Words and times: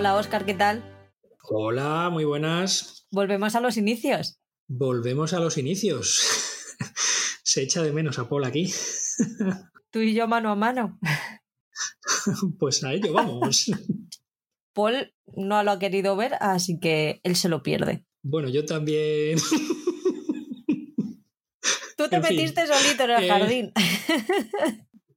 Hola 0.00 0.16
Oscar, 0.16 0.46
¿qué 0.46 0.54
tal? 0.54 0.82
Hola, 1.50 2.08
muy 2.10 2.24
buenas. 2.24 3.06
Volvemos 3.10 3.54
a 3.54 3.60
los 3.60 3.76
inicios. 3.76 4.40
Volvemos 4.66 5.34
a 5.34 5.40
los 5.40 5.58
inicios. 5.58 6.22
Se 7.44 7.60
echa 7.60 7.82
de 7.82 7.92
menos 7.92 8.18
a 8.18 8.26
Paul 8.26 8.44
aquí. 8.44 8.72
Tú 9.90 9.98
y 9.98 10.14
yo 10.14 10.26
mano 10.26 10.50
a 10.50 10.56
mano. 10.56 10.98
Pues 12.58 12.82
a 12.82 12.94
ello 12.94 13.12
vamos. 13.12 13.70
Paul 14.72 15.12
no 15.36 15.62
lo 15.62 15.72
ha 15.72 15.78
querido 15.78 16.16
ver, 16.16 16.32
así 16.40 16.80
que 16.80 17.20
él 17.22 17.36
se 17.36 17.50
lo 17.50 17.62
pierde. 17.62 18.06
Bueno, 18.22 18.48
yo 18.48 18.64
también. 18.64 19.38
Tú 21.98 22.08
te 22.08 22.16
En 22.16 22.24
fin, 22.24 22.36
metiste 22.38 22.66
solito 22.66 23.04
en 23.04 23.10
el 23.10 23.24
eh, 23.24 23.28
jardín. 23.28 23.72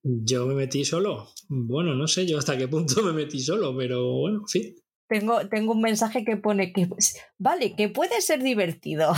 Yo 0.04 0.46
me 0.46 0.54
metí 0.54 0.84
solo. 0.84 1.30
Bueno, 1.48 1.96
no 1.96 2.08
sé 2.08 2.26
yo 2.28 2.38
hasta 2.38 2.58
qué 2.58 2.68
punto 2.68 3.02
me 3.04 3.14
metí 3.14 3.40
solo, 3.40 3.76
pero 3.76 4.12
bueno, 4.20 4.40
en 4.40 4.48
fin. 4.48 4.76
Tengo, 5.08 5.48
tengo 5.48 5.74
un 5.74 5.82
mensaje 5.82 6.26
que 6.26 6.38
pone 6.38 6.74
que, 6.74 6.90
vale, 7.38 7.76
que 7.76 7.90
puede 7.90 8.20
ser 8.22 8.44
divertido. 8.44 9.14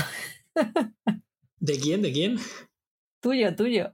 ¿De 1.59 1.79
quién? 1.79 2.01
¿De 2.01 2.11
quién? 2.11 2.37
Tuyo, 3.21 3.55
tuyo. 3.55 3.93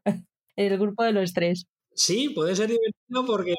El 0.58 0.78
grupo 0.78 1.04
de 1.04 1.14
los 1.14 1.34
tres. 1.34 1.66
Sí, 1.94 2.30
puede 2.30 2.56
ser 2.56 2.70
divertido 2.70 3.26
porque 3.26 3.56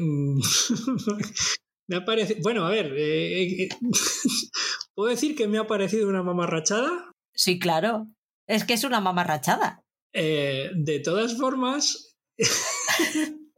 mm, 0.00 0.40
me 1.88 1.96
ha 1.96 2.04
parecido. 2.04 2.40
Bueno, 2.42 2.66
a 2.66 2.70
ver, 2.70 2.92
eh, 2.96 3.64
eh, 3.64 3.68
¿puedo 4.94 5.10
decir 5.10 5.36
que 5.36 5.46
me 5.46 5.58
ha 5.58 5.66
parecido 5.66 6.08
una 6.08 6.22
mamarrachada? 6.22 7.12
Sí, 7.34 7.58
claro. 7.58 8.08
Es 8.48 8.64
que 8.64 8.74
es 8.74 8.84
una 8.84 9.00
mamarrachada. 9.00 9.84
Eh, 10.12 10.70
de 10.74 11.00
todas 11.00 11.36
formas, 11.36 12.13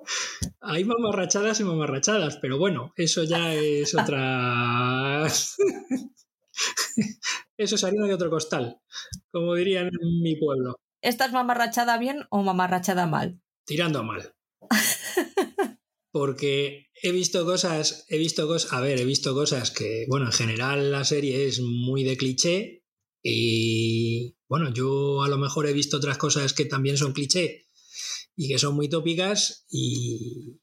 hay 0.61 0.85
mamarrachadas 0.85 1.61
y 1.61 1.65
mamarrachadas, 1.65 2.37
pero 2.37 2.59
bueno, 2.59 2.93
eso 2.97 3.25
ya 3.25 3.55
es 3.55 3.95
otra. 3.95 5.27
eso 7.57 7.75
es 7.75 7.85
harina 7.85 8.07
de 8.07 8.15
otro 8.15 8.31
costal, 8.31 8.81
como 9.31 9.55
dirían 9.55 9.87
en 9.87 10.23
mi 10.23 10.37
pueblo, 10.37 10.77
¿Esta 11.03 11.27
es 11.27 11.33
mamarrachada 11.33 11.99
bien 11.99 12.25
o 12.31 12.43
mamarrachada 12.43 13.07
mal? 13.07 13.41
tirando 13.67 13.99
a 13.99 14.03
mal. 14.03 14.35
Porque 16.11 16.87
he 17.03 17.13
visto 17.13 17.45
cosas, 17.45 18.07
he 18.09 18.17
visto 18.17 18.47
cosas, 18.47 18.73
a 18.73 18.81
ver, 18.81 18.99
he 18.99 19.05
visto 19.05 19.35
cosas 19.35 19.71
que, 19.71 20.07
bueno, 20.09 20.27
en 20.27 20.33
general 20.33 20.91
la 20.91 21.05
serie 21.05 21.47
es 21.47 21.61
muy 21.61 22.05
de 22.05 22.17
cliché 22.17 22.85
y, 23.23 24.37
bueno, 24.49 24.73
yo 24.73 25.23
a 25.23 25.29
lo 25.29 25.37
mejor 25.37 25.67
he 25.67 25.75
visto 25.75 25.99
otras 25.99 26.17
cosas 26.17 26.55
que 26.55 26.65
también 26.65 26.97
son 26.97 27.13
cliché 27.13 27.66
y 28.37 28.49
que 28.49 28.59
son 28.59 28.75
muy 28.75 28.89
tópicas 28.89 29.65
y 29.71 30.61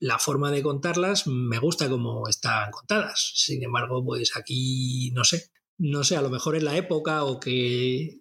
la 0.00 0.18
forma 0.18 0.50
de 0.50 0.62
contarlas 0.62 1.28
me 1.28 1.60
gusta 1.60 1.88
como 1.88 2.28
están 2.28 2.70
contadas. 2.72 3.32
Sin 3.36 3.62
embargo, 3.62 4.04
pues 4.04 4.36
aquí, 4.36 5.12
no 5.12 5.22
sé, 5.22 5.50
no 5.78 6.02
sé, 6.02 6.16
a 6.16 6.22
lo 6.22 6.30
mejor 6.30 6.56
es 6.56 6.64
la 6.64 6.76
época 6.76 7.24
o 7.24 7.38
que, 7.38 8.20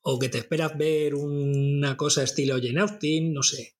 o 0.00 0.18
que 0.18 0.30
te 0.30 0.38
esperas 0.38 0.76
ver 0.78 1.14
una 1.14 1.96
cosa 1.98 2.22
estilo 2.22 2.58
Jane 2.60 2.80
Austen, 2.80 3.34
no 3.34 3.42
sé. 3.42 3.76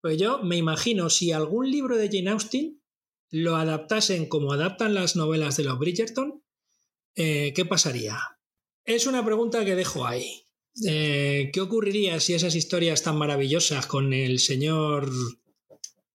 Pues 0.00 0.18
yo 0.18 0.42
me 0.42 0.56
imagino 0.56 1.08
si 1.08 1.30
algún 1.30 1.70
libro 1.70 1.96
de 1.96 2.08
Jane 2.12 2.30
Austen 2.30 2.82
lo 3.30 3.56
adaptasen 3.56 4.28
como 4.28 4.52
adaptan 4.52 4.94
las 4.94 5.16
novelas 5.16 5.56
de 5.56 5.64
los 5.64 5.78
Bridgerton, 5.78 6.44
eh, 7.14 7.52
¿qué 7.54 7.64
pasaría? 7.64 8.18
Es 8.84 9.06
una 9.06 9.24
pregunta 9.24 9.64
que 9.64 9.76
dejo 9.76 10.04
ahí. 10.06 10.43
Eh, 10.86 11.50
¿Qué 11.52 11.60
ocurriría 11.60 12.18
si 12.20 12.34
esas 12.34 12.54
historias 12.54 13.02
tan 13.02 13.16
maravillosas 13.16 13.86
con 13.86 14.12
el 14.12 14.38
señor... 14.38 15.10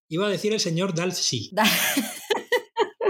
Iba 0.09 0.28
a 0.28 0.30
decir 0.30 0.53
el 0.53 0.59
señor 0.59 0.96
Dalsey. 0.96 1.52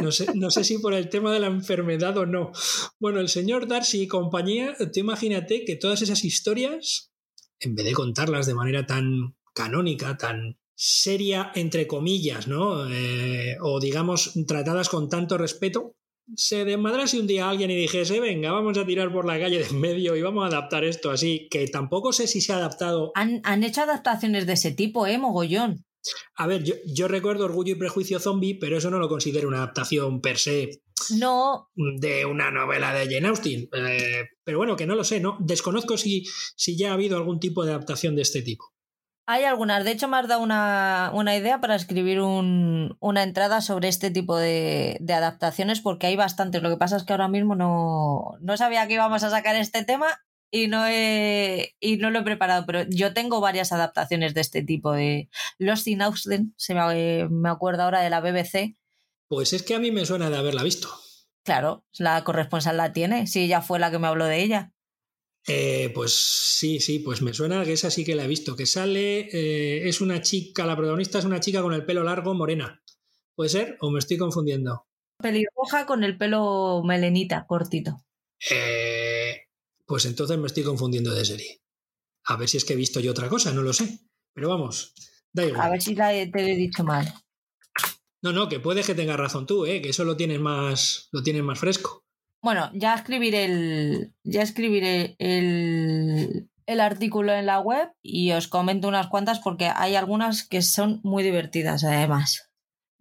No 0.01 0.11
sé, 0.11 0.27
no 0.33 0.49
sé 0.49 0.63
si 0.63 0.77
por 0.77 0.93
el 0.93 1.09
tema 1.09 1.33
de 1.33 1.39
la 1.39 1.47
enfermedad 1.47 2.17
o 2.17 2.25
no. 2.25 2.51
Bueno, 2.99 3.19
el 3.19 3.29
señor 3.29 3.67
Darcy 3.67 4.03
y 4.03 4.07
compañía, 4.07 4.75
tú 4.77 4.99
imagínate 4.99 5.65
que 5.65 5.75
todas 5.75 6.01
esas 6.01 6.23
historias, 6.23 7.11
en 7.59 7.75
vez 7.75 7.85
de 7.85 7.93
contarlas 7.93 8.45
de 8.45 8.53
manera 8.53 8.85
tan 8.85 9.35
canónica, 9.53 10.17
tan 10.17 10.57
seria, 10.73 11.51
entre 11.55 11.87
comillas, 11.87 12.47
¿no? 12.47 12.89
Eh, 12.89 13.57
o 13.61 13.81
digamos, 13.81 14.33
tratadas 14.47 14.87
con 14.87 15.09
tanto 15.09 15.37
respeto, 15.37 15.97
se 16.35 16.65
desmadrase 16.65 17.19
un 17.19 17.27
día 17.27 17.49
alguien 17.49 17.71
y 17.71 17.75
dijese, 17.75 18.19
venga, 18.19 18.51
vamos 18.51 18.77
a 18.77 18.85
tirar 18.85 19.11
por 19.11 19.25
la 19.25 19.39
calle 19.39 19.59
de 19.59 19.65
en 19.65 19.79
medio 19.79 20.15
y 20.15 20.21
vamos 20.21 20.43
a 20.43 20.47
adaptar 20.47 20.83
esto 20.83 21.11
así, 21.11 21.47
que 21.49 21.67
tampoco 21.67 22.13
sé 22.13 22.27
si 22.27 22.41
se 22.41 22.53
ha 22.53 22.57
adaptado. 22.57 23.11
Han, 23.15 23.41
han 23.43 23.63
hecho 23.63 23.81
adaptaciones 23.81 24.45
de 24.45 24.53
ese 24.53 24.71
tipo, 24.71 25.07
¿eh? 25.07 25.17
Mogollón. 25.17 25.85
A 26.35 26.47
ver, 26.47 26.63
yo, 26.63 26.75
yo 26.85 27.07
recuerdo 27.07 27.45
Orgullo 27.45 27.73
y 27.73 27.77
Prejuicio 27.77 28.19
Zombie, 28.19 28.55
pero 28.55 28.77
eso 28.77 28.89
no 28.89 28.99
lo 28.99 29.09
considero 29.09 29.47
una 29.47 29.57
adaptación 29.57 30.21
per 30.21 30.37
se 30.37 30.81
No, 31.11 31.69
de 31.75 32.25
una 32.25 32.51
novela 32.51 32.93
de 32.93 33.13
Jane 33.13 33.27
Austen. 33.27 33.69
Eh, 33.73 34.29
pero 34.43 34.57
bueno, 34.57 34.75
que 34.75 34.85
no 34.85 34.95
lo 34.95 35.03
sé, 35.03 35.19
¿no? 35.19 35.37
Desconozco 35.41 35.97
si, 35.97 36.23
si 36.55 36.77
ya 36.77 36.91
ha 36.91 36.93
habido 36.93 37.17
algún 37.17 37.39
tipo 37.39 37.65
de 37.65 37.71
adaptación 37.71 38.15
de 38.15 38.21
este 38.21 38.41
tipo. 38.41 38.73
Hay 39.31 39.43
algunas. 39.43 39.83
De 39.83 39.91
hecho, 39.91 40.07
me 40.07 40.17
has 40.17 40.27
dado 40.27 40.41
una, 40.41 41.11
una 41.13 41.35
idea 41.35 41.61
para 41.61 41.75
escribir 41.75 42.19
un- 42.21 42.97
una 42.99 43.23
entrada 43.23 43.61
sobre 43.61 43.87
este 43.87 44.09
tipo 44.11 44.35
de, 44.37 44.97
de 45.01 45.13
adaptaciones, 45.13 45.81
porque 45.81 46.07
hay 46.07 46.15
bastantes. 46.15 46.61
Lo 46.63 46.69
que 46.69 46.77
pasa 46.77 46.97
es 46.97 47.03
que 47.03 47.13
ahora 47.13 47.27
mismo 47.27 47.55
no, 47.55 48.37
no 48.41 48.57
sabía 48.57 48.87
que 48.87 48.95
íbamos 48.95 49.23
a 49.23 49.29
sacar 49.29 49.55
este 49.55 49.83
tema 49.85 50.07
y 50.51 50.67
no, 50.67 50.85
he, 50.87 51.75
y 51.79 51.97
no 51.97 52.09
lo 52.09 52.19
he 52.19 52.23
preparado, 52.23 52.65
pero 52.65 52.83
yo 52.89 53.13
tengo 53.13 53.39
varias 53.39 53.71
adaptaciones 53.71 54.33
de 54.33 54.41
este 54.41 54.63
tipo. 54.63 54.93
De 54.93 55.29
Lost 55.59 55.87
in 55.87 56.01
Austen, 56.01 56.53
se 56.57 56.73
me, 56.73 57.27
me 57.29 57.49
acuerdo 57.49 57.83
ahora 57.83 58.01
de 58.01 58.09
la 58.09 58.21
BBC. 58.21 58.75
Pues 59.27 59.53
es 59.53 59.61
que 59.61 59.75
a 59.75 59.79
mí 59.79 59.91
me 59.91 60.07
suena 60.07 60.31
de 60.31 60.37
haberla 60.37 60.63
visto. 60.63 60.89
Claro, 61.43 61.85
la 61.99 62.23
corresponsal 62.23 62.77
la 62.77 62.93
tiene, 62.93 63.27
si 63.27 63.41
ella 63.43 63.61
fue 63.61 63.77
la 63.79 63.91
que 63.91 63.99
me 63.99 64.07
habló 64.07 64.25
de 64.25 64.41
ella. 64.41 64.71
Eh, 65.51 65.91
pues 65.95 66.13
sí, 66.15 66.79
sí, 66.79 66.99
pues 66.99 67.21
me 67.23 67.33
suena 67.33 67.65
que 67.65 67.73
esa 67.73 67.89
sí 67.89 68.05
que 68.05 68.15
la 68.15 68.25
he 68.25 68.27
visto. 68.27 68.55
Que 68.55 68.65
sale, 68.67 69.29
eh, 69.31 69.89
es 69.89 69.99
una 69.99 70.21
chica, 70.21 70.65
la 70.65 70.75
protagonista 70.75 71.17
es 71.19 71.25
una 71.25 71.39
chica 71.39 71.61
con 71.61 71.73
el 71.73 71.85
pelo 71.85 72.03
largo, 72.03 72.33
morena. 72.35 72.83
¿Puede 73.35 73.49
ser? 73.49 73.77
¿O 73.81 73.89
me 73.89 73.99
estoy 73.99 74.17
confundiendo? 74.17 74.85
Pelirroja 75.17 75.85
con 75.85 76.03
el 76.03 76.17
pelo 76.17 76.83
melenita, 76.85 77.45
cortito. 77.47 78.05
Eh, 78.51 79.47
pues 79.85 80.05
entonces 80.05 80.37
me 80.37 80.47
estoy 80.47 80.63
confundiendo 80.63 81.13
de 81.13 81.25
serie. 81.25 81.61
A 82.25 82.35
ver 82.37 82.47
si 82.47 82.57
es 82.57 82.65
que 82.65 82.73
he 82.73 82.77
visto 82.77 82.99
yo 82.99 83.11
otra 83.11 83.27
cosa, 83.27 83.51
no 83.51 83.63
lo 83.63 83.73
sé. 83.73 83.99
Pero 84.33 84.49
vamos, 84.49 84.93
da 85.33 85.45
igual. 85.45 85.61
A 85.61 85.69
ver 85.71 85.81
si 85.81 85.95
la 85.95 86.13
he- 86.13 86.27
te 86.27 86.41
he 86.51 86.55
dicho 86.55 86.83
mal. 86.83 87.11
No, 88.21 88.33
no, 88.33 88.49
que 88.49 88.59
puedes 88.59 88.85
que 88.85 88.93
tengas 88.95 89.17
razón 89.17 89.45
tú, 89.47 89.65
¿eh? 89.65 89.81
que 89.81 89.89
eso 89.89 90.03
lo 90.03 90.15
tienes 90.15 90.39
más, 90.39 91.07
lo 91.11 91.23
tienes 91.23 91.41
más 91.41 91.57
fresco. 91.59 92.05
Bueno, 92.41 92.71
ya 92.73 92.95
escribiré 92.95 93.45
el. 93.45 94.13
Ya 94.23 94.41
escribiré 94.41 95.15
el, 95.19 96.49
el 96.65 96.79
artículo 96.79 97.33
en 97.33 97.45
la 97.45 97.59
web 97.59 97.89
y 98.01 98.31
os 98.31 98.47
comento 98.47 98.87
unas 98.87 99.07
cuantas 99.07 99.39
porque 99.39 99.71
hay 99.75 99.95
algunas 99.95 100.47
que 100.47 100.61
son 100.61 101.01
muy 101.03 101.23
divertidas 101.23 101.83
además. 101.83 102.49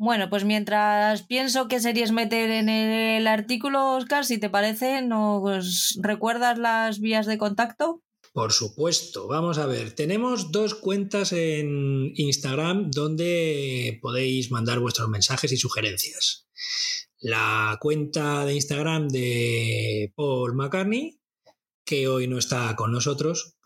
Bueno, 0.00 0.30
pues 0.30 0.44
mientras 0.44 1.24
pienso 1.24 1.66
qué 1.66 1.80
series 1.80 2.12
meter 2.12 2.50
en 2.50 2.68
el 2.68 3.26
artículo, 3.26 3.96
Oscar, 3.96 4.24
si 4.24 4.38
te 4.38 4.48
parece, 4.48 5.02
¿nos 5.02 5.98
recuerdas 6.00 6.56
las 6.56 7.00
vías 7.00 7.26
de 7.26 7.36
contacto? 7.36 8.02
Por 8.32 8.52
supuesto, 8.52 9.26
vamos 9.26 9.58
a 9.58 9.66
ver, 9.66 9.96
tenemos 9.96 10.52
dos 10.52 10.76
cuentas 10.76 11.32
en 11.32 12.12
Instagram 12.14 12.92
donde 12.92 13.98
podéis 14.00 14.52
mandar 14.52 14.78
vuestros 14.78 15.08
mensajes 15.08 15.50
y 15.50 15.56
sugerencias. 15.56 16.46
La 17.20 17.76
cuenta 17.80 18.46
de 18.46 18.54
Instagram 18.54 19.08
de 19.08 20.12
Paul 20.14 20.54
McCartney, 20.54 21.18
que 21.84 22.06
hoy 22.06 22.28
no 22.28 22.38
está 22.38 22.76
con 22.76 22.92
nosotros, 22.92 23.56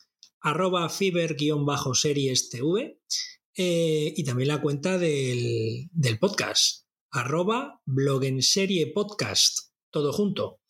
arroba 0.40 0.88
fiber-series 0.88 2.48
TV, 2.48 2.98
eh, 3.54 4.14
y 4.16 4.24
también 4.24 4.48
la 4.48 4.62
cuenta 4.62 4.96
del, 4.96 5.90
del 5.92 6.18
podcast, 6.18 6.86
arroba 7.10 7.82
blog 7.84 8.24
en 8.24 8.40
serie 8.40 8.86
podcast, 8.86 9.74
todo 9.90 10.14
junto. 10.14 10.62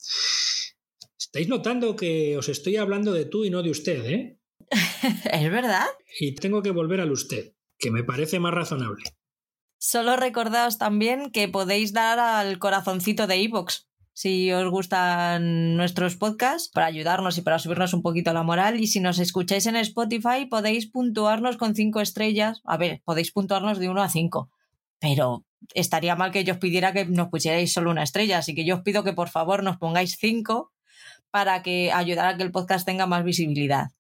Estáis 1.19 1.49
notando 1.49 1.97
que 1.97 2.37
os 2.37 2.49
estoy 2.49 2.77
hablando 2.77 3.13
de 3.13 3.25
tú 3.25 3.45
y 3.45 3.51
no 3.51 3.63
de 3.63 3.71
usted, 3.71 4.07
¿eh? 4.07 4.39
¿Es 4.71 5.51
verdad? 5.51 5.87
Y 6.21 6.35
tengo 6.35 6.63
que 6.63 6.71
volver 6.71 7.01
al 7.01 7.13
usted, 7.13 7.55
que 7.79 7.91
me 7.91 8.05
parece 8.05 8.39
más 8.39 8.55
razonable. 8.55 9.03
Solo 9.79 10.17
recordaos 10.17 10.77
también 10.77 11.31
que 11.31 11.49
podéis 11.49 11.93
dar 11.93 12.19
al 12.19 12.59
corazoncito 12.59 13.27
de 13.27 13.39
iVoox 13.39 13.89
si 14.13 14.51
os 14.51 14.69
gustan 14.69 15.77
nuestros 15.77 16.17
podcasts 16.17 16.69
para 16.75 16.87
ayudarnos 16.87 17.39
y 17.39 17.43
para 17.43 17.61
subirnos 17.61 17.95
un 17.95 18.03
poquito 18.03 18.33
la 18.33 18.43
moral. 18.43 18.81
Y 18.81 18.89
si 18.89 18.99
nos 18.99 19.21
escucháis 19.21 19.67
en 19.67 19.77
Spotify, 19.77 20.47
podéis 20.51 20.91
puntuarnos 20.91 21.57
con 21.57 21.77
cinco 21.77 22.01
estrellas. 22.01 22.61
A 22.65 22.77
ver, 22.77 23.01
podéis 23.05 23.31
puntuarnos 23.31 23.79
de 23.79 23.89
uno 23.89 24.03
a 24.03 24.09
cinco, 24.09 24.51
pero 24.99 25.45
estaría 25.73 26.17
mal 26.17 26.33
que 26.33 26.43
yo 26.43 26.55
os 26.55 26.59
pidiera 26.59 26.93
que 26.93 27.05
nos 27.05 27.29
pusierais 27.29 27.73
solo 27.73 27.93
una 27.93 28.03
estrella. 28.03 28.39
Así 28.39 28.57
que 28.57 28.65
yo 28.65 28.75
os 28.75 28.83
pido 28.83 29.05
que 29.05 29.13
por 29.13 29.29
favor 29.29 29.63
nos 29.63 29.77
pongáis 29.77 30.17
cinco 30.19 30.73
para 31.31 31.63
que 31.63 31.93
ayudar 31.93 32.27
a 32.27 32.37
que 32.37 32.43
el 32.43 32.51
podcast 32.51 32.85
tenga 32.85 33.07
más 33.07 33.23
visibilidad. 33.23 33.91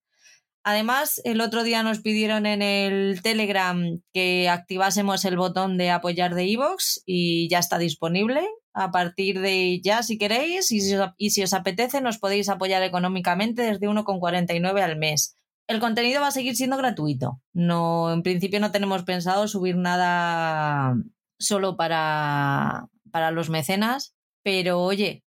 Además, 0.69 1.23
el 1.25 1.41
otro 1.41 1.63
día 1.63 1.83
nos 1.83 2.01
pidieron 2.01 2.45
en 2.45 2.61
el 2.61 3.23
Telegram 3.23 4.03
que 4.13 4.51
activásemos 4.51 5.25
el 5.25 5.39
botón 5.39 5.79
de 5.79 5.89
apoyar 5.89 6.35
de 6.35 6.45
iVoox 6.45 7.01
y 7.07 7.49
ya 7.49 7.59
está 7.59 7.79
disponible. 7.79 8.47
A 8.75 8.91
partir 8.91 9.41
de 9.41 9.81
ya, 9.83 10.03
si 10.03 10.19
queréis, 10.19 10.71
y 10.71 10.83
si, 10.83 10.95
os, 10.95 11.13
y 11.17 11.31
si 11.31 11.43
os 11.43 11.55
apetece, 11.55 12.03
nos 12.03 12.19
podéis 12.19 12.51
apoyar 12.51 12.83
económicamente 12.83 13.63
desde 13.63 13.89
1,49 13.89 14.83
al 14.83 14.99
mes. 14.99 15.39
El 15.69 15.81
contenido 15.81 16.21
va 16.21 16.27
a 16.27 16.33
seguir 16.33 16.55
siendo 16.55 16.77
gratuito. 16.77 17.41
No, 17.55 18.13
en 18.13 18.23
principio 18.23 18.61
no 18.61 18.71
tenemos 18.71 19.05
pensado 19.05 19.49
subir 19.49 19.75
nada 19.75 20.97
solo 21.39 21.79
para, 21.79 22.89
para 23.11 23.31
los 23.31 23.49
mecenas, 23.49 24.15
pero 24.43 24.83
oye, 24.83 25.25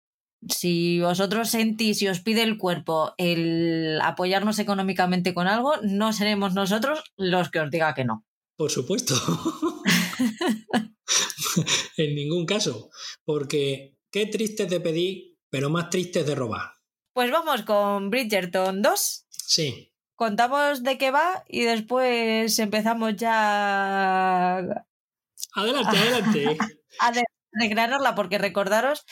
si 0.48 1.00
vosotros 1.00 1.50
sentís 1.50 2.00
y 2.02 2.08
os 2.08 2.20
pide 2.20 2.42
el 2.42 2.58
cuerpo 2.58 3.14
el 3.18 4.00
apoyarnos 4.02 4.58
económicamente 4.58 5.34
con 5.34 5.46
algo, 5.46 5.76
no 5.82 6.12
seremos 6.12 6.54
nosotros 6.54 7.02
los 7.16 7.50
que 7.50 7.60
os 7.60 7.70
diga 7.70 7.94
que 7.94 8.04
no. 8.04 8.24
Por 8.56 8.70
supuesto. 8.70 9.14
en 11.96 12.14
ningún 12.14 12.46
caso. 12.46 12.90
Porque 13.24 13.96
qué 14.10 14.26
triste 14.26 14.66
de 14.66 14.80
pedir, 14.80 15.38
pero 15.50 15.70
más 15.70 15.90
triste 15.90 16.24
de 16.24 16.34
robar. 16.34 16.72
Pues 17.12 17.30
vamos 17.30 17.62
con 17.62 18.10
Bridgerton 18.10 18.82
2. 18.82 19.26
Sí. 19.30 19.92
Contamos 20.14 20.82
de 20.82 20.98
qué 20.98 21.10
va 21.10 21.44
y 21.48 21.62
después 21.62 22.58
empezamos 22.58 23.16
ya. 23.16 24.58
Adelante, 25.54 25.98
adelante. 25.98 26.58
a 27.00 27.12
declararla, 27.52 28.14
porque 28.14 28.38
recordaros 28.38 29.04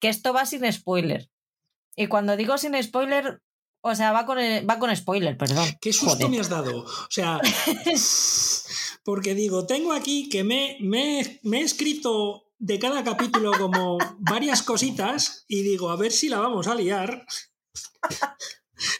que 0.00 0.08
esto 0.08 0.32
va 0.32 0.46
sin 0.46 0.70
spoiler. 0.72 1.30
Y 1.96 2.08
cuando 2.08 2.36
digo 2.36 2.58
sin 2.58 2.80
spoiler, 2.82 3.40
o 3.80 3.94
sea, 3.94 4.12
va 4.12 4.26
con, 4.26 4.38
va 4.38 4.78
con 4.78 4.94
spoiler, 4.94 5.36
perdón. 5.36 5.68
¿Qué 5.80 5.92
susto 5.92 6.28
me 6.28 6.40
has 6.40 6.48
dado? 6.48 6.84
O 6.84 7.10
sea, 7.10 7.40
porque 9.04 9.34
digo, 9.34 9.66
tengo 9.66 9.92
aquí 9.92 10.28
que 10.28 10.44
me, 10.44 10.76
me, 10.80 11.40
me 11.42 11.60
he 11.60 11.62
escrito 11.62 12.46
de 12.58 12.78
cada 12.78 13.04
capítulo 13.04 13.52
como 13.52 13.98
varias 14.18 14.62
cositas 14.62 15.44
y 15.48 15.62
digo, 15.62 15.90
a 15.90 15.96
ver 15.96 16.12
si 16.12 16.28
la 16.28 16.40
vamos 16.40 16.66
a 16.66 16.74
liar. 16.74 17.24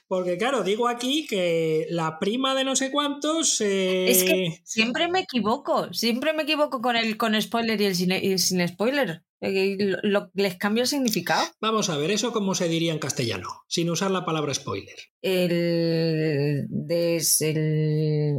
Porque 0.08 0.38
claro, 0.38 0.62
digo 0.62 0.88
aquí 0.88 1.26
que 1.26 1.86
la 1.90 2.18
prima 2.18 2.54
de 2.54 2.64
no 2.64 2.76
sé 2.76 2.90
cuántos... 2.90 3.60
Eh... 3.60 4.10
Es 4.10 4.24
que 4.24 4.62
siempre 4.64 5.08
me 5.08 5.20
equivoco, 5.20 5.92
siempre 5.92 6.32
me 6.32 6.44
equivoco 6.44 6.80
con 6.80 6.96
el 6.96 7.16
con 7.16 7.40
spoiler 7.40 7.80
y 7.80 7.84
el 7.86 7.94
sin, 7.94 8.12
y 8.12 8.38
sin 8.38 8.66
spoiler. 8.66 9.25
Lo, 9.40 10.30
les 10.34 10.56
cambio 10.56 10.82
el 10.82 10.88
significado. 10.88 11.44
Vamos 11.60 11.90
a 11.90 11.96
ver, 11.96 12.10
¿eso 12.10 12.32
cómo 12.32 12.54
se 12.54 12.68
diría 12.68 12.92
en 12.92 12.98
castellano? 12.98 13.48
Sin 13.68 13.90
usar 13.90 14.10
la 14.10 14.24
palabra 14.24 14.54
spoiler. 14.54 14.96
El... 15.22 16.66
Des, 16.68 17.40
el... 17.42 18.36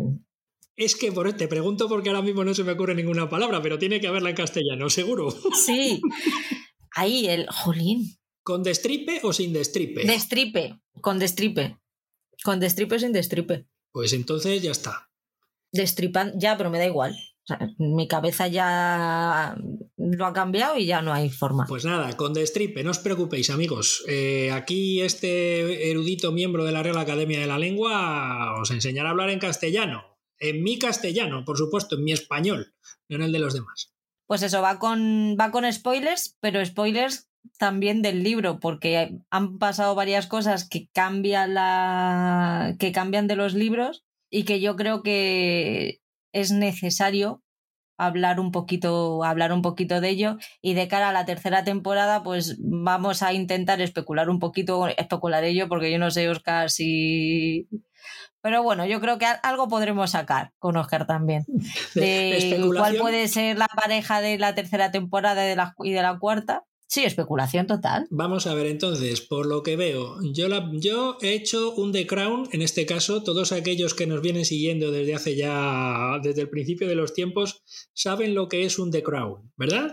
Es 0.76 0.96
que 0.96 1.12
por, 1.12 1.32
te 1.34 1.48
pregunto 1.48 1.88
porque 1.88 2.10
ahora 2.10 2.22
mismo 2.22 2.44
no 2.44 2.54
se 2.54 2.64
me 2.64 2.72
ocurre 2.72 2.96
ninguna 2.96 3.30
palabra, 3.30 3.62
pero 3.62 3.80
tiene 3.80 4.00
que 4.00 4.08
haberla 4.08 4.30
en 4.32 4.36
castellano, 4.36 4.90
seguro. 4.90 5.30
Sí. 5.54 6.02
Ahí, 6.92 7.28
el... 7.28 7.48
Jolín. 7.48 8.18
¿Con 8.44 8.64
destripe 8.64 9.20
o 9.24 9.34
sin 9.34 9.54
destripe? 9.54 10.06
Destripe, 10.06 10.80
con 11.02 11.20
destripe. 11.20 11.78
Con 12.44 12.60
destripe 12.60 12.96
o 12.96 13.00
sin 13.00 13.12
destripe. 13.12 13.68
Pues 13.92 14.14
entonces 14.14 14.62
ya 14.62 14.72
está. 14.72 15.10
Destripan, 15.74 16.40
ya, 16.40 16.56
pero 16.58 16.70
me 16.70 16.78
da 16.78 16.86
igual. 16.86 17.14
O 17.50 17.56
sea, 17.56 17.69
mi 17.78 18.10
cabeza 18.10 18.48
ya 18.48 19.56
lo 19.95 20.26
ha 20.26 20.33
cambiado 20.33 20.78
y 20.78 20.86
ya 20.86 21.02
no 21.02 21.14
hay 21.14 21.30
forma. 21.30 21.66
Pues 21.66 21.86
nada, 21.86 22.12
con 22.18 22.33
destripe, 22.33 22.83
no 22.83 22.92
os 22.92 23.00
preocupéis, 23.00 23.50
amigos. 23.50 24.04
Eh, 24.06 24.52
aquí 24.52 25.02
este 25.02 25.90
erudito 25.90 26.33
miembro 26.33 26.66
de 26.66 26.74
la 26.74 26.83
Real 26.83 26.98
Academia 26.98 27.40
de 27.40 27.48
la 27.48 27.57
Lengua 27.57 28.60
os 28.60 28.69
enseñará 28.71 29.10
a 29.10 29.12
hablar 29.12 29.30
en 29.30 29.40
castellano. 29.40 30.18
En 30.40 30.62
mi 30.62 30.78
castellano, 30.78 31.45
por 31.45 31.57
supuesto, 31.57 31.95
en 31.95 32.04
mi 32.04 32.12
español, 32.12 32.76
no 33.07 33.16
en 33.16 33.24
el 33.24 33.31
de 33.31 33.40
los 33.40 33.54
demás. 33.54 33.94
Pues 34.26 34.44
eso, 34.44 34.62
va 34.62 34.78
con, 34.78 35.38
va 35.40 35.50
con 35.52 35.71
spoilers, 35.71 36.38
pero 36.42 36.64
spoilers 36.66 37.30
también 37.57 38.02
del 38.02 38.24
libro, 38.24 38.60
porque 38.60 39.19
han 39.30 39.57
pasado 39.57 39.95
varias 39.95 40.28
cosas 40.28 40.68
que 40.68 40.90
cambian 40.92 41.54
la. 41.54 42.76
que 42.78 42.92
cambian 42.92 43.28
de 43.28 43.38
los 43.38 43.54
libros 43.54 44.04
y 44.30 44.44
que 44.44 44.60
yo 44.60 44.76
creo 44.76 45.02
que 45.02 46.02
es 46.33 46.52
necesario 46.52 47.42
hablar 47.97 48.39
un 48.39 48.51
poquito 48.51 49.23
hablar 49.23 49.51
un 49.51 49.61
poquito 49.61 50.01
de 50.01 50.09
ello 50.09 50.37
y 50.61 50.73
de 50.73 50.87
cara 50.87 51.09
a 51.09 51.13
la 51.13 51.25
tercera 51.25 51.63
temporada 51.63 52.23
pues 52.23 52.57
vamos 52.59 53.23
a 53.23 53.33
intentar 53.33 53.81
especular 53.81 54.30
un 54.30 54.39
poquito 54.39 54.87
especular 54.87 55.44
ello 55.44 55.68
porque 55.68 55.92
yo 55.92 55.99
no 55.99 56.11
sé 56.11 56.30
Oscar 56.30 56.69
si 56.69 57.68
pero 58.42 58.63
bueno, 58.63 58.85
yo 58.85 59.01
creo 59.01 59.18
que 59.18 59.25
algo 59.25 59.68
podremos 59.68 60.11
sacar 60.11 60.54
con 60.59 60.77
Oscar 60.77 61.06
también. 61.06 61.45
De 61.95 62.69
cuál 62.73 62.95
puede 62.95 63.27
ser 63.27 63.57
la 63.57 63.68
pareja 63.68 64.21
de 64.21 64.37
la 64.37 64.56
tercera 64.56 64.89
temporada 64.89 65.44
y 65.80 65.92
de 65.92 66.01
la 66.01 66.18
cuarta. 66.18 66.63
Sí, 66.90 67.04
especulación 67.04 67.68
total. 67.68 68.08
Vamos 68.10 68.48
a 68.48 68.54
ver, 68.54 68.66
entonces, 68.68 69.20
por 69.20 69.46
lo 69.46 69.62
que 69.62 69.76
veo, 69.76 70.16
yo, 70.32 71.18
he 71.22 71.34
hecho 71.34 71.74
un 71.74 71.92
The 71.92 72.08
Crown, 72.08 72.48
en 72.54 72.62
este 72.62 72.86
caso, 72.86 73.24
todos 73.24 73.52
aquellos 73.52 73.94
que 73.94 74.08
nos 74.08 74.22
vienen 74.22 74.46
siguiendo 74.46 74.90
desde 74.92 75.14
hace 75.14 75.36
ya, 75.36 76.18
desde 76.24 76.42
el 76.42 76.50
principio 76.50 76.88
de 76.88 76.96
los 76.96 77.14
tiempos, 77.14 77.62
saben 77.94 78.34
lo 78.34 78.48
que 78.48 78.64
es 78.64 78.80
un 78.80 78.92
The 78.92 79.04
Crown, 79.04 79.52
¿verdad? 79.58 79.92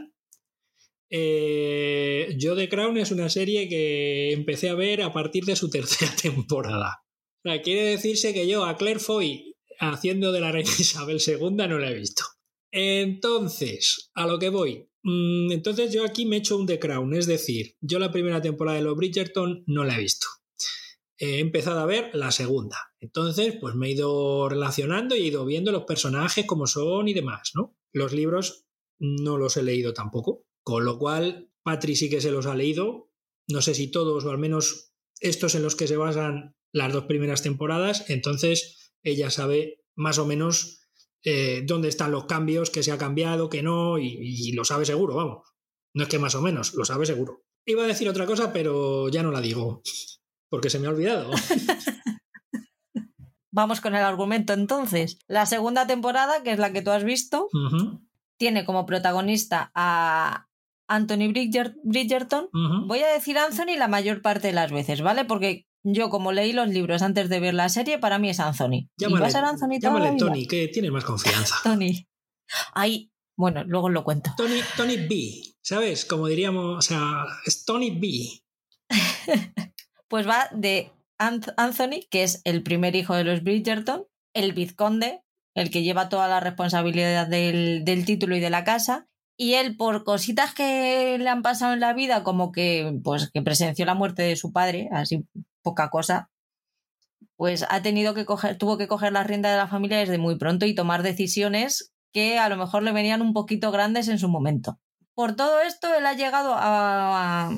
Eh, 1.10 2.34
yo 2.38 2.54
The 2.54 2.68
Crown 2.68 2.96
es 2.96 3.10
una 3.10 3.28
serie 3.28 3.68
que 3.68 4.32
empecé 4.32 4.68
a 4.68 4.74
ver 4.74 5.02
a 5.02 5.12
partir 5.12 5.44
de 5.44 5.56
su 5.56 5.70
tercera 5.70 6.14
temporada. 6.22 7.02
O 7.44 7.48
sea, 7.48 7.60
quiere 7.60 7.86
decirse 7.86 8.32
que 8.32 8.46
yo 8.46 8.64
a 8.64 8.76
Claire 8.76 9.00
Foy 9.00 9.56
haciendo 9.80 10.30
de 10.30 10.40
la 10.40 10.52
reina 10.52 10.70
Isabel 10.78 11.20
II 11.26 11.50
no 11.50 11.78
la 11.78 11.90
he 11.90 11.94
visto. 11.94 12.22
Entonces, 12.70 14.10
a 14.14 14.26
lo 14.26 14.38
que 14.38 14.48
voy. 14.48 14.88
Mm, 15.04 15.52
entonces 15.52 15.92
yo 15.92 16.04
aquí 16.04 16.24
me 16.24 16.36
he 16.36 16.38
hecho 16.40 16.56
un 16.56 16.66
The 16.66 16.78
Crown, 16.78 17.14
es 17.14 17.26
decir, 17.26 17.76
yo 17.80 17.98
la 17.98 18.10
primera 18.10 18.40
temporada 18.40 18.78
de 18.78 18.84
los 18.84 18.96
Bridgerton 18.96 19.62
no 19.66 19.84
la 19.84 19.96
he 19.96 20.00
visto. 20.00 20.26
He 21.18 21.38
empezado 21.38 21.78
a 21.80 21.86
ver 21.86 22.10
la 22.14 22.32
segunda. 22.32 22.78
Entonces, 23.00 23.56
pues 23.60 23.74
me 23.74 23.86
he 23.86 23.92
ido 23.92 24.48
relacionando 24.48 25.14
y 25.14 25.20
he 25.20 25.26
ido 25.26 25.44
viendo 25.44 25.70
los 25.72 25.84
personajes 25.84 26.46
como 26.46 26.66
son 26.66 27.06
y 27.06 27.14
demás, 27.14 27.52
¿no? 27.54 27.76
Los 27.92 28.12
libros 28.12 28.64
no 28.98 29.36
los 29.36 29.56
he 29.56 29.62
leído 29.62 29.92
tampoco, 29.92 30.46
con 30.62 30.84
lo 30.84 30.98
cual 30.98 31.50
Patri 31.62 31.96
sí 31.96 32.08
que 32.08 32.20
se 32.20 32.30
los 32.30 32.46
ha 32.46 32.54
leído, 32.54 33.10
no 33.48 33.60
sé 33.60 33.74
si 33.74 33.90
todos 33.90 34.24
o 34.24 34.30
al 34.30 34.38
menos 34.38 34.94
estos 35.20 35.54
en 35.54 35.62
los 35.62 35.76
que 35.76 35.86
se 35.86 35.96
basan 35.96 36.56
las 36.72 36.92
dos 36.92 37.04
primeras 37.04 37.42
temporadas, 37.42 38.08
entonces 38.08 38.92
ella 39.02 39.30
sabe 39.30 39.84
más 39.94 40.18
o 40.18 40.26
menos 40.26 40.83
eh, 41.24 41.62
dónde 41.64 41.88
están 41.88 42.12
los 42.12 42.26
cambios, 42.26 42.70
qué 42.70 42.82
se 42.82 42.92
ha 42.92 42.98
cambiado, 42.98 43.48
qué 43.48 43.62
no, 43.62 43.98
y, 43.98 44.18
y, 44.20 44.52
lo 44.52 44.64
sabe 44.64 44.84
seguro, 44.84 45.14
vamos. 45.14 45.48
No 45.94 46.02
es 46.02 46.08
que 46.08 46.18
más 46.18 46.34
o 46.34 46.42
menos, 46.42 46.74
lo 46.74 46.84
sabe 46.84 47.06
seguro. 47.06 47.42
Iba 47.66 47.84
a 47.84 47.86
decir 47.86 48.08
otra 48.08 48.26
cosa, 48.26 48.52
pero 48.52 49.08
ya 49.08 49.22
no 49.22 49.30
la 49.30 49.40
digo, 49.40 49.82
porque 50.50 50.68
se 50.70 50.78
me 50.78 50.86
ha 50.86 50.90
olvidado. 50.90 51.30
Vamos 53.50 53.80
con 53.80 53.94
el 53.94 54.02
argumento 54.02 54.52
entonces. 54.52 55.16
La 55.28 55.46
segunda 55.46 55.86
temporada, 55.86 56.42
que 56.42 56.50
es 56.50 56.58
la 56.58 56.72
que 56.72 56.82
tú 56.82 56.90
has 56.90 57.04
visto, 57.04 57.48
uh 57.52 57.56
-huh. 57.56 58.00
tiene 58.36 58.64
como 58.64 58.84
protagonista 58.84 59.70
a 59.76 60.48
Anthony 60.88 61.28
Bridger 61.28 61.76
Bridgerton. 61.84 62.48
Uh 62.52 62.58
-huh. 62.58 62.86
Voy 62.88 62.98
a 62.98 63.12
decir 63.12 63.38
Anthony 63.38 63.76
la 63.78 63.86
mayor 63.86 64.22
parte 64.22 64.48
de 64.48 64.54
las 64.54 64.72
veces, 64.72 65.02
¿vale? 65.02 65.24
Porque 65.24 65.68
yo, 65.84 66.08
como 66.08 66.32
leí 66.32 66.52
los 66.52 66.68
libros 66.68 67.02
antes 67.02 67.28
de 67.28 67.40
ver 67.40 67.52
la 67.52 67.68
serie, 67.68 67.98
para 67.98 68.18
mí 68.18 68.30
es 68.30 68.40
Anthony. 68.40 68.88
Llámale, 68.96 69.18
¿Y 69.18 69.20
va 69.20 69.26
a 69.26 69.30
ser 69.30 69.44
Anthony 69.44 69.78
llámale 69.80 70.16
Tony, 70.16 70.46
que 70.46 70.68
tiene 70.68 70.90
más 70.90 71.04
confianza. 71.04 71.56
Tony. 71.62 72.08
Ay, 72.72 73.12
bueno, 73.36 73.64
luego 73.64 73.90
lo 73.90 74.02
cuento. 74.02 74.30
Tony, 74.36 74.60
Tony 74.76 74.96
B, 74.96 75.42
¿sabes? 75.62 76.06
Como 76.06 76.26
diríamos, 76.26 76.78
o 76.78 76.82
sea, 76.82 77.26
es 77.44 77.66
Tony 77.66 77.90
B. 77.90 78.40
pues 80.08 80.26
va 80.26 80.48
de 80.52 80.90
Anthony, 81.18 82.00
que 82.10 82.22
es 82.22 82.40
el 82.44 82.62
primer 82.62 82.96
hijo 82.96 83.14
de 83.14 83.24
los 83.24 83.42
Bridgerton, 83.42 84.06
el 84.34 84.54
vizconde, 84.54 85.22
el 85.54 85.70
que 85.70 85.82
lleva 85.82 86.08
toda 86.08 86.28
la 86.28 86.40
responsabilidad 86.40 87.26
del, 87.26 87.84
del 87.84 88.06
título 88.06 88.36
y 88.36 88.40
de 88.40 88.50
la 88.50 88.64
casa, 88.64 89.06
y 89.36 89.54
él 89.54 89.76
por 89.76 90.04
cositas 90.04 90.54
que 90.54 91.18
le 91.18 91.28
han 91.28 91.42
pasado 91.42 91.74
en 91.74 91.80
la 91.80 91.92
vida, 91.92 92.24
como 92.24 92.52
que 92.52 92.98
pues 93.02 93.30
que 93.30 93.42
presenció 93.42 93.84
la 93.84 93.94
muerte 93.94 94.22
de 94.22 94.36
su 94.36 94.52
padre, 94.52 94.88
así 94.92 95.26
poca 95.64 95.90
cosa, 95.90 96.30
pues 97.36 97.66
ha 97.68 97.82
tenido 97.82 98.14
que 98.14 98.24
coger, 98.24 98.56
tuvo 98.58 98.78
que 98.78 98.86
coger 98.86 99.12
la 99.12 99.24
rienda 99.24 99.50
de 99.50 99.56
la 99.56 99.66
familia 99.66 99.98
desde 99.98 100.18
muy 100.18 100.36
pronto 100.36 100.66
y 100.66 100.74
tomar 100.74 101.02
decisiones 101.02 101.92
que 102.12 102.38
a 102.38 102.48
lo 102.48 102.56
mejor 102.56 102.84
le 102.84 102.92
venían 102.92 103.22
un 103.22 103.32
poquito 103.32 103.72
grandes 103.72 104.06
en 104.06 104.20
su 104.20 104.28
momento. 104.28 104.78
Por 105.14 105.34
todo 105.34 105.60
esto, 105.60 105.92
él 105.94 106.06
ha 106.06 106.14
llegado 106.14 106.54
a, 106.56 107.50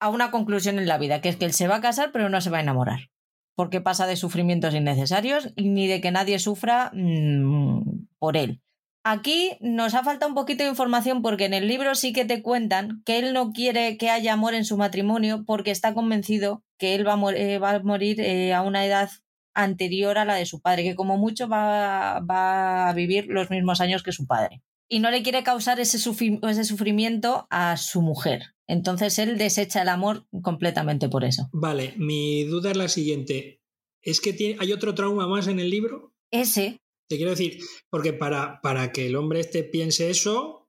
a 0.00 0.08
una 0.08 0.30
conclusión 0.30 0.78
en 0.78 0.86
la 0.86 0.98
vida, 0.98 1.20
que 1.20 1.28
es 1.28 1.36
que 1.36 1.44
él 1.44 1.52
se 1.52 1.68
va 1.68 1.76
a 1.76 1.80
casar 1.80 2.10
pero 2.12 2.28
no 2.28 2.40
se 2.40 2.50
va 2.50 2.58
a 2.58 2.62
enamorar, 2.62 3.10
porque 3.54 3.82
pasa 3.82 4.06
de 4.06 4.16
sufrimientos 4.16 4.74
innecesarios 4.74 5.52
ni 5.56 5.86
de 5.86 6.00
que 6.00 6.10
nadie 6.10 6.38
sufra 6.38 6.90
mmm, 6.94 8.06
por 8.18 8.36
él. 8.36 8.62
Aquí 9.08 9.56
nos 9.60 9.94
ha 9.94 10.02
faltado 10.02 10.30
un 10.30 10.34
poquito 10.34 10.64
de 10.64 10.70
información 10.70 11.22
porque 11.22 11.44
en 11.44 11.54
el 11.54 11.68
libro 11.68 11.94
sí 11.94 12.12
que 12.12 12.24
te 12.24 12.42
cuentan 12.42 13.02
que 13.04 13.20
él 13.20 13.34
no 13.34 13.52
quiere 13.52 13.98
que 13.98 14.10
haya 14.10 14.32
amor 14.32 14.54
en 14.54 14.64
su 14.64 14.76
matrimonio 14.76 15.44
porque 15.46 15.70
está 15.70 15.94
convencido 15.94 16.64
que 16.78 16.94
él 16.94 17.06
va 17.06 17.14
a, 17.14 17.32
eh, 17.32 17.58
va 17.58 17.70
a 17.72 17.78
morir 17.80 18.20
eh, 18.20 18.52
a 18.52 18.62
una 18.62 18.84
edad 18.86 19.10
anterior 19.54 20.18
a 20.18 20.24
la 20.24 20.34
de 20.34 20.46
su 20.46 20.60
padre, 20.60 20.82
que 20.82 20.94
como 20.94 21.16
mucho 21.16 21.48
va, 21.48 22.20
va, 22.20 22.88
a 22.88 22.92
vivir 22.92 23.26
los 23.28 23.50
mismos 23.50 23.80
años 23.80 24.02
que 24.02 24.12
su 24.12 24.26
padre. 24.26 24.62
Y 24.88 25.00
no 25.00 25.10
le 25.10 25.22
quiere 25.22 25.42
causar 25.42 25.80
ese, 25.80 25.96
ese 25.96 26.64
sufrimiento 26.64 27.46
a 27.50 27.76
su 27.76 28.02
mujer. 28.02 28.54
Entonces 28.68 29.18
él 29.18 29.38
desecha 29.38 29.82
el 29.82 29.88
amor 29.88 30.26
completamente 30.42 31.08
por 31.08 31.24
eso. 31.24 31.48
Vale, 31.52 31.94
mi 31.96 32.44
duda 32.44 32.70
es 32.70 32.76
la 32.76 32.88
siguiente. 32.88 33.60
¿Es 34.02 34.20
que 34.20 34.32
tiene, 34.32 34.56
hay 34.60 34.72
otro 34.72 34.94
trauma 34.94 35.26
más 35.26 35.48
en 35.48 35.58
el 35.58 35.70
libro? 35.70 36.12
Ese, 36.30 36.80
te 37.08 37.16
quiero 37.16 37.30
decir, 37.30 37.58
porque 37.88 38.12
para, 38.12 38.60
para 38.62 38.92
que 38.92 39.06
el 39.06 39.16
hombre 39.16 39.40
este 39.40 39.62
piense 39.62 40.10
eso, 40.10 40.68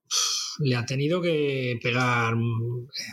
le 0.58 0.76
ha 0.76 0.86
tenido 0.86 1.20
que 1.20 1.78
pegar. 1.82 2.34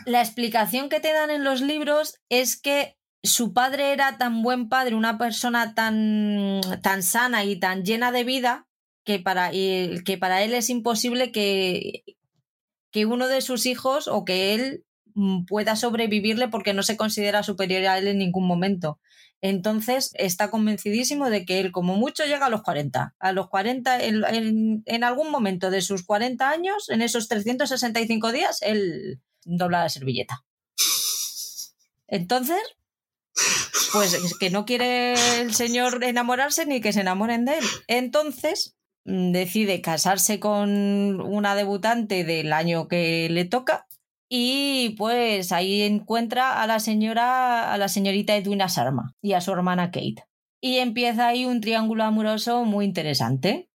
La 0.04 0.20
explicación 0.20 0.88
que 0.88 1.00
te 1.00 1.12
dan 1.12 1.30
en 1.30 1.44
los 1.44 1.60
libros 1.60 2.16
es 2.28 2.60
que 2.60 2.96
su 3.22 3.52
padre 3.52 3.92
era 3.92 4.18
tan 4.18 4.42
buen 4.42 4.68
padre, 4.68 4.94
una 4.94 5.18
persona 5.18 5.74
tan, 5.74 6.60
tan 6.82 7.02
sana 7.02 7.44
y 7.44 7.58
tan 7.58 7.84
llena 7.84 8.12
de 8.12 8.24
vida, 8.24 8.66
que 9.04 9.18
para, 9.18 9.50
que 9.50 10.18
para 10.18 10.42
él 10.42 10.54
es 10.54 10.70
imposible 10.70 11.32
que, 11.32 12.04
que 12.90 13.06
uno 13.06 13.28
de 13.28 13.40
sus 13.40 13.66
hijos 13.66 14.08
o 14.08 14.24
que 14.24 14.54
él 14.54 14.84
mm, 15.14 15.44
pueda 15.44 15.76
sobrevivirle 15.76 16.48
porque 16.48 16.74
no 16.74 16.82
se 16.82 16.96
considera 16.96 17.42
superior 17.42 17.86
a 17.86 17.98
él 17.98 18.08
en 18.08 18.18
ningún 18.18 18.46
momento. 18.46 18.98
Entonces 19.48 20.10
está 20.14 20.50
convencidísimo 20.50 21.30
de 21.30 21.44
que 21.44 21.60
él 21.60 21.70
como 21.70 21.94
mucho 21.94 22.24
llega 22.24 22.46
a 22.46 22.50
los 22.50 22.62
40. 22.62 23.14
A 23.16 23.32
los 23.32 23.48
40, 23.48 24.02
en, 24.02 24.82
en, 24.84 25.04
algún 25.04 25.30
momento 25.30 25.70
de 25.70 25.82
sus 25.82 26.04
40 26.04 26.50
años, 26.50 26.88
en 26.88 27.00
esos 27.00 27.28
365 27.28 28.32
días, 28.32 28.60
él 28.62 29.20
dobla 29.44 29.82
la 29.82 29.88
servilleta. 29.88 30.44
Entonces, 32.08 32.58
pues 33.92 34.36
que 34.40 34.50
no 34.50 34.64
quiere 34.64 35.14
el 35.40 35.54
señor 35.54 36.02
enamorarse 36.02 36.66
ni 36.66 36.80
que 36.80 36.92
se 36.92 37.02
enamoren 37.02 37.44
de 37.44 37.58
él. 37.58 37.64
Entonces 37.86 38.74
mm, 39.04 39.30
decide 39.30 39.80
casarse 39.80 40.40
con 40.40 41.20
una 41.20 41.54
debutante 41.54 42.24
del 42.24 42.52
año 42.52 42.88
que 42.88 43.28
le 43.30 43.44
toca 43.44 43.85
y 44.28 44.94
pues 44.98 45.52
ahí 45.52 45.82
encuentra 45.82 46.62
a 46.62 46.66
la 46.66 46.80
señora, 46.80 47.72
a 47.72 47.78
la 47.78 47.88
señorita 47.88 48.36
Edwina 48.36 48.68
Sarma 48.68 49.14
y 49.22 49.32
a 49.34 49.40
su 49.40 49.52
hermana 49.52 49.90
Kate. 49.90 50.24
Y 50.60 50.78
empieza 50.78 51.28
ahí 51.28 51.44
un 51.44 51.60
triángulo 51.60 52.04
amoroso 52.04 52.64
muy 52.64 52.84
interesante, 52.84 53.70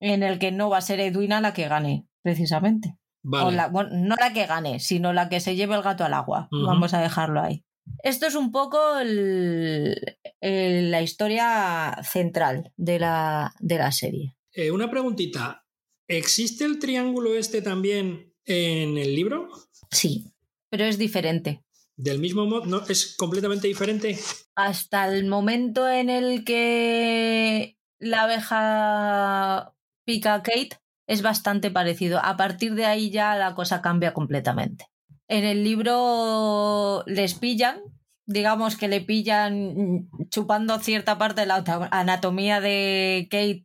en 0.00 0.22
el 0.22 0.38
que 0.38 0.52
no 0.52 0.68
va 0.68 0.78
a 0.78 0.82
ser 0.82 1.00
Edwina 1.00 1.40
la 1.40 1.52
que 1.52 1.68
gane, 1.68 2.06
precisamente. 2.22 2.96
Vale. 3.22 3.56
La, 3.56 3.68
bueno, 3.68 3.90
no 3.92 4.14
la 4.20 4.32
que 4.32 4.46
gane, 4.46 4.78
sino 4.78 5.12
la 5.12 5.28
que 5.28 5.40
se 5.40 5.56
lleve 5.56 5.74
el 5.74 5.82
gato 5.82 6.04
al 6.04 6.14
agua. 6.14 6.48
Uh 6.50 6.56
-huh. 6.56 6.66
Vamos 6.66 6.94
a 6.94 7.00
dejarlo 7.00 7.40
ahí. 7.40 7.64
Esto 8.02 8.26
es 8.26 8.34
un 8.34 8.50
poco 8.52 8.98
el, 8.98 10.18
el, 10.40 10.90
la 10.90 11.02
historia 11.02 11.98
central 12.02 12.72
de 12.76 12.98
la, 12.98 13.54
de 13.60 13.78
la 13.78 13.92
serie. 13.92 14.36
Eh, 14.52 14.70
una 14.70 14.90
preguntita. 14.90 15.64
¿Existe 16.08 16.64
el 16.64 16.78
triángulo 16.78 17.34
este 17.36 17.62
también 17.62 18.32
en 18.44 18.98
el 18.98 19.14
libro? 19.14 19.48
Sí, 19.90 20.32
pero 20.70 20.84
es 20.84 20.98
diferente. 20.98 21.62
¿Del 21.96 22.18
mismo 22.18 22.44
modo? 22.44 22.66
¿No? 22.66 22.82
¿Es 22.86 23.16
completamente 23.16 23.68
diferente? 23.68 24.18
Hasta 24.54 25.08
el 25.08 25.26
momento 25.26 25.88
en 25.88 26.10
el 26.10 26.44
que 26.44 27.78
la 27.98 28.24
abeja 28.24 29.72
pica 30.04 30.34
a 30.34 30.42
Kate 30.42 30.78
es 31.06 31.22
bastante 31.22 31.70
parecido. 31.70 32.20
A 32.22 32.36
partir 32.36 32.74
de 32.74 32.84
ahí 32.84 33.10
ya 33.10 33.36
la 33.36 33.54
cosa 33.54 33.80
cambia 33.80 34.12
completamente. 34.12 34.86
En 35.28 35.44
el 35.44 35.64
libro 35.64 37.02
les 37.06 37.34
pillan, 37.34 37.80
digamos 38.26 38.76
que 38.76 38.88
le 38.88 39.00
pillan 39.00 40.08
chupando 40.28 40.78
cierta 40.80 41.16
parte 41.16 41.40
de 41.42 41.46
la 41.46 41.64
anatomía 41.90 42.60
de 42.60 43.26
Kate 43.30 43.64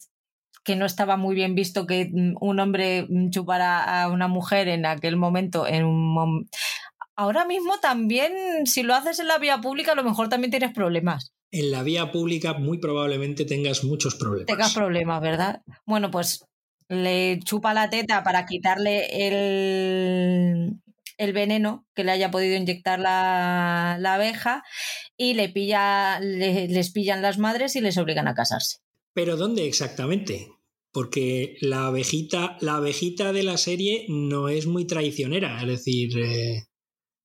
que 0.63 0.75
no 0.75 0.85
estaba 0.85 1.17
muy 1.17 1.35
bien 1.35 1.55
visto 1.55 1.87
que 1.87 2.11
un 2.39 2.59
hombre 2.59 3.07
chupara 3.29 4.03
a 4.03 4.09
una 4.09 4.27
mujer 4.27 4.67
en 4.67 4.85
aquel 4.85 5.17
momento, 5.17 5.67
en 5.67 5.85
un 5.85 6.13
mom 6.13 6.45
ahora 7.15 7.45
mismo 7.45 7.79
también, 7.79 8.65
si 8.65 8.83
lo 8.83 8.95
haces 8.95 9.19
en 9.19 9.27
la 9.27 9.37
vía 9.37 9.61
pública, 9.61 9.91
a 9.91 9.95
lo 9.95 10.03
mejor 10.03 10.29
también 10.29 10.51
tienes 10.51 10.73
problemas. 10.73 11.33
En 11.51 11.69
la 11.69 11.83
vía 11.83 12.11
pública 12.11 12.53
muy 12.53 12.79
probablemente 12.79 13.45
tengas 13.45 13.83
muchos 13.83 14.15
problemas. 14.15 14.47
Tengas 14.47 14.73
problemas, 14.73 15.21
¿verdad? 15.21 15.61
Bueno, 15.85 16.09
pues 16.09 16.45
le 16.87 17.39
chupa 17.43 17.73
la 17.73 17.89
teta 17.89 18.23
para 18.23 18.45
quitarle 18.45 19.27
el, 19.27 20.81
el 21.17 21.33
veneno 21.33 21.85
que 21.93 22.03
le 22.03 22.11
haya 22.11 22.31
podido 22.31 22.57
inyectar 22.57 22.99
la, 22.99 23.97
la 23.99 24.15
abeja 24.15 24.63
y 25.15 25.33
le 25.33 25.49
pilla, 25.49 26.19
le, 26.19 26.67
les 26.67 26.91
pillan 26.91 27.21
las 27.21 27.37
madres 27.37 27.75
y 27.75 27.81
les 27.81 27.97
obligan 27.97 28.27
a 28.27 28.33
casarse. 28.33 28.79
¿Pero 29.13 29.37
dónde 29.37 29.67
exactamente? 29.67 30.51
Porque 30.91 31.57
la 31.61 31.87
abejita, 31.87 32.57
la 32.59 32.75
abejita 32.75 33.33
de 33.33 33.43
la 33.43 33.57
serie 33.57 34.05
no 34.09 34.49
es 34.49 34.67
muy 34.67 34.85
traicionera, 34.85 35.61
es 35.61 35.67
decir, 35.67 36.17
eh, 36.17 36.67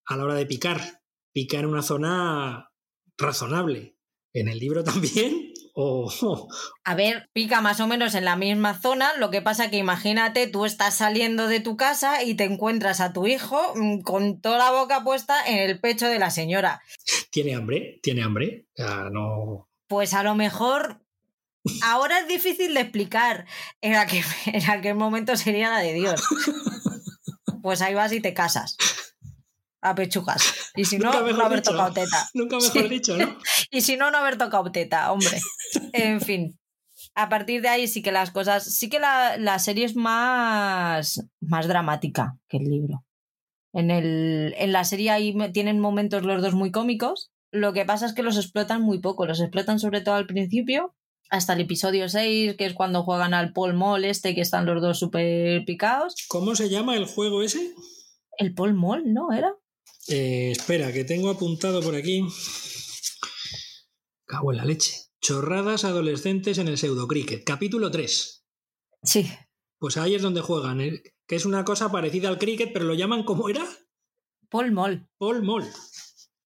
a 0.07 0.17
la 0.17 0.25
hora 0.25 0.35
de 0.35 0.47
picar, 0.47 1.03
pica 1.33 1.59
en 1.59 1.67
una 1.67 1.83
zona 1.83 2.71
razonable. 3.19 3.97
¿En 4.33 4.49
el 4.49 4.59
libro 4.59 4.85
también? 4.85 5.53
Oh, 5.79 6.11
oh. 6.23 6.49
A 6.85 6.95
ver, 6.95 7.29
pica 7.35 7.61
más 7.61 7.81
o 7.81 7.87
menos 7.87 8.15
en 8.15 8.25
la 8.25 8.37
misma 8.37 8.81
zona, 8.81 9.15
lo 9.19 9.31
que 9.31 9.43
pasa 9.43 9.71
que 9.71 9.77
imagínate, 9.77 10.47
tú 10.47 10.65
estás 10.65 10.95
saliendo 10.95 11.49
de 11.49 11.61
tu 11.61 11.77
casa 11.77 12.23
y 12.23 12.35
te 12.35 12.45
encuentras 12.45 13.01
a 13.01 13.13
tu 13.13 13.27
hijo 13.27 13.75
mm, 13.75 14.01
con 14.01 14.41
toda 14.41 14.59
la 14.59 14.71
boca 14.71 15.05
puesta 15.05 15.47
en 15.47 15.59
el 15.59 15.79
pecho 15.79 16.07
de 16.07 16.19
la 16.19 16.31
señora. 16.31 16.81
¿Tiene 17.31 17.55
hambre? 17.55 18.01
¿Tiene 18.03 18.23
hambre? 18.23 18.69
Ah, 18.79 19.11
no. 19.13 19.69
Pues 19.87 20.15
a 20.15 20.23
lo 20.23 20.35
mejor 20.35 21.06
Ahora 21.83 22.21
es 22.21 22.29
difícil 22.29 22.75
de 22.75 22.81
explicar. 22.81 23.47
En 23.81 23.95
aquel, 23.95 24.25
en 24.47 24.71
aquel 24.71 24.95
momento 24.95 25.37
sería 25.37 25.71
la 25.71 25.79
de 25.79 25.95
Dios. 25.95 26.23
Pues 27.63 27.83
ahí 27.83 27.95
vas 27.95 28.13
y 28.13 28.21
te 28.21 28.35
casas. 28.35 28.77
A 29.81 29.95
pechugas. 29.95 30.73
Y 30.75 30.85
si 30.85 30.99
no, 30.99 31.13
no 31.13 31.45
haber 31.45 31.61
dicho. 31.61 31.73
tocado 31.73 31.93
teta. 31.93 32.29
Nunca 32.35 32.57
mejor 32.57 32.83
sí. 32.83 32.89
dicho, 32.89 33.17
¿no? 33.17 33.37
y 33.71 33.81
si 33.83 33.97
no, 33.97 34.11
no 34.11 34.19
haber 34.19 34.39
tocado 34.39 34.71
teta, 34.73 35.13
hombre. 35.13 35.41
En 35.93 36.21
fin. 36.21 36.59
A 37.15 37.29
partir 37.29 37.63
de 37.63 37.69
ahí 37.69 37.87
sí 37.89 38.03
que 38.03 38.13
las 38.13 38.31
cosas. 38.31 38.65
Sí 38.65 38.89
que 38.89 38.99
la, 38.99 39.37
la 39.37 39.59
serie 39.59 39.85
es 39.85 39.97
más, 39.97 41.25
más 41.41 41.69
dramática 41.69 42.37
que 42.49 42.59
el 42.59 42.65
libro. 42.65 43.05
En, 43.73 43.91
el, 43.91 44.55
en 44.57 44.73
la 44.73 44.85
serie 44.85 45.11
ahí 45.11 45.37
tienen 45.53 45.79
momentos 45.79 46.25
los 46.25 46.43
dos 46.43 46.55
muy 46.55 46.71
cómicos. 46.71 47.31
Lo 47.53 47.73
que 47.73 47.85
pasa 47.85 48.07
es 48.07 48.13
que 48.13 48.23
los 48.23 48.37
explotan 48.37 48.83
muy 48.83 49.01
poco. 49.01 49.27
Los 49.27 49.41
explotan 49.41 49.79
sobre 49.79 50.01
todo 50.01 50.15
al 50.15 50.27
principio 50.27 50.95
hasta 51.31 51.53
el 51.55 51.61
episodio 51.61 52.09
6, 52.09 52.57
que 52.57 52.67
es 52.67 52.75
cuando 52.75 53.03
juegan 53.03 53.35
al 53.35 53.53
Paul 53.53 53.75
Mall 53.75 54.05
este, 54.05 54.35
que 54.35 54.41
están 54.41 54.67
los 54.67 54.81
dos 54.81 54.99
súper 54.99 55.65
picados. 55.65 56.15
¿Cómo 56.29 56.55
se 56.55 56.69
llama 56.69 56.97
el 56.97 57.07
juego 57.07 57.43
ese? 57.43 57.75
El 58.39 58.55
Paul 58.55 58.75
Mall, 58.75 59.13
¿no? 59.13 59.33
¿Era? 59.33 59.55
Eh, 60.09 60.51
espera, 60.53 60.93
que 60.93 61.05
tengo 61.05 61.31
apuntado 61.31 61.83
por 61.83 61.95
aquí. 61.95 62.23
Cago 64.25 64.53
en 64.53 64.59
la 64.59 64.65
leche. 64.65 64.93
Chorradas 65.21 65.85
adolescentes 65.85 66.59
en 66.59 66.69
el 66.69 66.79
pseudocricket. 66.79 67.45
Capítulo 67.45 67.91
3. 67.91 68.45
Sí. 69.03 69.29
Pues 69.79 69.97
ahí 69.97 70.15
es 70.15 70.23
donde 70.23 70.41
juegan, 70.41 70.81
¿eh? 70.81 71.03
que 71.27 71.37
es 71.37 71.45
una 71.45 71.65
cosa 71.65 71.91
parecida 71.91 72.29
al 72.29 72.39
cricket, 72.39 72.73
pero 72.73 72.85
lo 72.85 72.95
llaman 72.95 73.25
¿cómo 73.25 73.49
era? 73.49 73.67
Paul 74.49 74.73
Mall. 74.73 75.09
Paul 75.19 75.43
Mall. 75.43 75.65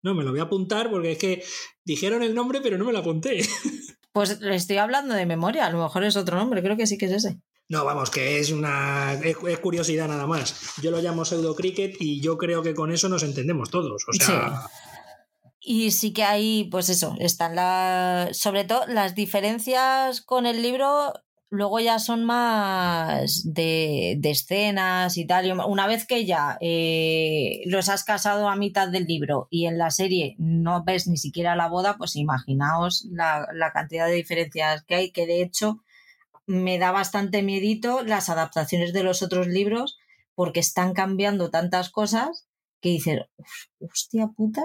No, 0.03 0.13
me 0.13 0.24
lo 0.24 0.32
voy 0.32 0.39
a 0.39 0.44
apuntar 0.44 0.91
porque 0.91 1.13
es 1.13 1.17
que 1.17 1.44
dijeron 1.84 2.22
el 2.22 2.36
nombre, 2.36 2.62
pero 2.62 2.77
no 2.77 2.86
me 2.86 2.91
lo 2.91 3.00
apunté. 3.00 3.41
Pues 4.15 4.39
le 4.39 4.55
estoy 4.55 4.77
hablando 4.77 5.13
de 5.13 5.25
memoria, 5.25 5.65
a 5.65 5.69
lo 5.69 5.84
mejor 5.84 6.05
es 6.05 6.15
otro 6.15 6.38
nombre, 6.38 6.63
creo 6.63 6.77
que 6.77 6.88
sí 6.88 6.98
que 6.98 7.07
es 7.07 7.12
ese. 7.12 7.38
No, 7.67 7.84
vamos, 7.84 8.10
que 8.10 8.39
es 8.39 8.50
una 8.50 9.15
es, 9.15 9.36
es 9.45 9.60
curiosidad 9.60 10.07
nada 10.07 10.25
más. 10.25 10.55
Yo 10.81 10.89
lo 10.89 11.01
llamo 11.01 11.25
pseudo 11.25 11.53
cricket 11.53 11.98
y 12.00 12.22
yo 12.22 12.38
creo 12.38 12.63
que 12.63 12.74
con 12.74 12.93
eso 12.93 13.10
nos 13.10 13.24
entendemos 13.24 13.69
todos. 13.72 14.05
O 14.07 14.13
sea, 14.13 14.69
Y 15.60 15.91
sí 15.91 16.13
que 16.13 16.24
hay, 16.24 16.69
pues 16.72 16.88
eso, 16.88 17.13
están 17.19 17.57
las. 17.57 18.38
Sobre 18.38 18.63
todo 18.63 18.88
las 18.88 19.15
diferencias 19.15 20.22
con 20.22 20.45
el 20.45 20.62
libro, 20.62 21.12
luego 21.50 21.80
ya 21.80 22.00
son 22.00 22.25
más 22.25 23.42
de, 23.46 24.16
de 24.20 24.32
escenas 24.32 25.18
y 25.18 25.25
tal. 25.25 25.60
Una 25.68 25.88
vez 25.88 26.06
que 26.06 26.25
ya 26.25 26.58
eh, 26.62 27.62
los 27.66 27.90
has 27.90 28.04
casado 28.04 28.50
a 28.50 28.56
mitad 28.56 28.90
del 28.90 29.06
libro 29.06 29.48
y 29.50 29.66
en 29.66 29.78
la 29.78 29.92
serie 29.92 30.36
no 30.38 30.84
ves 30.84 31.08
ni 31.08 31.18
siquiera 31.18 31.56
la 31.56 31.68
boda, 31.68 31.98
pues 31.98 32.16
imaginaos 32.16 33.08
la, 33.12 33.48
la 33.54 33.72
cantidad 33.72 34.08
de 34.08 34.14
diferencias 34.14 34.84
que 34.84 34.96
hay, 34.96 35.12
que 35.12 35.25
de 35.28 35.42
hecho 35.42 35.82
me 36.48 36.78
da 36.78 36.92
bastante 36.92 37.42
miedito 37.42 38.04
las 38.04 38.30
adaptaciones 38.30 38.94
de 38.94 39.04
los 39.04 39.22
otros 39.22 39.48
libros 39.48 39.98
porque 40.36 40.60
están 40.60 40.94
cambiando 40.94 41.50
tantas 41.50 41.90
cosas 41.90 42.48
que 42.82 42.90
dices, 42.90 43.22
hostia 43.80 44.28
puta, 44.28 44.62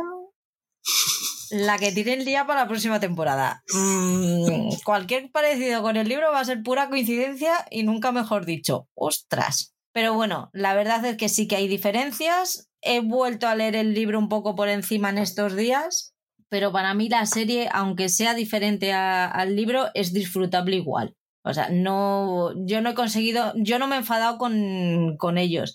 la 1.51 1.79
que 1.79 1.93
tiene 1.93 2.15
el 2.15 2.25
día 2.25 2.47
para 2.47 2.63
la 2.63 2.69
próxima 2.69 3.01
temporada. 3.01 3.63
Mm, 3.73 4.71
cualquier 4.85 5.31
parecido 5.31 5.83
con 5.83 5.97
el 5.97 6.09
libro 6.09 6.31
va 6.33 6.41
a 6.41 6.45
ser 6.45 6.63
pura 6.63 6.89
coincidencia 6.89 7.53
y 7.71 7.83
nunca 7.83 8.13
mejor 8.13 8.47
dicho. 8.47 8.89
Ostras. 8.95 9.75
Pero 9.93 10.15
bueno, 10.15 10.51
la 10.53 10.75
verdad 10.75 11.05
es 11.05 11.17
que 11.17 11.29
sí 11.29 11.49
que 11.49 11.57
hay 11.57 11.69
diferencias. 11.69 12.71
He 12.81 13.01
vuelto 13.01 13.49
a 13.49 13.57
leer 13.57 13.77
el 13.77 13.95
libro 13.95 14.19
un 14.19 14.29
poco 14.29 14.55
por 14.55 14.69
encima 14.69 15.11
en 15.11 15.19
estos 15.19 15.57
días, 15.57 16.15
pero 16.49 16.73
para 16.73 16.95
mí 16.95 17.09
la 17.09 17.27
serie, 17.27 17.69
aunque 17.73 18.09
sea 18.09 18.35
diferente 18.35 18.93
al 18.93 19.57
libro, 19.57 19.89
es 19.95 20.13
disfrutable 20.13 20.77
igual. 20.77 21.17
O 21.43 21.53
sea, 21.53 21.71
no, 21.71 22.53
yo 22.67 22.81
no 22.81 22.91
he 22.91 22.95
conseguido, 22.95 23.53
yo 23.57 23.79
no 23.79 23.89
me 23.89 23.97
he 23.97 23.99
enfadado 23.99 24.39
con, 24.39 25.17
con 25.17 25.39
ellos. 25.39 25.75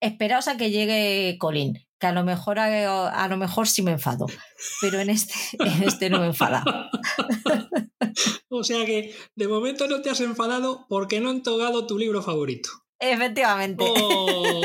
Esperaos 0.00 0.48
a 0.48 0.56
que 0.56 0.70
llegue 0.70 1.36
Colin 1.38 1.85
que 1.98 2.06
a 2.06 2.12
lo 2.12 2.24
mejor 2.24 2.58
a, 2.58 3.28
lo 3.28 3.36
mejor 3.36 3.68
sí 3.68 3.82
me 3.82 3.92
enfado, 3.92 4.26
pero 4.80 5.00
en 5.00 5.10
este, 5.10 5.34
en 5.58 5.82
este 5.82 6.10
no 6.10 6.18
me 6.18 6.26
he 6.26 6.28
enfadado. 6.28 6.90
o 8.48 8.64
sea 8.64 8.84
que 8.84 9.14
de 9.34 9.48
momento 9.48 9.86
no 9.88 10.02
te 10.02 10.10
has 10.10 10.20
enfadado 10.20 10.86
porque 10.88 11.20
no 11.20 11.30
han 11.30 11.42
tocado 11.42 11.86
tu 11.86 11.98
libro 11.98 12.22
favorito. 12.22 12.70
Efectivamente. 12.98 13.84
Oh. 13.86 14.62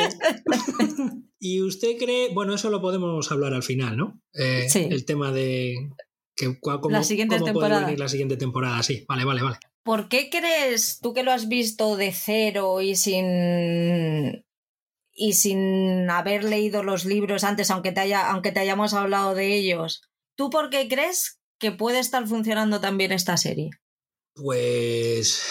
y 1.39 1.62
usted 1.62 1.97
cree, 1.97 2.34
bueno, 2.34 2.53
eso 2.53 2.69
lo 2.69 2.82
podemos 2.82 3.32
hablar 3.32 3.53
al 3.53 3.63
final, 3.63 3.97
¿no? 3.97 4.21
Eh, 4.34 4.67
sí. 4.69 4.88
El 4.89 5.06
tema 5.06 5.32
de 5.32 5.91
que, 6.36 6.58
cómo, 6.60 6.89
la 6.89 7.03
siguiente 7.03 7.39
temporada. 7.39 7.86
venir 7.86 7.99
la 7.99 8.08
siguiente 8.08 8.38
temporada, 8.38 8.82
sí. 8.84 9.06
Vale, 9.08 9.25
vale, 9.25 9.41
vale. 9.41 9.58
¿Por 9.84 10.10
qué 10.10 10.29
crees, 10.29 10.99
tú 11.01 11.13
que 11.13 11.23
lo 11.23 11.32
has 11.32 11.47
visto 11.47 11.97
de 11.97 12.13
cero 12.13 12.82
y 12.82 12.95
sin 12.95 14.45
y 15.13 15.34
sin 15.34 16.10
haber 16.10 16.43
leído 16.43 16.84
los 16.84 17.06
libros 17.06 17.43
antes, 17.43 17.71
aunque 17.71 17.91
te, 17.91 18.02
haya, 18.02 18.30
aunque 18.32 18.52
te 18.52 18.60
hayamos 18.60 18.93
hablado 18.93 19.36
de 19.36 19.56
ellos, 19.56 20.02
¿tú 20.36 20.50
por 20.50 20.69
qué 20.69 20.88
crees 20.88 21.41
que 21.60 21.71
puede 21.71 22.00
estar 22.00 22.28
funcionando 22.28 22.82
también 22.82 23.12
esta 23.12 23.38
serie? 23.38 23.69
Pues 24.34 25.43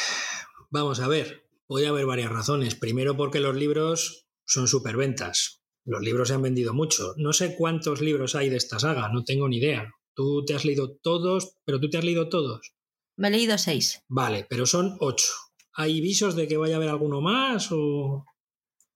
vamos 0.71 1.01
a 1.01 1.09
ver, 1.09 1.45
puede 1.67 1.87
haber 1.87 2.07
varias 2.07 2.33
razones. 2.33 2.75
Primero 2.75 3.17
porque 3.17 3.41
los 3.41 3.55
libros 3.55 4.27
son 4.47 4.67
superventas. 4.67 5.63
Los 5.85 6.03
libros 6.03 6.29
se 6.29 6.35
han 6.35 6.43
vendido 6.43 6.75
mucho. 6.75 7.15
No 7.17 7.33
sé 7.33 7.57
cuántos 7.57 8.01
libros 8.01 8.35
hay 8.35 8.49
de 8.49 8.57
esta 8.57 8.79
saga, 8.79 9.09
no 9.13 9.25
tengo 9.25 9.49
ni 9.49 9.59
idea. 9.59 9.93
Tú 10.15 10.45
te 10.45 10.55
has 10.55 10.65
leído 10.65 10.97
todos, 11.03 11.57
pero 11.65 11.81
tú 11.81 11.89
te 11.89 11.99
has 11.99 12.05
leído 12.05 12.29
todos. 12.29 12.75
Me 13.17 13.29
he 13.29 13.31
leído 13.31 13.59
seis. 13.59 14.03
Vale, 14.09 14.47
pero 14.49 14.67
son 14.67 14.97
ocho. 15.01 15.33
¿Hay 15.75 16.01
visos 16.01 16.35
de 16.37 16.49
que 16.49 16.57
vaya 16.57 16.75
a 16.75 16.77
haber 16.79 16.89
alguno 16.89 17.21
más 17.21 17.69
o...? 17.71 18.25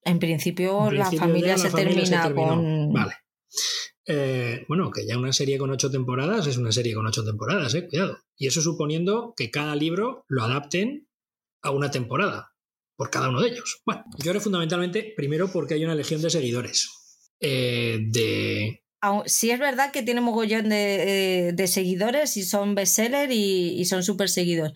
En 0.05 0.19
principio, 0.19 0.91
la, 0.91 1.11
familia, 1.11 1.57
se 1.57 1.71
termina 1.71 2.33
con. 2.33 2.93
Vale. 2.93 3.15
Eh, 4.07 4.65
bueno, 4.69 4.91
que 4.91 5.07
ya 5.07 5.17
una 5.17 5.33
serie 5.33 5.57
con 5.57 5.71
ocho 5.71 5.91
temporadas 5.91 6.47
es 6.47 6.59
una 6.59 6.73
serie 6.73 6.95
con 6.95 7.07
ocho 7.07 7.25
temporadas, 7.25 7.75
eh, 7.75 7.89
cuidado. 7.89 8.19
Y 8.37 8.47
eso 8.47 8.61
suponiendo 8.61 9.33
que 9.37 9.51
cada 9.51 9.75
libro 9.75 10.25
lo 10.29 10.43
adapten 10.43 11.09
a 11.63 11.71
una 11.71 11.91
temporada, 11.91 12.53
por 12.97 13.11
cada 13.11 13.31
uno 13.31 13.41
de 13.41 13.49
ellos. 13.49 13.81
Bueno, 13.87 14.05
yo 14.19 14.31
creo 14.31 14.41
fundamentalmente, 14.43 15.15
primero 15.17 15.51
porque 15.51 15.75
hay 15.75 15.85
una 15.85 15.95
legión 15.95 16.21
de 16.21 16.31
seguidores. 16.31 16.91
Eh, 17.41 17.99
de. 18.11 18.83
Sí 19.27 19.51
es 19.51 19.59
verdad 19.59 19.91
que 19.93 20.03
tiene 20.03 20.23
mogollón 20.23 20.71
de, 20.71 21.53
de 21.55 21.67
seguidores 21.67 22.39
y 22.39 22.43
son 22.43 22.75
bestseller 22.75 23.31
y, 23.33 23.79
y 23.79 23.85
son 23.85 24.03
súper 24.03 24.31
seguidos, 24.31 24.73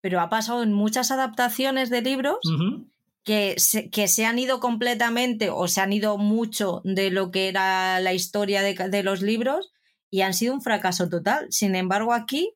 pero 0.00 0.20
ha 0.20 0.28
pasado 0.28 0.62
en 0.62 0.72
muchas 0.72 1.10
adaptaciones 1.10 1.90
de 1.90 2.00
libros 2.00 2.38
que 3.24 3.54
se, 3.58 3.90
que 3.90 4.08
se 4.08 4.24
han 4.24 4.38
ido 4.38 4.60
completamente 4.60 5.50
o 5.50 5.68
se 5.68 5.80
han 5.80 5.92
ido 5.92 6.18
mucho 6.18 6.80
de 6.84 7.10
lo 7.10 7.30
que 7.30 7.48
era 7.48 8.00
la 8.00 8.12
historia 8.12 8.62
de, 8.62 8.74
de 8.74 9.02
los 9.02 9.22
libros 9.22 9.72
y 10.10 10.22
han 10.22 10.34
sido 10.34 10.54
un 10.54 10.62
fracaso 10.62 11.08
total. 11.08 11.46
Sin 11.50 11.74
embargo, 11.74 12.12
aquí 12.12 12.54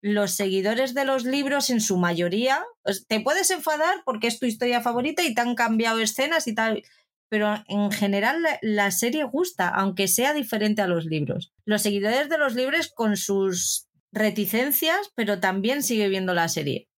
los 0.00 0.32
seguidores 0.32 0.94
de 0.94 1.04
los 1.04 1.24
libros 1.24 1.70
en 1.70 1.80
su 1.80 1.96
mayoría, 1.96 2.64
te 3.08 3.20
puedes 3.20 3.50
enfadar 3.50 4.02
porque 4.04 4.28
es 4.28 4.38
tu 4.38 4.46
historia 4.46 4.80
favorita 4.80 5.22
y 5.24 5.34
te 5.34 5.40
han 5.40 5.54
cambiado 5.54 5.98
escenas 5.98 6.46
y 6.46 6.54
tal, 6.54 6.82
pero 7.28 7.62
en 7.66 7.90
general 7.90 8.42
la, 8.42 8.58
la, 8.62 8.90
serie 8.90 9.24
gusta, 9.24 9.68
aunque 9.68 10.08
sea 10.08 10.34
diferente 10.34 10.82
a 10.82 10.86
los 10.86 11.04
libros. 11.04 11.52
Los 11.64 11.82
seguidores 11.82 12.28
de 12.28 12.38
los 12.38 12.54
libros 12.54 12.88
con 12.94 13.16
sus 13.16 13.88
reticencias, 14.12 15.12
pero 15.14 15.40
también 15.40 15.82
sigue 15.82 16.08
viendo 16.08 16.32
la 16.32 16.48
serie. 16.48 16.88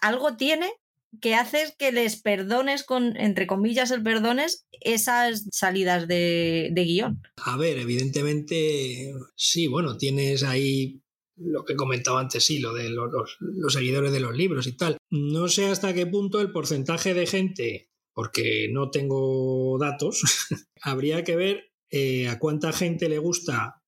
Algo 0.00 0.36
tiene 0.36 0.72
que 1.20 1.34
haces 1.34 1.74
que 1.78 1.92
les 1.92 2.20
perdones, 2.20 2.84
con, 2.84 3.16
entre 3.16 3.46
comillas, 3.46 3.90
el 3.90 4.02
perdones 4.02 4.66
esas 4.80 5.46
salidas 5.50 6.08
de, 6.08 6.70
de 6.72 6.84
guion. 6.84 7.22
A 7.36 7.56
ver, 7.56 7.78
evidentemente, 7.78 9.14
sí, 9.34 9.66
bueno, 9.66 9.96
tienes 9.96 10.42
ahí 10.42 11.02
lo 11.36 11.64
que 11.64 11.74
he 11.74 11.76
comentado 11.76 12.18
antes, 12.18 12.44
sí, 12.44 12.58
lo 12.58 12.72
de 12.72 12.90
los, 12.90 13.36
los, 13.40 13.72
seguidores 13.72 14.12
de 14.12 14.20
los 14.20 14.36
libros 14.36 14.66
y 14.66 14.76
tal. 14.76 14.96
No 15.10 15.48
sé 15.48 15.66
hasta 15.66 15.94
qué 15.94 16.06
punto 16.06 16.40
el 16.40 16.52
porcentaje 16.52 17.14
de 17.14 17.26
gente, 17.26 17.90
porque 18.14 18.68
no 18.72 18.90
tengo 18.90 19.76
datos, 19.78 20.22
habría 20.80 21.24
que 21.24 21.36
ver 21.36 21.72
eh, 21.90 22.28
a 22.28 22.38
cuánta 22.38 22.72
gente 22.72 23.08
le 23.08 23.18
gusta 23.18 23.82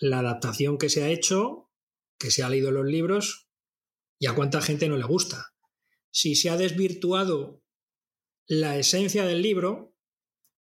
la 0.00 0.20
adaptación 0.20 0.78
que 0.78 0.88
se 0.88 1.02
ha 1.02 1.08
hecho, 1.08 1.70
que 2.18 2.30
se 2.30 2.42
ha 2.42 2.48
leído 2.48 2.70
los 2.70 2.86
libros, 2.86 3.48
y 4.18 4.26
a 4.26 4.34
cuánta 4.34 4.60
gente 4.60 4.88
no 4.88 4.96
le 4.96 5.04
gusta 5.04 5.50
si 6.10 6.34
se 6.34 6.50
ha 6.50 6.56
desvirtuado 6.56 7.62
la 8.46 8.78
esencia 8.78 9.24
del 9.24 9.42
libro 9.42 9.94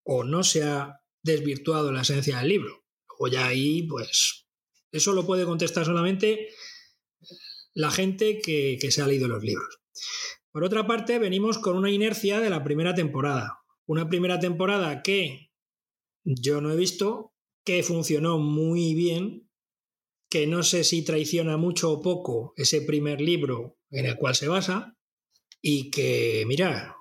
o 0.04 0.24
no 0.24 0.44
se 0.44 0.64
ha 0.64 1.02
desvirtuado 1.24 1.92
la 1.92 2.02
esencia 2.02 2.40
del 2.40 2.50
libro. 2.50 2.86
O 3.18 3.28
ya 3.28 3.48
ahí, 3.48 3.84
pues, 3.84 4.48
eso 4.92 5.14
lo 5.14 5.26
puede 5.26 5.46
contestar 5.46 5.86
solamente 5.86 6.50
la 7.74 7.92
gente 7.92 8.40
que, 8.40 8.78
que 8.80 8.92
se 8.92 9.02
ha 9.02 9.08
leído 9.08 9.28
los 9.28 9.44
libros. 9.44 9.80
Por 10.52 10.64
otra 10.64 10.88
parte, 10.88 11.20
venimos 11.20 11.58
con 11.58 11.78
una 11.78 11.92
inercia 11.92 12.40
de 12.40 12.50
la 12.50 12.64
primera 12.64 12.96
temporada. 12.96 13.60
Una 13.86 14.08
primera 14.08 14.40
temporada 14.40 15.02
que 15.04 15.52
yo 16.24 16.62
no 16.62 16.72
he 16.72 16.76
visto, 16.76 17.34
que 17.64 17.84
funcionó 17.84 18.40
muy 18.40 18.94
bien, 18.94 19.50
que 20.30 20.48
no 20.48 20.64
sé 20.64 20.84
si 20.84 21.04
traiciona 21.04 21.58
mucho 21.58 21.92
o 21.92 22.02
poco 22.02 22.54
ese 22.56 22.82
primer 22.82 23.20
libro 23.20 23.78
en 23.90 24.06
el 24.06 24.16
cual 24.16 24.36
se 24.36 24.48
basa, 24.48 24.99
y 25.62 25.92
que, 25.92 26.44
mira, 26.48 26.96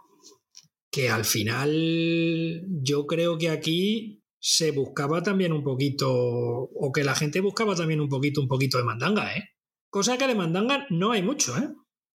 que 0.90 1.08
al 1.10 1.24
final 1.24 2.64
yo 2.82 3.06
creo 3.06 3.38
que 3.38 3.50
aquí 3.50 4.22
se 4.40 4.70
buscaba 4.70 5.22
también 5.22 5.52
un 5.52 5.62
poquito, 5.62 6.10
o 6.10 6.92
que 6.92 7.04
la 7.04 7.14
gente 7.14 7.40
buscaba 7.40 7.74
también 7.74 8.00
un 8.00 8.08
poquito, 8.08 8.40
un 8.40 8.48
poquito 8.48 8.78
de 8.78 8.84
mandanga, 8.84 9.36
¿eh? 9.36 9.44
Cosa 9.90 10.18
que 10.18 10.26
de 10.26 10.34
mandanga 10.34 10.86
no 10.90 11.12
hay 11.12 11.22
mucho, 11.22 11.56
¿eh? 11.56 11.68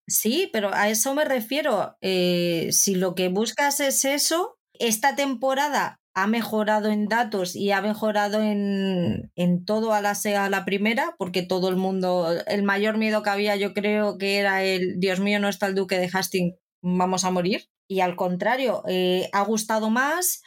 Sí, 0.08 0.49
pero 0.51 0.73
a 0.73 0.89
eso 0.89 1.13
me 1.15 1.25
refiero. 1.25 1.95
Eh, 2.01 2.69
si 2.71 2.95
lo 2.95 3.15
que 3.15 3.29
buscas 3.29 3.79
es 3.79 4.06
eso, 4.06 4.58
esta 4.73 5.15
temporada 5.15 6.03
ha 6.15 6.28
mejorado 6.28 6.89
en 6.89 7.08
datos 7.08 7.56
y 7.56 7.71
ha 7.71 7.82
mejorado 7.82 8.41
en, 8.41 9.32
en 9.36 9.65
todo 9.65 9.93
a 9.93 10.02
la, 10.02 10.12
a 10.12 10.49
la 10.49 10.65
primera, 10.65 11.15
porque 11.17 11.41
todo 11.41 11.69
el 11.69 11.76
mundo, 11.76 12.28
el 12.47 12.63
mayor 12.63 12.97
miedo 12.97 13.23
que 13.23 13.30
había 13.32 13.56
yo 13.56 13.73
creo 13.73 14.17
que 14.17 14.38
era 14.38 14.63
el, 14.63 14.99
Dios 14.99 15.19
mío, 15.19 15.39
no 15.39 15.49
está 15.49 15.67
el 15.67 15.76
duque 15.76 15.97
de 15.97 16.10
Hastings, 16.12 16.56
vamos 16.82 17.23
a 17.23 17.32
morir. 17.32 17.67
Y 17.88 17.99
al 17.99 18.15
contrario, 18.15 18.84
eh, 18.88 19.30
ha 19.34 19.43
gustado 19.43 19.89
más, 19.89 20.41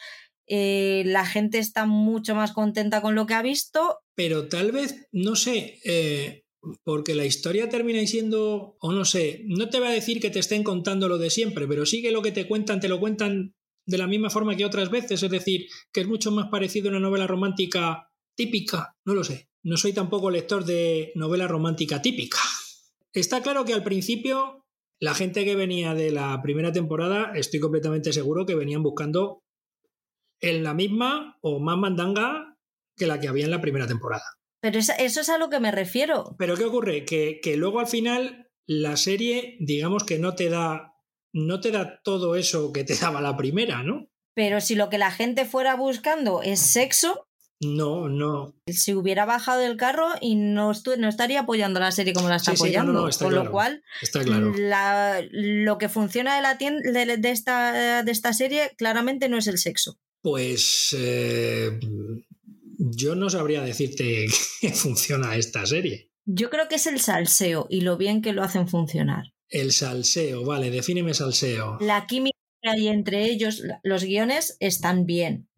eh, 0.46 1.02
la 1.06 1.26
gente 1.26 1.58
está 1.58 1.84
mucho 1.84 2.34
más 2.34 2.52
contenta 2.52 3.02
con 3.02 3.14
lo 3.14 3.26
que 3.26 3.34
ha 3.34 3.42
visto. 3.42 3.98
Pero 4.14 4.48
tal 4.48 4.72
vez, 4.72 5.08
no 5.12 5.36
sé, 5.36 5.80
eh, 5.84 6.44
porque 6.84 7.14
la 7.14 7.24
historia 7.24 7.68
termina 7.68 8.04
siendo, 8.06 8.76
o 8.80 8.92
no 8.92 9.04
sé, 9.04 9.42
no 9.46 9.68
te 9.68 9.78
voy 9.78 9.88
a 9.88 9.92
decir 9.92 10.20
que 10.20 10.30
te 10.30 10.38
estén 10.38 10.62
contando 10.62 11.08
lo 11.08 11.18
de 11.18 11.30
siempre, 11.30 11.66
pero 11.66 11.86
sí 11.86 12.02
que 12.02 12.12
lo 12.12 12.22
que 12.22 12.32
te 12.32 12.46
cuentan, 12.46 12.80
te 12.80 12.88
lo 12.88 13.00
cuentan 13.00 13.54
de 13.86 13.98
la 13.98 14.06
misma 14.06 14.30
forma 14.30 14.56
que 14.56 14.64
otras 14.64 14.90
veces, 14.90 15.22
es 15.22 15.30
decir, 15.30 15.66
que 15.92 16.00
es 16.00 16.06
mucho 16.06 16.30
más 16.32 16.48
parecido 16.48 16.88
a 16.88 16.90
una 16.90 17.00
novela 17.00 17.26
romántica 17.26 18.10
típica, 18.36 18.96
no 19.04 19.14
lo 19.14 19.24
sé. 19.24 19.48
No 19.62 19.76
soy 19.76 19.92
tampoco 19.92 20.30
lector 20.30 20.64
de 20.64 21.12
novela 21.14 21.48
romántica 21.48 22.02
típica. 22.02 22.38
Está 23.12 23.42
claro 23.42 23.64
que 23.64 23.74
al 23.74 23.82
principio 23.82 24.66
la 25.00 25.14
gente 25.14 25.44
que 25.44 25.56
venía 25.56 25.94
de 25.94 26.10
la 26.10 26.40
primera 26.42 26.72
temporada, 26.72 27.32
estoy 27.34 27.60
completamente 27.60 28.12
seguro 28.12 28.46
que 28.46 28.54
venían 28.54 28.82
buscando 28.82 29.42
en 30.40 30.62
la 30.62 30.74
misma 30.74 31.38
o 31.40 31.58
más 31.60 31.76
mandanga 31.76 32.56
que 32.96 33.06
la 33.06 33.20
que 33.20 33.28
había 33.28 33.44
en 33.44 33.50
la 33.50 33.60
primera 33.60 33.86
temporada. 33.86 34.24
Pero 34.60 34.78
eso, 34.78 34.92
es 34.98 35.28
a 35.28 35.38
lo 35.38 35.50
que 35.50 35.60
me 35.60 35.70
refiero. 35.70 36.34
Pero 36.38 36.56
¿qué 36.56 36.64
ocurre? 36.64 37.04
Que, 37.04 37.40
que 37.42 37.56
luego 37.56 37.80
al 37.80 37.86
final 37.86 38.48
la 38.66 38.96
serie, 38.96 39.56
digamos 39.60 40.04
que 40.04 40.18
no 40.18 40.34
te 40.34 40.48
da. 40.48 40.94
No 41.36 41.60
te 41.60 41.70
da 41.70 42.00
todo 42.02 42.34
eso 42.34 42.72
que 42.72 42.82
te 42.82 42.94
daba 43.00 43.20
la 43.20 43.36
primera, 43.36 43.82
¿no? 43.82 44.08
Pero 44.34 44.60
si 44.60 44.74
lo 44.74 44.88
que 44.88 44.98
la 44.98 45.10
gente 45.10 45.44
fuera 45.44 45.76
buscando 45.76 46.42
es 46.42 46.60
sexo, 46.60 47.26
no, 47.60 48.10
no. 48.10 48.54
Si 48.66 48.92
hubiera 48.92 49.24
bajado 49.24 49.60
del 49.60 49.78
carro 49.78 50.08
y 50.20 50.34
no, 50.34 50.72
no 50.98 51.08
estaría 51.08 51.40
apoyando 51.40 51.80
la 51.80 51.90
serie 51.90 52.12
como 52.12 52.28
la 52.28 52.36
está 52.36 52.52
apoyando. 52.52 53.08
Con 53.18 53.34
lo 53.34 53.50
cual, 53.50 53.82
está 54.02 54.22
claro. 54.22 54.52
lo 55.30 55.78
que 55.78 55.88
funciona 55.88 56.36
de, 56.36 56.42
la 56.42 56.54
de, 57.16 57.30
esta, 57.30 58.02
de 58.02 58.12
esta 58.12 58.34
serie 58.34 58.72
claramente 58.76 59.30
no 59.30 59.38
es 59.38 59.46
el 59.46 59.56
sexo. 59.56 59.98
Pues 60.20 60.94
eh, 60.98 61.80
yo 62.78 63.14
no 63.14 63.30
sabría 63.30 63.62
decirte 63.62 64.26
que 64.60 64.72
funciona 64.72 65.36
esta 65.36 65.64
serie. 65.64 66.10
Yo 66.26 66.50
creo 66.50 66.68
que 66.68 66.74
es 66.74 66.86
el 66.86 67.00
salseo 67.00 67.66
y 67.70 67.82
lo 67.82 67.96
bien 67.96 68.20
que 68.20 68.34
lo 68.34 68.42
hacen 68.42 68.68
funcionar. 68.68 69.32
El 69.48 69.72
salseo, 69.72 70.44
vale, 70.44 70.70
defíneme 70.70 71.14
salseo. 71.14 71.78
La 71.80 72.06
química 72.06 72.38
que 72.62 72.70
hay 72.70 72.88
entre 72.88 73.24
ellos, 73.24 73.62
los 73.82 74.04
guiones 74.04 74.56
están 74.60 75.06
bien. 75.06 75.48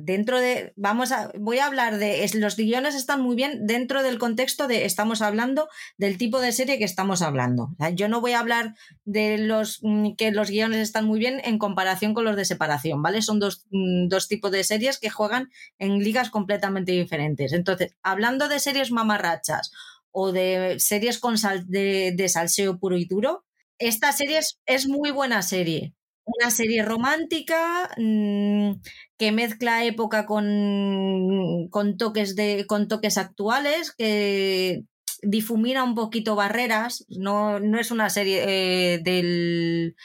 Dentro 0.00 0.40
de, 0.40 0.72
vamos 0.76 1.12
a, 1.12 1.30
voy 1.38 1.58
a 1.58 1.66
hablar 1.66 1.98
de, 1.98 2.26
los 2.34 2.56
guiones 2.56 2.94
están 2.94 3.20
muy 3.20 3.36
bien 3.36 3.66
dentro 3.66 4.02
del 4.02 4.18
contexto 4.18 4.66
de, 4.66 4.86
estamos 4.86 5.20
hablando 5.20 5.68
del 5.98 6.16
tipo 6.16 6.40
de 6.40 6.52
serie 6.52 6.78
que 6.78 6.84
estamos 6.84 7.20
hablando. 7.20 7.76
yo 7.94 8.08
no 8.08 8.22
voy 8.22 8.32
a 8.32 8.40
hablar 8.40 8.74
de 9.04 9.36
los, 9.36 9.80
mm, 9.82 10.14
que 10.16 10.32
los 10.32 10.48
guiones 10.48 10.78
están 10.78 11.04
muy 11.04 11.18
bien 11.18 11.42
en 11.44 11.58
comparación 11.58 12.14
con 12.14 12.24
los 12.24 12.34
de 12.34 12.46
separación, 12.46 13.02
¿vale? 13.02 13.20
Son 13.20 13.38
dos, 13.38 13.66
mm, 13.70 14.08
dos 14.08 14.26
tipos 14.26 14.50
de 14.50 14.64
series 14.64 14.98
que 14.98 15.10
juegan 15.10 15.50
en 15.78 15.98
ligas 15.98 16.30
completamente 16.30 16.92
diferentes. 16.92 17.52
Entonces, 17.52 17.94
hablando 18.02 18.48
de 18.48 18.60
series 18.60 18.90
mamarrachas 18.90 19.70
o 20.14 20.30
de 20.32 20.76
series 20.78 21.18
con 21.18 21.34
de, 21.66 22.12
de 22.16 22.28
salseo 22.28 22.78
puro 22.78 22.96
y 22.96 23.04
duro, 23.04 23.44
esta 23.78 24.12
serie 24.12 24.40
es 24.66 24.88
muy 24.88 25.10
buena 25.10 25.42
serie. 25.42 25.94
Una 26.24 26.50
serie 26.50 26.82
romántica 26.84 27.90
mm, 27.98 28.80
que 29.18 29.32
mezcla 29.32 29.84
época 29.84 30.24
con, 30.24 31.68
con, 31.70 31.96
toques 31.96 32.36
de, 32.36 32.64
con 32.66 32.86
toques 32.86 33.18
actuales, 33.18 33.92
que 33.92 34.84
difumina 35.22 35.82
un 35.82 35.96
poquito 35.96 36.36
barreras. 36.36 37.04
No, 37.08 37.58
no 37.58 37.78
es 37.80 37.90
una 37.90 38.08
serie 38.08 38.44
eh, 38.46 39.00
del, 39.02 39.96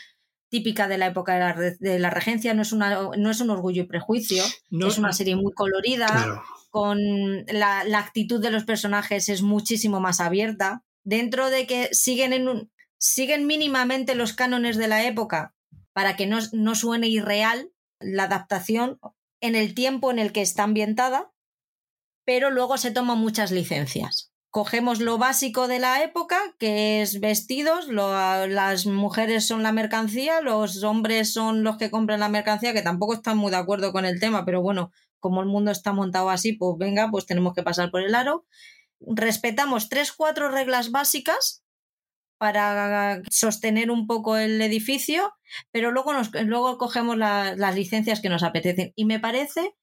típica 0.50 0.88
de 0.88 0.98
la 0.98 1.08
época 1.08 1.34
de 1.36 1.40
la, 1.40 1.76
de 1.80 2.00
la 2.00 2.10
regencia, 2.10 2.54
no 2.56 2.64
es, 2.64 2.72
una, 2.72 3.12
no 3.16 3.30
es 3.30 3.40
un 3.40 3.52
orgullo 3.52 3.84
y 3.84 3.88
prejuicio, 3.88 4.44
es 4.72 4.98
una 4.98 5.14
serie 5.14 5.36
muy 5.36 5.54
colorida, 5.54 6.42
con 6.70 7.46
la, 7.48 7.82
actitud 7.98 8.42
de 8.42 8.52
los 8.52 8.64
personajes 8.64 9.30
es 9.30 9.42
muchísimo 9.42 10.00
más 10.00 10.20
abierta. 10.20 10.84
Dentro 11.04 11.50
de 11.50 11.66
que 11.66 11.90
siguen, 11.94 12.34
en 12.34 12.48
un, 12.48 12.72
siguen 12.98 13.48
mínimamente 13.48 14.16
los 14.16 14.34
cánones 14.34 14.78
de 14.78 14.88
la 14.88 15.06
época, 15.06 15.56
para 15.94 16.16
que 16.16 16.28
no, 16.28 16.40
no 16.54 16.76
suene 16.76 17.08
irreal 17.08 17.72
la 18.00 18.24
adaptación 18.24 19.00
en 19.42 19.56
el 19.56 19.74
tiempo 19.74 20.12
en 20.12 20.20
el 20.20 20.32
que 20.32 20.42
está 20.42 20.64
ambientada, 20.64 21.32
pero 22.26 22.52
luego 22.52 22.78
se 22.78 22.92
toman 22.92 23.18
muchas 23.18 23.52
licencias. 23.52 24.32
Cogemos 24.52 25.00
lo 25.00 25.20
básico 25.20 25.68
de 25.68 25.78
la 25.78 26.04
época, 26.04 26.38
que 26.58 27.02
es 27.02 27.20
vestidos, 27.20 27.88
las 27.88 28.88
mujeres 28.88 29.46
son 29.46 29.62
la 29.62 29.72
mercancía, 29.72 30.42
los 30.42 30.84
hombres 30.84 31.32
son 31.32 31.64
los 31.64 31.78
que 31.78 31.92
compran 31.92 32.20
la 32.20 32.30
mercancía, 32.30 32.74
que 32.74 32.82
tampoco 32.82 33.14
están 33.14 33.38
muy 33.38 33.52
de 33.52 33.58
acuerdo 33.58 33.92
con 33.92 34.06
el 34.06 34.20
tema, 34.20 34.46
pero 34.46 34.62
bueno, 34.62 34.92
como 35.20 35.42
el 35.42 35.48
mundo 35.48 35.72
está 35.72 35.94
montado 35.94 36.30
así, 36.30 36.54
pues 36.54 36.78
venga, 36.78 37.10
pues 37.12 37.26
tenemos 37.26 37.54
que 37.54 37.64
pasar 37.64 37.92
por 37.92 38.02
el 38.02 38.16
aro. 38.16 38.46
Respetamos 39.00 39.90
tres, 39.90 40.12
cuatro 40.12 40.50
reglas 40.50 40.92
básicas 40.92 41.64
para 42.38 43.22
sostener 43.30 43.92
un 43.92 44.08
poco 44.08 44.38
el 44.38 44.62
edificio, 44.62 45.34
pero 45.72 45.92
luego, 45.92 46.14
nos, 46.14 46.32
luego 46.46 46.78
cogemos 46.78 47.18
las 47.18 47.76
licencias 47.76 48.22
que 48.22 48.30
nos 48.30 48.44
apetecen. 48.44 48.94
Y 48.96 49.06
me 49.06 49.20
parece 49.20 49.76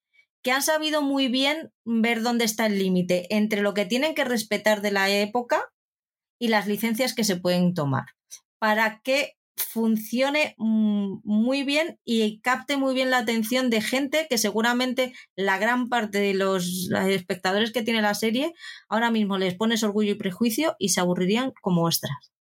que 0.42 0.52
han 0.52 0.62
sabido 0.62 1.02
muy 1.02 1.28
bien 1.28 1.72
ver 1.84 2.22
dónde 2.22 2.44
está 2.44 2.66
el 2.66 2.78
límite 2.78 3.26
entre 3.34 3.60
lo 3.60 3.74
que 3.74 3.84
tienen 3.84 4.14
que 4.14 4.24
respetar 4.24 4.80
de 4.80 4.92
la 4.92 5.10
época 5.10 5.62
y 6.38 6.48
las 6.48 6.66
licencias 6.66 7.14
que 7.14 7.24
se 7.24 7.36
pueden 7.36 7.74
tomar, 7.74 8.04
para 8.58 9.00
que 9.02 9.36
funcione 9.56 10.54
mm, 10.58 11.20
muy 11.24 11.62
bien 11.64 11.98
y 12.04 12.40
capte 12.40 12.76
muy 12.76 12.94
bien 12.94 13.10
la 13.10 13.18
atención 13.18 13.70
de 13.70 13.80
gente 13.80 14.26
que 14.28 14.38
seguramente 14.38 15.14
la 15.34 15.58
gran 15.58 15.88
parte 15.88 16.18
de 16.18 16.34
los 16.34 16.90
espectadores 17.08 17.72
que 17.72 17.82
tiene 17.82 18.02
la 18.02 18.14
serie 18.14 18.52
ahora 18.88 19.10
mismo 19.10 19.38
les 19.38 19.54
pones 19.54 19.82
orgullo 19.82 20.12
y 20.12 20.16
prejuicio 20.16 20.76
y 20.78 20.90
se 20.90 21.00
aburrirían 21.00 21.52
como 21.62 21.84
ostras. 21.84 22.32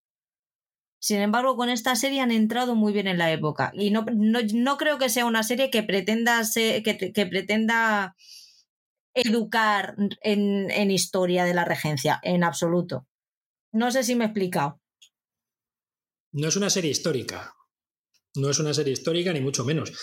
Sin 1.00 1.20
embargo, 1.20 1.56
con 1.56 1.70
esta 1.70 1.96
serie 1.96 2.22
han 2.22 2.32
entrado 2.32 2.76
muy 2.76 2.92
bien 2.92 3.08
en 3.08 3.20
la 3.20 3.32
época. 3.32 3.72
Y 3.76 3.92
no, 3.92 4.06
no, 4.12 4.78
creo 4.78 4.98
que 4.98 5.10
sea 5.10 5.28
una 5.28 5.44
serie 5.44 5.70
que 5.70 5.84
pretenda, 5.84 6.42
que, 6.56 7.28
pretenda 7.30 8.16
educar 9.14 9.96
en, 10.22 10.92
historia 10.92 11.44
de 11.46 11.54
la 11.54 11.64
regencia, 11.64 12.20
en 12.24 12.44
absoluto. 12.44 13.06
No 13.72 13.92
sé 13.92 14.04
si 14.04 14.16
me 14.16 14.24
he 14.24 14.28
explicado. 14.30 14.82
No 16.36 16.50
es 16.50 16.58
una 16.58 16.70
serie 16.70 16.92
histórica. 16.92 17.56
No 18.36 18.50
es 18.50 18.60
una 18.60 18.74
serie 18.74 18.92
histórica, 18.92 19.32
ni 19.32 19.40
mucho 19.40 19.64
menos. 19.64 19.94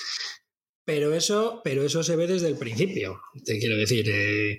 Pero 0.82 1.12
eso, 1.12 1.60
pero 1.62 1.84
eso 1.84 2.02
se 2.02 2.16
ve 2.16 2.26
desde 2.26 2.48
el 2.48 2.56
principio. 2.56 3.20
Te 3.44 3.58
quiero 3.58 3.76
decir. 3.76 4.08
Eh, 4.08 4.58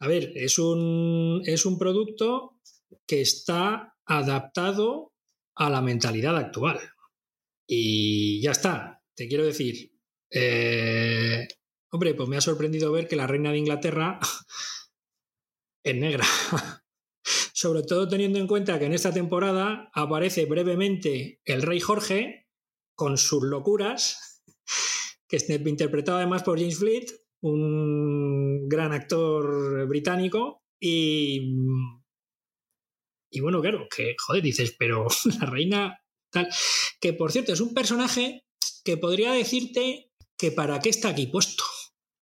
a 0.00 0.06
ver, 0.06 0.32
es 0.34 0.58
un, 0.58 1.42
es 1.46 1.64
un 1.64 1.78
producto 1.78 2.60
que 3.06 3.22
está 3.22 3.96
adaptado 4.04 5.14
a 5.54 5.70
la 5.70 5.80
mentalidad 5.80 6.36
actual. 6.36 6.78
Y 7.66 8.42
ya 8.42 8.50
está, 8.50 9.02
te 9.14 9.28
quiero 9.28 9.44
decir, 9.44 9.92
eh, 10.30 11.48
hombre, 11.90 12.14
pues 12.14 12.28
me 12.28 12.36
ha 12.36 12.42
sorprendido 12.42 12.92
ver 12.92 13.08
que 13.08 13.16
la 13.16 13.26
reina 13.26 13.50
de 13.50 13.58
Inglaterra 13.58 14.20
es 15.82 15.96
negra. 15.96 16.26
Sobre 17.24 17.82
todo 17.82 18.08
teniendo 18.08 18.38
en 18.38 18.46
cuenta 18.46 18.78
que 18.78 18.86
en 18.86 18.94
esta 18.94 19.12
temporada 19.12 19.90
aparece 19.92 20.46
brevemente 20.46 21.40
el 21.44 21.62
rey 21.62 21.80
Jorge 21.80 22.46
con 22.94 23.18
sus 23.18 23.42
locuras, 23.42 24.42
que 25.28 25.36
es 25.36 25.48
interpretado 25.50 26.18
además 26.18 26.42
por 26.42 26.58
James 26.58 26.78
Fleet, 26.78 27.06
un 27.40 28.68
gran 28.68 28.92
actor 28.92 29.86
británico, 29.86 30.62
y 30.80 31.54
y 33.30 33.40
bueno, 33.40 33.60
claro, 33.60 33.86
que 33.94 34.14
joder, 34.18 34.42
dices, 34.42 34.74
pero 34.78 35.06
la 35.40 35.46
reina 35.46 36.00
tal. 36.30 36.48
Que 37.00 37.12
por 37.12 37.32
cierto, 37.32 37.52
es 37.52 37.60
un 37.60 37.74
personaje 37.74 38.44
que 38.84 38.96
podría 38.96 39.32
decirte 39.32 40.10
que 40.36 40.52
para 40.52 40.80
qué 40.80 40.88
está 40.90 41.10
aquí 41.10 41.26
puesto. 41.26 41.64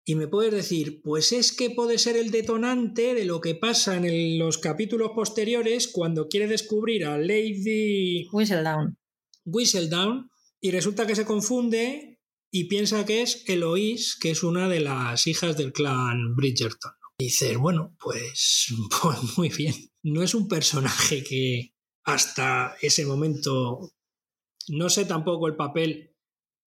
Y 0.06 0.16
me 0.16 0.28
puedes 0.28 0.54
decir, 0.54 1.02
pues 1.04 1.32
es 1.32 1.52
que 1.52 1.72
puede 1.72 1.98
ser 1.98 2.16
el 2.16 2.30
detonante 2.30 3.16
de 3.16 3.26
lo 3.26 3.42
que 3.42 3.56
pasa 3.56 3.98
en 3.98 4.38
los 4.38 4.60
capítulos 4.60 5.12
posteriores 5.16 5.88
cuando 5.88 6.28
quiere 6.28 6.48
descubrir 6.48 7.06
a 7.06 7.18
Lady 7.18 8.28
Whistledown. 8.32 8.98
Whistledown 9.46 10.30
y 10.62 10.72
resulta 10.72 11.08
que 11.08 11.16
se 11.16 11.26
confunde 11.26 12.20
y 12.52 12.66
piensa 12.66 13.06
que 13.06 13.24
es 13.24 13.44
Eloise, 13.48 14.16
que 14.22 14.32
es 14.32 14.44
una 14.44 14.70
de 14.70 14.80
las 14.80 15.26
hijas 15.26 15.58
del 15.58 15.74
clan 15.74 16.36
Bridgerton. 16.36 16.92
Y 17.18 17.26
dices, 17.26 17.58
bueno, 17.58 17.96
pues, 18.00 18.68
pues 19.02 19.18
muy 19.38 19.50
bien 19.50 19.74
no 20.06 20.22
es 20.22 20.36
un 20.36 20.48
personaje 20.48 21.24
que 21.24 21.74
hasta 22.04 22.76
ese 22.82 23.06
momento 23.08 23.92
no 24.68 24.90
sé 24.90 25.06
tampoco 25.06 25.48
el 25.48 25.56
papel 25.56 26.16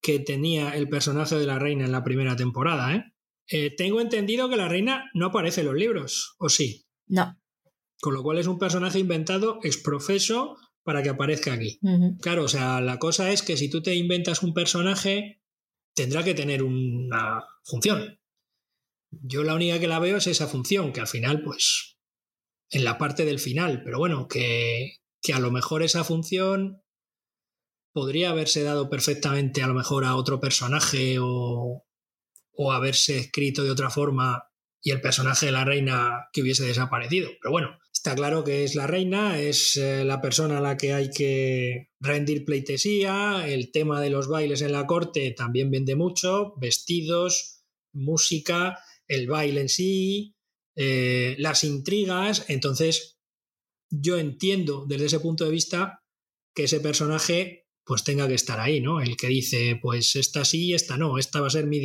que 0.01 0.19
tenía 0.19 0.71
el 0.71 0.89
personaje 0.89 1.35
de 1.35 1.45
la 1.45 1.57
reina 1.57 1.85
en 1.85 1.93
la 1.93 2.03
primera 2.03 2.35
temporada. 2.35 2.93
¿eh? 2.93 3.03
Eh, 3.51 3.75
tengo 3.75 3.99
entendido 3.99 4.49
que 4.49 4.57
la 4.57 4.67
reina 4.67 5.09
no 5.13 5.27
aparece 5.27 5.61
en 5.61 5.67
los 5.67 5.75
libros, 5.75 6.35
¿o 6.37 6.49
sí? 6.49 6.85
No. 7.07 7.35
Con 7.99 8.13
lo 8.13 8.21
cual 8.21 8.37
es 8.37 8.47
un 8.47 8.59
personaje 8.59 8.99
inventado 8.99 9.59
exprofeso 9.63 10.55
para 10.83 11.03
que 11.03 11.09
aparezca 11.09 11.53
aquí. 11.53 11.79
Claro, 12.21 12.43
o 12.43 12.47
sea, 12.47 12.79
la 12.79 12.99
cosa 12.99 13.31
es 13.31 13.41
que 13.41 13.57
si 13.57 13.69
tú 13.69 13.81
te 13.81 13.95
inventas 13.95 14.43
un 14.43 14.53
personaje, 14.53 15.41
tendrá 15.93 16.23
que 16.23 16.33
tener 16.33 16.63
una 16.63 17.43
función. 17.63 18.19
Yo 19.11 19.43
la 19.43 19.55
única 19.55 19.79
que 19.79 19.87
la 19.87 19.99
veo 19.99 20.17
es 20.17 20.27
esa 20.27 20.47
función, 20.47 20.93
que 20.93 21.01
al 21.01 21.07
final, 21.07 21.41
pues, 21.41 21.97
en 22.69 22.83
la 22.83 22.97
parte 22.97 23.25
del 23.25 23.39
final, 23.39 23.81
pero 23.83 23.97
bueno, 23.97 24.27
que, 24.27 24.97
que 25.21 25.33
a 25.33 25.39
lo 25.39 25.51
mejor 25.51 25.83
esa 25.83 26.03
función 26.03 26.83
podría 27.91 28.29
haberse 28.29 28.63
dado 28.63 28.89
perfectamente 28.89 29.63
a 29.63 29.67
lo 29.67 29.73
mejor 29.73 30.05
a 30.05 30.15
otro 30.15 30.39
personaje 30.39 31.17
o, 31.19 31.83
o 32.61 32.73
haberse 32.73 33.17
escrito 33.17 33.63
de 33.63 33.71
otra 33.71 33.89
forma 33.89 34.43
y 34.81 34.91
el 34.91 34.99
personaje 34.99 35.45
de 35.45 35.53
la 35.53 35.63
reina 35.63 36.27
que 36.33 36.41
hubiese 36.41 36.65
desaparecido. 36.65 37.29
Pero 37.41 37.53
bueno, 37.53 37.77
está 37.93 38.13
claro 38.15 38.43
que 38.43 38.65
es 38.65 38.75
la 38.75 38.85
reina, 38.85 39.39
es 39.39 39.77
eh, 39.77 40.03
la 40.03 40.19
persona 40.19 40.57
a 40.57 40.61
la 40.61 40.75
que 40.75 40.91
hay 40.91 41.09
que 41.09 41.87
rendir 42.01 42.43
pleitesía, 42.43 43.45
el 43.47 43.71
tema 43.71 44.01
de 44.01 44.09
los 44.09 44.27
bailes 44.27 44.61
en 44.61 44.73
la 44.73 44.85
corte 44.87 45.31
también 45.31 45.71
vende 45.71 45.95
mucho, 45.95 46.53
vestidos, 46.57 47.63
música, 47.93 48.77
el 49.07 49.27
baile 49.27 49.61
en 49.61 49.69
sí, 49.69 50.35
eh, 50.75 51.35
las 51.39 51.63
intrigas. 51.63 52.43
Entonces, 52.49 53.21
yo 53.89 54.17
entiendo 54.17 54.85
desde 54.85 55.05
ese 55.05 55.21
punto 55.21 55.45
de 55.45 55.51
vista 55.51 56.03
que 56.53 56.65
ese 56.65 56.81
personaje 56.81 57.69
pues 57.85 58.03
tenga 58.03 58.27
que 58.27 58.35
estar 58.35 58.59
ahí, 58.59 58.81
¿no? 58.81 59.01
El 59.01 59.17
que 59.17 59.27
dice, 59.27 59.79
pues 59.81 60.15
esta 60.15 60.45
sí, 60.45 60.75
esta 60.75 60.95
no, 60.95 61.17
esta 61.17 61.41
va 61.41 61.47
a 61.47 61.49
ser 61.49 61.65
mi, 61.65 61.79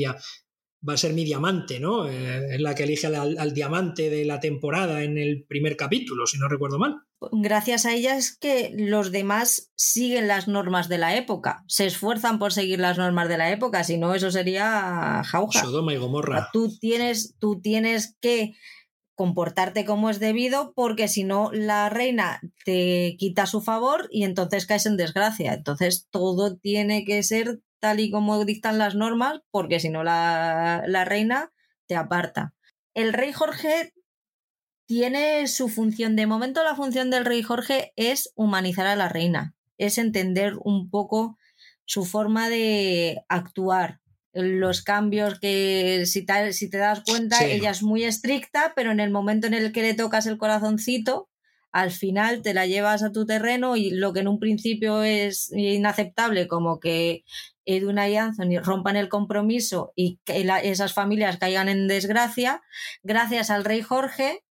va 0.87 0.95
a 0.95 0.99
ser 0.99 1.13
mi 1.15 1.25
diamante, 1.25 1.81
¿no? 1.81 2.09
Eh, 2.09 2.55
es 2.55 2.61
la 2.61 2.75
que 2.75 2.85
elige 2.85 3.07
al, 3.07 3.55
diamante 3.55 4.11
de 4.11 4.25
la 4.25 4.41
temporada 4.41 5.03
en 5.03 5.19
el 5.19 5.45
primer 5.49 5.77
capítulo, 5.77 6.27
si 6.27 6.39
no 6.39 6.49
recuerdo 6.49 6.79
mal. 6.79 6.97
Gracias 7.33 7.87
a 7.87 7.95
ella 7.95 8.17
es 8.17 8.37
que 8.37 8.73
los 8.77 9.11
demás 9.11 9.73
siguen 9.77 10.29
las 10.29 10.47
normas 10.47 10.89
de 10.89 10.99
la 10.99 11.17
época, 11.17 11.65
se 11.69 11.87
esfuerzan 11.87 12.39
por 12.39 12.53
seguir 12.53 12.81
las 12.81 12.99
normas 12.99 13.29
de 13.29 13.39
la 13.39 13.51
época, 13.51 13.83
si 13.83 13.97
no 13.97 14.15
eso 14.15 14.31
sería 14.31 15.23
jauja. 15.25 15.63
Sodoma 15.63 15.95
y 15.95 15.97
Gomorra. 15.97 16.51
Tú 16.53 16.77
tienes, 16.79 17.35
tú 17.39 17.61
tienes 17.63 18.17
que 18.21 18.55
comportarte 19.15 19.85
como 19.85 20.11
es 20.11 20.19
debido, 20.19 20.73
porque 20.75 21.09
si 21.09 21.25
no, 21.25 21.51
la 21.53 21.89
reina 21.89 22.41
te 22.65 23.17
quita 23.19 23.47
su 23.47 23.63
favor 23.63 24.09
y 24.11 24.25
entonces 24.25 24.67
caes 24.67 24.87
en 24.87 24.97
desgracia. 24.97 25.55
Entonces, 25.55 26.09
todo 26.11 26.57
tiene 26.57 27.05
que 27.05 27.23
ser 27.23 27.61
tal 27.85 28.01
y 28.01 28.11
como 28.11 28.43
dictan 28.47 28.79
las 28.79 28.95
normas, 28.95 29.43
porque 29.51 29.79
si 29.79 29.91
no, 29.91 30.03
la, 30.03 30.85
la 30.87 31.05
reina 31.05 31.53
te 31.87 31.97
aparta. 31.97 32.55
El 32.95 33.13
rey 33.13 33.31
Jorge 33.31 33.93
tiene 34.87 35.47
su 35.49 35.69
función. 35.69 36.17
De 36.17 36.27
momento, 36.27 36.65
la 36.65 36.75
función 36.75 37.11
del 37.11 37.27
rey 37.27 37.43
Jorge 37.43 37.93
es 37.97 38.33
humanizar 38.37 38.87
a 38.87 38.97
la 38.97 39.11
reina, 39.11 39.55
es 39.77 39.99
entender 39.99 40.55
un 40.65 40.89
poco 40.89 41.37
su 41.85 42.07
forma 42.07 42.49
de 42.49 43.23
actuar, 43.29 44.01
los 44.33 44.81
cambios 44.81 45.39
que 45.39 46.05
si 46.07 46.25
te, 46.25 46.55
si 46.55 46.71
te 46.71 46.79
das 46.79 47.03
cuenta, 47.05 47.45
ella 47.45 47.69
es 47.69 47.83
muy 47.83 48.05
estricta, 48.05 48.73
pero 48.75 48.93
en 48.93 49.01
el 49.01 49.11
momento 49.11 49.47
en 49.47 49.53
el 49.53 49.73
que 49.73 49.83
le 49.83 49.93
tocas 49.93 50.27
el 50.27 50.39
corazoncito, 50.39 51.29
al 51.71 51.91
final 51.91 52.41
te 52.41 52.55
la 52.55 52.67
llevas 52.67 53.03
a 53.03 53.13
tu 53.13 53.27
terreno 53.27 53.77
y 53.77 53.91
lo 53.91 54.15
que 54.15 54.21
en 54.21 54.29
un 54.29 54.39
principio 54.39 55.03
es 55.03 55.53
inaceptable, 55.53 56.47
como 56.47 56.79
que 56.79 57.25
Edwina 57.67 58.09
y 58.09 58.17
Anthony 58.17 58.61
rompan 58.63 58.97
el 58.97 59.09
compromiso 59.09 59.93
y 59.97 60.21
que 60.25 60.47
esas 60.63 60.93
familias 60.93 61.39
caigan 61.39 61.69
en 61.69 61.89
desgracia, 61.89 62.63
gracias 63.03 63.51
al 63.51 63.65
rey 63.65 63.83
Jorge 63.83 64.45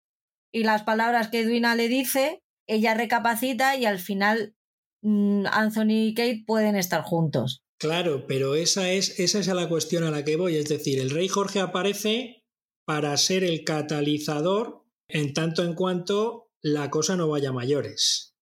y 0.51 0.63
las 0.63 0.83
palabras 0.83 1.29
que 1.29 1.41
Edwina 1.41 1.75
le 1.75 1.87
dice, 1.87 2.43
ella 2.67 2.93
recapacita 2.93 3.75
y 3.75 3.85
al 3.85 3.99
final 3.99 4.55
mm, 5.01 5.45
Anthony 5.51 6.07
y 6.07 6.13
Kate 6.13 6.43
pueden 6.45 6.75
estar 6.75 7.03
juntos. 7.03 7.63
Claro, 7.79 8.27
pero 8.27 8.55
esa 8.55 8.91
es, 8.91 9.19
esa 9.19 9.39
es 9.39 9.47
la 9.47 9.67
cuestión 9.67 10.03
a 10.03 10.11
la 10.11 10.23
que 10.23 10.37
voy. 10.37 10.55
Es 10.55 10.69
decir, 10.69 10.99
el 10.99 11.09
rey 11.09 11.27
Jorge 11.27 11.59
aparece 11.59 12.45
para 12.85 13.15
ser 13.17 13.43
el 13.43 13.63
catalizador 13.63 14.85
en 15.07 15.33
tanto 15.33 15.63
en 15.63 15.73
cuanto 15.73 16.49
la 16.61 16.89
cosa 16.89 17.15
no 17.17 17.27
vaya 17.27 17.49
a 17.49 17.53
mayores. 17.53 18.35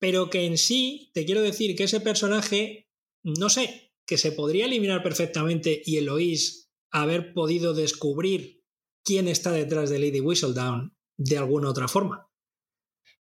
Pero 0.00 0.30
que 0.30 0.46
en 0.46 0.58
sí, 0.58 1.10
te 1.14 1.24
quiero 1.24 1.42
decir 1.42 1.76
que 1.76 1.84
ese 1.84 2.00
personaje, 2.00 2.88
no 3.22 3.48
sé, 3.50 3.91
que 4.06 4.18
se 4.18 4.32
podría 4.32 4.66
eliminar 4.66 5.02
perfectamente 5.02 5.82
y 5.84 5.96
Eloís 5.96 6.70
haber 6.90 7.32
podido 7.32 7.74
descubrir 7.74 8.62
quién 9.04 9.28
está 9.28 9.52
detrás 9.52 9.90
de 9.90 9.98
Lady 9.98 10.20
Whistledown 10.20 10.96
de 11.16 11.38
alguna 11.38 11.70
otra 11.70 11.88
forma. 11.88 12.28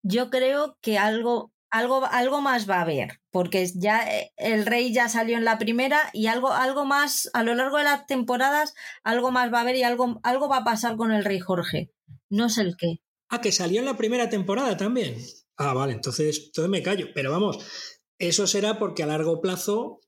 Yo 0.02 0.30
creo 0.30 0.78
que 0.80 0.98
algo 0.98 1.52
algo, 1.70 2.04
algo 2.06 2.40
más 2.40 2.68
va 2.68 2.76
a 2.76 2.82
haber, 2.82 3.20
porque 3.30 3.66
ya 3.74 4.02
eh, 4.10 4.32
el 4.36 4.66
rey 4.66 4.92
ya 4.92 5.08
salió 5.08 5.36
en 5.36 5.44
la 5.44 5.58
primera 5.58 6.10
y 6.12 6.26
algo, 6.26 6.52
algo 6.52 6.84
más, 6.84 7.30
a 7.34 7.42
lo 7.42 7.54
largo 7.54 7.78
de 7.78 7.84
las 7.84 8.06
temporadas, 8.06 8.74
algo 9.02 9.30
más 9.30 9.52
va 9.52 9.58
a 9.58 9.60
haber 9.62 9.76
y 9.76 9.82
algo, 9.82 10.20
algo 10.22 10.48
va 10.48 10.58
a 10.58 10.64
pasar 10.64 10.96
con 10.96 11.12
el 11.12 11.24
rey 11.24 11.40
Jorge. 11.40 11.90
No 12.30 12.48
sé 12.48 12.62
el 12.62 12.76
qué. 12.76 13.00
Ah, 13.28 13.40
que 13.40 13.52
salió 13.52 13.80
en 13.80 13.86
la 13.86 13.96
primera 13.96 14.30
temporada 14.30 14.76
también. 14.76 15.16
Ah, 15.56 15.74
vale, 15.74 15.92
entonces, 15.92 16.44
entonces 16.46 16.70
me 16.70 16.82
callo. 16.82 17.08
Pero 17.14 17.30
vamos, 17.30 17.58
eso 18.18 18.46
será 18.46 18.78
porque 18.78 19.02
a 19.02 19.06
largo 19.06 19.40
plazo 19.40 20.00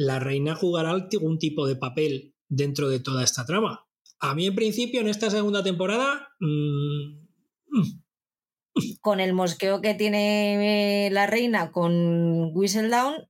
la 0.00 0.18
reina 0.18 0.54
jugará 0.54 0.92
algún 0.92 1.38
tipo 1.38 1.66
de 1.66 1.76
papel 1.76 2.34
dentro 2.48 2.88
de 2.88 3.00
toda 3.00 3.22
esta 3.22 3.44
trama. 3.44 3.86
A 4.18 4.34
mí, 4.34 4.46
en 4.46 4.54
principio, 4.54 5.02
en 5.02 5.08
esta 5.08 5.28
segunda 5.28 5.62
temporada, 5.62 6.28
mmm, 6.40 7.18
con 9.02 9.20
el 9.20 9.34
mosqueo 9.34 9.82
que 9.82 9.92
tiene 9.92 11.06
eh, 11.06 11.10
la 11.10 11.26
reina 11.26 11.70
con 11.70 12.50
Whistledown, 12.54 13.28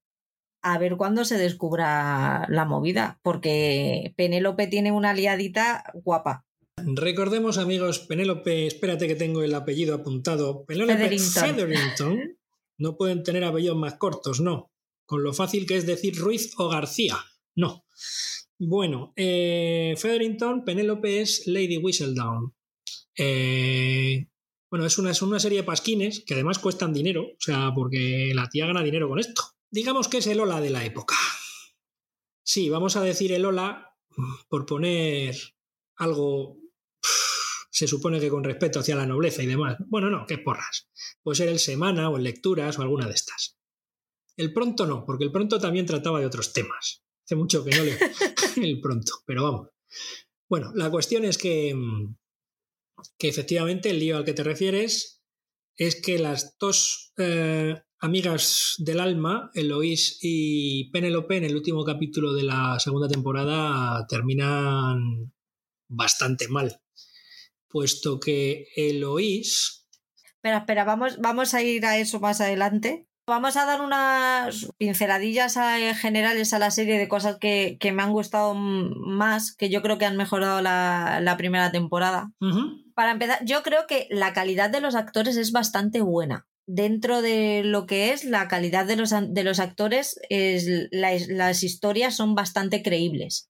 a 0.62 0.78
ver 0.78 0.96
cuándo 0.96 1.24
se 1.24 1.38
descubra 1.38 2.46
la 2.48 2.64
movida, 2.66 3.18
porque 3.24 4.14
Penélope 4.16 4.68
tiene 4.68 4.92
una 4.92 5.10
aliadita 5.10 5.82
guapa. 5.92 6.46
Recordemos, 6.76 7.58
amigos, 7.58 7.98
Penélope, 7.98 8.68
espérate 8.68 9.08
que 9.08 9.16
tengo 9.16 9.42
el 9.42 9.56
apellido 9.56 9.96
apuntado. 9.96 10.64
Penélope 10.66 11.18
Featherington. 11.18 12.38
No 12.78 12.96
pueden 12.96 13.24
tener 13.24 13.42
apellidos 13.42 13.76
más 13.76 13.94
cortos, 13.94 14.40
no. 14.40 14.70
Con 15.10 15.24
lo 15.24 15.32
fácil 15.32 15.66
que 15.66 15.76
es 15.76 15.86
decir 15.86 16.16
Ruiz 16.16 16.52
o 16.56 16.68
García. 16.68 17.18
No. 17.56 17.84
Bueno, 18.60 19.12
eh, 19.16 19.96
Featherington, 19.98 20.64
Penélope 20.64 21.20
es 21.20 21.48
Lady 21.48 21.78
Whistledown. 21.78 22.54
Eh, 23.18 24.28
bueno, 24.70 24.86
es 24.86 24.98
una, 24.98 25.10
una 25.22 25.40
serie 25.40 25.58
de 25.58 25.64
pasquines 25.64 26.22
que 26.24 26.34
además 26.34 26.60
cuestan 26.60 26.92
dinero, 26.92 27.24
o 27.24 27.40
sea, 27.40 27.72
porque 27.74 28.30
la 28.36 28.48
tía 28.48 28.66
gana 28.66 28.84
dinero 28.84 29.08
con 29.08 29.18
esto. 29.18 29.42
Digamos 29.68 30.06
que 30.06 30.18
es 30.18 30.28
el 30.28 30.38
Ola 30.38 30.60
de 30.60 30.70
la 30.70 30.84
época. 30.84 31.16
Sí, 32.44 32.70
vamos 32.70 32.94
a 32.94 33.02
decir 33.02 33.32
el 33.32 33.46
Ola 33.46 33.96
por 34.48 34.64
poner 34.64 35.36
algo, 35.96 36.56
se 37.68 37.88
supone 37.88 38.20
que 38.20 38.30
con 38.30 38.44
respeto 38.44 38.78
hacia 38.78 38.94
la 38.94 39.06
nobleza 39.06 39.42
y 39.42 39.46
demás. 39.46 39.76
Bueno, 39.88 40.08
no, 40.08 40.24
que 40.24 40.34
es 40.34 40.40
porras. 40.40 40.88
Puede 41.20 41.34
ser 41.34 41.48
el 41.48 41.58
Semana 41.58 42.10
o 42.10 42.16
el 42.16 42.22
Lecturas 42.22 42.78
o 42.78 42.82
alguna 42.82 43.08
de 43.08 43.14
estas. 43.14 43.59
El 44.40 44.52
Pronto 44.52 44.86
no, 44.86 45.04
porque 45.04 45.24
el 45.24 45.32
Pronto 45.32 45.58
también 45.58 45.86
trataba 45.86 46.18
de 46.18 46.26
otros 46.26 46.52
temas. 46.52 47.02
Hace 47.24 47.36
mucho 47.36 47.62
que 47.62 47.76
no 47.76 47.84
le 47.84 47.98
el 48.56 48.80
Pronto, 48.80 49.12
pero 49.26 49.42
vamos. 49.42 49.68
Bueno, 50.48 50.72
la 50.74 50.90
cuestión 50.90 51.24
es 51.24 51.36
que 51.36 51.74
mm, 51.74 52.14
que 53.18 53.28
efectivamente 53.28 53.90
el 53.90 54.00
lío 54.00 54.16
al 54.16 54.24
que 54.24 54.32
te 54.32 54.42
refieres 54.42 55.22
es 55.76 56.00
que 56.00 56.18
las 56.18 56.56
dos 56.58 57.12
eh, 57.18 57.80
amigas 57.98 58.76
del 58.78 59.00
alma, 59.00 59.50
Eloís 59.54 60.18
y 60.20 60.90
Penelope, 60.90 61.36
en 61.36 61.44
el 61.44 61.56
último 61.56 61.84
capítulo 61.84 62.32
de 62.32 62.44
la 62.44 62.78
segunda 62.80 63.08
temporada 63.08 64.06
terminan 64.08 65.32
bastante 65.88 66.48
mal, 66.48 66.80
puesto 67.68 68.20
que 68.20 68.68
Eloís... 68.76 69.86
Espera, 70.24 70.58
espera, 70.58 70.84
vamos, 70.84 71.18
vamos 71.20 71.52
a 71.52 71.62
ir 71.62 71.84
a 71.84 71.98
eso 71.98 72.20
más 72.20 72.40
adelante. 72.40 73.09
Vamos 73.30 73.56
a 73.56 73.64
dar 73.64 73.80
unas 73.80 74.72
pinceladillas 74.76 75.56
eh, 75.56 75.94
generales 75.94 76.52
a 76.52 76.58
la 76.58 76.72
serie 76.72 76.98
de 76.98 77.06
cosas 77.06 77.36
que, 77.38 77.78
me 77.94 78.02
han 78.02 78.10
gustado 78.10 78.54
más, 78.54 79.54
que 79.54 79.70
yo 79.70 79.82
creo 79.82 79.98
que 79.98 80.04
han 80.04 80.16
mejorado 80.16 80.60
la, 80.60 81.34
primera 81.38 81.70
temporada. 81.70 82.32
Para 82.92 83.12
empezar, 83.12 83.38
yo 83.44 83.62
creo 83.62 83.86
que 83.86 84.08
la 84.10 84.32
calidad 84.32 84.68
de 84.68 84.80
los 84.80 84.96
actores 84.96 85.36
es 85.36 85.52
bastante 85.52 86.00
buena. 86.00 86.48
Dentro 86.66 87.22
de 87.22 87.62
lo 87.64 87.86
que 87.86 88.12
es 88.12 88.24
la 88.24 88.48
calidad 88.48 88.84
de 88.84 88.96
los, 88.96 89.10
de 89.10 89.44
los 89.44 89.60
actores, 89.60 90.20
es, 90.28 90.88
las 90.90 91.62
historias 91.62 92.16
son 92.16 92.34
bastante 92.34 92.82
creíbles. 92.82 93.48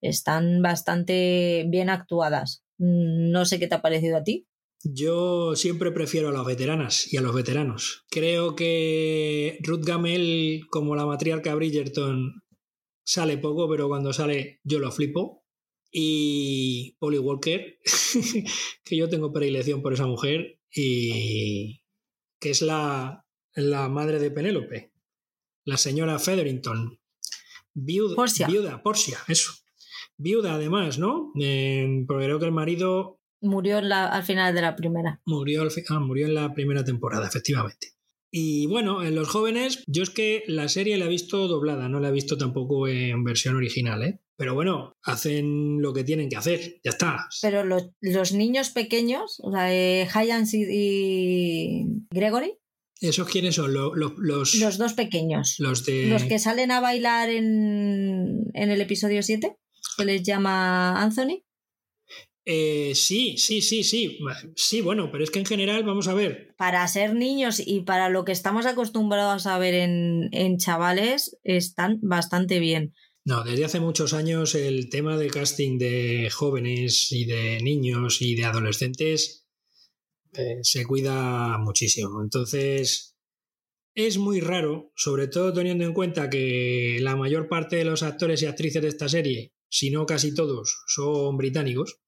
Están 0.00 0.62
bastante 0.62 1.64
bien 1.66 1.90
actuadas. 1.90 2.62
No 2.78 3.44
sé 3.46 3.58
qué 3.58 3.66
te 3.66 3.74
ha 3.74 3.82
parecido 3.82 4.18
a 4.18 4.22
ti. 4.22 4.46
Yo 4.84 5.56
siempre 5.56 5.90
prefiero 5.90 6.28
a 6.28 6.32
las 6.32 6.46
veteranas 6.46 7.12
y 7.12 7.16
a 7.16 7.20
los 7.20 7.34
veteranos. 7.34 8.04
Creo 8.10 8.54
que 8.54 9.58
Ruth 9.62 9.84
Gamel, 9.84 10.66
como 10.70 10.94
la 10.94 11.06
matriarca 11.06 11.54
Bridgerton, 11.54 12.44
sale 13.04 13.38
poco, 13.38 13.68
pero 13.68 13.88
cuando 13.88 14.12
sale 14.12 14.60
yo 14.62 14.78
lo 14.78 14.92
flipo. 14.92 15.44
Y 15.90 16.96
Polly 16.98 17.18
Walker, 17.18 17.78
que 18.84 18.96
yo 18.96 19.08
tengo 19.08 19.32
predilección 19.32 19.80
por 19.82 19.94
esa 19.94 20.06
mujer, 20.06 20.60
y 20.70 21.82
que 22.38 22.50
es 22.50 22.62
la, 22.62 23.26
la 23.54 23.88
madre 23.88 24.18
de 24.18 24.30
Penélope, 24.30 24.92
la 25.64 25.76
señora 25.76 26.18
Featherington. 26.18 27.00
Viuda, 27.72 28.16
viuda, 28.48 28.82
Porcia, 28.82 29.18
eso. 29.28 29.52
Viuda 30.16 30.54
además, 30.54 30.98
¿no? 30.98 31.32
porque 31.32 32.24
creo 32.24 32.38
que 32.38 32.46
el 32.46 32.52
marido 32.52 33.17
Murió 33.40 33.78
al 33.78 34.22
final 34.24 34.54
de 34.54 34.62
la 34.62 34.74
primera. 34.74 35.20
Murió, 35.26 35.62
ah, 35.88 36.00
murió 36.00 36.26
en 36.26 36.34
la 36.34 36.52
primera 36.54 36.84
temporada, 36.84 37.26
efectivamente. 37.26 37.98
Y 38.30 38.66
bueno, 38.66 39.02
en 39.02 39.14
los 39.14 39.28
jóvenes, 39.28 39.82
yo 39.86 40.02
es 40.02 40.10
que 40.10 40.42
la 40.46 40.68
serie 40.68 40.98
la 40.98 41.06
he 41.06 41.08
visto 41.08 41.48
doblada, 41.48 41.88
no 41.88 41.98
la 41.98 42.08
he 42.08 42.12
visto 42.12 42.36
tampoco 42.36 42.86
en 42.86 43.24
versión 43.24 43.56
original, 43.56 44.02
¿eh? 44.02 44.20
Pero 44.36 44.54
bueno, 44.54 44.96
hacen 45.02 45.80
lo 45.80 45.92
que 45.92 46.04
tienen 46.04 46.28
que 46.28 46.36
hacer, 46.36 46.80
ya 46.84 46.90
está. 46.90 47.26
Pero 47.42 47.64
los, 47.64 48.32
niños 48.32 48.70
pequeños, 48.70 49.40
o 49.42 49.50
sea, 49.50 49.74
eh, 49.74 50.06
y, 50.52 51.86
Gregory. 52.10 52.58
¿Esos 53.00 53.28
quiénes 53.28 53.54
son? 53.54 53.72
Los, 53.72 53.92
los, 54.18 54.78
dos 54.78 54.92
pequeños. 54.92 55.56
Los 55.58 55.86
de. 55.86 56.06
Los 56.06 56.24
que 56.24 56.38
salen 56.38 56.70
a 56.70 56.80
bailar 56.80 57.30
en, 57.30 58.50
en 58.54 58.70
el 58.70 58.80
episodio 58.80 59.22
7, 59.22 59.56
que 59.96 60.04
les 60.04 60.22
llama 60.22 61.00
Anthony. 61.00 61.42
Eh, 62.50 62.94
sí, 62.94 63.36
sí, 63.36 63.60
sí, 63.60 63.84
sí. 63.84 64.18
Sí, 64.56 64.80
bueno, 64.80 65.10
pero 65.12 65.22
es 65.22 65.30
que 65.30 65.38
en 65.38 65.44
general, 65.44 65.84
vamos 65.84 66.08
a 66.08 66.14
ver. 66.14 66.54
Para 66.56 66.88
ser 66.88 67.14
niños 67.14 67.60
y 67.62 67.80
para 67.80 68.08
lo 68.08 68.24
que 68.24 68.32
estamos 68.32 68.64
acostumbrados 68.64 69.46
a 69.46 69.58
ver 69.58 69.74
en, 69.74 70.30
en 70.32 70.56
chavales, 70.56 71.36
están 71.44 71.98
bastante 72.00 72.58
bien. 72.58 72.94
No, 73.26 73.44
desde 73.44 73.66
hace 73.66 73.80
muchos 73.80 74.14
años 74.14 74.54
el 74.54 74.88
tema 74.88 75.18
de 75.18 75.28
casting 75.28 75.76
de 75.76 76.30
jóvenes 76.32 77.12
y 77.12 77.26
de 77.26 77.60
niños 77.60 78.22
y 78.22 78.34
de 78.34 78.46
adolescentes 78.46 79.46
eh, 80.32 80.60
se 80.62 80.86
cuida 80.86 81.58
muchísimo. 81.58 82.22
Entonces, 82.22 83.14
es 83.94 84.16
muy 84.16 84.40
raro, 84.40 84.90
sobre 84.96 85.28
todo 85.28 85.52
teniendo 85.52 85.84
en 85.84 85.92
cuenta 85.92 86.30
que 86.30 86.98
la 87.02 87.14
mayor 87.14 87.46
parte 87.46 87.76
de 87.76 87.84
los 87.84 88.02
actores 88.02 88.40
y 88.40 88.46
actrices 88.46 88.80
de 88.80 88.88
esta 88.88 89.06
serie, 89.06 89.52
si 89.68 89.90
no 89.90 90.06
casi 90.06 90.34
todos, 90.34 90.82
son 90.86 91.36
británicos, 91.36 92.00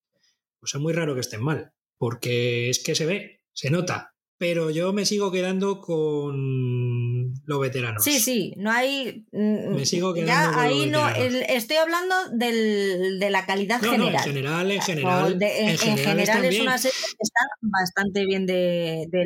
pues 0.60 0.74
es 0.74 0.80
muy 0.80 0.92
raro 0.92 1.14
que 1.14 1.20
estén 1.20 1.42
mal, 1.42 1.72
porque 1.98 2.70
es 2.70 2.82
que 2.82 2.94
se 2.94 3.06
ve, 3.06 3.40
se 3.52 3.70
nota 3.70 4.10
pero 4.40 4.70
yo 4.70 4.94
me 4.94 5.04
sigo 5.04 5.30
quedando 5.30 5.82
con 5.82 7.34
los 7.44 7.60
veteranos. 7.60 8.02
Sí, 8.02 8.18
sí, 8.18 8.54
no 8.56 8.72
hay. 8.72 9.26
Mm, 9.32 9.74
me 9.74 9.84
sigo 9.84 10.14
quedando 10.14 10.56
ya 10.56 10.62
ahí 10.62 10.86
no. 10.86 11.06
estoy 11.10 11.76
hablando 11.76 12.14
de 12.32 13.28
la 13.30 13.44
calidad 13.44 13.82
general. 13.82 14.14
en 14.14 14.20
general, 14.20 14.70
en 14.70 14.80
general. 14.80 15.38
en, 15.42 15.76
general, 15.76 16.44
es 16.46 16.58
una 16.58 16.78
serie 16.78 16.96
que 16.98 17.16
está 17.20 17.40
bastante 17.60 18.24
bien 18.24 18.46
de, 18.46 19.04
de 19.10 19.24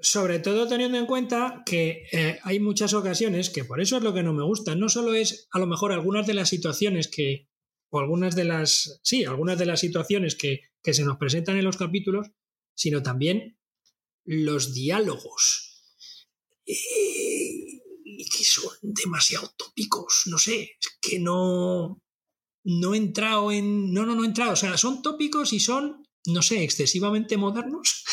Sobre 0.00 0.40
todo 0.40 0.66
teniendo 0.66 0.98
en 0.98 1.06
cuenta 1.06 1.62
que 1.64 2.02
eh, 2.10 2.40
hay 2.42 2.58
muchas 2.58 2.92
ocasiones 2.92 3.50
que 3.50 3.64
por 3.64 3.80
eso 3.80 3.98
es 3.98 4.02
lo 4.02 4.14
que 4.14 4.24
no 4.24 4.32
me 4.32 4.42
gusta. 4.42 4.74
No 4.74 4.88
solo 4.88 5.14
es 5.14 5.46
a 5.52 5.60
lo 5.60 5.68
mejor 5.68 5.92
algunas 5.92 6.26
de 6.26 6.34
las 6.34 6.48
situaciones 6.48 7.06
que. 7.06 7.46
o 7.92 8.00
algunas 8.00 8.34
de 8.34 8.42
las. 8.42 8.98
sí, 9.04 9.24
algunas 9.26 9.60
de 9.60 9.66
las 9.66 9.78
situaciones 9.78 10.34
que, 10.34 10.62
que 10.86 10.94
se 10.94 11.04
nos 11.04 11.18
presentan 11.18 11.56
en 11.56 11.64
los 11.64 11.76
capítulos, 11.76 12.28
sino 12.76 13.02
también 13.02 13.58
los 14.24 14.72
diálogos, 14.72 15.82
eh, 16.64 17.82
que 18.04 18.44
son 18.44 18.72
demasiado 18.82 19.52
tópicos, 19.56 20.22
no 20.26 20.38
sé, 20.38 20.78
que 21.00 21.18
no, 21.18 22.00
no 22.62 22.94
he 22.94 22.98
entrado 22.98 23.50
en... 23.50 23.92
No, 23.92 24.06
no, 24.06 24.14
no 24.14 24.22
he 24.22 24.28
entrado, 24.28 24.52
o 24.52 24.56
sea, 24.56 24.78
son 24.78 25.02
tópicos 25.02 25.52
y 25.52 25.58
son, 25.58 26.06
no 26.26 26.40
sé, 26.40 26.62
excesivamente 26.62 27.36
modernos. 27.36 28.04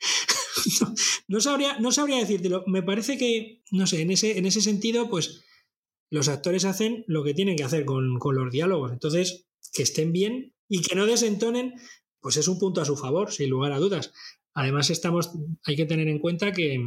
no, 1.28 1.42
sabría, 1.42 1.78
no 1.78 1.92
sabría 1.92 2.16
decírtelo. 2.16 2.64
Me 2.66 2.82
parece 2.82 3.18
que, 3.18 3.62
no 3.70 3.86
sé, 3.86 4.00
en 4.00 4.12
ese, 4.12 4.38
en 4.38 4.46
ese 4.46 4.62
sentido, 4.62 5.10
pues 5.10 5.44
los 6.10 6.28
actores 6.28 6.64
hacen 6.64 7.04
lo 7.06 7.22
que 7.22 7.34
tienen 7.34 7.56
que 7.56 7.64
hacer 7.64 7.84
con, 7.84 8.18
con 8.18 8.34
los 8.34 8.50
diálogos. 8.50 8.92
Entonces, 8.92 9.46
que 9.72 9.82
estén 9.82 10.12
bien 10.12 10.54
y 10.68 10.82
que 10.82 10.94
no 10.94 11.06
desentonen, 11.06 11.74
pues 12.20 12.36
es 12.36 12.48
un 12.48 12.58
punto 12.58 12.80
a 12.80 12.84
su 12.84 12.96
favor, 12.96 13.32
sin 13.32 13.50
lugar 13.50 13.72
a 13.72 13.78
dudas. 13.78 14.12
Además, 14.54 14.90
estamos, 14.90 15.30
hay 15.64 15.76
que 15.76 15.86
tener 15.86 16.08
en 16.08 16.18
cuenta 16.18 16.52
que, 16.52 16.78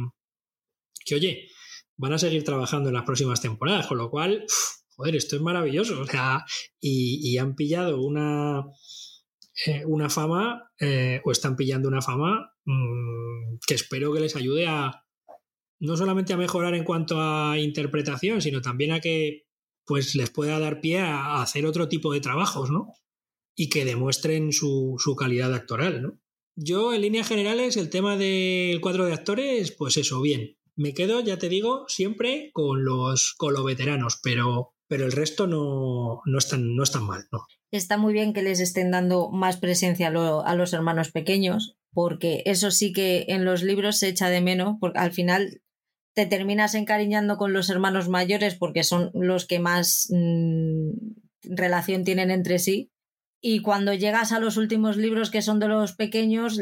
que, 1.04 1.14
oye, 1.14 1.48
van 1.96 2.12
a 2.12 2.18
seguir 2.18 2.44
trabajando 2.44 2.88
en 2.88 2.94
las 2.94 3.04
próximas 3.04 3.40
temporadas, 3.40 3.86
con 3.86 3.98
lo 3.98 4.10
cual, 4.10 4.46
joder, 4.96 5.16
esto 5.16 5.36
es 5.36 5.42
maravilloso. 5.42 6.00
O 6.00 6.06
sea, 6.06 6.44
y, 6.80 7.36
han 7.38 7.54
pillado 7.54 8.00
una, 8.00 8.64
eh, 9.66 9.84
una 9.86 10.08
fama, 10.08 10.70
eh, 10.80 11.20
o 11.24 11.32
están 11.32 11.56
pillando 11.56 11.88
una 11.88 12.02
fama 12.02 12.52
mm, 12.64 13.58
que 13.66 13.74
espero 13.74 14.12
que 14.12 14.20
les 14.20 14.36
ayude 14.36 14.66
a 14.66 15.02
no 15.78 15.96
solamente 15.96 16.32
a 16.32 16.38
mejorar 16.38 16.74
en 16.74 16.84
cuanto 16.84 17.20
a 17.20 17.58
interpretación, 17.58 18.40
sino 18.40 18.62
también 18.62 18.92
a 18.92 19.00
que 19.00 19.45
pues 19.86 20.14
les 20.14 20.30
pueda 20.30 20.58
dar 20.58 20.80
pie 20.80 20.98
a, 20.98 21.40
hacer 21.42 21.66
otro 21.66 21.88
tipo 21.88 22.12
de 22.12 22.20
trabajos, 22.20 22.70
¿no? 22.70 22.92
Y 23.54 23.68
que 23.68 23.84
demuestren 23.84 24.52
su, 24.52 24.96
su 24.98 25.16
calidad 25.16 25.54
actoral, 25.54 26.02
¿no? 26.02 26.20
Yo, 26.56 26.94
en 26.94 27.02
líneas 27.02 27.28
generales, 27.28 27.76
el 27.76 27.90
tema 27.90 28.16
del 28.16 28.80
cuadro 28.80 29.04
de 29.04 29.12
actores, 29.12 29.72
pues 29.72 29.96
eso, 29.96 30.20
bien. 30.20 30.56
Me 30.74 30.94
quedo, 30.94 31.20
ya 31.20 31.38
te 31.38 31.48
digo, 31.48 31.84
siempre 31.88 32.50
con 32.52 32.84
los, 32.84 33.34
con 33.36 33.52
los 33.52 33.64
veteranos, 33.64 34.20
pero, 34.22 34.74
pero 34.88 35.04
el 35.04 35.12
resto 35.12 35.46
no, 35.46 36.22
no, 36.24 36.38
están, 36.38 36.74
no 36.74 36.82
están 36.82 37.04
mal, 37.04 37.24
¿no? 37.30 37.46
Está 37.70 37.98
muy 37.98 38.12
bien 38.12 38.32
que 38.32 38.42
les 38.42 38.60
estén 38.60 38.90
dando 38.90 39.30
más 39.30 39.58
presencia 39.58 40.08
a, 40.08 40.40
a 40.50 40.54
los 40.54 40.72
hermanos 40.72 41.12
pequeños, 41.12 41.76
porque 41.92 42.42
eso 42.46 42.70
sí 42.70 42.92
que 42.92 43.26
en 43.28 43.44
los 43.44 43.62
libros 43.62 43.98
se 43.98 44.08
echa 44.08 44.28
de 44.30 44.40
menos, 44.40 44.76
porque 44.80 44.98
al 44.98 45.12
final 45.12 45.62
te 46.16 46.24
terminas 46.24 46.74
encariñando 46.74 47.36
con 47.36 47.52
los 47.52 47.68
hermanos 47.68 48.08
mayores 48.08 48.54
porque 48.54 48.84
son 48.84 49.10
los 49.12 49.44
que 49.46 49.58
más 49.60 50.08
mm, 50.10 50.92
relación 51.42 52.04
tienen 52.04 52.30
entre 52.30 52.58
sí. 52.58 52.90
Y 53.42 53.60
cuando 53.60 53.92
llegas 53.92 54.32
a 54.32 54.40
los 54.40 54.56
últimos 54.56 54.96
libros 54.96 55.30
que 55.30 55.42
son 55.42 55.60
de 55.60 55.68
los 55.68 55.92
pequeños, 55.94 56.58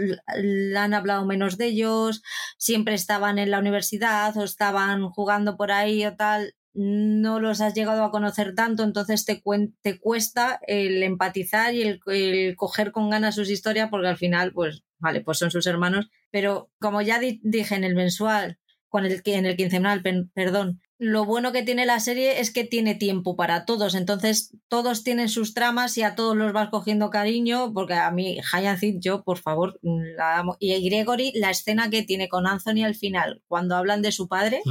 han 0.77 0.93
hablado 0.93 1.25
menos 1.25 1.57
de 1.57 1.67
ellos, 1.67 2.21
siempre 2.59 2.95
estaban 2.97 3.39
en 3.39 3.53
la 3.53 3.61
universidad 3.61 4.37
o 4.37 4.43
estaban 4.43 5.09
jugando 5.11 5.57
por 5.57 5.71
ahí 5.71 6.05
o 6.05 6.17
tal, 6.17 6.57
no 6.75 7.39
los 7.39 7.61
has 7.61 7.75
llegado 7.75 8.03
a 8.03 8.11
conocer 8.11 8.57
tanto, 8.57 8.83
entonces 8.83 9.25
te, 9.25 9.41
te 9.83 10.01
cuesta 10.01 10.59
el 10.67 11.05
empatizar 11.05 11.73
y 11.75 11.83
el, 11.83 12.57
coger 12.57 12.91
con 12.91 13.09
ganas 13.09 13.37
sus 13.37 13.51
historias 13.51 13.89
porque 13.89 14.09
al 14.09 14.17
final, 14.17 14.53
pues, 14.53 14.83
vale, 14.99 15.21
pues 15.21 15.39
son 15.39 15.53
sus 15.53 15.69
hermanos, 15.69 16.11
pero 16.33 16.73
como 16.81 17.03
ya 17.03 17.21
dije 17.21 17.77
en 17.77 17.85
el 17.85 17.95
mensual, 17.95 18.59
con 18.95 19.05
el, 19.05 19.23
en 19.25 19.45
el 19.45 19.57
quincenal, 19.57 20.05
perdón, 20.35 20.81
lo 20.99 21.25
bueno 21.25 21.51
que 21.51 21.65
tiene 21.65 21.85
la 21.85 21.99
serie 21.99 22.41
es 22.41 22.53
que 22.53 22.63
tiene 22.63 22.95
tiempo 22.95 23.35
para 23.35 23.65
todos, 23.65 23.97
entonces 23.97 24.57
todos 24.69 25.03
tienen 25.03 25.29
sus 25.29 25.53
tramas 25.53 25.99
y 25.99 26.05
a 26.05 26.15
todos 26.15 26.37
los 26.37 26.53
vas 26.53 26.69
cogiendo 26.69 27.11
cariño, 27.11 27.73
porque 27.75 27.95
a 27.95 28.13
mí 28.13 28.39
Hyacinth 28.53 29.03
yo, 29.03 29.25
por 29.25 29.39
favor, 29.39 29.81
la 29.83 30.39
amo. 30.39 30.57
Y 30.61 30.81
Gregory, 30.89 31.33
la 31.35 31.51
escena 31.51 31.91
que 31.91 32.05
tiene 32.05 32.29
con 32.29 32.47
Anthony 32.47 32.85
al 32.85 32.95
final, 32.95 33.43
cuando 33.49 33.75
hablan 33.75 34.01
de 34.01 34.13
su 34.13 34.29
padre, 34.29 34.63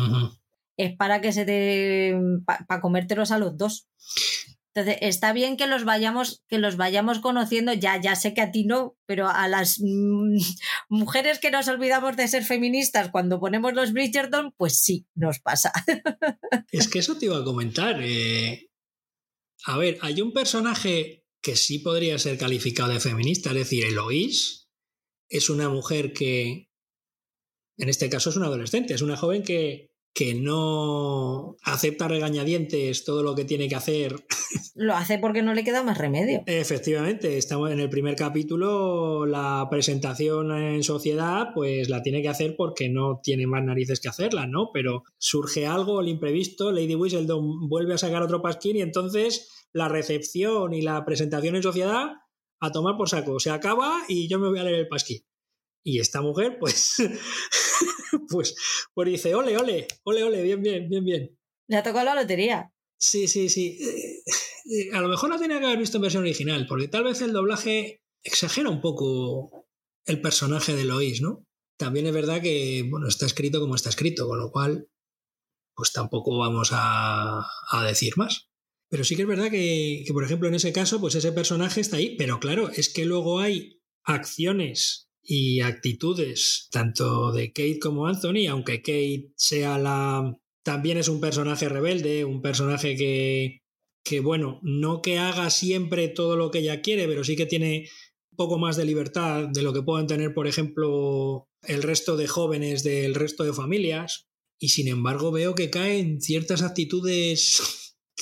es 0.78 0.96
para 0.96 1.20
que 1.20 1.34
se 1.34 1.44
te... 1.44 2.18
para 2.46 2.80
comértelos 2.80 3.32
a 3.32 3.40
los 3.40 3.58
dos. 3.58 3.90
Entonces, 4.76 4.98
está 5.02 5.34
bien 5.34 5.56
que 5.56 5.68
los 5.68 5.86
vayamos, 5.86 6.44
que 6.48 6.58
los 6.58 6.78
vayamos 6.78 7.20
conociendo, 7.20 7.74
ya, 7.74 8.02
ya 8.02 8.16
sé 8.16 8.34
que 8.34 8.42
a 8.42 8.52
ti 8.52 8.66
no, 8.66 8.98
pero 9.06 9.30
a 9.30 9.48
las 9.48 9.80
mujeres 10.90 11.38
que 11.38 11.52
nos 11.52 11.68
olvidamos 11.68 12.18
de 12.18 12.28
ser 12.28 12.44
feministas 12.44 13.10
cuando 13.12 13.40
ponemos 13.40 13.74
los 13.74 13.94
Bridgerton, 13.94 14.52
pues 14.58 14.80
sí, 14.80 15.06
nos 15.16 15.40
pasa. 15.40 15.72
Es 16.72 16.88
que 16.88 17.00
eso 17.00 17.18
te 17.18 17.26
iba 17.26 17.38
a 17.38 17.44
comentar. 17.44 18.00
Eh, 18.02 18.72
a 19.66 19.78
ver, 19.78 20.00
hay 20.02 20.22
un 20.22 20.34
personaje 20.34 21.28
que 21.40 21.56
sí 21.56 21.80
podría 21.80 22.18
ser 22.18 22.38
calificado 22.40 22.92
de 22.92 23.00
feminista, 23.00 23.50
es 23.50 23.56
decir, 23.58 23.86
Eloís 23.86 24.70
es 25.30 25.50
una 25.50 25.70
mujer 25.70 26.14
que, 26.14 26.70
en 27.78 27.90
este 27.90 28.10
caso 28.10 28.32
es 28.32 28.38
una 28.38 28.48
adolescente, 28.48 28.94
es 28.94 29.02
una 29.02 29.18
joven 29.18 29.44
que, 29.44 29.93
que 30.14 30.36
no 30.36 31.58
acepta 31.64 32.08
regañadientes 32.08 33.04
todo 33.04 33.24
lo 33.24 33.34
que 33.34 33.46
tiene 33.46 33.68
que 33.68 33.76
hacer. 33.76 34.16
Lo 34.76 34.96
hace 34.96 35.18
porque 35.18 35.42
no 35.42 35.54
le 35.54 35.64
queda 35.64 35.84
más 35.84 35.98
remedio. 35.98 36.44
Efectivamente, 36.46 37.38
estamos 37.38 37.72
en 37.72 37.80
el 37.80 37.90
primer 37.90 38.16
capítulo, 38.16 39.26
la 39.26 39.68
presentación 39.70 40.52
en 40.52 40.84
sociedad, 40.84 41.50
pues 41.54 41.90
la 41.90 42.02
tiene 42.02 42.22
que 42.22 42.30
hacer 42.30 42.56
porque 42.56 42.90
no 42.90 43.20
tiene 43.22 43.46
más 43.46 43.64
narices 43.64 44.00
que 44.00 44.10
hacerla, 44.10 44.48
¿no? 44.48 44.70
Pero 44.74 45.04
surge 45.18 45.68
algo, 45.68 46.02
el 46.02 46.08
imprevisto, 46.08 46.72
Lady 46.72 46.96
Whistledown 46.96 47.68
vuelve 47.68 47.96
a 47.96 48.00
sacar 48.00 48.24
otro 48.24 48.42
pasquín 48.42 48.78
y 48.78 48.82
entonces 48.82 49.68
la 49.74 49.90
recepción 49.90 50.74
y 50.74 50.82
la 50.82 51.04
presentación 51.06 51.56
en 51.56 51.64
sociedad 51.64 52.14
a 52.60 52.72
tomar 52.72 52.98
por 52.98 53.10
saco. 53.10 53.40
Se 53.40 53.50
acaba 53.50 54.04
y 54.08 54.28
yo 54.28 54.40
me 54.40 54.50
voy 54.50 54.60
a 54.60 54.64
leer 54.64 54.80
el 54.80 54.88
pasquín. 54.88 55.24
Y 55.84 56.00
esta 56.00 56.22
mujer, 56.22 56.58
pues, 56.60 56.96
pues, 58.30 58.56
pues 58.94 59.10
dice, 59.10 59.36
ole, 59.36 59.58
ole, 59.58 59.88
ole, 60.04 60.24
ole, 60.24 60.42
bien, 60.42 60.62
bien, 60.62 60.90
bien, 60.90 61.04
bien. 61.04 61.40
Le 61.68 61.78
ha 61.78 61.84
tocado 61.84 62.06
la 62.06 62.16
lotería. 62.16 62.72
Sí, 62.98 63.28
sí, 63.28 63.50
sí. 63.50 63.78
Eh, 63.82 64.24
eh, 64.72 64.90
a 64.94 65.02
lo 65.02 65.10
mejor 65.10 65.30
la 65.30 65.38
tenía 65.38 65.60
que 65.60 65.66
haber 65.66 65.80
visto 65.80 65.98
en 65.98 66.04
versión 66.04 66.24
original, 66.24 66.66
porque 66.68 66.88
tal 66.88 67.04
vez 67.04 67.22
el 67.22 67.34
doblaje 67.34 68.02
exagera 68.24 68.70
un 68.70 68.82
poco 68.82 69.68
el 70.06 70.22
personaje 70.22 70.76
de 70.76 70.86
Lois, 70.86 71.22
¿no? 71.22 71.46
También 71.78 72.08
es 72.08 72.14
verdad 72.14 72.42
que, 72.42 72.86
bueno, 72.90 73.08
está 73.08 73.26
escrito 73.26 73.60
como 73.60 73.76
está 73.76 73.90
escrito, 73.90 74.28
con 74.28 74.40
lo 74.40 74.52
cual, 74.52 74.88
pues 75.76 75.92
tampoco 75.92 76.38
vamos 76.38 76.70
a, 76.72 77.46
a 77.72 77.84
decir 77.86 78.14
más. 78.16 78.50
Pero 78.90 79.04
sí 79.04 79.16
que 79.16 79.24
es 79.24 79.28
verdad 79.28 79.50
que, 79.50 80.04
que, 80.06 80.14
por 80.14 80.24
ejemplo, 80.24 80.48
en 80.48 80.56
ese 80.56 80.72
caso, 80.72 81.02
pues 81.02 81.16
ese 81.16 81.32
personaje 81.32 81.82
está 81.82 81.98
ahí, 81.98 82.16
pero 82.16 82.40
claro, 82.40 82.70
es 82.70 82.94
que 82.94 83.06
luego 83.06 83.40
hay 83.40 83.82
acciones 84.04 85.10
y 85.24 85.62
actitudes 85.62 86.68
tanto 86.72 87.32
de 87.32 87.54
Kate 87.54 87.80
como 87.80 88.08
Anthony, 88.08 88.48
aunque 88.50 88.82
Kate 88.82 89.32
sea 89.36 89.78
la 89.78 90.38
también 90.64 90.98
es 90.98 91.10
un 91.10 91.20
personaje 91.20 91.68
rebelde, 91.70 92.26
un 92.26 92.42
personaje 92.42 92.96
que 92.96 93.64
que 94.04 94.20
bueno, 94.20 94.60
no 94.64 95.02
que 95.02 95.18
haga 95.18 95.50
siempre 95.50 96.10
todo 96.10 96.36
lo 96.36 96.52
que 96.52 96.60
ella 96.60 96.82
quiere, 96.82 97.08
pero 97.08 97.24
sí 97.24 97.36
que 97.36 97.46
tiene 97.46 97.90
un 98.32 98.36
poco 98.36 98.58
más 98.58 98.76
de 98.76 98.86
libertad 98.86 99.48
de 99.48 99.62
lo 99.62 99.74
que 99.74 99.82
puedan 99.82 100.08
tener, 100.08 100.34
por 100.34 100.48
ejemplo, 100.48 101.48
el 101.62 101.84
resto 101.84 102.18
de 102.18 102.28
jóvenes 102.28 102.84
del 102.84 103.16
resto 103.16 103.44
de 103.44 103.54
familias. 103.54 104.28
Y 104.60 104.70
sin 104.70 104.88
embargo 104.88 105.32
veo 105.32 105.56
que 105.56 105.70
caen 105.70 106.22
ciertas 106.22 106.62
actitudes 106.62 107.62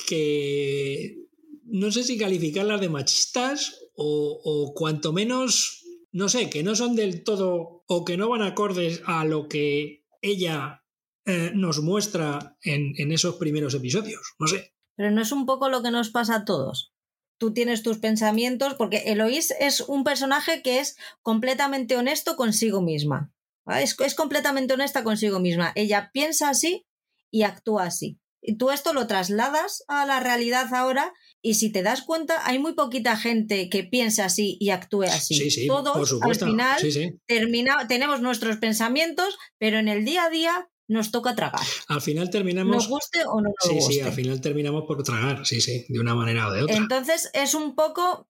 que 0.07 1.17
no 1.65 1.91
sé 1.91 2.03
si 2.03 2.17
calificarlas 2.17 2.81
de 2.81 2.89
machistas 2.89 3.89
o, 3.95 4.39
o 4.43 4.73
cuanto 4.73 5.13
menos, 5.13 5.80
no 6.11 6.29
sé, 6.29 6.49
que 6.49 6.63
no 6.63 6.75
son 6.75 6.95
del 6.95 7.23
todo 7.23 7.83
o 7.87 8.05
que 8.05 8.17
no 8.17 8.29
van 8.29 8.41
acordes 8.41 9.01
a 9.05 9.25
lo 9.25 9.47
que 9.47 10.05
ella 10.21 10.83
eh, 11.25 11.51
nos 11.53 11.81
muestra 11.81 12.57
en, 12.63 13.11
esos 13.11 13.35
primeros 13.35 13.73
episodios. 13.73 14.35
No 14.39 14.47
sé. 14.47 14.73
Pero 14.95 15.11
no 15.11 15.21
es 15.21 15.31
un 15.31 15.45
poco 15.45 15.69
lo 15.69 15.81
que 15.81 15.91
nos 15.91 16.09
pasa 16.09 16.35
a 16.35 16.45
todos. 16.45 16.93
Tú 17.37 17.53
tienes 17.53 17.81
tus 17.81 17.97
pensamientos, 17.97 18.75
porque 18.75 19.03
Eloís 19.07 19.51
es 19.59 19.81
un 19.81 20.03
personaje 20.03 20.61
que 20.61 20.79
es 20.79 20.97
completamente 21.21 21.95
honesto 21.95 22.35
consigo 22.35 22.81
misma. 22.81 23.33
Es, 23.67 23.99
es 23.99 24.15
completamente 24.15 24.73
honesta 24.73 25.03
consigo 25.03 25.39
misma. 25.39 25.71
Ella 25.75 26.11
piensa 26.13 26.49
así 26.49 26.85
y 27.31 27.43
actúa 27.43 27.85
así. 27.85 28.19
Y 28.41 28.57
tú 28.57 28.71
esto 28.71 28.93
lo 28.93 29.07
trasladas 29.07 29.83
a 29.87 30.05
la 30.05 30.19
realidad 30.19 30.73
ahora 30.73 31.13
y 31.41 31.55
si 31.55 31.71
te 31.71 31.81
das 31.83 32.01
cuenta, 32.03 32.45
hay 32.47 32.59
muy 32.59 32.73
poquita 32.73 33.17
gente 33.17 33.69
que 33.69 33.83
piense 33.83 34.21
así 34.21 34.57
y 34.59 34.69
actúe 34.69 35.03
así. 35.03 35.35
Sí, 35.35 35.51
sí, 35.51 35.67
Todos 35.67 36.11
por 36.13 36.29
al 36.29 36.35
final 36.35 36.79
Sí, 36.79 37.13
termina, 37.27 37.87
tenemos 37.87 38.21
nuestros 38.21 38.57
pensamientos, 38.57 39.37
pero 39.57 39.79
en 39.79 39.87
el 39.87 40.05
día 40.05 40.25
a 40.25 40.29
día 40.29 40.69
nos 40.87 41.11
toca 41.11 41.35
tragar. 41.35 41.61
Al 41.87 42.01
final 42.01 42.25
Nos 42.25 42.31
terminamos. 42.31 42.87
guste 42.89 43.23
o 43.25 43.39
no 43.41 43.49
nos 43.49 43.55
Sí, 43.61 43.75
guste. 43.75 43.93
sí, 43.93 43.99
al 44.01 44.11
final 44.11 44.41
terminamos 44.41 44.83
por 44.85 45.01
tragar, 45.03 45.45
sí, 45.45 45.61
sí, 45.61 45.85
de 45.87 45.99
una 45.99 46.15
manera 46.15 46.47
o 46.47 46.51
de 46.51 46.63
otra. 46.63 46.75
Entonces 46.75 47.29
es 47.33 47.53
un 47.55 47.75
poco 47.75 48.27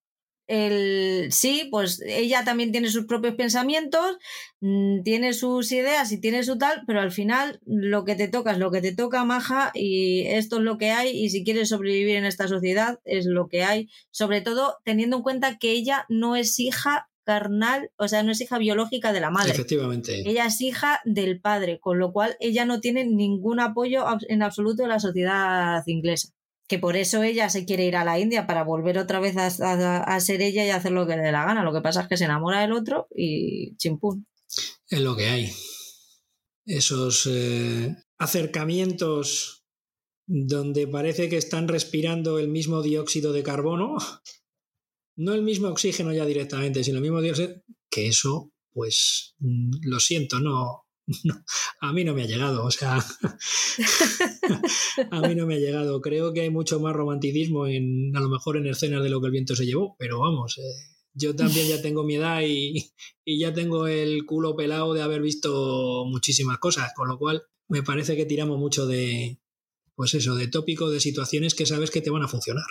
el 0.52 1.32
sí, 1.32 1.70
pues 1.72 2.02
ella 2.06 2.44
también 2.44 2.74
tiene 2.74 2.90
sus 2.90 3.06
propios 3.06 3.36
pensamientos, 3.36 4.18
mm, 4.60 5.02
tiene 5.04 5.32
sus 5.32 5.72
ideas 5.72 6.12
y 6.12 6.20
tiene 6.20 6.44
su 6.44 6.58
tal, 6.58 6.84
pero 6.86 7.00
al 7.00 7.12
final 7.12 7.62
lo 7.66 8.04
que 8.04 8.16
te 8.16 8.28
toca 8.28 8.52
es 8.52 8.58
lo 8.58 8.70
que 8.70 8.82
te 8.82 8.94
toca, 8.94 9.24
maja, 9.24 9.72
y 9.74 10.26
esto 10.28 10.58
es 10.58 10.64
lo 10.64 10.78
que 10.78 10.92
hay, 10.92 11.18
y 11.18 11.30
si 11.30 11.46
quieres 11.46 11.70
sobrevivir 11.70 12.18
en 12.18 12.26
esta 12.26 12.50
sociedad 12.50 13.00
es 13.06 13.26
lo 13.26 13.48
que 13.48 13.64
hay, 13.64 13.90
sobre 14.12 14.42
todo 14.42 14.80
teniendo 14.84 15.18
en 15.18 15.24
cuenta 15.24 15.58
que 15.58 15.72
ella 15.72 16.06
no 16.10 16.36
es 16.36 16.60
hija 16.60 17.08
carnal, 17.24 17.92
o 17.96 18.10
sea, 18.10 18.24
no 18.24 18.34
es 18.34 18.42
hija 18.42 18.58
biológica 18.58 19.14
de 19.14 19.22
la 19.22 19.30
madre. 19.30 19.52
Efectivamente. 19.52 20.30
Ella 20.30 20.48
es 20.48 20.60
hija 20.60 21.00
del 21.06 21.40
padre, 21.40 21.80
con 21.80 21.98
lo 21.98 22.12
cual 22.12 22.36
ella 22.42 22.66
no 22.66 22.82
tiene 22.82 23.06
ningún 23.06 23.62
apoyo 23.62 24.06
en 24.28 24.44
absoluto 24.44 24.84
de 24.84 24.90
la 24.90 25.00
sociedad 25.00 25.82
inglesa. 25.86 26.34
Que 26.72 26.80
por 26.80 26.96
eso 26.96 27.22
ella 27.22 27.50
se 27.50 27.66
quiere 27.66 27.86
ir 27.86 27.98
a 27.98 28.06
la 28.06 28.18
India 28.18 28.48
para 28.48 28.64
volver 28.64 28.98
otra 28.98 29.20
vez 29.20 29.36
a, 29.36 30.20
ser 30.22 30.42
ella 30.42 30.66
y 30.66 30.70
hacer 30.70 30.94
lo 30.94 31.06
que 31.06 31.18
le 31.18 31.24
dé 31.24 31.34
la 31.34 31.44
gana. 31.44 31.66
Lo 31.66 31.74
que 31.74 31.82
pasa 31.82 32.04
es 32.04 32.08
que 32.08 32.16
se 32.16 32.24
enamora 32.24 32.62
del 32.62 32.72
otro 32.72 33.10
y 33.14 33.76
chimpún. 33.76 34.26
Es 34.88 35.02
lo 35.02 35.14
que 35.18 35.26
hay. 35.26 35.52
Esos 36.66 37.28
eh, 37.30 37.94
acercamientos 38.18 39.66
donde 40.26 40.88
parece 40.88 41.28
que 41.28 41.36
están 41.36 41.68
respirando 41.68 42.40
el 42.40 42.48
mismo 42.48 42.82
dióxido 42.82 43.34
de 43.34 43.44
carbono, 43.44 43.98
no 45.18 45.34
el 45.34 45.42
mismo 45.42 45.68
oxígeno 45.68 46.14
ya 46.14 46.26
directamente, 46.26 46.86
sino 46.86 47.00
el 47.00 47.04
mismo 47.04 47.20
dióxido, 47.20 47.54
que 47.90 48.08
eso, 48.08 48.54
pues, 48.72 49.36
mm, 49.40 49.72
lo 49.90 50.00
siento, 50.00 50.40
no, 50.40 50.86
a 51.82 51.94
mí 51.94 52.04
no 52.04 52.14
me 52.14 52.24
ha 52.24 52.28
llegado, 52.28 52.66
o 52.66 52.72
sea, 52.72 52.98
a 55.12 55.22
mí 55.22 55.36
no 55.36 55.46
me 55.46 55.56
ha 55.56 55.60
llegado. 55.60 56.02
Creo 56.02 56.34
que 56.34 56.42
hay 56.42 56.50
mucho 56.50 56.80
más 56.80 56.94
romanticismo 56.94 57.68
en, 57.68 58.16
a 58.16 58.20
lo 58.20 58.30
mejor 58.30 58.58
en 58.58 58.68
escenas 58.68 59.04
de 59.04 59.10
lo 59.10 59.22
que 59.22 59.28
el 59.28 59.32
viento 59.32 59.56
se 59.56 59.66
llevó, 59.66 59.96
pero 59.98 60.20
vamos, 60.20 60.58
eh, 60.58 60.62
yo 61.14 61.36
también 61.36 61.68
ya 61.68 61.82
tengo 61.82 62.04
mi 62.04 62.16
edad 62.16 62.42
y, 62.46 62.92
ya 63.26 63.54
tengo 63.54 63.88
el 63.88 64.26
culo 64.26 64.56
pelado 64.56 64.94
de 64.94 65.02
haber 65.02 65.22
visto 65.22 66.06
muchísimas 66.06 66.58
cosas, 66.58 66.92
con 66.96 67.08
lo 67.08 67.18
cual 67.18 67.44
me 67.68 67.84
parece 67.84 68.16
que 68.16 68.26
tiramos 68.26 68.58
mucho 68.58 68.86
de, 68.86 69.40
pues 69.96 70.14
eso, 70.14 70.36
de 70.36 70.48
tópicos, 70.48 70.92
de 70.92 71.00
situaciones 71.00 71.56
que 71.56 71.66
sabes 71.66 71.92
que 71.92 72.02
te 72.02 72.10
van 72.10 72.24
a 72.24 72.28
funcionar. 72.28 72.66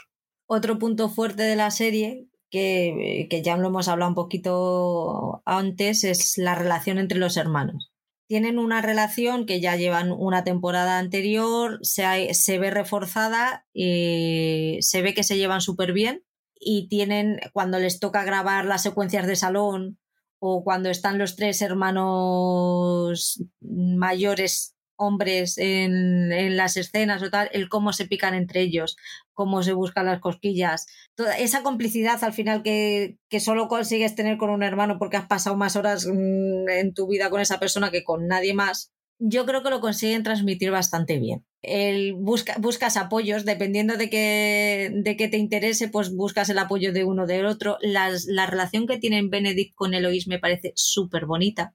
Otro 0.47 0.78
punto 0.78 1.09
fuerte 1.09 1.43
de 1.43 1.57
la 1.57 1.70
serie, 1.70 2.28
que, 2.51 3.26
que 3.30 3.43
ya 3.43 3.57
lo 3.57 3.68
hemos 3.68 3.88
hablado 3.88 4.11
un 4.11 4.14
poquito 4.14 5.43
antes, 5.45 6.05
es 6.05 6.38
la 6.38 6.55
relación 6.55 6.99
entre 6.99 7.18
los 7.18 7.36
hermanos. 7.36 7.93
Tienen 8.31 8.61
una 8.61 8.81
relación 8.81 9.45
que 9.45 9.61
ya 9.61 9.74
llevan 9.74 10.12
una 10.12 10.45
temporada 10.45 11.01
anterior, 11.01 11.81
se, 11.83 12.59
ve 12.61 12.70
reforzada, 12.70 13.66
y 13.74 14.78
se 14.83 15.03
ve 15.03 15.14
que 15.14 15.24
se 15.24 15.37
llevan 15.37 15.61
súper 15.61 15.93
bien 15.93 16.22
y 16.55 16.87
tienen, 16.87 17.41
cuando 17.53 17.81
les 17.81 17.99
toca 17.99 18.22
grabar 18.22 18.66
las 18.66 18.85
secuencias 18.85 19.26
de 19.26 19.35
salón 19.35 19.99
o 20.39 20.62
cuando 20.62 20.91
están 20.91 21.18
los 21.18 21.35
tres 21.35 21.61
hermanos 21.61 23.43
mayores 23.61 24.76
hombres 25.01 25.57
en, 25.59 26.57
las 26.57 26.76
escenas 26.76 27.22
o 27.22 27.30
tal, 27.30 27.48
el 27.53 27.68
cómo 27.68 27.92
se 27.92 28.07
pican 28.07 28.34
entre 28.34 28.61
ellos, 28.61 28.96
cómo 29.32 29.62
se 29.62 29.72
buscan 29.72 30.07
las 30.07 30.20
cosquillas, 30.20 30.86
toda 31.16 31.36
esa 31.38 31.62
complicidad 31.62 32.22
al 32.22 32.32
final 32.32 32.62
que, 32.62 33.16
que 33.28 33.40
solo 33.40 33.68
consigues 33.68 34.14
tener 34.14 34.36
con 34.36 34.51
un 34.51 34.62
hermano 34.62 34.98
porque 34.98 35.16
has 35.16 35.26
pasado 35.26 35.57
más 35.57 35.76
horas 35.76 36.07
mm, 36.07 36.68
en 36.68 36.94
tu 36.94 37.09
vida 37.09 37.30
con 37.30 37.40
esa 37.40 37.59
persona 37.59 37.90
que 37.90 38.05
con 38.05 38.26
nadie 38.26 38.55
más, 38.55 38.92
yo 39.18 39.44
creo 39.46 39.62
que 39.62 39.70
lo 39.70 39.80
consiguen 39.80 40.22
transmitir 40.22 40.70
bastante 40.70 41.18
bien. 41.18 41.44
El 41.62 42.14
busca, 42.14 42.57
buscas 42.59 42.96
apoyos, 42.96 43.44
dependiendo 43.44 43.96
de 43.98 44.09
que, 44.09 44.90
de 44.94 45.16
que 45.16 45.28
te 45.28 45.36
interese, 45.36 45.88
pues 45.88 46.14
buscas 46.14 46.48
el 46.48 46.59
apoyo 46.59 46.92
de 46.92 47.05
uno 47.05 47.26
del 47.26 47.44
otro. 47.46 47.76
Las- 47.82 48.24
la 48.26 48.46
relación 48.46 48.86
que 48.86 48.98
tienen 48.98 49.28
Benedict 49.28 49.74
con 49.74 49.92
Eloís 49.92 50.26
me 50.26 50.38
parece 50.38 50.72
súper 50.74 51.26
bonita. 51.26 51.74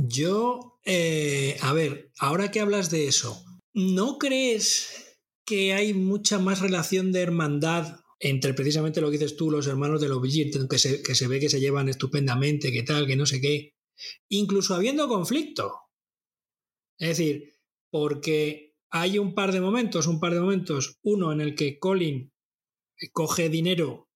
Yo, 0.00 0.78
eh, 0.84 1.56
a 1.60 1.72
ver, 1.72 2.12
ahora 2.20 2.52
que 2.52 2.60
hablas 2.60 2.88
de 2.88 3.08
eso, 3.08 3.44
¿no 3.74 4.16
crees 4.18 5.18
que 5.44 5.74
hay 5.74 5.92
mucha 5.92 6.38
más 6.38 6.60
relación 6.60 7.10
de 7.10 7.22
hermandad 7.22 7.98
entre 8.20 8.54
precisamente 8.54 9.00
lo 9.00 9.08
que 9.10 9.18
dices 9.18 9.36
tú, 9.36 9.50
los 9.50 9.66
hermanos 9.66 10.00
de 10.00 10.08
los 10.08 10.22
que 10.22 10.78
se, 10.78 11.02
que 11.02 11.14
se 11.16 11.26
ve 11.26 11.40
que 11.40 11.48
se 11.48 11.58
llevan 11.58 11.88
estupendamente, 11.88 12.70
que 12.70 12.84
tal, 12.84 13.08
que 13.08 13.16
no 13.16 13.26
sé 13.26 13.40
qué, 13.40 13.74
incluso 14.28 14.76
habiendo 14.76 15.08
conflicto? 15.08 15.74
Es 16.98 17.08
decir, 17.18 17.54
porque 17.90 18.76
hay 18.90 19.18
un 19.18 19.34
par 19.34 19.52
de 19.52 19.60
momentos, 19.60 20.06
un 20.06 20.20
par 20.20 20.32
de 20.32 20.40
momentos, 20.40 20.98
uno 21.02 21.32
en 21.32 21.40
el 21.40 21.56
que 21.56 21.80
Colin 21.80 22.32
coge 23.12 23.48
dinero 23.48 24.07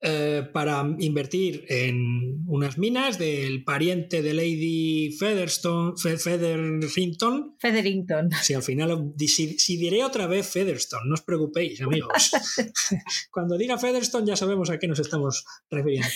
eh, 0.00 0.48
para 0.52 0.94
invertir 1.00 1.64
en 1.68 2.44
unas 2.46 2.78
minas 2.78 3.18
del 3.18 3.64
pariente 3.64 4.22
de 4.22 4.32
Lady 4.34 5.10
Featherstone, 5.18 5.94
Fe- 5.96 6.18
Featherington. 6.18 7.56
Featherington. 7.58 8.30
Si 8.42 8.54
al 8.54 8.62
final, 8.62 9.12
si, 9.18 9.58
si 9.58 9.76
diré 9.76 10.04
otra 10.04 10.26
vez 10.26 10.46
Featherstone, 10.48 11.08
no 11.08 11.14
os 11.14 11.22
preocupéis, 11.22 11.80
amigos. 11.80 12.30
Cuando 13.32 13.58
diga 13.58 13.76
Featherstone 13.78 14.26
ya 14.26 14.36
sabemos 14.36 14.70
a 14.70 14.78
qué 14.78 14.86
nos 14.86 15.00
estamos 15.00 15.44
refiriendo. 15.70 16.08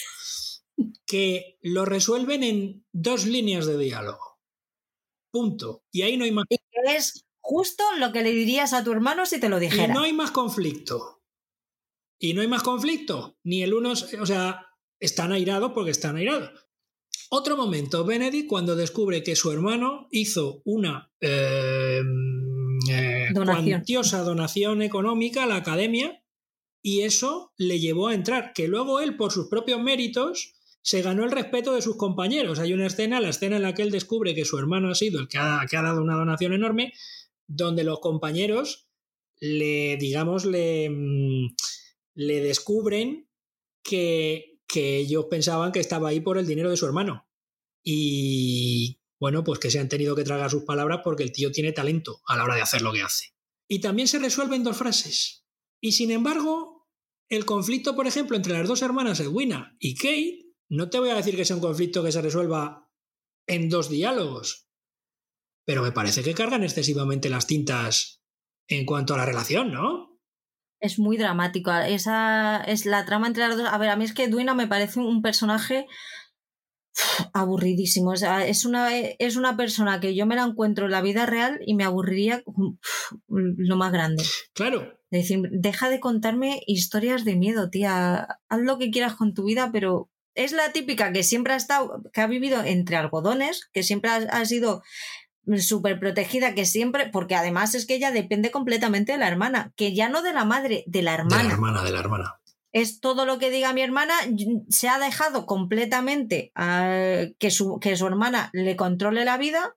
Que 1.07 1.59
lo 1.63 1.85
resuelven 1.85 2.43
en 2.45 2.85
dos 2.93 3.27
líneas 3.27 3.67
de 3.67 3.79
diálogo. 3.79 4.39
Punto. 5.31 5.85
Y 5.91 6.03
ahí 6.03 6.17
no 6.17 6.25
hay 6.25 6.31
más, 6.33 6.45
Y 6.49 6.57
es 6.95 7.25
justo 7.41 7.83
lo 7.99 8.13
que 8.13 8.23
le 8.23 8.31
dirías 8.33 8.73
a 8.73 8.85
tu 8.85 8.93
hermano 8.93 9.27
si 9.27 9.41
te 9.41 9.49
lo 9.49 9.57
y 9.59 9.63
dijera. 9.63 9.93
no 9.93 10.03
hay 10.03 10.13
más 10.13 10.31
conflicto. 10.31 11.22
Y 12.23 12.35
no 12.35 12.41
hay 12.41 12.47
más 12.47 12.63
conflicto. 12.63 13.37
Ni 13.43 13.65
el 13.65 13.75
uno, 13.75 13.91
o 13.93 14.27
sea, 14.27 14.65
están 15.01 15.33
airados 15.33 15.73
porque 15.75 15.91
están 15.91 16.15
airados. 16.15 16.53
Otro 17.31 17.57
momento, 17.57 18.05
Benedict, 18.05 18.47
cuando 18.47 18.77
descubre 18.77 19.25
que 19.25 19.35
su 19.35 19.51
hermano 19.51 20.07
hizo 20.13 20.63
una 20.65 21.11
eh, 21.21 22.01
eh, 22.91 23.27
Donación. 23.35 23.67
cuantiosa 23.67 24.23
donación 24.23 24.83
económica 24.83 25.43
a 25.43 25.47
la 25.47 25.57
academia 25.57 26.23
y 26.81 27.01
eso 27.01 27.53
le 27.57 27.81
llevó 27.81 28.07
a 28.07 28.15
entrar, 28.15 28.53
que 28.55 28.69
luego 28.69 29.01
él, 29.01 29.17
por 29.17 29.33
sus 29.33 29.49
propios 29.49 29.83
méritos, 29.83 30.55
se 30.81 31.03
ganó 31.03 31.25
el 31.25 31.33
respeto 31.33 31.75
de 31.75 31.83
sus 31.83 31.97
compañeros. 31.97 32.61
Hay 32.61 32.73
una 32.73 32.87
escena, 32.87 33.21
la 33.21 33.31
escena 33.31 33.57
en 33.57 33.63
la 33.63 33.75
que 33.75 33.83
él 33.83 33.91
descubre 33.91 34.37
que 34.37 34.45
su 34.45 34.59
hermano 34.59 34.91
ha 34.91 34.95
sido 34.95 35.19
el 35.19 35.27
que 35.27 35.39
ha, 35.39 35.67
que 35.69 35.77
ha 35.77 35.83
dado 35.83 36.01
una 36.01 36.15
donación 36.15 36.53
enorme, 36.53 36.93
donde 37.49 37.83
los 37.83 37.99
compañeros 37.99 38.87
le, 39.41 39.97
digamos, 39.97 40.45
le, 40.45 40.89
mm, 40.89 41.49
le 42.15 42.41
descubren 42.41 43.29
que, 43.83 44.61
que 44.67 44.99
ellos 44.99 45.27
pensaban 45.31 45.73
que 45.73 45.81
estaba 45.81 46.09
ahí 46.09 46.21
por 46.21 46.39
el 46.39 46.47
dinero 46.47 46.71
de 46.71 46.77
su 46.77 46.87
hermano. 46.87 47.29
Y 47.85 49.01
bueno, 49.19 49.45
pues 49.45 49.59
que 49.59 49.71
se 49.71 49.79
han 49.79 49.89
tenido 49.89 50.15
que 50.17 50.25
tragar 50.25 50.51
sus 50.51 50.65
palabras 50.65 51.01
porque 51.05 51.23
el 51.23 51.33
tío 51.33 51.53
tiene 51.53 51.73
talento 51.73 52.23
a 52.27 52.37
la 52.37 52.45
hora 52.45 52.55
de 52.55 52.63
hacer 52.63 52.83
lo 52.83 52.93
que 52.93 53.03
hace. 53.03 53.35
Y 53.69 53.81
también 53.81 54.09
se 54.09 54.19
resuelve 54.19 54.57
en 54.57 54.65
dos 54.65 54.77
frases. 54.77 55.47
Y 55.81 55.93
sin 55.93 56.11
embargo, 56.11 56.89
el 57.29 57.45
conflicto, 57.45 57.97
por 57.97 58.07
ejemplo, 58.07 58.37
entre 58.37 58.53
las 58.53 58.69
dos 58.69 58.83
hermanas, 58.83 59.21
Edwina 59.21 59.77
y 59.79 59.95
Kate, 59.95 60.53
no 60.69 60.91
te 60.91 60.99
voy 60.99 61.11
a 61.11 61.15
decir 61.15 61.37
que 61.37 61.45
sea 61.45 61.57
un 61.57 61.63
conflicto 61.63 62.03
que 62.03 62.13
se 62.13 62.23
resuelva 62.23 62.91
en 63.47 63.69
dos 63.69 63.89
diálogos, 63.89 64.69
pero 65.65 65.83
me 65.83 65.93
parece 65.93 66.23
que 66.23 66.35
cargan 66.35 66.65
excesivamente 66.65 67.31
las 67.31 67.47
tintas 67.47 68.23
en 68.69 68.85
cuanto 68.85 69.15
a 69.15 69.19
la 69.19 69.27
relación, 69.27 69.73
¿no? 69.73 70.12
Es 70.83 70.99
muy 70.99 71.17
dramático. 71.17 71.73
Esa 71.73 72.63
es 72.67 72.85
la 72.87 73.07
trama 73.07 73.29
entre 73.29 73.49
las 73.49 73.57
dos. 73.57 73.69
A 73.71 73.79
ver, 73.79 73.89
a 73.89 73.97
mí 73.97 74.05
es 74.05 74.13
que 74.13 74.25
Edwina 74.25 74.53
me 74.55 74.67
parece 74.67 75.01
un 75.01 75.23
personaje 75.23 75.87
aburridísimo. 77.33 78.13
es, 78.13 78.65
una, 78.65 78.97
es 78.97 79.37
una 79.37 79.57
persona 79.57 80.01
que 80.01 80.15
yo 80.15 80.27
me 80.27 80.37
la 80.37 80.43
encuentro 80.43 80.87
en 80.87 80.91
la 80.91 81.01
vida 81.01 81.25
real 81.25 81.61
y 81.65 81.75
me 81.75 81.85
aburriría 81.85 82.43
lo 83.29 83.77
más 83.77 83.93
grande. 83.93 84.25
Claro. 84.55 84.99
decir, 85.11 85.41
deja 85.53 85.89
de 85.89 86.01
contarme 86.01 86.63
historias 86.67 87.25
de 87.25 87.37
miedo, 87.37 87.71
tía. 87.71 88.41
Haz 88.49 88.61
lo 88.61 88.79
que 88.79 88.91
quieras 88.91 89.15
con 89.15 89.35
tu 89.35 89.45
vida, 89.45 89.71
pero 89.73 90.11
es 90.35 90.53
la 90.53 90.73
típica 90.73 91.13
que 91.13 91.23
siempre 91.23 91.53
ha 91.53 91.57
estado, 91.57 92.03
que 92.13 92.21
ha 92.21 92.27
vivido 92.27 92.63
entre 92.65 92.97
algodones, 92.97 93.69
que 93.73 93.83
siempre 93.83 94.11
ha, 94.11 94.45
sido 94.47 94.83
súper 95.59 95.99
protegida, 95.99 96.55
que 96.55 96.65
siempre, 96.65 97.09
porque 97.11 97.35
además 97.35 97.75
es 97.75 97.87
que 97.87 97.95
ella 97.95 98.11
depende 98.11 98.51
completamente 98.51 99.13
de 99.13 99.19
la 99.19 99.29
hermana, 99.29 99.73
que 99.77 99.95
ya 99.95 100.09
no 100.09 100.23
de 100.23 100.33
la 100.33 100.45
madre, 100.45 100.85
de 100.87 101.03
la 101.03 101.15
hermana. 101.15 101.43
De 101.43 101.49
la 101.49 101.55
hermana, 101.55 101.83
de 101.83 101.93
la 101.93 102.01
hermana. 102.01 102.41
Es 102.73 103.01
todo 103.01 103.27
lo 103.27 103.39
que 103.39 103.51
diga 103.51 103.75
mi 103.75 103.83
hermana, 103.83 104.15
se 104.69 104.89
ha 104.89 104.99
dejado 104.99 105.45
completamente 105.45 106.53
a 106.55 107.27
que, 107.39 107.51
su, 107.51 107.79
que 107.81 107.97
su 107.97 108.07
hermana 108.07 108.51
le 108.55 108.77
controle 108.77 109.25
la 109.27 109.37
vida 109.37 109.77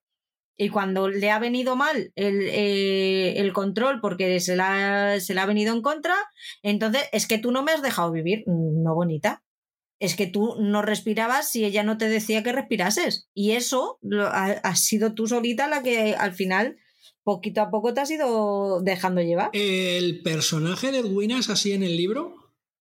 y 0.57 0.69
cuando 0.69 1.09
le 1.09 1.29
ha 1.31 1.39
venido 1.39 1.75
mal 1.75 2.13
el, 2.15 2.41
eh, 2.43 3.33
el 3.37 3.51
control 3.51 3.99
porque 3.99 4.39
se 4.39 4.55
la, 4.55 5.19
se 5.19 5.33
le 5.33 5.41
ha 5.41 5.45
venido 5.45 5.73
en 5.73 5.81
contra, 5.81 6.15
entonces 6.63 7.03
es 7.11 7.27
que 7.27 7.37
tú 7.37 7.51
no 7.51 7.63
me 7.63 7.73
has 7.73 7.81
dejado 7.81 8.11
vivir, 8.11 8.43
no 8.47 8.95
bonita 8.95 9.43
es 9.99 10.15
que 10.15 10.27
tú 10.27 10.55
no 10.59 10.81
respirabas 10.81 11.49
si 11.49 11.63
ella 11.63 11.83
no 11.83 11.97
te 11.97 12.09
decía 12.09 12.43
que 12.43 12.51
respirases. 12.51 13.29
Y 13.33 13.51
eso 13.51 13.99
ha, 14.31 14.75
sido 14.75 15.13
tú 15.13 15.27
solita 15.27 15.67
la 15.67 15.83
que 15.83 16.15
al 16.15 16.33
final, 16.33 16.77
poquito 17.23 17.61
a 17.61 17.69
poco, 17.69 17.93
te 17.93 18.01
has 18.01 18.11
ido 18.11 18.81
dejando 18.81 19.21
llevar. 19.21 19.49
¿El 19.53 20.21
personaje 20.21 20.91
de 20.91 20.99
Edwina 20.99 21.39
es 21.39 21.49
así 21.49 21.71
en 21.71 21.83
el 21.83 21.95
libro? 21.95 22.35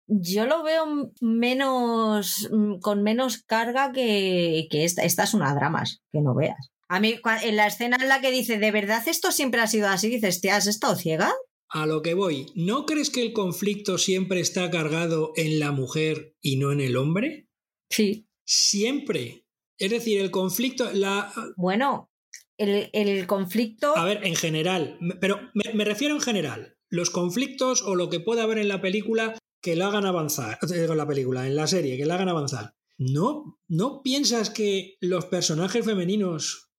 Yo 0.07 0.47
lo 0.47 0.63
veo 0.63 1.13
menos. 1.21 2.51
Con 2.81 3.03
menos 3.03 3.39
carga 3.39 3.93
que, 3.93 4.67
que 4.71 4.85
esta. 4.85 5.03
Esta 5.05 5.23
es 5.25 5.35
una 5.35 5.55
dramas, 5.55 6.03
que 6.13 6.21
no 6.21 6.35
veas. 6.35 6.71
A 6.89 7.01
mí, 7.01 7.19
en 7.43 7.57
la 7.57 7.67
escena 7.67 7.97
en 8.01 8.09
la 8.09 8.21
que 8.21 8.31
dice, 8.31 8.59
¿de 8.59 8.71
verdad 8.71 9.03
esto 9.07 9.33
siempre 9.33 9.61
ha 9.61 9.67
sido 9.67 9.89
así? 9.89 10.11
Dices, 10.11 10.41
¿te 10.41 10.51
has 10.51 10.67
estado 10.67 10.97
ciega? 10.97 11.33
A 11.75 11.87
lo 11.87 12.03
que 12.03 12.15
voy, 12.15 12.47
¿no 12.55 12.87
crees 12.87 13.11
que 13.11 13.21
el 13.21 13.33
conflicto 13.33 13.99
siempre 13.99 14.39
está 14.39 14.71
cargado 14.71 15.33
en 15.35 15.59
la 15.59 15.73
mujer 15.73 16.37
y 16.41 16.55
no 16.55 16.71
en 16.71 16.81
el 16.81 16.97
hombre? 16.97 17.49
Sí. 17.91 18.29
Siempre. 18.47 19.49
Es 19.77 19.91
decir, 19.91 20.21
el 20.21 20.31
conflicto, 20.31 20.89
la... 20.93 21.33
Bueno, 21.57 22.13
el, 22.59 23.27
conflicto... 23.27 23.97
A 23.97 24.05
ver, 24.05 24.25
en 24.25 24.37
general, 24.37 25.01
pero 25.21 25.51
me, 25.53 25.85
refiero 25.85 26.15
en 26.15 26.21
general. 26.21 26.77
Los 26.91 27.11
conflictos 27.11 27.83
o 27.83 27.97
lo 27.97 28.09
que 28.09 28.21
pueda 28.21 28.45
haber 28.45 28.59
en 28.59 28.69
la 28.69 28.81
película 28.81 29.37
que 29.61 29.75
la 29.75 29.89
hagan 29.89 30.07
avanzar, 30.07 30.61
en 30.63 30.97
la 30.97 31.09
película, 31.09 31.45
en 31.45 31.57
la 31.57 31.67
serie, 31.67 31.97
que 31.97 32.07
la 32.07 32.15
hagan 32.15 32.29
avanzar. 32.29 32.77
¿No, 32.99 33.59
no 33.67 34.01
piensas 34.01 34.49
que 34.49 34.97
los 35.01 35.27
personajes 35.27 35.85
femeninos... 35.85 36.71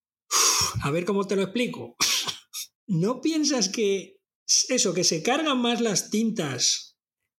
a 0.83 0.89
ver 0.89 1.03
cómo 1.03 1.27
te 1.27 1.35
lo 1.35 1.41
explico. 1.41 1.97
¿No 2.87 3.19
piensas 3.19 3.67
que 3.67 4.14
eso, 4.69 4.93
que 4.93 5.03
se 5.03 5.23
cargan 5.23 5.59
más 5.59 5.81
las 5.81 6.09
tintas 6.09 6.97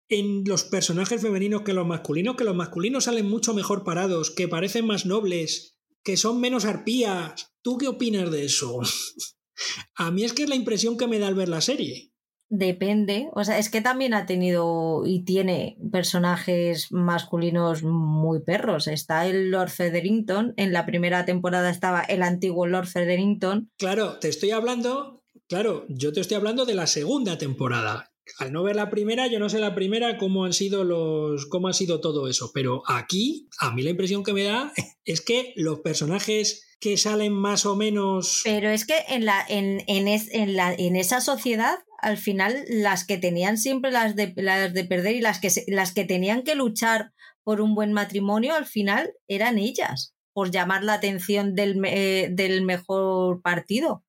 en 0.09 0.45
los 0.45 0.65
personajes 0.65 1.21
femeninos 1.21 1.63
que 1.63 1.73
los 1.73 1.87
masculinos, 1.87 2.37
que 2.37 2.45
los 2.45 2.55
masculinos 2.55 3.05
salen 3.05 3.29
mucho 3.29 3.55
mejor 3.55 3.85
parados, 3.85 4.31
que 4.31 4.49
parecen 4.49 4.87
más 4.87 5.07
nobles, 5.07 5.79
que 6.03 6.17
son 6.17 6.41
menos 6.41 6.65
arpías. 6.65 7.53
¿Tú 7.63 7.79
qué 7.79 7.89
opinas 7.89 8.31
de 8.31 8.45
eso? 8.45 8.81
A 9.95 10.11
mí 10.11 10.25
es 10.25 10.33
que 10.33 10.45
es 10.45 10.49
la 10.49 10.55
impresión 10.55 10.97
que 10.97 11.07
me 11.07 11.19
da 11.19 11.29
al 11.29 11.35
ver 11.35 11.49
la 11.49 11.61
serie. 11.61 12.13
Depende, 12.49 13.29
o 13.35 13.43
sea, 13.43 13.59
es 13.59 13.71
que 13.71 13.81
también 13.81 14.15
ha 14.15 14.25
tenido 14.25 15.03
y 15.05 15.25
tiene 15.25 15.77
personajes 15.91 16.93
masculinos 16.93 17.83
muy 17.83 18.41
perros. 18.41 18.87
Está 18.87 19.27
el 19.27 19.51
Lord 19.51 19.71
Featherington, 19.71 20.55
en 20.57 20.73
la 20.73 20.87
primera 20.87 21.25
temporada 21.25 21.71
estaba 21.71 22.03
el 22.03 22.23
antiguo 22.23 22.69
Lord 22.69 22.87
Featherington. 22.87 23.73
Claro, 23.79 24.21
te 24.21 24.29
estoy 24.29 24.53
hablando 24.53 25.25
Claro, 25.49 25.87
yo 25.89 26.13
te 26.13 26.21
estoy 26.21 26.37
hablando 26.37 26.65
de 26.65 26.75
la 26.75 26.87
segunda 26.87 27.39
temporada. 27.39 28.13
Al 28.39 28.53
no 28.53 28.65
ver 28.65 28.75
la 28.75 28.91
primera, 28.91 29.29
yo 29.29 29.39
no 29.39 29.49
sé 29.49 29.61
la 29.61 29.77
primera 29.77 30.19
cómo 30.19 30.45
han 30.45 30.53
sido 30.53 30.83
los. 30.83 31.47
cómo 31.47 31.69
ha 31.69 31.73
sido 31.73 32.01
todo 32.01 32.29
eso. 32.29 32.51
Pero 32.53 32.83
aquí, 32.89 33.49
a 33.61 33.73
mí 33.73 33.83
la 33.83 33.91
impresión 33.91 34.25
que 34.25 34.33
me 34.33 34.43
da 34.43 34.73
es 35.05 35.21
que 35.21 35.53
los 35.55 35.81
personajes 35.81 36.67
que 36.81 36.97
salen 36.97 37.33
más 37.33 37.65
o 37.65 37.77
menos. 37.77 38.41
Pero 38.45 38.71
es 38.71 38.85
que 38.85 38.97
en 39.09 39.25
la, 39.25 39.45
en, 39.49 39.83
en, 39.87 40.57
la, 40.57 40.75
en 40.75 40.97
esa 40.97 41.21
sociedad, 41.21 41.79
al 42.01 42.19
final, 42.19 42.65
las 42.69 43.07
que 43.07 43.17
tenían 43.17 43.57
siempre 43.57 43.93
las 43.93 44.17
de, 44.17 44.33
las 44.37 44.75
de 44.75 44.85
perder 44.85 45.15
y 45.15 45.21
las 45.21 45.41
que, 45.41 45.49
las 45.69 45.95
que 45.95 46.05
tenían 46.05 46.43
que 46.43 46.57
luchar 46.57 47.13
por 47.45 47.61
un 47.61 47.75
buen 47.75 47.93
matrimonio, 47.93 48.55
al 48.55 48.67
final 48.67 49.13
eran 49.29 49.59
ellas, 49.59 50.15
por 50.33 50.51
llamar 50.51 50.83
la 50.83 50.95
atención 50.95 51.55
del, 51.55 51.81
eh, 51.85 52.29
del 52.33 52.63
mejor 52.63 53.41
partido. 53.41 54.05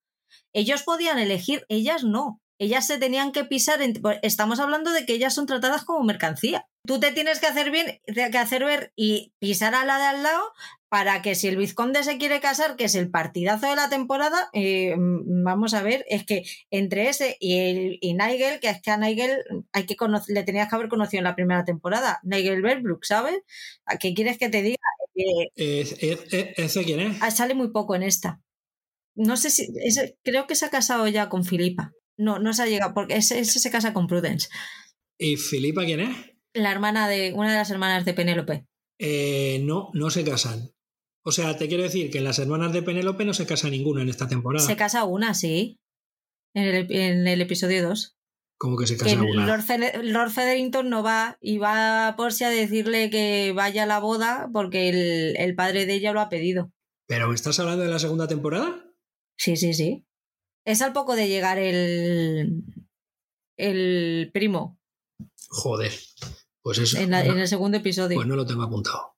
Ellos 0.57 0.81
podían 0.81 1.19
elegir, 1.19 1.65
ellas 1.69 2.03
no. 2.03 2.41
Ellas 2.57 2.87
se 2.87 2.97
tenían 2.97 3.31
que 3.31 3.43
pisar. 3.43 3.79
Pues, 4.01 4.17
estamos 4.23 4.59
hablando 4.59 4.91
de 4.91 5.05
que 5.05 5.13
ellas 5.13 5.35
son 5.35 5.45
tratadas 5.45 5.85
como 5.85 6.03
mercancía. 6.03 6.65
Tú 6.83 6.99
te 6.99 7.11
tienes 7.11 7.39
que 7.39 7.45
hacer 7.45 7.69
bien, 7.69 8.01
que 8.07 8.37
hacer 8.39 8.65
ver 8.65 8.91
y 8.95 9.33
pisar 9.37 9.75
a 9.75 9.85
la 9.85 9.99
de 9.99 10.05
al 10.05 10.23
lado 10.23 10.41
para 10.89 11.21
que 11.21 11.35
si 11.35 11.47
el 11.47 11.57
vizconde 11.57 12.01
se 12.03 12.17
quiere 12.17 12.39
casar, 12.39 12.75
que 12.75 12.85
es 12.85 12.95
el 12.95 13.11
partidazo 13.11 13.69
de 13.69 13.75
la 13.75 13.89
temporada, 13.89 14.49
eh, 14.53 14.95
vamos 14.97 15.75
a 15.75 15.83
ver, 15.83 16.05
es 16.09 16.25
que 16.25 16.41
entre 16.71 17.07
ese 17.09 17.37
y, 17.39 17.59
el, 17.59 17.99
y 18.01 18.15
Nigel, 18.15 18.59
que 18.59 18.69
es 18.69 18.81
que 18.81 18.89
a 18.89 18.97
Nigel 18.97 19.43
hay 19.73 19.85
que 19.85 19.95
le 20.29 20.43
tenías 20.43 20.69
que 20.69 20.75
haber 20.75 20.87
conocido 20.87 21.19
en 21.19 21.25
la 21.25 21.35
primera 21.35 21.65
temporada, 21.65 22.19
Nigel 22.23 22.63
Berbrook, 22.63 23.03
¿sabes? 23.03 23.41
¿A 23.85 23.97
qué 23.97 24.15
quieres 24.15 24.39
que 24.39 24.49
te 24.49 24.63
diga? 24.63 24.77
¿Ese 25.55 26.83
quién 26.83 26.99
es? 26.99 27.17
Ah, 27.21 27.29
sale 27.29 27.53
muy 27.53 27.69
poco 27.69 27.93
en 27.93 28.01
esta. 28.01 28.41
No 29.17 29.35
sé 29.35 29.49
si. 29.49 29.67
creo 30.23 30.45
que 30.45 30.55
se 30.55 30.65
ha 30.65 30.69
casado 30.69 31.07
ya 31.07 31.27
con 31.27 31.43
Filipa. 31.43 31.91
No, 32.17 32.39
no 32.39 32.53
se 32.53 32.63
ha 32.63 32.67
llegado, 32.67 32.93
porque 32.93 33.17
ese, 33.17 33.43
se 33.43 33.71
casa 33.71 33.93
con 33.93 34.07
Prudence. 34.07 34.47
¿Y 35.17 35.37
Filipa 35.37 35.85
quién 35.85 35.99
es? 36.01 36.15
La 36.53 36.71
hermana 36.71 37.09
de. 37.09 37.33
una 37.33 37.51
de 37.51 37.57
las 37.57 37.71
hermanas 37.71 38.05
de 38.05 38.13
Penélope. 38.13 38.67
Eh, 38.99 39.59
no, 39.63 39.89
no 39.93 40.09
se 40.11 40.23
casan. 40.23 40.71
O 41.23 41.31
sea, 41.31 41.57
te 41.57 41.67
quiero 41.67 41.83
decir 41.83 42.09
que 42.11 42.19
en 42.19 42.23
las 42.23 42.39
hermanas 42.39 42.73
de 42.73 42.83
Penélope 42.83 43.25
no 43.25 43.33
se 43.33 43.47
casa 43.47 43.69
ninguna 43.69 44.03
en 44.03 44.09
esta 44.09 44.27
temporada. 44.27 44.65
Se 44.65 44.77
casa 44.77 45.03
una, 45.03 45.33
sí. 45.33 45.79
En 46.53 47.27
el, 47.27 47.41
episodio 47.41 47.87
2. 47.87 48.17
¿Cómo 48.57 48.77
que 48.77 48.87
se 48.87 48.97
casa 48.97 49.21
una? 49.21 49.45
Lord, 49.45 50.31
Federington 50.31 50.89
no 50.89 51.03
va 51.03 51.37
y 51.41 51.57
va 51.57 52.15
por 52.17 52.33
si 52.33 52.43
a 52.43 52.49
decirle 52.49 53.09
que 53.09 53.51
vaya 53.53 53.83
a 53.83 53.87
la 53.87 53.99
boda 53.99 54.49
porque 54.53 54.89
el, 54.89 55.37
el 55.37 55.53
padre 55.53 55.85
de 55.85 55.95
ella 55.95 56.13
lo 56.13 56.21
ha 56.21 56.29
pedido. 56.29 56.71
¿Pero 57.07 57.33
estás 57.33 57.59
hablando 57.59 57.83
de 57.83 57.89
la 57.89 57.99
segunda 57.99 58.27
temporada? 58.27 58.86
Sí, 59.37 59.55
sí, 59.55 59.73
sí. 59.73 60.05
Es 60.65 60.81
al 60.81 60.93
poco 60.93 61.15
de 61.15 61.27
llegar 61.27 61.57
el, 61.57 62.63
el 63.57 64.29
primo. 64.33 64.79
Joder. 65.49 65.93
Pues 66.61 66.79
eso. 66.79 66.97
En, 66.97 67.13
el 67.13 67.47
segundo 67.47 67.77
episodio. 67.77 68.15
Pues 68.17 68.27
no 68.27 68.35
lo 68.35 68.45
tengo 68.45 68.63
apuntado. 68.63 69.15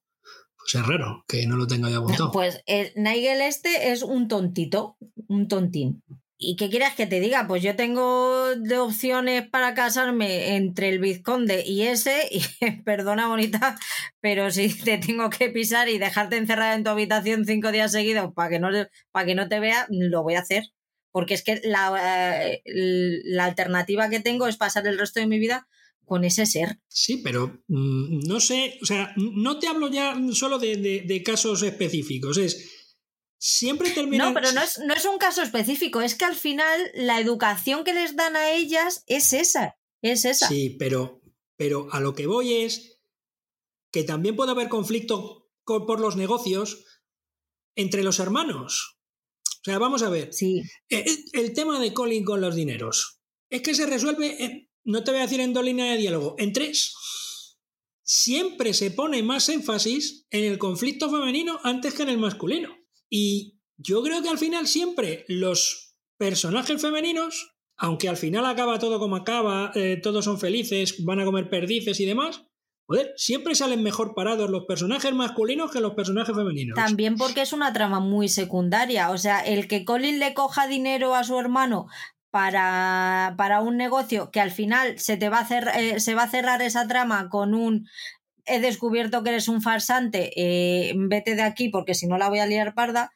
Pues 0.56 0.74
es 0.74 0.86
raro 0.86 1.24
que 1.26 1.46
no 1.46 1.56
lo 1.56 1.66
tenga 1.66 1.90
ya 1.90 1.96
apuntado. 1.98 2.30
Pues 2.30 2.62
el 2.66 2.92
Nigel 2.94 3.40
este 3.40 3.90
es 3.90 4.02
un 4.02 4.28
tontito, 4.28 4.96
un 5.26 5.48
tontín. 5.48 6.02
¿Y 6.42 6.56
qué 6.56 6.70
quieres 6.70 6.94
que 6.94 7.06
te 7.06 7.20
diga? 7.20 7.46
Pues 7.46 7.62
yo 7.62 7.76
tengo 7.76 8.56
de 8.56 8.78
opciones 8.78 9.46
para 9.46 9.74
casarme 9.74 10.56
entre 10.56 10.88
el 10.88 10.98
vizconde 10.98 11.62
y 11.66 11.82
ese, 11.82 12.30
y 12.30 12.40
perdona 12.84 13.28
bonita, 13.28 13.78
pero 14.20 14.50
si 14.50 14.68
te 14.84 14.96
tengo 14.96 15.28
que 15.28 15.50
pisar 15.50 15.90
y 15.90 15.98
dejarte 15.98 16.38
encerrada 16.38 16.74
en 16.74 16.82
tu 16.82 16.88
habitación 16.88 17.44
cinco 17.44 17.70
días 17.72 17.92
seguidos 17.92 18.32
para 18.34 18.48
que 18.48 18.58
no, 18.58 18.70
para 19.12 19.26
que 19.26 19.34
no 19.34 19.50
te 19.50 19.60
vea, 19.60 19.86
lo 19.90 20.22
voy 20.22 20.34
a 20.34 20.40
hacer. 20.40 20.64
Porque 21.12 21.34
es 21.34 21.44
que 21.44 21.60
la, 21.62 22.40
eh, 22.42 22.62
la 22.64 23.44
alternativa 23.44 24.08
que 24.08 24.20
tengo 24.20 24.46
es 24.46 24.56
pasar 24.56 24.86
el 24.86 24.98
resto 24.98 25.20
de 25.20 25.26
mi 25.26 25.38
vida 25.38 25.68
con 26.06 26.24
ese 26.24 26.46
ser. 26.46 26.78
Sí, 26.88 27.20
pero 27.22 27.62
mm, 27.68 28.20
no 28.26 28.40
sé, 28.40 28.78
o 28.80 28.86
sea, 28.86 29.12
no 29.16 29.58
te 29.58 29.68
hablo 29.68 29.90
ya 29.90 30.16
solo 30.32 30.58
de, 30.58 31.04
de 31.04 31.22
casos 31.22 31.62
específicos, 31.62 32.38
es 32.38 32.79
siempre 33.40 33.90
termina. 33.90 34.26
No, 34.26 34.34
pero 34.34 34.52
no 34.52 34.62
es, 34.62 34.78
no 34.78 34.94
es 34.94 35.04
un 35.06 35.18
caso 35.18 35.42
específico, 35.42 36.00
es 36.00 36.14
que 36.14 36.26
al 36.26 36.36
final 36.36 36.92
la 36.94 37.18
educación 37.18 37.82
que 37.82 37.94
les 37.94 38.14
dan 38.14 38.36
a 38.36 38.52
ellas 38.52 39.02
es 39.06 39.32
esa. 39.32 39.76
Es 40.02 40.24
esa. 40.24 40.46
Sí, 40.46 40.76
pero, 40.78 41.20
pero 41.56 41.88
a 41.90 42.00
lo 42.00 42.14
que 42.14 42.26
voy 42.26 42.54
es 42.54 43.00
que 43.90 44.04
también 44.04 44.36
puede 44.36 44.52
haber 44.52 44.68
conflicto 44.68 45.50
por 45.64 46.00
los 46.00 46.16
negocios 46.16 46.84
entre 47.76 48.02
los 48.02 48.18
hermanos. 48.18 48.98
O 49.44 49.64
sea, 49.64 49.78
vamos 49.78 50.02
a 50.02 50.10
ver. 50.10 50.32
Sí. 50.32 50.62
E, 50.88 50.98
e, 50.98 51.24
el, 51.32 51.52
tema 51.52 51.78
de 51.80 51.92
Colin 51.92 52.24
con 52.24 52.40
los 52.40 52.54
dineros 52.54 53.20
es 53.50 53.62
que 53.62 53.74
se 53.74 53.86
resuelve, 53.86 54.68
no 54.84 55.04
te 55.04 55.10
voy 55.10 55.20
a 55.20 55.24
decir 55.24 55.40
en 55.40 55.52
dos 55.52 55.64
líneas 55.64 55.90
de 55.90 55.98
diálogo, 55.98 56.34
en 56.38 56.52
tres. 56.52 56.94
Siempre 58.02 58.74
se 58.74 58.90
pone 58.90 59.22
más 59.22 59.48
énfasis 59.48 60.26
en 60.30 60.44
el 60.44 60.58
conflicto 60.58 61.10
femenino 61.10 61.60
antes 61.62 61.94
que 61.94 62.02
en 62.02 62.08
el 62.08 62.18
masculino. 62.18 62.79
Y 63.10 63.60
yo 63.76 64.02
creo 64.02 64.22
que 64.22 64.28
al 64.28 64.38
final 64.38 64.66
siempre 64.66 65.24
los 65.28 65.96
personajes 66.16 66.80
femeninos, 66.80 67.56
aunque 67.76 68.08
al 68.08 68.16
final 68.16 68.46
acaba 68.46 68.78
todo 68.78 68.98
como 68.98 69.16
acaba, 69.16 69.72
eh, 69.74 69.98
todos 70.02 70.24
son 70.24 70.38
felices, 70.38 71.04
van 71.04 71.20
a 71.20 71.24
comer 71.24 71.50
perdices 71.50 71.98
y 71.98 72.06
demás, 72.06 72.44
joder, 72.86 73.12
siempre 73.16 73.54
salen 73.54 73.82
mejor 73.82 74.14
parados 74.14 74.50
los 74.50 74.64
personajes 74.66 75.12
masculinos 75.12 75.70
que 75.70 75.80
los 75.80 75.94
personajes 75.94 76.34
femeninos. 76.34 76.76
También 76.76 77.16
porque 77.16 77.42
es 77.42 77.52
una 77.52 77.72
trama 77.72 78.00
muy 78.00 78.28
secundaria. 78.28 79.10
O 79.10 79.18
sea, 79.18 79.40
el 79.40 79.66
que 79.66 79.84
Colin 79.84 80.18
le 80.18 80.34
coja 80.34 80.66
dinero 80.66 81.14
a 81.14 81.24
su 81.24 81.38
hermano 81.38 81.86
para, 82.30 83.34
para 83.36 83.60
un 83.60 83.76
negocio 83.76 84.30
que 84.30 84.40
al 84.40 84.50
final 84.50 84.98
se 84.98 85.16
te 85.16 85.28
va 85.28 85.38
a 85.38 85.42
hacer, 85.42 85.68
eh, 85.74 86.00
se 86.00 86.14
va 86.14 86.24
a 86.24 86.30
cerrar 86.30 86.62
esa 86.62 86.86
trama 86.86 87.28
con 87.28 87.54
un 87.54 87.86
he 88.46 88.60
descubierto 88.60 89.22
que 89.22 89.30
eres 89.30 89.48
un 89.48 89.62
farsante, 89.62 90.32
eh, 90.36 90.92
vete 90.96 91.34
de 91.34 91.42
aquí 91.42 91.68
porque 91.68 91.94
si 91.94 92.06
no 92.06 92.18
la 92.18 92.28
voy 92.28 92.40
a 92.40 92.46
liar 92.46 92.74
parda, 92.74 93.12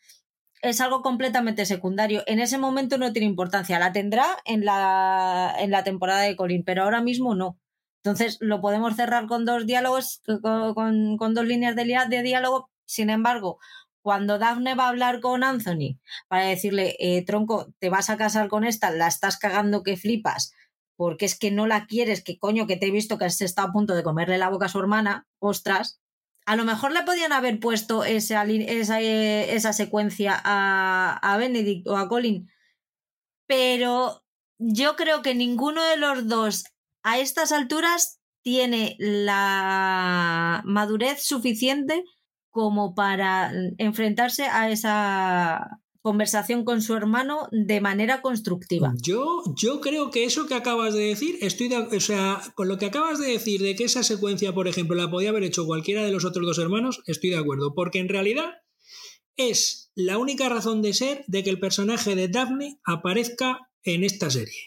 es 0.62 0.80
algo 0.80 1.02
completamente 1.02 1.66
secundario. 1.66 2.22
En 2.26 2.40
ese 2.40 2.58
momento 2.58 2.96
no 2.96 3.12
tiene 3.12 3.26
importancia, 3.26 3.78
la 3.78 3.92
tendrá 3.92 4.26
en 4.46 4.64
la, 4.64 5.54
en 5.58 5.70
la 5.70 5.84
temporada 5.84 6.22
de 6.22 6.36
Colin, 6.36 6.64
pero 6.64 6.84
ahora 6.84 7.02
mismo 7.02 7.34
no. 7.34 7.58
Entonces 8.02 8.38
lo 8.40 8.60
podemos 8.60 8.96
cerrar 8.96 9.26
con 9.26 9.44
dos 9.44 9.66
diálogos, 9.66 10.22
con, 10.42 11.16
con, 11.16 11.34
dos 11.34 11.46
líneas 11.46 11.74
de, 11.76 12.22
diálogo. 12.22 12.70
Sin 12.86 13.08
embargo, 13.10 13.58
cuando 14.02 14.38
Daphne 14.38 14.74
va 14.74 14.84
a 14.84 14.88
hablar 14.88 15.20
con 15.20 15.42
Anthony 15.42 15.98
para 16.28 16.44
decirle, 16.44 16.96
eh, 16.98 17.24
tronco, 17.24 17.72
te 17.78 17.88
vas 17.88 18.10
a 18.10 18.18
casar 18.18 18.48
con 18.48 18.64
esta, 18.64 18.90
la 18.90 19.06
estás 19.06 19.38
cagando 19.38 19.82
que 19.82 19.96
flipas, 19.96 20.52
porque 20.96 21.24
es 21.24 21.38
que 21.38 21.50
no 21.50 21.66
la 21.66 21.86
quieres, 21.86 22.22
que 22.22 22.38
coño, 22.38 22.66
que 22.66 22.76
te 22.76 22.86
he 22.86 22.90
visto 22.90 23.18
que 23.18 23.28
se 23.30 23.44
está 23.44 23.64
a 23.64 23.72
punto 23.72 23.94
de 23.94 24.02
comerle 24.02 24.38
la 24.38 24.48
boca 24.48 24.66
a 24.66 24.68
su 24.68 24.78
hermana, 24.78 25.26
ostras. 25.38 26.00
A 26.46 26.56
lo 26.56 26.64
mejor 26.64 26.92
le 26.92 27.02
podían 27.02 27.32
haber 27.32 27.58
puesto 27.58 28.04
esa, 28.04 28.44
esa, 28.44 29.00
eh, 29.00 29.54
esa 29.54 29.72
secuencia 29.72 30.40
a, 30.44 31.18
a 31.22 31.36
Benedict 31.38 31.86
o 31.88 31.96
a 31.96 32.08
Colin, 32.08 32.48
pero 33.46 34.24
yo 34.58 34.96
creo 34.96 35.22
que 35.22 35.34
ninguno 35.34 35.82
de 35.82 35.96
los 35.96 36.28
dos 36.28 36.64
a 37.02 37.18
estas 37.18 37.52
alturas 37.52 38.20
tiene 38.42 38.96
la 38.98 40.62
madurez 40.64 41.22
suficiente 41.22 42.04
como 42.50 42.94
para 42.94 43.50
enfrentarse 43.78 44.44
a 44.44 44.70
esa 44.70 45.80
conversación 46.04 46.66
con 46.66 46.82
su 46.82 46.94
hermano 46.94 47.48
de 47.50 47.80
manera 47.80 48.20
constructiva. 48.20 48.92
Yo, 49.00 49.42
yo 49.56 49.80
creo 49.80 50.10
que 50.10 50.24
eso 50.24 50.46
que 50.46 50.52
acabas 50.52 50.92
de 50.92 51.04
decir, 51.04 51.38
estoy 51.40 51.72
o 51.72 52.00
sea, 52.00 52.42
con 52.54 52.68
lo 52.68 52.76
que 52.76 52.84
acabas 52.84 53.18
de 53.18 53.28
decir 53.28 53.62
de 53.62 53.74
que 53.74 53.84
esa 53.84 54.02
secuencia, 54.02 54.52
por 54.52 54.68
ejemplo, 54.68 54.94
la 54.94 55.10
podía 55.10 55.30
haber 55.30 55.44
hecho 55.44 55.64
cualquiera 55.64 56.04
de 56.04 56.12
los 56.12 56.26
otros 56.26 56.44
dos 56.44 56.58
hermanos, 56.58 57.00
estoy 57.06 57.30
de 57.30 57.38
acuerdo, 57.38 57.74
porque 57.74 58.00
en 58.00 58.10
realidad 58.10 58.52
es 59.38 59.90
la 59.94 60.18
única 60.18 60.50
razón 60.50 60.82
de 60.82 60.92
ser 60.92 61.24
de 61.26 61.42
que 61.42 61.48
el 61.48 61.58
personaje 61.58 62.14
de 62.14 62.28
Daphne 62.28 62.78
aparezca 62.84 63.70
en 63.82 64.04
esta 64.04 64.28
serie 64.28 64.60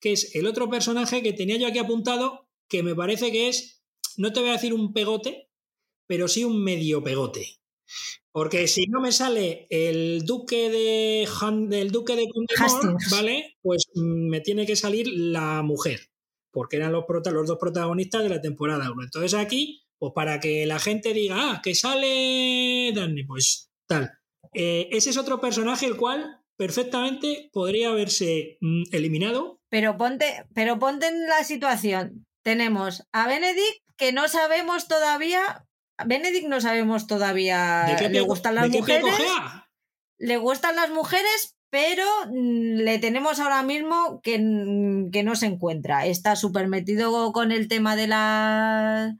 que 0.00 0.12
es 0.12 0.34
el 0.34 0.46
otro 0.46 0.70
personaje 0.70 1.22
que 1.22 1.32
tenía 1.32 1.58
yo 1.58 1.66
aquí 1.66 1.78
apuntado, 1.78 2.48
que 2.68 2.82
me 2.82 2.94
parece 2.94 3.32
que 3.32 3.48
es, 3.48 3.82
no 4.16 4.32
te 4.32 4.40
voy 4.40 4.50
a 4.50 4.52
decir 4.52 4.72
un 4.72 4.92
pegote, 4.92 5.50
pero 6.06 6.28
sí 6.28 6.44
un 6.44 6.62
medio 6.62 7.02
pegote. 7.02 7.58
Porque 8.38 8.68
si 8.68 8.86
no 8.86 9.00
me 9.00 9.10
sale 9.10 9.66
el 9.68 10.24
duque 10.24 10.70
de 10.70 11.28
Han, 11.40 11.72
el 11.72 11.90
duque 11.90 12.14
de 12.14 12.28
¿vale? 13.10 13.56
Pues 13.60 13.86
mm, 13.96 14.28
me 14.28 14.40
tiene 14.40 14.64
que 14.64 14.76
salir 14.76 15.08
la 15.12 15.62
mujer, 15.62 16.12
porque 16.52 16.76
eran 16.76 16.92
los, 16.92 17.04
los 17.32 17.48
dos 17.48 17.58
protagonistas 17.58 18.22
de 18.22 18.28
la 18.28 18.40
temporada 18.40 18.92
1. 18.92 19.02
Entonces 19.02 19.34
aquí, 19.34 19.82
pues 19.98 20.12
para 20.14 20.38
que 20.38 20.66
la 20.66 20.78
gente 20.78 21.14
diga, 21.14 21.34
ah, 21.36 21.60
que 21.64 21.74
sale 21.74 22.92
Danny, 22.94 23.24
pues 23.24 23.72
tal. 23.88 24.12
Eh, 24.54 24.88
ese 24.92 25.10
es 25.10 25.16
otro 25.16 25.40
personaje 25.40 25.86
el 25.86 25.96
cual 25.96 26.40
perfectamente 26.56 27.50
podría 27.52 27.90
haberse 27.90 28.58
mm, 28.60 28.84
eliminado. 28.92 29.58
Pero 29.68 29.96
ponte, 29.96 30.44
pero 30.54 30.78
ponte 30.78 31.08
en 31.08 31.26
la 31.26 31.42
situación. 31.42 32.24
Tenemos 32.44 33.02
a 33.10 33.26
Benedict 33.26 33.82
que 33.96 34.12
no 34.12 34.28
sabemos 34.28 34.86
todavía. 34.86 35.66
Benedict 36.04 36.46
no 36.48 36.60
sabemos 36.60 37.06
todavía. 37.06 37.84
¿De 37.86 37.96
qué 37.96 38.08
le 38.08 38.20
gustan 38.20 38.54
las 38.54 38.68
mujeres. 38.68 39.14
Le 40.18 40.36
gustan 40.36 40.76
las 40.76 40.90
mujeres, 40.90 41.56
pero 41.70 42.04
mm, 42.26 42.78
le 42.78 42.98
tenemos 42.98 43.40
ahora 43.40 43.62
mismo 43.62 44.20
que, 44.22 44.34
que 45.12 45.22
no 45.22 45.36
se 45.36 45.46
encuentra. 45.46 46.06
Está 46.06 46.36
súper 46.36 46.68
metido 46.68 47.32
con 47.32 47.52
el 47.52 47.68
tema 47.68 47.96
de 47.96 48.06
la 48.06 49.16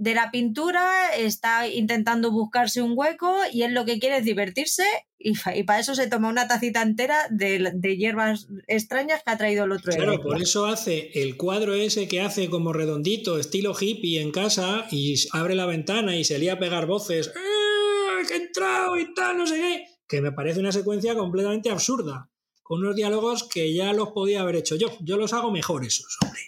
de 0.00 0.14
la 0.14 0.30
pintura, 0.30 1.14
está 1.14 1.68
intentando 1.68 2.30
buscarse 2.30 2.80
un 2.80 2.94
hueco 2.96 3.36
y 3.52 3.64
él 3.64 3.74
lo 3.74 3.84
que 3.84 3.98
quiere 3.98 4.16
es 4.16 4.24
divertirse 4.24 4.84
y, 5.18 5.34
para 5.64 5.78
eso 5.78 5.94
se 5.94 6.08
toma 6.08 6.30
una 6.30 6.48
tacita 6.48 6.80
entera 6.80 7.18
de, 7.28 7.96
hierbas 7.98 8.48
extrañas 8.66 9.22
que 9.22 9.30
ha 9.30 9.36
traído 9.36 9.64
el 9.64 9.72
otro. 9.72 9.92
Claro, 9.92 10.22
por 10.22 10.40
eso 10.40 10.64
hace 10.64 11.10
el 11.12 11.36
cuadro 11.36 11.74
ese 11.74 12.08
que 12.08 12.22
hace 12.22 12.48
como 12.48 12.72
redondito, 12.72 13.38
estilo 13.38 13.74
hippie 13.78 14.22
en 14.22 14.32
casa 14.32 14.86
y 14.90 15.16
abre 15.32 15.54
la 15.54 15.66
ventana 15.66 16.16
y 16.16 16.24
se 16.24 16.38
lía 16.38 16.54
a 16.54 16.58
pegar 16.58 16.86
voces, 16.86 17.28
¡Eh, 17.28 18.26
que 18.26 18.32
he 18.32 18.36
entrado 18.38 18.98
y 18.98 19.12
tal, 19.12 19.36
no 19.36 19.46
sé 19.46 19.56
qué! 19.56 19.84
Que 20.08 20.22
me 20.22 20.32
parece 20.32 20.60
una 20.60 20.72
secuencia 20.72 21.14
completamente 21.14 21.68
absurda 21.68 22.29
con 22.70 22.82
unos 22.82 22.94
diálogos 22.94 23.48
que 23.48 23.74
ya 23.74 23.92
los 23.92 24.10
podía 24.10 24.42
haber 24.42 24.54
hecho 24.54 24.76
yo. 24.76 24.96
Yo 25.00 25.16
los 25.16 25.32
hago 25.32 25.50
mejor 25.50 25.84
esos, 25.84 26.16
hombre. 26.22 26.40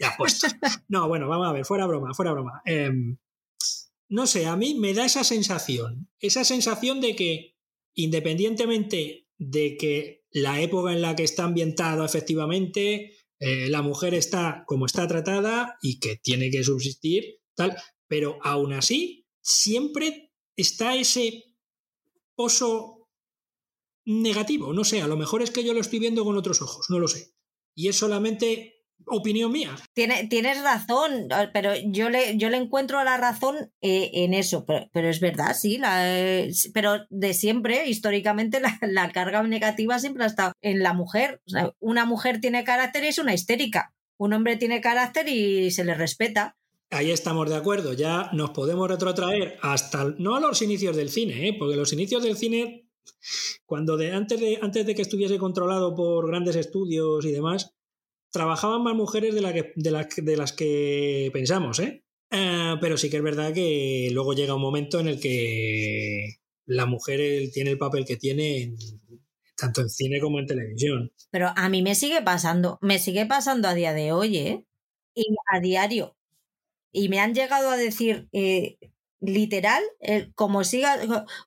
Ya 0.00 0.16
puesto. 0.18 0.48
No, 0.88 1.06
bueno, 1.06 1.28
vamos 1.28 1.46
a 1.46 1.52
ver, 1.52 1.64
fuera 1.64 1.86
broma, 1.86 2.12
fuera 2.12 2.32
broma. 2.32 2.60
Em, 2.64 3.18
no 4.08 4.26
sé, 4.26 4.46
a 4.46 4.56
mí 4.56 4.74
me 4.74 4.94
da 4.94 5.04
esa 5.04 5.22
sensación, 5.22 6.10
esa 6.18 6.42
sensación 6.42 7.00
de 7.00 7.14
que 7.14 7.56
independientemente 7.94 9.28
de 9.38 9.76
que 9.76 10.24
la 10.32 10.60
época 10.60 10.92
en 10.92 11.02
la 11.02 11.14
que 11.14 11.22
está 11.22 11.44
ambientado 11.44 12.04
efectivamente, 12.04 13.16
eh, 13.38 13.68
la 13.68 13.82
mujer 13.82 14.14
está 14.14 14.64
como 14.66 14.86
está 14.86 15.06
tratada 15.06 15.78
y 15.80 16.00
que 16.00 16.16
tiene 16.16 16.50
que 16.50 16.64
subsistir, 16.64 17.42
tal, 17.54 17.76
pero 18.08 18.40
aún 18.42 18.72
así 18.72 19.28
siempre 19.40 20.32
está 20.56 20.96
ese 20.96 21.44
pozo 22.34 22.99
negativo, 24.04 24.72
no 24.72 24.84
sé, 24.84 25.02
a 25.02 25.06
lo 25.06 25.16
mejor 25.16 25.42
es 25.42 25.50
que 25.50 25.64
yo 25.64 25.74
lo 25.74 25.80
estoy 25.80 25.98
viendo 25.98 26.24
con 26.24 26.36
otros 26.36 26.62
ojos, 26.62 26.86
no 26.88 26.98
lo 26.98 27.08
sé. 27.08 27.34
Y 27.74 27.88
es 27.88 27.96
solamente 27.96 28.80
opinión 29.06 29.52
mía. 29.52 29.76
tienes 29.94 30.62
razón, 30.62 31.28
pero 31.52 31.72
yo 31.86 32.10
le, 32.10 32.36
yo 32.36 32.50
le 32.50 32.56
encuentro 32.56 33.02
la 33.04 33.16
razón 33.16 33.72
eh, 33.80 34.10
en 34.12 34.34
eso, 34.34 34.64
pero, 34.66 35.08
es 35.08 35.20
verdad, 35.20 35.56
sí, 35.58 35.78
la, 35.78 36.46
pero 36.74 37.06
de 37.08 37.34
siempre, 37.34 37.88
históricamente, 37.88 38.60
la, 38.82 39.10
carga 39.12 39.42
negativa 39.42 39.98
siempre 39.98 40.24
ha 40.24 40.28
estado 40.28 40.52
en 40.60 40.82
la 40.82 40.92
mujer. 40.92 41.40
una 41.78 42.04
mujer 42.04 42.40
tiene 42.40 42.64
carácter 42.64 43.04
y 43.04 43.08
es 43.08 43.18
una 43.18 43.34
histérica. 43.34 43.94
Un 44.18 44.34
hombre 44.34 44.56
tiene 44.56 44.80
carácter 44.80 45.28
y 45.28 45.70
se 45.70 45.84
le 45.84 45.94
respeta. 45.94 46.56
Ahí 46.90 47.10
estamos 47.10 47.48
de 47.48 47.56
acuerdo, 47.56 47.92
ya 47.92 48.30
nos 48.32 48.50
podemos 48.50 48.88
retrotraer 48.88 49.58
hasta, 49.62 50.12
no 50.18 50.34
a 50.34 50.40
los 50.40 50.60
inicios 50.60 50.96
del 50.96 51.08
cine, 51.08 51.48
¿eh? 51.48 51.56
porque 51.56 51.76
los 51.76 51.92
inicios 51.92 52.22
del 52.22 52.36
cine 52.36 52.89
cuando 53.66 53.96
de, 53.96 54.12
antes, 54.12 54.40
de, 54.40 54.94
que 54.94 55.02
estuviese 55.02 55.38
controlado 55.38 55.94
por 55.94 56.26
grandes 56.28 56.56
estudios 56.56 57.24
y 57.24 57.32
demás, 57.32 57.74
trabajaban 58.30 58.82
más 58.82 58.94
mujeres 58.94 59.34
de, 59.34 59.90
las 60.36 60.52
que 60.52 61.30
pensamos, 61.32 61.78
¿eh? 61.80 62.04
¿eh? 62.30 62.74
Pero 62.80 62.96
sí 62.96 63.10
que 63.10 63.18
es 63.18 63.22
verdad 63.22 63.52
que 63.52 64.10
luego 64.12 64.34
llega 64.34 64.54
un 64.54 64.62
momento 64.62 65.00
en 65.00 65.08
el 65.08 65.20
que 65.20 66.36
la 66.66 66.86
mujer 66.86 67.50
tiene 67.52 67.70
el 67.70 67.78
papel 67.78 68.04
que 68.04 68.16
tiene 68.16 68.74
tanto 69.56 69.82
en 69.82 69.90
cine 69.90 70.20
como 70.20 70.38
en 70.38 70.46
televisión. 70.46 71.12
Pero 71.30 71.52
a 71.54 71.68
mí 71.68 71.82
me 71.82 71.94
sigue 71.94 72.22
pasando, 72.22 72.78
me 72.80 72.98
sigue 72.98 73.26
pasando 73.26 73.68
a 73.68 73.74
día 73.74 73.92
de 73.92 74.12
hoy, 74.12 74.36
¿eh? 74.38 74.66
Y 75.14 75.26
a 75.52 75.60
diario. 75.60 76.16
Y 76.92 77.08
me 77.08 77.20
han 77.20 77.34
llegado 77.34 77.70
a 77.70 77.76
decir, 77.76 78.28
eh, 78.32 78.78
literal, 79.20 79.82
eh, 80.00 80.30
como, 80.34 80.64
sigas, 80.64 81.00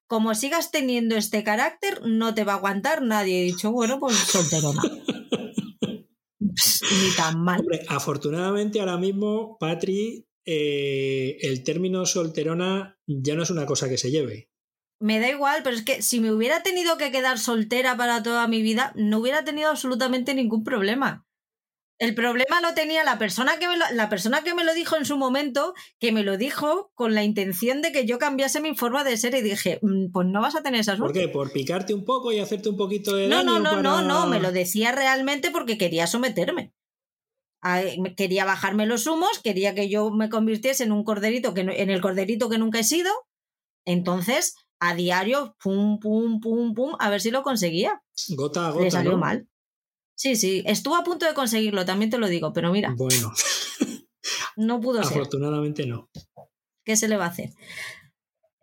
como 0.07 0.36
sigas 0.36 0.71
teniendo 0.71 1.15
este 1.15 1.43
carácter, 1.43 2.01
no 2.05 2.34
te 2.34 2.43
va 2.43 2.53
a 2.53 2.55
aguantar 2.57 3.01
nadie. 3.01 3.41
He 3.41 3.45
dicho, 3.45 3.71
bueno, 3.71 3.99
pues 3.99 4.15
solterona. 4.15 4.82
Ni 6.39 7.15
tan 7.17 7.41
mal. 7.43 7.65
afortunadamente 7.88 8.80
ahora 8.80 8.97
mismo, 8.97 9.57
Patri, 9.59 10.28
eh, 10.45 11.38
el 11.41 11.63
término 11.63 12.05
solterona 12.05 12.97
ya 13.07 13.36
no 13.36 13.43
es 13.43 13.49
una 13.49 13.65
cosa 13.65 13.89
que 13.89 13.97
se 13.97 14.11
lleve. 14.11 14.49
Me 14.99 15.19
da 15.19 15.30
igual, 15.30 15.61
pero 15.63 15.76
es 15.76 15.84
que 15.84 16.01
si 16.01 16.19
me 16.19 16.32
hubiera 16.32 16.63
tenido 16.63 16.97
que 16.97 17.11
quedar 17.11 17.39
soltera 17.39 17.97
para 17.97 18.24
toda 18.24 18.47
mi 18.47 18.61
vida, 18.61 18.93
no 18.95 19.19
hubiera 19.19 19.43
tenido 19.43 19.69
absolutamente 19.69 20.34
ningún 20.34 20.63
problema. 20.63 21.26
El 22.04 22.16
problema 22.16 22.60
lo 22.60 22.74
tenía 22.74 23.06
la 23.06 23.18
persona, 23.18 23.58
que 23.60 23.68
me 23.70 23.78
lo, 23.78 23.86
la 23.93 24.10
persona 24.10 24.43
que 24.43 24.54
me 24.54 24.66
lo 24.66 24.74
dijo 24.74 24.97
en 24.97 25.06
su 25.06 25.16
momento, 25.16 25.74
que 25.99 26.12
me 26.12 26.24
lo 26.24 26.36
dijo 26.36 26.91
con 26.95 27.14
la 27.14 27.24
intención 27.24 27.82
de 27.82 27.93
que 27.93 28.06
yo 28.06 28.20
cambiase 28.20 28.60
mi 28.60 28.76
forma 28.76 29.06
de 29.06 29.16
ser 29.16 29.34
y 29.36 29.41
dije, 29.41 29.80
mm, 29.82 30.12
pues 30.12 30.28
no 30.28 30.41
vas 30.41 30.54
a 30.58 30.62
tener 30.62 30.82
esa 30.82 30.97
suerte. 30.97 31.22
¿Por 31.22 31.28
qué? 31.28 31.34
¿Por 31.34 31.51
picarte 31.54 31.93
un 31.93 32.04
poco 32.04 32.34
y 32.34 32.39
hacerte 32.39 32.68
un 32.68 32.76
poquito 32.76 33.16
de... 33.16 33.30
No, 33.30 33.41
no, 33.41 33.58
no, 33.58 33.82
no, 33.82 34.01
no, 34.01 34.28
me 34.28 34.41
lo 34.41 34.51
decía 34.51 34.91
realmente 34.91 35.49
porque 35.49 35.78
quería 35.78 36.06
someterme. 36.06 36.74
quería 38.18 38.43
bajarme 38.43 38.86
los 38.86 39.08
humos, 39.08 39.39
quería 39.41 39.74
que 39.74 39.88
yo 39.88 40.12
me 40.12 40.28
convirtiese 40.28 40.84
en 40.84 40.91
un 40.91 41.06
corderito, 41.06 41.54
que 41.54 41.62
en 41.62 41.89
el 41.89 42.01
corderito 42.01 42.49
que 42.49 42.58
nunca 42.58 42.80
he 42.80 42.84
sido. 42.84 43.12
Entonces, 43.86 44.56
a 44.82 44.93
diario, 44.93 45.56
pum, 45.64 45.99
pum, 45.99 46.41
pum, 46.41 46.74
pum, 46.74 46.95
a 46.99 47.10
ver 47.10 47.22
si 47.22 47.32
lo 47.32 47.43
conseguía. 47.43 48.04
Gota 48.36 48.68
a 48.68 48.72
gota. 48.72 48.84
Le 48.84 48.91
salió 48.91 49.18
mal. 49.18 49.47
Sí, 50.16 50.36
sí, 50.36 50.64
estuvo 50.66 50.95
a 50.95 51.03
punto 51.03 51.26
de 51.26 51.34
conseguirlo, 51.34 51.86
también 51.86 52.09
te 52.11 52.18
lo 52.18 52.28
digo, 52.28 52.53
pero 52.53 52.72
mira. 52.72 52.93
Bueno. 52.95 53.32
no 54.55 54.80
pudo 54.80 55.03
ser. 55.03 55.18
Afortunadamente 55.18 55.86
no. 55.86 56.09
¿Qué 56.86 56.95
se 56.95 57.07
le 57.07 57.18
va 57.18 57.26
a 57.26 57.30
hacer? 57.30 57.51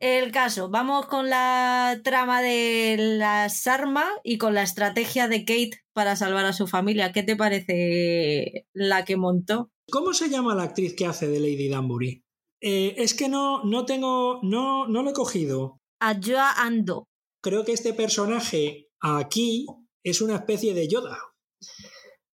El 0.01 0.32
caso, 0.32 0.70
vamos 0.70 1.07
con 1.07 1.28
la 1.28 2.01
trama 2.03 2.40
de 2.40 2.96
la 2.98 3.51
Sarma 3.51 4.07
y 4.24 4.38
con 4.38 4.55
la 4.55 4.62
estrategia 4.62 5.28
de 5.28 5.44
Kate 5.44 5.82
para 5.92 6.16
salvar 6.16 6.46
a 6.46 6.55
su 6.55 6.66
familia. 6.66 7.12
¿Qué 7.12 7.22
te 7.22 7.36
parece 7.36 8.66
la 8.72 9.05
que 9.05 9.18
montó? 9.18 9.70
¿Cómo 9.90 10.14
se 10.14 10.30
llama 10.30 10.55
la 10.55 10.62
actriz 10.62 10.94
que 10.96 11.05
hace 11.05 11.28
de 11.28 11.40
Lady 11.40 11.68
Danbury? 11.68 12.22
Eh, 12.62 12.94
es 12.96 13.12
que 13.12 13.28
no, 13.28 13.62
no 13.64 13.84
tengo, 13.84 14.40
no, 14.42 14.86
no 14.86 15.03
lo 15.03 15.11
he 15.11 15.14
cogido. 15.14 15.76
Ayoa 16.01 16.53
Ando. 16.53 17.05
Creo 17.42 17.66
que 17.66 17.72
este 17.72 17.92
personaje 17.92 18.88
aquí 19.01 19.66
es 20.03 20.22
una 20.22 20.36
especie 20.36 20.72
de 20.72 20.88
Yoda. 20.88 21.18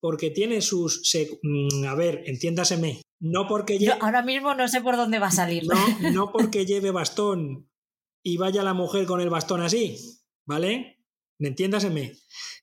Porque 0.03 0.31
tiene 0.31 0.63
sus. 0.63 1.01
Mm, 1.43 1.85
a 1.85 1.95
ver, 1.95 2.25
entiéndaseme. 2.27 3.03
No 3.21 3.47
porque 3.47 3.79
lleve, 3.79 3.99
ahora 4.01 4.23
mismo 4.23 4.53
no 4.53 4.67
sé 4.67 4.81
por 4.81 4.97
dónde 4.97 5.21
va 5.21 5.29
a 5.29 5.31
salir. 5.31 5.65
No, 5.65 5.77
no 6.13 6.33
porque 6.33 6.67
lleve 6.67 6.91
bastón 6.91 7.71
y 8.25 8.37
vaya 8.37 8.65
la 8.65 8.75
mujer 8.75 9.07
con 9.07 9.21
el 9.21 9.31
bastón 9.31 9.61
así, 9.61 9.97
¿vale? 10.45 10.99
Entiéndaseme. 11.39 12.15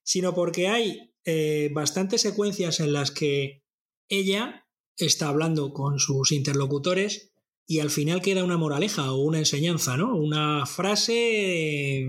Sino 0.04 0.36
porque 0.36 0.68
hay 0.68 1.14
eh, 1.24 1.72
bastantes 1.74 2.22
secuencias 2.22 2.82
en 2.82 2.92
las 2.92 3.12
que 3.12 3.64
ella 4.10 4.68
está 4.98 5.30
hablando 5.30 5.72
con 5.72 5.98
sus 5.98 6.34
interlocutores 6.34 7.34
y 7.66 7.80
al 7.80 7.90
final 7.90 8.22
queda 8.22 8.44
una 8.44 8.58
moraleja 8.58 9.14
o 9.14 9.22
una 9.22 9.40
enseñanza, 9.40 9.96
¿no? 9.96 10.14
Una 10.14 10.66
frase 10.66 12.06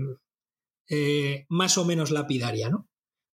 eh, 0.89 1.45
más 1.47 1.77
o 1.77 1.85
menos 1.85 2.11
lapidaria, 2.11 2.69
¿no? 2.69 2.89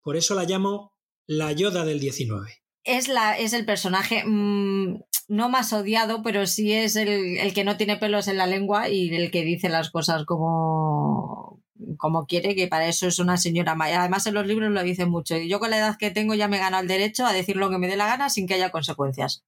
Por 0.03 0.17
eso 0.17 0.35
la 0.35 0.43
llamo 0.43 0.94
la 1.27 1.53
Yoda 1.53 1.85
del 1.85 2.01
19 2.01 2.65
es, 2.85 3.09
la, 3.09 3.37
es 3.39 3.53
el 3.53 3.65
personaje 3.65 4.25
mm, 4.25 5.01
no 5.29 5.49
más 5.49 5.73
odiado, 5.73 6.23
pero 6.23 6.47
sí 6.47 6.73
es 6.73 6.97
el, 6.97 7.53
que 7.55 7.65
no 7.65 7.77
tiene 7.77 7.97
pelos 7.97 8.29
en 8.29 8.37
la 8.37 8.47
lengua 8.47 8.89
y 8.89 9.15
el 9.15 9.31
que 9.31 9.43
dice 9.43 9.69
las 9.69 9.91
cosas 9.91 10.25
como, 10.27 11.63
como 11.97 12.27
quiere, 12.27 12.55
que 12.55 12.69
para 12.69 12.87
eso 12.87 13.09
es 13.09 13.19
una 13.19 13.39
señora 13.39 13.75
maya. 13.75 14.01
Además, 14.01 14.27
en 14.27 14.35
los 14.35 14.47
libros 14.47 14.71
lo 14.71 14.83
dice 14.83 15.07
mucho. 15.07 15.37
Y 15.37 15.49
yo 15.49 15.59
con 15.59 15.71
la 15.71 15.79
edad 15.79 15.97
que 15.99 16.11
tengo 16.11 16.35
ya 16.35 16.49
me 16.49 16.59
gano 16.59 16.79
el 16.79 16.89
derecho 16.89 17.27
a 17.27 17.33
decir 17.33 17.57
lo 17.57 17.71
que 17.71 17.79
me 17.79 17.89
dé 17.89 17.97
la 17.97 18.07
gana 18.07 18.29
sin 18.29 18.47
que 18.47 18.55
haya 18.55 18.71
consecuencias. 18.71 19.45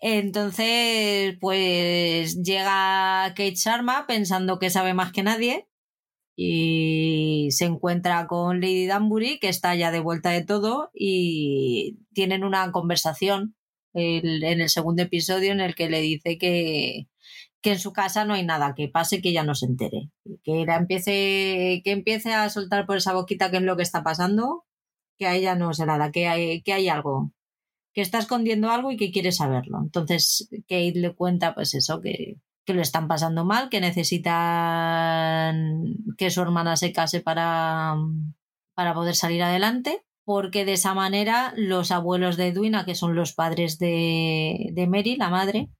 Entonces, 0.00 1.36
pues 1.40 2.42
llega 2.42 3.28
Kate 3.28 3.54
Sharma 3.54 4.06
pensando 4.08 4.58
que 4.58 4.70
sabe 4.70 4.94
más 4.94 5.12
que 5.12 5.22
nadie 5.22 5.68
y 6.36 7.48
se 7.50 7.66
encuentra 7.66 8.26
con 8.26 8.60
Lady 8.60 8.86
Danbury, 8.86 9.38
que 9.38 9.48
está 9.48 9.74
ya 9.74 9.90
de 9.90 10.00
vuelta 10.00 10.30
de 10.30 10.44
todo, 10.44 10.90
y 10.94 11.98
tienen 12.14 12.44
una 12.44 12.70
conversación 12.72 13.54
en 13.94 14.60
el 14.60 14.68
segundo 14.70 15.02
episodio 15.02 15.52
en 15.52 15.60
el 15.60 15.74
que 15.74 15.90
le 15.90 16.00
dice 16.00 16.38
que, 16.38 17.08
que 17.62 17.72
en 17.72 17.78
su 17.78 17.92
casa 17.92 18.24
no 18.24 18.34
hay 18.34 18.44
nada 18.44 18.74
que 18.74 18.88
pase 18.88 19.22
que 19.22 19.30
ella 19.30 19.44
no 19.44 19.54
se 19.54 19.66
entere. 19.66 20.10
Que, 20.42 20.62
empiece, 20.62 21.82
que 21.84 21.92
empiece 21.92 22.32
a 22.32 22.48
soltar 22.50 22.86
por 22.86 22.96
esa 22.96 23.14
boquita 23.14 23.50
qué 23.50 23.58
es 23.58 23.62
lo 23.62 23.76
que 23.76 23.82
está 23.82 24.02
pasando, 24.02 24.64
que 25.18 25.26
a 25.26 25.34
ella 25.34 25.54
no 25.54 25.72
se 25.74 25.86
nada, 25.86 26.10
que 26.10 26.26
hay, 26.28 26.62
que 26.62 26.72
hay 26.72 26.88
algo, 26.88 27.32
que 27.92 28.00
está 28.00 28.18
escondiendo 28.18 28.70
algo 28.70 28.90
y 28.90 28.96
que 28.96 29.12
quiere 29.12 29.32
saberlo. 29.32 29.80
Entonces 29.82 30.48
Kate 30.68 30.94
le 30.96 31.14
cuenta 31.14 31.54
pues 31.54 31.74
eso, 31.74 32.00
que, 32.00 32.38
que 32.64 32.74
lo 32.74 32.82
están 32.82 33.08
pasando 33.08 33.44
mal, 33.44 33.68
que 33.68 33.80
necesitan 33.80 34.34
que 36.16 36.30
su 36.30 36.40
hermana 36.42 36.76
se 36.76 36.92
case 36.92 37.20
para, 37.20 37.96
para 38.74 38.94
poder 38.94 39.16
salir 39.16 39.42
adelante, 39.42 40.04
porque 40.24 40.64
de 40.64 40.74
esa 40.74 40.94
manera 40.94 41.52
los 41.56 41.90
abuelos 41.90 42.36
de 42.36 42.48
Edwina, 42.48 42.84
que 42.84 42.94
son 42.94 43.16
los 43.16 43.32
padres 43.32 43.78
de, 43.78 44.70
de 44.72 44.86
Mary, 44.86 45.16
la 45.16 45.30
madre, 45.30 45.70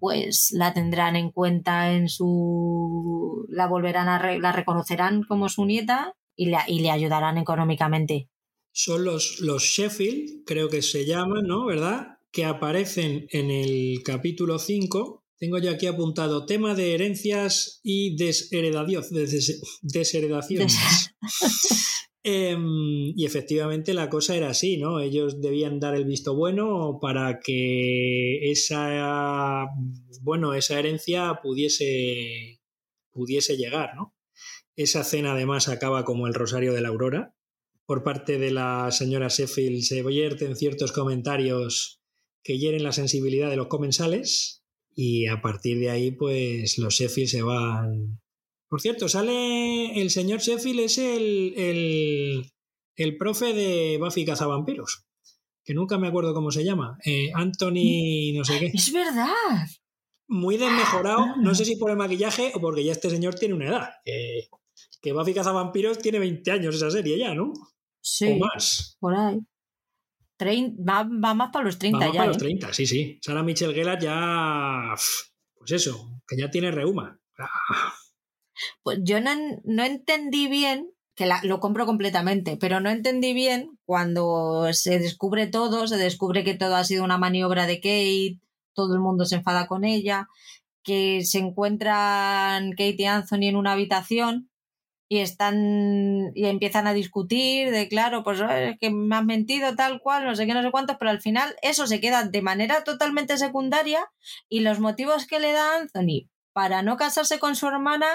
pues 0.00 0.50
la 0.52 0.74
tendrán 0.74 1.14
en 1.14 1.30
cuenta 1.30 1.92
en 1.92 2.08
su. 2.08 3.46
la 3.48 3.68
volverán 3.68 4.08
a. 4.08 4.38
la 4.38 4.50
reconocerán 4.50 5.22
como 5.22 5.48
su 5.48 5.64
nieta 5.66 6.14
y, 6.34 6.50
y 6.66 6.80
le 6.80 6.90
ayudarán 6.90 7.38
económicamente. 7.38 8.28
Son 8.72 9.04
los, 9.04 9.40
los 9.40 9.62
Sheffield, 9.62 10.44
creo 10.46 10.68
que 10.68 10.82
se 10.82 11.04
llaman, 11.04 11.44
¿no? 11.46 11.66
¿Verdad? 11.66 12.18
Que 12.32 12.44
aparecen 12.44 13.26
en 13.30 13.50
el 13.50 14.02
capítulo 14.04 14.58
5 14.58 15.19
tengo 15.40 15.58
ya 15.58 15.72
aquí 15.72 15.86
apuntado 15.86 16.44
tema 16.44 16.74
de 16.74 16.94
herencias 16.94 17.80
y 17.82 18.14
desheredaciones. 18.16 20.76
Em, 22.22 23.14
y 23.16 23.24
efectivamente 23.24 23.94
la 23.94 24.10
cosa 24.10 24.36
era 24.36 24.50
así, 24.50 24.76
¿no? 24.76 25.00
Ellos 25.00 25.40
debían 25.40 25.80
dar 25.80 25.94
el 25.94 26.04
visto 26.04 26.36
bueno 26.36 26.98
para 27.00 27.40
que 27.40 28.50
esa, 28.50 29.64
bueno, 30.20 30.52
esa 30.52 30.78
herencia 30.78 31.40
pudiese, 31.42 32.60
pudiese 33.10 33.56
llegar, 33.56 33.94
¿no? 33.96 34.14
Esa 34.76 35.02
cena 35.02 35.32
además 35.32 35.68
acaba 35.68 36.04
como 36.04 36.26
el 36.26 36.34
Rosario 36.34 36.74
de 36.74 36.82
la 36.82 36.88
Aurora. 36.88 37.34
Por 37.86 38.02
parte 38.02 38.38
de 38.38 38.50
la 38.50 38.92
señora 38.92 39.28
Sheffield 39.28 39.80
se 39.80 40.02
vierten 40.02 40.56
ciertos 40.56 40.92
comentarios 40.92 42.02
que 42.42 42.58
hieren 42.58 42.82
la 42.82 42.92
sensibilidad 42.92 43.48
de 43.48 43.56
los 43.56 43.68
comensales 43.68 44.59
y 45.02 45.28
a 45.28 45.40
partir 45.40 45.78
de 45.78 45.88
ahí, 45.88 46.10
pues 46.10 46.76
los 46.76 46.92
Sheffield 46.92 47.30
se 47.30 47.42
van. 47.42 48.20
Por 48.68 48.82
cierto, 48.82 49.08
sale 49.08 49.98
el 49.98 50.10
señor 50.10 50.40
Sheffield, 50.40 50.80
es 50.80 50.98
el, 50.98 51.54
el, 51.56 52.52
el 52.96 53.16
profe 53.16 53.54
de 53.54 53.96
Buffy 53.98 54.26
Cazavampiros, 54.26 55.06
que 55.64 55.72
nunca 55.72 55.96
me 55.96 56.08
acuerdo 56.08 56.34
cómo 56.34 56.50
se 56.50 56.64
llama. 56.64 56.98
Eh, 57.02 57.30
Anthony, 57.34 58.34
no 58.34 58.44
sé 58.44 58.58
qué. 58.58 58.66
Es 58.74 58.92
verdad. 58.92 59.66
Muy 60.28 60.58
desmejorado, 60.58 61.20
ah. 61.20 61.36
no 61.40 61.54
sé 61.54 61.64
si 61.64 61.76
por 61.76 61.90
el 61.90 61.96
maquillaje 61.96 62.52
o 62.54 62.60
porque 62.60 62.84
ya 62.84 62.92
este 62.92 63.08
señor 63.08 63.36
tiene 63.36 63.54
una 63.54 63.68
edad. 63.68 63.88
que 65.00 65.12
Buffy 65.14 65.32
Cazavampiros 65.32 65.98
tiene 65.98 66.18
20 66.18 66.50
años 66.50 66.76
esa 66.76 66.90
serie 66.90 67.18
ya, 67.18 67.34
¿no? 67.34 67.54
Sí. 68.02 68.32
O 68.32 68.36
más. 68.36 68.98
Por 69.00 69.14
ahí 69.14 69.38
va, 70.44 71.04
más 71.04 71.50
para 71.50 71.64
los 71.64 71.78
30 71.78 71.98
va 71.98 72.06
ya. 72.06 72.12
para 72.12 72.28
los 72.28 72.38
30, 72.38 72.68
¿eh? 72.68 72.74
sí, 72.74 72.86
sí. 72.86 73.18
Sara 73.22 73.42
Michelle 73.42 73.74
Gellar 73.74 74.00
ya. 74.00 74.94
Pues 75.54 75.70
eso, 75.72 76.20
que 76.26 76.36
ya 76.36 76.50
tiene 76.50 76.70
reuma. 76.70 77.18
Ah. 77.38 77.94
Pues 78.82 78.98
yo 79.02 79.20
no, 79.20 79.30
no 79.64 79.84
entendí 79.84 80.48
bien, 80.48 80.90
que 81.14 81.28
lo 81.44 81.60
compro 81.60 81.86
completamente, 81.86 82.56
pero 82.56 82.80
no 82.80 82.90
entendí 82.90 83.32
bien 83.32 83.78
cuando 83.84 84.72
se 84.72 84.98
descubre 84.98 85.46
todo, 85.46 85.86
se 85.86 85.96
descubre 85.96 86.44
que 86.44 86.54
todo 86.54 86.76
ha 86.76 86.84
sido 86.84 87.04
una 87.04 87.18
maniobra 87.18 87.66
de 87.66 87.76
Kate, 87.76 88.40
todo 88.74 88.94
el 88.94 89.00
mundo 89.00 89.24
se 89.24 89.36
enfada 89.36 89.66
con 89.66 89.84
ella, 89.84 90.28
que 90.82 91.24
se 91.24 91.38
encuentran 91.38 92.70
Kate 92.72 92.96
y 92.98 93.04
Anthony 93.04 93.44
en 93.44 93.56
una 93.56 93.72
habitación 93.72 94.49
y 95.12 95.18
están 95.18 96.30
y 96.36 96.46
empiezan 96.46 96.86
a 96.86 96.94
discutir 96.94 97.72
de 97.72 97.88
claro, 97.88 98.22
pues 98.22 98.40
es 98.40 98.78
que 98.78 98.90
me 98.90 99.16
has 99.16 99.24
mentido 99.24 99.74
tal 99.74 100.00
cual, 100.00 100.24
no 100.24 100.36
sé 100.36 100.46
qué, 100.46 100.54
no 100.54 100.62
sé 100.62 100.70
cuántos, 100.70 100.98
pero 101.00 101.10
al 101.10 101.20
final 101.20 101.56
eso 101.62 101.88
se 101.88 102.00
queda 102.00 102.22
de 102.22 102.42
manera 102.42 102.84
totalmente 102.84 103.36
secundaria 103.36 104.06
y 104.48 104.60
los 104.60 104.78
motivos 104.78 105.26
que 105.26 105.40
le 105.40 105.50
da 105.50 105.78
Anthony 105.78 106.30
para 106.52 106.82
no 106.82 106.96
casarse 106.96 107.40
con 107.40 107.56
su 107.56 107.66
hermana 107.66 108.06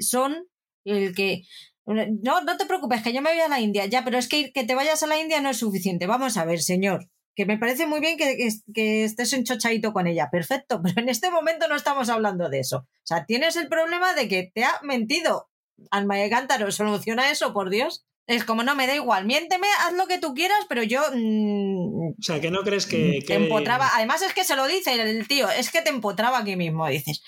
son 0.00 0.48
el 0.84 1.14
que 1.14 1.44
no, 1.86 2.40
no 2.40 2.56
te 2.56 2.66
preocupes, 2.66 3.04
que 3.04 3.12
yo 3.12 3.22
me 3.22 3.30
voy 3.30 3.40
a 3.40 3.48
la 3.48 3.60
India, 3.60 3.86
ya, 3.86 4.02
pero 4.02 4.18
es 4.18 4.28
que 4.28 4.52
que 4.52 4.64
te 4.64 4.74
vayas 4.74 5.04
a 5.04 5.06
la 5.06 5.20
India 5.20 5.40
no 5.40 5.50
es 5.50 5.58
suficiente. 5.58 6.08
Vamos 6.08 6.36
a 6.36 6.44
ver, 6.44 6.60
señor, 6.60 7.08
que 7.36 7.46
me 7.46 7.58
parece 7.58 7.86
muy 7.86 8.00
bien 8.00 8.16
que, 8.16 8.36
que, 8.36 8.48
que, 8.74 9.04
estés 9.04 9.32
enchochadito 9.34 9.92
con 9.92 10.08
ella, 10.08 10.30
perfecto, 10.32 10.82
pero 10.82 11.00
en 11.00 11.08
este 11.08 11.30
momento 11.30 11.68
no 11.68 11.76
estamos 11.76 12.08
hablando 12.08 12.48
de 12.48 12.58
eso. 12.58 12.78
O 12.78 13.06
sea, 13.06 13.24
tienes 13.24 13.54
el 13.54 13.68
problema 13.68 14.14
de 14.14 14.26
que 14.26 14.50
te 14.52 14.64
ha 14.64 14.80
mentido 14.82 15.49
Alma 15.90 16.16
de 16.16 16.30
Cántaro 16.30 16.70
soluciona 16.72 17.30
eso, 17.30 17.52
por 17.52 17.70
Dios. 17.70 18.04
Es 18.26 18.44
como, 18.44 18.62
no, 18.62 18.76
me 18.76 18.86
da 18.86 18.94
igual, 18.94 19.24
miénteme, 19.24 19.66
haz 19.80 19.92
lo 19.94 20.06
que 20.06 20.18
tú 20.18 20.34
quieras, 20.34 20.60
pero 20.68 20.84
yo... 20.84 21.02
Mm, 21.12 22.10
o 22.10 22.22
sea, 22.22 22.40
que 22.40 22.52
no 22.52 22.62
crees 22.62 22.86
que... 22.86 23.24
Te 23.26 23.34
empotraba, 23.34 23.90
además 23.96 24.22
es 24.22 24.34
que 24.34 24.44
se 24.44 24.54
lo 24.54 24.68
dice 24.68 24.92
el 24.94 25.26
tío, 25.26 25.50
es 25.50 25.72
que 25.72 25.82
te 25.82 25.90
empotraba 25.90 26.38
aquí 26.38 26.54
mismo, 26.54 26.86
dices, 26.86 27.22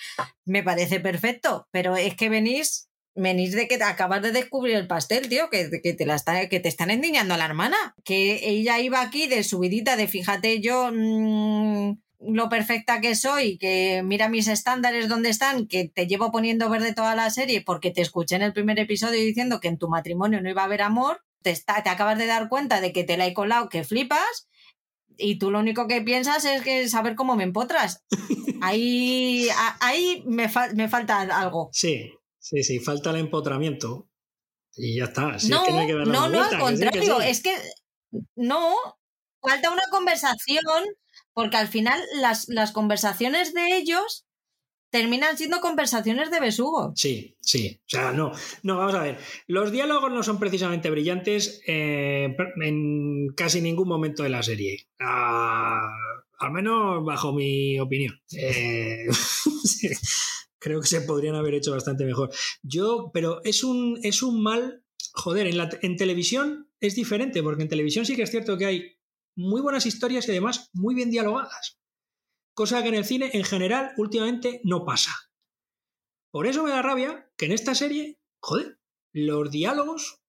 me 0.44 0.62
parece 0.62 1.00
perfecto, 1.00 1.66
pero 1.72 1.96
es 1.96 2.14
que 2.14 2.28
venís, 2.28 2.88
venís 3.16 3.52
de 3.52 3.66
que 3.66 3.78
te 3.78 3.84
acabas 3.84 4.22
de 4.22 4.30
descubrir 4.30 4.76
el 4.76 4.86
pastel, 4.86 5.28
tío, 5.28 5.50
que, 5.50 5.70
que 5.82 5.92
te, 5.92 6.06
la 6.06 6.14
está, 6.14 6.48
que 6.48 6.60
te 6.60 6.68
están 6.68 6.90
endiñando 6.90 7.34
a 7.34 7.38
la 7.38 7.46
hermana, 7.46 7.96
que 8.04 8.48
ella 8.48 8.78
iba 8.78 9.00
aquí 9.00 9.26
de 9.26 9.42
subidita, 9.42 9.96
de 9.96 10.06
fíjate 10.06 10.60
yo... 10.60 10.90
Mm, 10.92 12.00
lo 12.26 12.48
perfecta 12.48 13.00
que 13.00 13.14
soy, 13.14 13.58
que 13.58 14.02
mira 14.04 14.28
mis 14.28 14.48
estándares 14.48 15.08
dónde 15.08 15.30
están, 15.30 15.66
que 15.66 15.88
te 15.88 16.06
llevo 16.06 16.30
poniendo 16.30 16.68
verde 16.70 16.94
toda 16.94 17.14
la 17.14 17.30
serie 17.30 17.62
porque 17.62 17.90
te 17.90 18.00
escuché 18.00 18.36
en 18.36 18.42
el 18.42 18.52
primer 18.52 18.78
episodio 18.78 19.20
diciendo 19.20 19.60
que 19.60 19.68
en 19.68 19.78
tu 19.78 19.88
matrimonio 19.88 20.40
no 20.40 20.50
iba 20.50 20.62
a 20.62 20.66
haber 20.66 20.82
amor, 20.82 21.24
te, 21.42 21.50
está, 21.50 21.82
te 21.82 21.90
acabas 21.90 22.18
de 22.18 22.26
dar 22.26 22.48
cuenta 22.48 22.80
de 22.80 22.92
que 22.92 23.04
te 23.04 23.16
la 23.16 23.26
he 23.26 23.34
colado, 23.34 23.68
que 23.68 23.84
flipas, 23.84 24.48
y 25.16 25.38
tú 25.38 25.50
lo 25.50 25.58
único 25.58 25.86
que 25.86 26.02
piensas 26.02 26.44
es 26.44 26.62
que 26.62 26.88
saber 26.88 27.14
cómo 27.14 27.36
me 27.36 27.44
empotras. 27.44 28.04
Ahí, 28.64 29.48
ahí 29.80 30.22
me, 30.24 30.48
me 30.76 30.88
falta 30.88 31.20
algo. 31.20 31.68
Sí, 31.72 32.12
sí, 32.38 32.62
sí, 32.62 32.78
falta 32.78 33.10
el 33.10 33.16
empotramiento. 33.16 34.08
Y 34.76 34.98
ya 34.98 35.06
está. 35.06 35.36
no, 35.48 35.66
no, 36.06 36.28
no, 36.28 36.44
al 36.44 36.58
contrario, 36.60 37.20
es 37.20 37.42
que 37.42 37.52
no, 38.36 38.72
falta 39.40 39.68
una 39.68 39.82
conversación 39.90 40.62
porque 41.34 41.56
al 41.56 41.68
final 41.68 42.00
las, 42.20 42.48
las 42.48 42.72
conversaciones 42.72 43.54
de 43.54 43.76
ellos 43.76 44.26
terminan 44.92 45.38
siendo 45.38 45.60
conversaciones 45.60 46.30
de 46.30 46.38
besugo. 46.38 46.92
Sí, 46.94 47.34
sí. 47.40 47.80
O 47.80 47.88
sea, 47.88 48.12
no, 48.12 48.30
no, 48.62 48.76
vamos 48.76 48.94
a 48.94 49.02
ver. 49.02 49.18
Los 49.46 49.72
diálogos 49.72 50.12
no 50.12 50.22
son 50.22 50.38
precisamente 50.38 50.90
brillantes 50.90 51.62
eh, 51.66 52.36
en 52.62 53.28
casi 53.34 53.62
ningún 53.62 53.88
momento 53.88 54.22
de 54.22 54.28
la 54.28 54.42
serie. 54.42 54.86
Al 54.98 56.52
menos 56.52 57.02
bajo 57.06 57.32
mi 57.32 57.80
opinión. 57.80 58.20
Eh, 58.36 59.06
creo 60.58 60.80
que 60.82 60.86
se 60.86 61.00
podrían 61.00 61.36
haber 61.36 61.54
hecho 61.54 61.72
bastante 61.72 62.04
mejor. 62.04 62.30
Yo, 62.62 63.10
pero 63.14 63.40
es 63.44 63.64
un, 63.64 63.98
es 64.02 64.22
un 64.22 64.42
mal. 64.42 64.84
Joder, 65.14 65.46
en, 65.46 65.56
la, 65.56 65.70
en 65.80 65.96
televisión 65.96 66.70
es 66.80 66.94
diferente, 66.94 67.42
porque 67.42 67.62
en 67.62 67.68
televisión 67.68 68.04
sí 68.04 68.14
que 68.14 68.22
es 68.22 68.30
cierto 68.30 68.58
que 68.58 68.66
hay 68.66 68.96
muy 69.36 69.60
buenas 69.60 69.86
historias 69.86 70.26
y 70.26 70.32
además 70.32 70.70
muy 70.72 70.94
bien 70.94 71.10
dialogadas. 71.10 71.78
Cosa 72.54 72.82
que 72.82 72.88
en 72.88 72.94
el 72.94 73.04
cine 73.04 73.30
en 73.32 73.44
general 73.44 73.92
últimamente 73.96 74.60
no 74.64 74.84
pasa. 74.84 75.12
Por 76.30 76.46
eso 76.46 76.62
me 76.62 76.70
da 76.70 76.82
rabia 76.82 77.30
que 77.36 77.46
en 77.46 77.52
esta 77.52 77.74
serie, 77.74 78.20
joder, 78.40 78.78
los 79.12 79.50
diálogos 79.50 80.22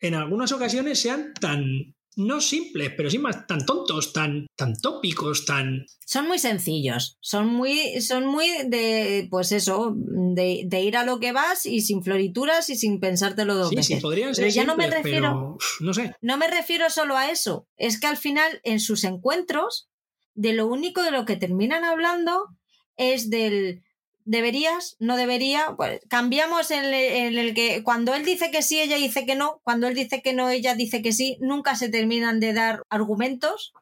en 0.00 0.14
algunas 0.14 0.52
ocasiones 0.52 1.00
sean 1.00 1.32
tan 1.34 1.95
no 2.16 2.40
simples, 2.40 2.92
pero 2.96 3.10
sí 3.10 3.18
más 3.18 3.46
tan 3.46 3.64
tontos, 3.66 4.12
tan, 4.12 4.46
tan 4.56 4.74
tópicos, 4.74 5.44
tan. 5.44 5.86
Son 6.06 6.26
muy 6.26 6.38
sencillos. 6.38 7.18
Son 7.20 7.46
muy, 7.46 8.00
son 8.00 8.26
muy 8.26 8.48
de, 8.66 9.28
pues 9.30 9.52
eso, 9.52 9.94
de, 9.94 10.80
ir 10.80 10.96
a 10.96 11.04
lo 11.04 11.20
que 11.20 11.32
vas 11.32 11.66
y 11.66 11.82
sin 11.82 12.02
florituras 12.02 12.70
y 12.70 12.76
sin 12.76 13.00
pensártelo 13.00 13.54
dos 13.54 13.68
sí, 13.68 13.76
veces. 13.76 13.96
Sí, 13.96 14.02
podrían 14.02 14.34
ser 14.34 14.44
pero 14.44 14.54
ya 14.54 14.64
no 14.64 14.76
me 14.76 14.90
refiero. 14.90 15.58
no 15.80 15.94
sé. 15.94 16.14
No 16.22 16.38
me 16.38 16.48
refiero 16.48 16.88
solo 16.88 17.16
a 17.16 17.30
eso. 17.30 17.68
Es 17.76 18.00
que 18.00 18.06
al 18.06 18.16
final, 18.16 18.60
en 18.64 18.80
sus 18.80 19.04
encuentros, 19.04 19.88
de 20.34 20.54
lo 20.54 20.66
único 20.66 21.02
de 21.02 21.10
lo 21.10 21.26
que 21.26 21.36
terminan 21.36 21.84
hablando 21.84 22.46
es 22.96 23.28
del 23.28 23.82
deberías, 24.26 24.96
no 24.98 25.16
debería, 25.16 25.74
pues 25.76 26.00
cambiamos 26.08 26.70
en 26.70 26.84
el, 26.84 27.54
que 27.54 27.82
cuando 27.82 28.12
él 28.14 28.24
dice 28.24 28.50
que 28.50 28.60
sí, 28.60 28.80
ella 28.80 28.96
dice 28.96 29.24
que 29.24 29.36
no, 29.36 29.60
cuando 29.62 29.86
él 29.86 29.94
dice 29.94 30.20
que 30.20 30.34
no, 30.34 30.50
ella 30.50 30.74
dice 30.74 31.00
que 31.00 31.12
sí, 31.12 31.38
nunca 31.40 31.76
se 31.76 31.88
terminan 31.88 32.40
de 32.40 32.52
dar 32.52 32.82
argumentos. 32.90 33.72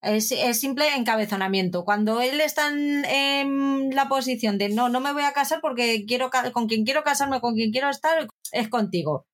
Es, 0.00 0.28
simple 0.60 0.94
encabezonamiento. 0.94 1.84
Cuando 1.84 2.20
él 2.20 2.40
está 2.40 2.68
en, 2.68 3.90
la 3.94 4.08
posición 4.08 4.58
de 4.58 4.68
no, 4.68 4.88
no 4.88 5.00
me 5.00 5.12
voy 5.12 5.24
a 5.24 5.32
casar 5.32 5.60
porque 5.60 6.04
quiero 6.06 6.30
con 6.52 6.68
quien 6.68 6.84
quiero 6.84 7.02
casarme, 7.02 7.40
con 7.40 7.54
quien 7.54 7.72
quiero 7.72 7.90
estar, 7.90 8.28
es 8.52 8.68
contigo. 8.68 9.26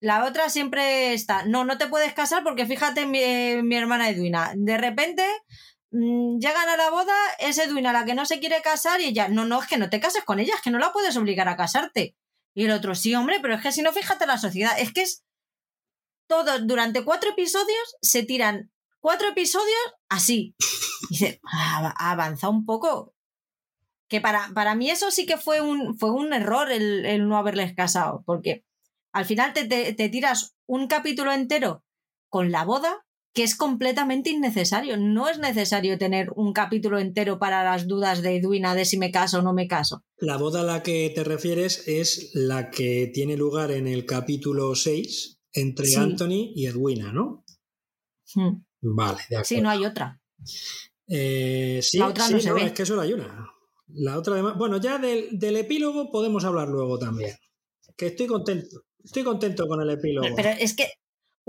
La 0.00 0.24
otra 0.24 0.50
siempre 0.50 1.14
está, 1.14 1.44
no, 1.44 1.64
no 1.64 1.78
te 1.78 1.88
puedes 1.88 2.12
casar 2.14 2.42
porque 2.44 2.66
fíjate 2.66 3.06
mi, 3.06 3.20
mi 3.62 3.76
hermana 3.76 4.08
Edwina. 4.10 4.52
De 4.56 4.78
repente 4.78 5.24
llegan 5.90 6.68
a 6.68 6.76
la 6.76 6.90
boda, 6.90 7.14
es 7.38 7.58
Edwin 7.58 7.86
a 7.86 7.92
la 7.92 8.04
que 8.04 8.14
no 8.14 8.24
se 8.24 8.38
quiere 8.38 8.62
casar 8.62 9.00
y 9.00 9.06
ella, 9.06 9.28
no, 9.28 9.44
no, 9.44 9.60
es 9.60 9.68
que 9.68 9.78
no 9.78 9.90
te 9.90 10.00
cases 10.00 10.24
con 10.24 10.38
ella, 10.38 10.54
es 10.54 10.62
que 10.62 10.70
no 10.70 10.78
la 10.78 10.92
puedes 10.92 11.16
obligar 11.16 11.48
a 11.48 11.56
casarte. 11.56 12.16
Y 12.54 12.64
el 12.64 12.70
otro, 12.72 12.94
sí, 12.94 13.14
hombre, 13.14 13.38
pero 13.40 13.54
es 13.54 13.62
que 13.62 13.72
si 13.72 13.82
no, 13.82 13.92
fíjate 13.92 14.26
la 14.26 14.38
sociedad, 14.38 14.78
es 14.78 14.92
que 14.92 15.02
es 15.02 15.24
todo, 16.28 16.60
durante 16.60 17.04
cuatro 17.04 17.30
episodios 17.30 17.96
se 18.02 18.22
tiran 18.22 18.70
cuatro 19.00 19.28
episodios 19.28 19.94
así. 20.08 20.54
Y 21.08 21.14
dice, 21.14 21.40
avanza 21.96 22.48
un 22.48 22.64
poco. 22.64 23.14
Que 24.08 24.20
para, 24.20 24.50
para 24.54 24.74
mí 24.74 24.90
eso 24.90 25.10
sí 25.10 25.24
que 25.24 25.38
fue 25.38 25.60
un, 25.60 25.96
fue 25.96 26.10
un 26.10 26.32
error 26.32 26.70
el, 26.70 27.28
no 27.28 27.36
haberles 27.36 27.74
casado, 27.74 28.22
porque 28.26 28.64
al 29.12 29.24
final 29.24 29.52
te, 29.52 29.64
te 29.66 30.08
tiras 30.08 30.56
un 30.66 30.88
capítulo 30.88 31.32
entero 31.32 31.84
con 32.28 32.50
la 32.50 32.64
boda 32.64 33.04
que 33.32 33.42
es 33.44 33.54
completamente 33.56 34.30
innecesario. 34.30 34.96
No 34.96 35.28
es 35.28 35.38
necesario 35.38 35.98
tener 35.98 36.30
un 36.34 36.52
capítulo 36.52 36.98
entero 36.98 37.38
para 37.38 37.62
las 37.62 37.86
dudas 37.86 38.22
de 38.22 38.36
Edwina 38.36 38.74
de 38.74 38.84
si 38.84 38.98
me 38.98 39.10
caso 39.10 39.38
o 39.38 39.42
no 39.42 39.52
me 39.52 39.68
caso. 39.68 40.04
La 40.18 40.36
boda 40.36 40.60
a 40.60 40.64
la 40.64 40.82
que 40.82 41.10
te 41.14 41.24
refieres 41.24 41.86
es 41.86 42.30
la 42.34 42.70
que 42.70 43.10
tiene 43.12 43.36
lugar 43.36 43.70
en 43.70 43.86
el 43.86 44.04
capítulo 44.04 44.74
6 44.74 45.38
entre 45.52 45.94
Anthony 45.96 46.52
y 46.54 46.66
Edwina, 46.66 47.12
¿no? 47.12 47.44
Hmm. 48.34 48.62
Vale, 48.82 49.18
de 49.28 49.36
acuerdo. 49.36 49.44
Sí, 49.44 49.60
no 49.60 49.70
hay 49.70 49.84
otra. 49.84 50.20
Eh, 51.06 51.80
sí, 51.82 51.98
la 51.98 52.08
otra 52.08 52.28
no, 52.28 52.40
se 52.40 52.52
ve. 52.52 52.66
es 52.66 52.72
que 52.72 52.86
solo 52.86 53.02
hay 53.02 53.12
una. 53.12 53.48
La 53.88 54.16
otra 54.18 54.34
además, 54.34 54.56
bueno, 54.56 54.80
ya 54.80 54.98
del, 54.98 55.38
del, 55.38 55.56
epílogo 55.56 56.10
podemos 56.10 56.44
hablar 56.44 56.68
luego 56.68 56.98
también. 56.98 57.36
Que 57.96 58.08
estoy 58.08 58.26
contento. 58.26 58.84
Estoy 59.02 59.24
contento 59.24 59.66
con 59.66 59.82
el 59.82 59.90
epílogo. 59.90 60.28
Pero 60.36 60.50
es 60.50 60.74
que 60.74 60.88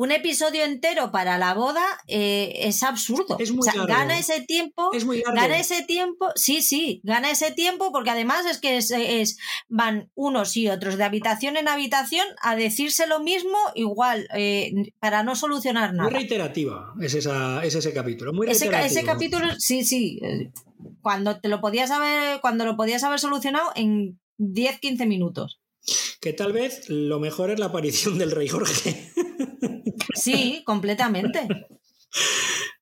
un 0.02 0.12
episodio 0.12 0.64
entero 0.64 1.12
para 1.12 1.38
la 1.38 1.54
boda 1.54 1.86
eh, 2.08 2.54
es 2.56 2.82
absurdo. 2.82 3.38
Es 3.38 3.52
muy 3.52 3.68
Gana 3.88 4.18
ese 4.18 4.42
tiempo. 4.42 4.90
Es 4.94 5.06
muy 5.06 5.22
Gana 5.22 5.60
ese 5.60 5.84
tiempo. 5.84 6.30
Sí, 6.36 6.64
sí, 6.64 7.02
gana 7.04 7.30
ese 7.30 7.52
tiempo 7.52 7.92
porque 7.92 8.10
además 8.10 8.48
es 8.48 8.58
que 8.58 8.78
es, 8.78 9.38
van 9.70 10.10
unos 10.16 10.58
y 10.58 10.70
otros 10.70 10.98
de 10.98 11.04
habitación 11.04 11.56
en 11.56 11.68
habitación 11.68 12.26
a 12.42 12.56
decirse 12.56 13.06
lo 13.06 13.20
mismo 13.20 13.56
igual 13.76 14.28
eh, 14.34 14.74
para 15.00 15.22
no 15.22 15.36
solucionar 15.36 15.94
nada. 15.94 16.10
Muy 16.10 16.20
reiterativa 16.20 16.96
es, 17.00 17.14
esa, 17.14 17.64
es 17.64 17.76
ese 17.76 17.94
capítulo. 17.94 18.34
Muy 18.34 18.50
ese, 18.50 18.72
ese, 18.84 19.04
capítulo, 19.04 19.46
sí, 19.60 19.84
sí. 19.84 20.20
Eh, 20.24 20.52
cuando 21.04 21.40
te 21.40 21.48
lo 21.48 21.62
podías 21.62 21.92
haber, 21.92 22.42
cuando 22.42 22.66
lo 22.66 22.76
podías 22.76 23.04
haber 23.04 23.20
solucionado 23.20 23.70
en 23.76 24.20
10-15 24.40 25.06
minutos. 25.06 25.62
Que 26.20 26.34
tal 26.34 26.54
vez 26.54 26.90
lo 26.90 27.20
mejor 27.20 27.52
es 27.52 27.60
la 27.60 27.68
aparición 27.68 28.18
del 28.18 28.32
rey 28.32 28.48
Jorge. 28.48 29.12
Sí, 30.16 30.64
completamente. 30.66 31.48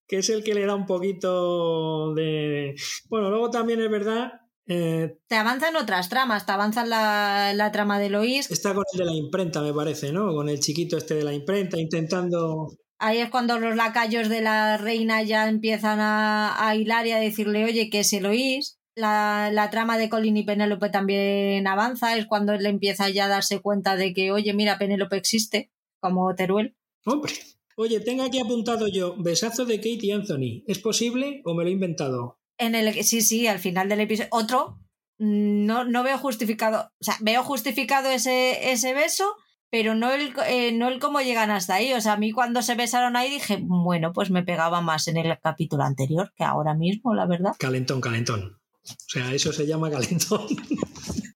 que 0.10 0.18
es 0.18 0.30
el 0.30 0.44
que 0.44 0.56
le 0.56 0.66
da 0.66 0.76
un 0.76 0.88
poquito 0.88 2.14
de... 2.16 2.76
Bueno, 3.10 3.30
luego 3.30 3.52
también 3.52 3.80
es 3.80 3.90
verdad... 3.90 4.34
Eh, 4.66 5.18
te 5.28 5.36
avanzan 5.36 5.76
otras 5.76 6.10
tramas, 6.10 6.46
te 6.46 6.52
avanzan 6.52 6.90
la, 6.90 7.70
trama 7.72 8.00
de 8.00 8.10
Lois. 8.10 8.50
Está 8.52 8.74
con 8.74 8.84
el 8.94 9.00
de 9.00 9.06
la 9.06 9.14
imprenta, 9.14 9.62
me 9.62 9.74
parece, 9.74 10.12
¿no? 10.12 10.34
Con 10.34 10.50
el 10.50 10.60
chiquito 10.60 10.98
este 10.98 11.14
de 11.14 11.24
la 11.24 11.34
imprenta, 11.34 11.78
intentando... 11.78 12.68
Ahí 12.98 13.20
es 13.20 13.30
cuando 13.30 13.60
los 13.60 13.76
lacayos 13.76 14.30
de 14.30 14.42
la 14.42 14.78
reina 14.78 15.22
ya 15.24 15.48
empiezan 15.48 16.00
a, 16.02 16.76
hilar 16.76 17.06
y 17.06 17.12
a 17.12 17.20
decirle, 17.20 17.64
oye, 17.66 17.90
que 17.90 18.04
se 18.04 18.20
Lois. 18.20 18.80
La, 18.96 19.50
la, 19.54 19.70
trama 19.70 19.98
de 19.98 20.10
Colin 20.10 20.36
y 20.36 20.44
Penélope 20.44 20.90
también 20.90 21.66
avanza, 21.68 22.18
es 22.18 22.26
cuando 22.26 22.54
él 22.54 22.66
empieza 22.66 23.10
ya 23.10 23.26
a 23.26 23.30
darse 23.30 23.62
cuenta 23.62 23.96
de 23.96 24.14
que, 24.14 24.32
oye, 24.32 24.54
mira, 24.54 24.78
Penélope 24.78 25.16
existe, 25.16 25.72
como 26.02 26.34
Teruel. 26.36 26.76
Hombre. 27.06 27.34
Oye, 27.76 28.02
tengo 28.02 28.24
aquí 28.24 28.40
apuntado 28.40 28.88
yo, 28.88 29.16
besazo 29.18 29.66
de 29.66 29.78
Kate 29.78 30.00
y 30.02 30.12
Anthony. 30.12 30.64
¿Es 30.68 30.80
posible 30.80 31.42
o 31.46 31.54
me 31.54 31.64
lo 31.64 31.70
he 31.70 31.74
inventado? 31.74 32.40
En 32.58 32.76
el 32.76 32.94
sí, 33.06 33.22
sí, 33.22 33.48
al 33.48 33.60
final 33.60 33.88
del 33.88 34.02
episodio. 34.02 34.28
Otro, 34.32 34.80
no, 35.18 35.86
no 35.86 36.04
veo 36.04 36.18
justificado. 36.18 36.92
O 37.00 37.04
sea, 37.04 37.16
veo 37.22 37.42
justificado 37.44 38.10
ese, 38.10 38.72
ese 38.72 38.94
beso, 38.94 39.34
pero 39.70 39.96
no 39.96 40.12
el, 40.12 40.34
eh, 40.48 40.74
no 40.74 40.90
el 40.90 41.00
cómo 41.00 41.22
llegan 41.22 41.52
hasta 41.52 41.76
ahí. 41.76 41.94
O 41.94 42.02
sea, 42.02 42.14
a 42.14 42.18
mí 42.18 42.32
cuando 42.32 42.62
se 42.62 42.76
besaron 42.76 43.16
ahí 43.16 43.30
dije, 43.30 43.60
bueno, 43.62 44.12
pues 44.12 44.30
me 44.30 44.44
pegaba 44.44 44.82
más 44.82 45.08
en 45.08 45.16
el 45.16 45.40
capítulo 45.40 45.84
anterior 45.84 46.34
que 46.36 46.44
ahora 46.44 46.74
mismo, 46.74 47.16
la 47.16 47.28
verdad. 47.28 47.54
Calentón, 47.58 48.02
calentón. 48.02 48.60
O 48.84 49.10
sea, 49.10 49.34
eso 49.34 49.54
se 49.54 49.68
llama 49.68 49.90
calentón. 49.90 50.48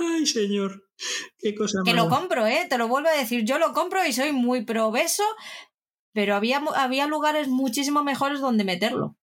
Ay, 0.00 0.26
señor. 0.26 0.82
Qué 1.38 1.54
cosa 1.54 1.80
Que 1.84 1.92
lo 1.92 2.08
compro, 2.08 2.46
¿eh? 2.46 2.66
Te 2.68 2.78
lo 2.78 2.88
vuelvo 2.88 3.08
a 3.08 3.16
decir. 3.16 3.44
Yo 3.44 3.58
lo 3.58 3.72
compro 3.72 4.04
y 4.06 4.12
soy 4.12 4.32
muy 4.32 4.64
pro 4.64 4.90
beso, 4.90 5.24
pero 6.12 6.34
había, 6.34 6.62
había 6.74 7.06
lugares 7.06 7.48
muchísimo 7.48 8.02
mejores 8.02 8.40
donde 8.40 8.64
meterlo. 8.64 9.16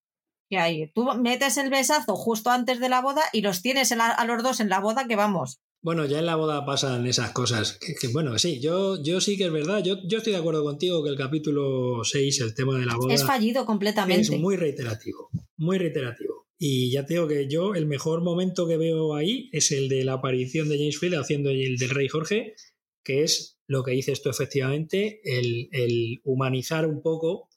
Que 0.49 0.57
hay. 0.57 0.91
Tú 0.93 1.05
metes 1.15 1.57
el 1.57 1.69
besazo 1.69 2.15
justo 2.15 2.51
antes 2.51 2.80
de 2.80 2.89
la 2.89 3.01
boda 3.01 3.24
y 3.32 3.41
los 3.41 3.61
tienes 3.61 3.91
a 3.91 4.26
los 4.26 4.43
dos 4.43 4.59
en 4.59 4.69
la 4.69 4.80
boda 4.80 5.07
que 5.07 5.15
vamos. 5.15 5.61
Bueno, 5.84 6.05
ya 6.05 6.19
en 6.19 6.26
la 6.26 6.38
boda 6.38 6.65
pasan 6.65 7.05
esas 7.07 7.32
cosas. 7.32 7.78
Que, 7.78 8.07
bueno, 8.07 8.39
sí, 8.39 8.61
yo, 8.61 9.03
yo 9.03 9.19
sí 9.19 9.38
que 9.38 9.47
es 9.47 9.51
verdad. 9.51 9.84
Yo, 9.84 9.97
yo 10.07 10.19
estoy 10.19 10.32
de 10.32 10.39
acuerdo 10.39 10.63
contigo 10.63 11.03
que 11.03 11.09
el 11.09 11.17
capítulo 11.17 12.05
6, 12.05 12.39
el 12.39 12.55
tema 12.55 12.80
de 12.80 12.86
la 12.86 12.95
boda. 12.95 13.13
Es 13.13 13.26
fallido 13.26 13.65
completamente. 13.65 14.34
Es 14.34 14.39
muy 14.39 14.55
reiterativo. 14.55 15.30
Muy 15.57 15.78
reiterativo. 15.78 16.42
Y 16.66 16.91
ya 16.91 17.05
te 17.05 17.16
digo 17.16 17.28
que 17.28 17.49
yo 17.49 17.76
el 17.76 17.86
mejor 17.88 18.22
momento 18.22 18.66
que 18.66 18.78
veo 18.78 19.16
ahí 19.16 19.49
es 19.51 19.74
el 19.74 19.89
de 19.89 20.05
la 20.05 20.14
aparición 20.14 20.70
de 20.70 20.78
James 20.78 20.97
Field 20.97 21.16
haciendo 21.16 21.49
el 21.49 21.76
del 21.76 21.89
Rey 21.89 22.07
Jorge, 22.07 22.55
que 23.03 23.24
es 23.24 23.59
lo 23.68 23.84
que 23.84 23.91
dices 23.91 24.22
tú 24.22 24.30
efectivamente, 24.30 25.20
el, 25.26 26.22
humanizar 26.24 26.88
un 26.88 27.01
poco 27.01 27.49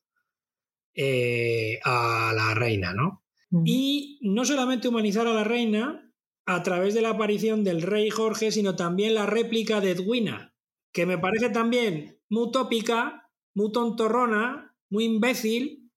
eh, 0.93 1.79
a 1.85 2.33
la 2.35 2.55
reina, 2.55 2.95
¿no? 2.95 3.23
Y 3.65 4.19
no 4.23 4.45
solamente 4.45 4.89
humanizar 4.89 5.29
a 5.29 5.35
la 5.35 5.45
reina 5.45 6.13
a 6.45 6.65
través 6.65 6.93
de 6.93 7.03
la 7.03 7.11
aparición 7.11 7.63
del 7.63 7.83
Rey 7.83 8.11
Jorge, 8.11 8.51
sino 8.51 8.75
también 8.75 9.15
la 9.15 9.27
réplica 9.27 9.81
de 9.81 9.93
Edwina, 9.93 10.53
que 10.93 11.07
me 11.07 11.17
parece 11.17 11.51
también 11.51 12.19
muy 12.29 12.51
tópica, 12.51 13.31
muy 13.55 13.71
tontorrona, 13.71 14.77
muy 14.91 15.05
imbécil, 15.05 15.93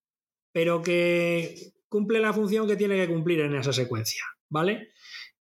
pero 0.52 0.84
que 0.84 1.74
cumple 1.90 2.20
la 2.20 2.34
función 2.34 2.68
que 2.68 2.76
tiene 2.76 2.96
que 2.96 3.12
cumplir 3.12 3.42
en 3.42 3.56
esa 3.56 3.74
secuencia, 3.74 4.24
¿vale? 4.50 4.92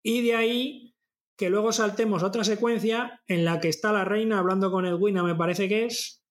Y 0.02 0.26
de 0.26 0.36
ahí 0.36 0.96
que 1.38 1.50
luego 1.50 1.74
saltemos 1.74 2.24
a 2.24 2.28
otra 2.28 2.44
secuencia 2.44 3.22
en 3.28 3.44
la 3.44 3.60
que 3.60 3.68
está 3.68 3.92
la 3.92 4.06
reina 4.06 4.40
hablando 4.40 4.72
con 4.72 4.86
Edwina, 4.86 5.24
me 5.24 5.36
parece 5.36 5.68
que 5.68 5.86
es, 5.86 6.24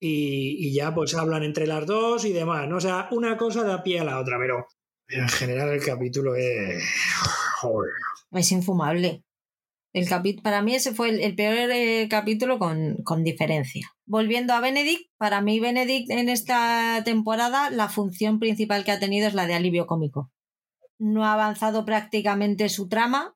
y, 0.00 0.72
ya 0.74 0.94
pues 0.94 1.14
hablan 1.14 1.44
entre 1.44 1.66
las 1.66 1.86
dos 1.86 2.24
y 2.24 2.32
demás, 2.32 2.68
¿no? 2.68 2.76
O 2.76 2.80
sea, 2.80 3.08
una 3.12 3.36
cosa 3.36 3.62
da 3.62 3.82
pie 3.82 4.00
a 4.00 4.04
la 4.04 4.18
otra, 4.18 4.36
pero 4.38 4.66
en 5.08 5.28
general 5.28 5.70
el 5.70 5.84
capítulo 5.84 6.34
es... 6.34 6.82
Es 8.32 8.52
infumable. 8.52 9.24
El 9.98 10.40
para 10.42 10.62
mí 10.62 10.74
ese 10.74 10.94
fue 10.94 11.10
el, 11.10 11.34
peor 11.34 11.70
eh, 11.70 12.06
capítulo 12.08 12.58
con, 12.58 12.96
con, 13.04 13.24
diferencia. 13.24 13.90
Volviendo 14.06 14.52
a 14.52 14.60
Benedict, 14.60 15.10
para 15.16 15.40
mí 15.40 15.58
Benedict 15.60 16.10
en 16.10 16.28
esta 16.28 17.02
temporada 17.04 17.70
la 17.70 17.88
función 17.88 18.38
principal 18.38 18.84
que 18.84 18.92
ha 18.92 19.00
tenido 19.00 19.26
es 19.26 19.34
la 19.34 19.46
de 19.46 19.54
alivio 19.54 19.86
cómico. 19.86 20.30
No 20.98 21.24
ha 21.24 21.32
avanzado 21.32 21.84
prácticamente 21.84 22.68
su 22.68 22.88
trama. 22.88 23.34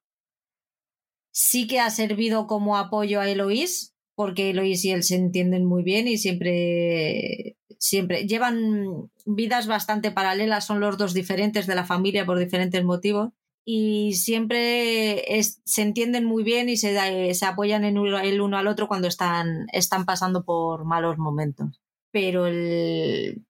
Sí 1.32 1.66
que 1.66 1.80
ha 1.80 1.90
servido 1.90 2.46
como 2.46 2.76
apoyo 2.76 3.20
a 3.20 3.28
Eloís, 3.28 3.94
porque 4.14 4.50
Eloís 4.50 4.84
y 4.84 4.90
él 4.90 5.02
se 5.02 5.16
entienden 5.16 5.64
muy 5.64 5.82
bien 5.82 6.06
y 6.06 6.18
siempre, 6.18 7.56
siempre 7.78 8.26
llevan 8.26 9.10
vidas 9.24 9.66
bastante 9.66 10.10
paralelas, 10.10 10.66
son 10.66 10.80
los 10.80 10.98
dos 10.98 11.14
diferentes 11.14 11.66
de 11.66 11.74
la 11.74 11.84
familia 11.84 12.26
por 12.26 12.38
diferentes 12.38 12.84
motivos 12.84 13.32
y 13.64 14.14
siempre 14.14 15.24
se 15.64 15.82
entienden 15.82 16.24
muy 16.24 16.42
bien 16.42 16.68
y 16.68 16.76
se, 16.76 17.34
se 17.34 17.46
apoyan 17.46 17.84
en 17.84 17.96
el 17.96 18.40
uno 18.40 18.58
al 18.58 18.66
otro 18.66 18.88
cuando 18.88 19.08
están, 19.08 19.66
están 19.72 20.04
pasando 20.04 20.44
por 20.44 20.84
malos 20.84 21.18
momentos. 21.18 21.80
Pero 22.10 22.46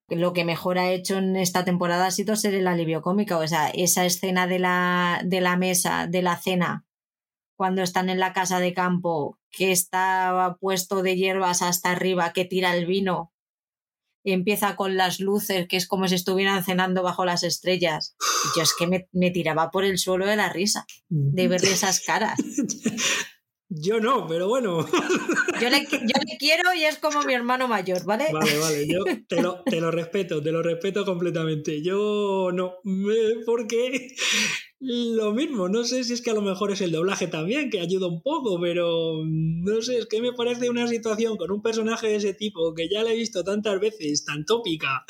lo 0.08 0.32
que 0.32 0.44
mejor 0.44 0.78
ha 0.78 0.92
hecho 0.92 1.18
en 1.18 1.36
esta 1.36 1.64
temporada 1.64 2.06
ha 2.06 2.10
sido 2.10 2.36
ser 2.36 2.54
el 2.54 2.68
alivio 2.68 3.02
cómico. 3.02 3.38
O 3.38 3.48
sea, 3.48 3.70
esa 3.70 4.04
escena 4.04 4.46
de 4.46 4.60
la, 4.60 5.22
de 5.24 5.40
la 5.40 5.56
mesa, 5.56 6.06
de 6.06 6.22
la 6.22 6.36
cena, 6.36 6.84
cuando 7.56 7.82
están 7.82 8.08
en 8.08 8.20
la 8.20 8.32
casa 8.32 8.60
de 8.60 8.72
campo, 8.72 9.38
que 9.50 9.72
está 9.72 10.56
puesto 10.60 11.02
de 11.02 11.16
hierbas 11.16 11.62
hasta 11.62 11.90
arriba, 11.90 12.32
que 12.32 12.44
tira 12.44 12.76
el 12.76 12.86
vino 12.86 13.31
empieza 14.24 14.76
con 14.76 14.96
las 14.96 15.20
luces, 15.20 15.66
que 15.68 15.76
es 15.76 15.86
como 15.86 16.08
si 16.08 16.14
estuvieran 16.14 16.64
cenando 16.64 17.02
bajo 17.02 17.24
las 17.24 17.42
estrellas. 17.42 18.16
yo 18.56 18.62
es 18.62 18.72
que 18.78 18.86
me, 18.86 19.30
tiraba 19.30 19.70
por 19.70 19.84
el 19.84 19.98
suelo 19.98 20.26
de 20.26 20.36
la 20.36 20.48
risa 20.48 20.86
de 21.08 21.48
verle 21.48 21.72
esas 21.72 22.00
caras. 22.00 22.38
Yo 23.74 24.00
no, 24.00 24.26
pero 24.26 24.48
bueno. 24.48 24.86
Yo 25.60 25.70
le, 25.70 25.86
quiero 26.38 26.74
y 26.74 26.84
es 26.84 26.98
como 26.98 27.22
mi 27.22 27.32
hermano 27.32 27.68
mayor, 27.68 28.04
¿vale? 28.04 28.26
Vale, 28.30 28.58
vale, 28.58 28.86
yo 28.86 29.02
te 29.28 29.40
lo, 29.40 29.62
te 29.64 29.80
lo 29.80 29.90
respeto, 29.90 30.42
te 30.42 30.52
lo 30.52 30.62
respeto 30.62 31.06
completamente. 31.06 31.82
Yo 31.82 32.50
no, 32.52 32.74
porque 33.46 34.14
lo 34.78 35.32
mismo, 35.32 35.70
no 35.70 35.84
sé 35.84 36.04
si 36.04 36.12
es 36.12 36.20
que 36.20 36.32
a 36.32 36.34
lo 36.34 36.42
mejor 36.42 36.70
es 36.70 36.82
el 36.82 36.92
doblaje 36.92 37.28
también, 37.28 37.70
que 37.70 37.80
ayuda 37.80 38.08
un 38.08 38.20
poco, 38.20 38.60
pero 38.60 39.22
no 39.24 39.80
sé, 39.80 39.98
es 39.98 40.06
que 40.06 40.20
me 40.20 40.34
parece 40.34 40.68
una 40.68 40.86
situación 40.86 41.38
con 41.38 41.50
un 41.50 41.62
personaje 41.62 42.08
de 42.08 42.16
ese 42.16 42.34
tipo 42.34 42.74
que 42.74 42.90
ya 42.90 43.02
le 43.02 43.12
he 43.12 43.16
visto 43.16 43.42
tantas 43.42 43.80
veces, 43.80 44.24
tan 44.26 44.44
tópica. 44.44 45.06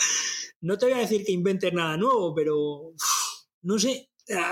No 0.61 0.79
te 0.79 0.87
voy 0.87 0.95
a 0.95 0.99
decir 0.99 1.25
que 1.25 1.33
inventes 1.33 1.73
nada 1.73 1.97
nuevo, 1.97 2.33
pero 2.33 2.95
no 3.63 3.79
sé, 3.81 4.11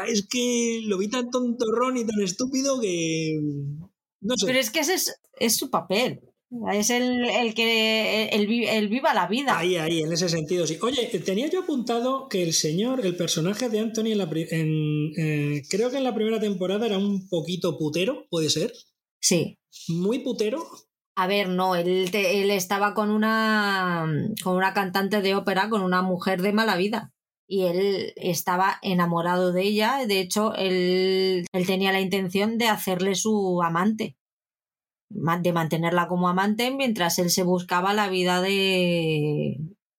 es 0.08 0.26
que 0.26 0.80
lo 0.84 0.98
vi 0.98 1.08
tan 1.08 1.30
tontorrón 1.30 1.96
y 1.96 2.04
tan 2.04 2.20
estúpido 2.22 2.80
que 2.80 3.38
no 4.20 4.36
sé. 4.36 4.46
Pero 4.46 4.58
es 4.58 4.70
que 4.70 4.80
ese 4.80 4.94
es, 4.94 5.20
es 5.38 5.56
su 5.56 5.70
papel. 5.70 6.20
Es 6.72 6.90
el, 6.90 7.30
el 7.30 7.54
que 7.54 8.28
el, 8.32 8.88
viva 8.88 9.14
la 9.14 9.28
vida. 9.28 9.56
Ahí, 9.56 9.76
ahí, 9.76 10.00
en 10.00 10.12
ese 10.12 10.28
sentido, 10.28 10.66
sí. 10.66 10.78
Oye, 10.82 11.06
tenía 11.24 11.48
yo 11.48 11.60
apuntado 11.60 12.28
que 12.28 12.42
el 12.42 12.52
señor, 12.52 13.06
el 13.06 13.16
personaje 13.16 13.68
de 13.68 13.78
Anthony, 13.78 14.06
en 14.06 14.18
la, 14.18 14.28
en, 14.32 15.12
eh, 15.16 15.62
creo 15.70 15.90
que 15.90 15.98
en 15.98 16.04
la 16.04 16.14
primera 16.14 16.40
temporada 16.40 16.86
era 16.86 16.98
un 16.98 17.28
poquito 17.28 17.78
putero, 17.78 18.26
¿puede 18.30 18.50
ser? 18.50 18.72
Sí. 19.20 19.58
Muy 19.86 20.18
putero. 20.20 20.66
A 21.14 21.28
ver, 21.28 21.48
no, 21.48 21.76
él, 21.76 22.10
él 22.12 22.50
estaba 22.50 22.94
con 22.94 23.10
una, 23.10 24.06
con 24.42 24.56
una 24.56 24.74
cantante 24.74 25.22
de 25.22 25.36
ópera, 25.36 25.68
con 25.70 25.82
una 25.82 26.02
mujer 26.02 26.42
de 26.42 26.52
mala 26.52 26.76
vida. 26.76 27.12
Y 27.52 27.64
él 27.64 28.12
estaba 28.16 28.78
enamorado 28.80 29.52
de 29.52 29.62
ella. 29.62 30.06
De 30.06 30.20
hecho, 30.20 30.54
él, 30.54 31.46
él 31.52 31.66
tenía 31.66 31.90
la 31.90 32.00
intención 32.00 32.58
de 32.58 32.68
hacerle 32.68 33.16
su 33.16 33.60
amante 33.62 34.16
de 35.10 35.52
mantenerla 35.52 36.06
como 36.06 36.28
amante 36.28 36.70
mientras 36.70 37.18
él 37.18 37.30
se 37.30 37.42
buscaba 37.42 37.92
la 37.94 38.08
vida 38.08 38.40
de 38.40 39.58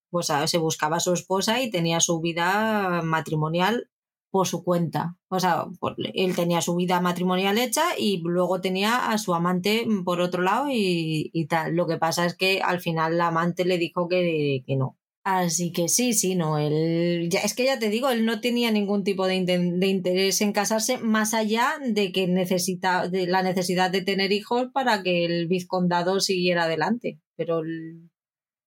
pues 0.10 0.32
se 0.46 0.58
buscaba 0.58 0.98
a 0.98 1.00
su 1.02 1.14
esposa 1.14 1.62
y 1.62 1.72
tenía 1.72 2.02
su 2.02 2.20
vida 2.20 3.02
matrimonial 3.02 3.90
por 4.30 4.48
su 4.48 4.64
cuenta. 4.64 5.18
O 5.30 5.40
sea, 5.40 5.66
él 6.14 6.36
tenía 6.36 6.62
su 6.62 6.76
vida 6.76 7.00
matrimonial 7.00 7.58
hecha 7.58 7.84
y 7.98 8.22
luego 8.24 8.60
tenía 8.60 9.12
a 9.12 9.18
su 9.18 9.34
amante 9.34 9.88
por 10.04 10.20
otro 10.20 10.42
lado 10.42 10.68
y, 10.70 11.48
tal. 11.50 11.76
Lo 11.76 11.88
que 11.88 11.98
pasa 11.98 12.26
es 12.26 12.36
que 12.36 12.62
al 12.62 12.82
final 12.82 13.18
la 13.18 13.28
amante 13.28 13.64
le 13.64 13.78
dijo 13.78 14.10
que, 14.10 14.64
que 14.68 14.76
no, 14.76 14.98
Así 15.24 15.72
que 15.72 15.88
sí, 15.88 16.14
sí, 16.14 16.34
no, 16.34 16.58
él, 16.58 17.30
ya, 17.30 17.42
es 17.42 17.54
que 17.54 17.66
ya 17.66 17.78
te 17.78 17.90
digo, 17.90 18.10
él 18.10 18.26
no 18.26 18.42
tenía 18.42 18.72
ningún 18.72 19.04
tipo 19.04 19.28
de, 19.28 19.44
de, 19.46 19.88
interés 19.88 20.42
en 20.42 20.52
casarse 20.52 20.98
más 20.98 21.36
allá 21.36 21.78
de 21.80 22.12
que 22.12 22.28
necesita, 22.28 23.08
de 23.08 23.28
la 23.28 23.44
necesidad 23.44 23.92
de 23.92 24.02
tener 24.02 24.32
hijos 24.32 24.70
para 24.74 25.04
que 25.04 25.26
el 25.26 25.48
vizcondado 25.48 26.20
siguiera 26.22 26.64
adelante, 26.64 27.20
pero 27.36 27.62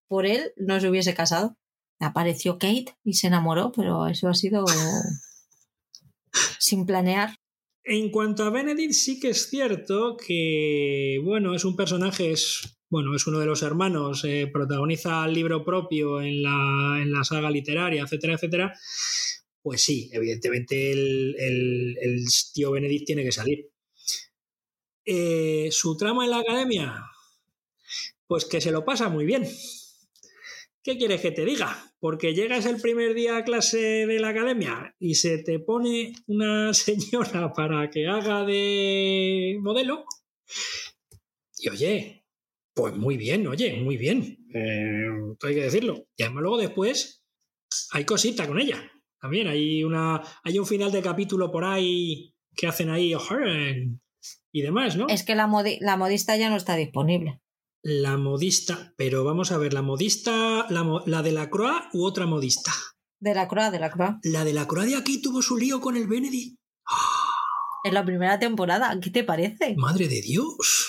por 0.08 0.26
él 0.26 0.52
no 0.56 0.78
se 0.78 0.88
hubiese 0.88 1.12
casado. 1.14 1.56
Apareció 1.98 2.54
Kate 2.58 2.96
y 3.02 3.14
se 3.14 3.26
enamoró, 3.26 3.72
pero 3.74 4.06
eso 4.06 4.28
ha 4.28 4.34
sido 4.34 4.64
sin 6.60 6.86
planear. 6.86 7.34
En 7.82 8.10
cuanto 8.12 8.44
a 8.44 8.50
Benedict, 8.50 8.92
sí 8.92 9.18
que 9.18 9.30
es 9.30 9.50
cierto 9.50 10.16
que, 10.16 11.20
bueno, 11.24 11.54
es 11.54 11.64
un 11.64 11.74
personaje, 11.74 12.30
es 12.30 12.78
bueno, 12.94 13.16
es 13.16 13.26
uno 13.26 13.40
de 13.40 13.46
los 13.46 13.64
hermanos, 13.64 14.22
eh, 14.22 14.48
protagoniza 14.52 15.24
el 15.26 15.34
libro 15.34 15.64
propio 15.64 16.22
en 16.22 16.44
la, 16.44 17.00
en 17.02 17.10
la, 17.10 17.24
saga 17.24 17.50
literaria, 17.50 18.04
etcétera, 18.04 18.34
etcétera, 18.34 18.78
pues 19.60 19.82
sí, 19.82 20.10
evidentemente 20.12 20.92
el, 20.92 22.24
tío 22.52 22.70
Benedict 22.70 23.04
tiene 23.04 23.24
que 23.24 23.32
salir. 23.32 23.68
Eh, 25.04 25.70
¿Su 25.72 25.96
trama 25.96 26.22
en 26.22 26.30
la 26.30 26.38
academia? 26.38 27.02
Pues 28.28 28.44
que 28.44 28.60
se 28.60 28.70
lo 28.70 28.84
pasa 28.84 29.08
muy 29.08 29.24
bien. 29.24 29.44
¿Qué 30.80 30.96
quieres 30.96 31.20
que 31.20 31.32
te 31.32 31.44
diga? 31.44 31.92
Porque 31.98 32.32
llegas 32.32 32.64
el 32.64 32.80
primer 32.80 33.14
día 33.14 33.38
a 33.38 33.44
clase 33.44 34.06
de 34.06 34.20
la 34.20 34.28
academia 34.28 34.94
y 35.00 35.16
se 35.16 35.38
te 35.38 35.58
pone 35.58 36.12
una 36.28 36.72
señora 36.74 37.52
para 37.52 37.90
que 37.90 38.06
haga 38.06 38.44
de 38.44 39.58
modelo. 39.60 40.04
Y 41.58 41.70
oye, 41.70 42.23
pues 42.74 42.94
muy 42.94 43.16
bien, 43.16 43.46
oye, 43.46 43.80
muy 43.82 43.96
bien. 43.96 44.46
Eh, 44.52 45.06
hay 45.42 45.54
que 45.54 45.62
decirlo. 45.62 46.06
Y 46.16 46.24
además 46.24 46.42
luego 46.42 46.58
después 46.58 47.24
hay 47.92 48.04
cosita 48.04 48.46
con 48.46 48.60
ella. 48.60 48.90
También 49.20 49.46
hay 49.48 49.84
una. 49.84 50.22
Hay 50.42 50.58
un 50.58 50.66
final 50.66 50.92
de 50.92 51.00
capítulo 51.00 51.50
por 51.50 51.64
ahí 51.64 52.34
que 52.54 52.66
hacen 52.66 52.90
ahí 52.90 53.14
y 54.52 54.62
demás, 54.62 54.96
¿no? 54.96 55.06
Es 55.08 55.24
que 55.24 55.34
la, 55.34 55.50
la 55.80 55.96
modista 55.96 56.36
ya 56.36 56.50
no 56.50 56.56
está 56.56 56.76
disponible. 56.76 57.40
La 57.82 58.16
modista, 58.16 58.94
pero 58.96 59.24
vamos 59.24 59.52
a 59.52 59.58
ver, 59.58 59.74
la 59.74 59.82
modista, 59.82 60.66
la, 60.70 61.22
de 61.22 61.32
la 61.32 61.50
Croa 61.50 61.90
u 61.92 62.04
otra 62.04 62.26
modista. 62.26 62.72
De 63.20 63.34
la 63.34 63.46
Croa, 63.48 63.70
de 63.70 63.78
la 63.78 63.90
Croa. 63.90 64.20
La 64.22 64.44
de 64.44 64.54
la 64.54 64.66
Croa 64.66 64.86
de 64.86 64.96
aquí 64.96 65.20
tuvo 65.20 65.42
su 65.42 65.56
lío 65.56 65.80
con 65.80 65.96
el 65.96 66.06
Benedict. 66.06 66.58
En 67.84 67.94
la 67.94 68.04
primera 68.04 68.38
temporada, 68.38 68.98
¿qué 69.02 69.10
te 69.10 69.24
parece? 69.24 69.74
Madre 69.76 70.08
de 70.08 70.22
Dios. 70.22 70.83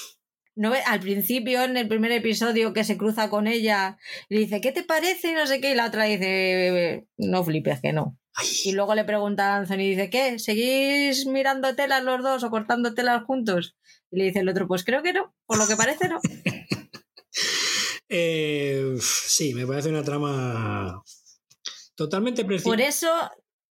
¿No 0.55 0.73
Al 0.85 0.99
principio, 1.01 1.63
en 1.63 1.75
el 1.75 1.87
primer 1.89 2.13
episodio, 2.13 2.71
que 2.71 2.85
se 2.85 2.97
cruza 2.97 3.29
con 3.29 3.45
ella, 3.47 3.97
le 4.29 4.39
dice, 4.39 4.61
¿qué 4.61 4.71
te 4.71 4.83
parece? 4.83 5.33
no 5.33 5.45
sé 5.47 5.59
qué, 5.59 5.71
y 5.71 5.75
la 5.75 5.87
otra 5.87 6.05
dice, 6.05 7.05
no 7.17 7.43
flipes, 7.43 7.81
que 7.81 7.91
no. 7.91 8.17
Y 8.63 8.71
luego 8.71 8.95
le 8.95 9.03
pregunta 9.03 9.53
a 9.53 9.57
Anthony, 9.57 9.77
dice, 9.77 10.09
¿qué? 10.09 10.39
¿Seguís 10.39 11.25
mirando 11.25 11.75
telas 11.75 12.03
los 12.03 12.23
dos 12.23 12.43
o 12.43 12.49
cortando 12.49 12.93
telas 12.93 13.23
juntos? 13.23 13.75
Y 14.11 14.17
le 14.17 14.25
dice 14.25 14.39
el 14.39 14.49
otro, 14.49 14.67
pues 14.67 14.85
creo 14.85 15.03
que 15.03 15.13
no, 15.13 15.33
por 15.45 15.57
lo 15.57 15.67
que 15.67 15.75
parece 15.75 16.07
no. 16.07 16.19
Eh, 18.07 18.95
sí, 19.01 19.55
me 19.55 19.65
parece 19.65 19.89
una 19.89 20.03
trama 20.03 21.03
totalmente 21.95 22.45
precisa. 22.45 22.69
Por 22.69 22.79
eso 22.79 23.09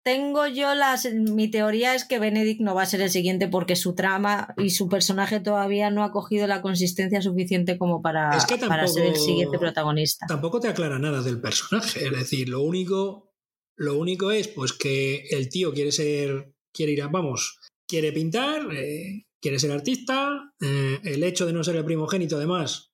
tengo 0.03 0.47
yo 0.47 0.75
las. 0.75 1.11
Mi 1.13 1.49
teoría 1.49 1.95
es 1.95 2.05
que 2.05 2.19
Benedict 2.19 2.61
no 2.61 2.75
va 2.75 2.83
a 2.83 2.85
ser 2.85 3.01
el 3.01 3.09
siguiente 3.09 3.47
porque 3.47 3.75
su 3.75 3.95
trama 3.95 4.53
y 4.57 4.69
su 4.71 4.89
personaje 4.89 5.39
todavía 5.39 5.89
no 5.89 6.03
ha 6.03 6.11
cogido 6.11 6.45
la 6.45 6.61
consistencia 6.61 7.21
suficiente 7.21 7.77
como 7.77 8.01
para, 8.01 8.37
para 8.67 8.87
ser 8.87 9.05
el 9.07 9.15
siguiente 9.15 9.57
protagonista. 9.57 10.25
Tampoco 10.27 10.59
te 10.59 10.67
aclara 10.67 10.99
nada 10.99 11.21
del 11.21 11.39
personaje. 11.39 12.05
Es 12.05 12.11
decir, 12.11 12.49
lo 12.49 12.61
único, 12.61 13.33
lo 13.75 13.97
único 13.97 14.31
es 14.31 14.49
pues 14.49 14.73
que 14.73 15.25
el 15.31 15.49
tío 15.49 15.73
quiere 15.73 15.91
ser. 15.91 16.53
quiere 16.73 16.91
ir 16.91 17.01
a. 17.01 17.07
vamos. 17.07 17.59
quiere 17.87 18.11
pintar, 18.11 18.73
eh, 18.73 19.25
quiere 19.41 19.57
ser 19.57 19.71
artista. 19.71 20.53
Eh, 20.61 20.99
el 21.03 21.23
hecho 21.23 21.45
de 21.45 21.53
no 21.53 21.63
ser 21.63 21.77
el 21.77 21.85
primogénito, 21.85 22.35
además, 22.35 22.91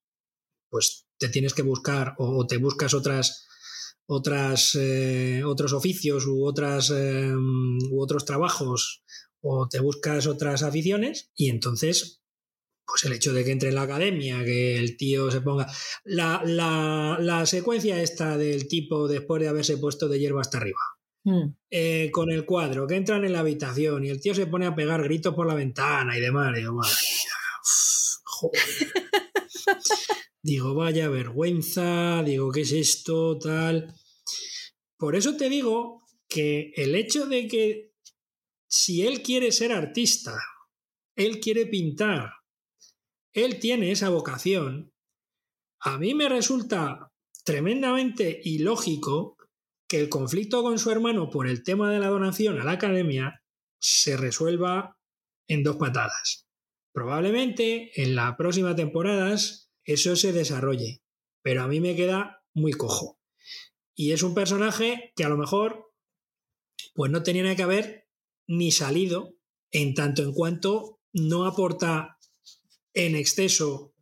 pues 0.70 1.07
te 1.18 1.30
tienes 1.30 1.53
que 1.53 1.64
buscar 1.64 2.14
o 2.20 2.45
te 2.45 2.57
buscas 2.57 2.93
otras 2.93 3.48
otras, 4.12 4.76
eh, 4.76 5.43
otros 5.45 5.74
oficios 5.74 6.26
u, 6.26 6.43
otras, 6.43 6.89
em, 6.89 7.78
u 7.91 8.01
otros 8.01 8.26
trabajos 8.26 9.03
o 9.41 9.68
te 9.70 9.80
buscas 9.80 10.26
otras 10.26 10.64
aficiones 10.64 11.32
y 11.36 11.49
entonces 11.49 12.24
pues 12.86 13.05
el 13.05 13.14
hecho 13.14 13.34
de 13.34 13.45
que 13.45 13.51
entre 13.51 13.70
en 13.70 13.76
la 13.76 13.84
academia, 13.84 14.43
que 14.43 14.80
el 14.80 14.97
tío 14.97 15.30
se 15.30 15.41
ponga... 15.41 15.72
La, 16.05 16.41
la, 16.43 17.18
la 17.20 17.45
secuencia 17.45 18.01
esta 18.01 18.36
del 18.36 18.68
tipo 18.68 19.07
después 19.07 19.39
de 19.39 19.47
haberse 19.47 19.78
puesto 19.78 20.10
de 20.10 20.18
hierba 20.20 20.41
hasta 20.41 20.57
arriba. 20.57 20.80
Mm. 21.26 21.53
eh, 21.70 22.10
con 22.12 22.32
el 22.32 22.45
cuadro, 22.45 22.88
que 22.88 22.95
entran 22.95 23.26
en 23.26 23.34
la 23.34 23.41
habitación 23.41 24.05
y 24.05 24.10
el 24.10 24.22
tío 24.22 24.34
se 24.34 24.47
pone 24.47 24.66
a 24.66 24.74
pegar 24.74 25.03
gritos 25.03 25.36
por 25.36 25.45
la 25.45 25.53
ventana 25.53 26.18
y 26.18 26.22
demás. 26.22 26.55
Digo, 26.55 26.74
madre 26.74 26.95
mía, 26.95 27.34
uf, 27.62 28.18
joder. 28.24 28.62
Digo, 30.41 30.73
vaya 30.73 31.09
vergüenza, 31.09 32.23
digo, 32.23 32.51
¿qué 32.51 32.61
es 32.61 32.71
esto? 32.71 33.37
Tal. 33.37 33.93
Por 34.97 35.15
eso 35.15 35.35
te 35.35 35.49
digo 35.49 36.03
que 36.27 36.71
el 36.75 36.95
hecho 36.95 37.25
de 37.25 37.47
que 37.47 37.91
si 38.67 39.05
él 39.05 39.21
quiere 39.21 39.51
ser 39.51 39.71
artista, 39.71 40.37
él 41.15 41.39
quiere 41.39 41.65
pintar, 41.65 42.31
él 43.33 43.59
tiene 43.59 43.91
esa 43.91 44.09
vocación, 44.09 44.93
a 45.81 45.97
mí 45.97 46.13
me 46.13 46.29
resulta 46.29 47.11
tremendamente 47.43 48.39
ilógico 48.43 49.37
que 49.87 49.99
el 49.99 50.09
conflicto 50.09 50.61
con 50.61 50.77
su 50.77 50.91
hermano 50.91 51.29
por 51.29 51.47
el 51.47 51.63
tema 51.63 51.91
de 51.91 51.99
la 51.99 52.07
donación 52.07 52.59
a 52.59 52.63
la 52.63 52.73
academia 52.73 53.41
se 53.81 54.17
resuelva 54.17 54.97
en 55.47 55.63
dos 55.63 55.77
patadas. 55.77 56.47
Probablemente 56.93 57.91
en 58.01 58.15
las 58.15 58.35
próximas 58.35 58.75
temporadas 58.75 59.68
eso 59.93 60.15
se 60.15 60.33
desarrolle, 60.33 61.01
pero 61.41 61.63
a 61.63 61.67
mí 61.67 61.79
me 61.79 61.95
queda 61.95 62.43
muy 62.53 62.73
cojo. 62.73 63.19
Y 63.95 64.11
es 64.11 64.21
un 64.21 64.35
personaje 64.35 65.13
que 65.15 65.23
a 65.23 65.29
lo 65.29 65.37
mejor 65.37 65.91
pues 66.93 67.11
no 67.11 67.23
tenía 67.23 67.55
que 67.55 67.63
haber 67.63 68.07
ni 68.47 68.71
salido 68.71 69.35
en 69.71 69.95
tanto 69.95 70.21
en 70.21 70.33
cuanto 70.33 70.99
no 71.11 71.45
aporta 71.45 72.17
en 72.93 73.15
exceso 73.15 73.95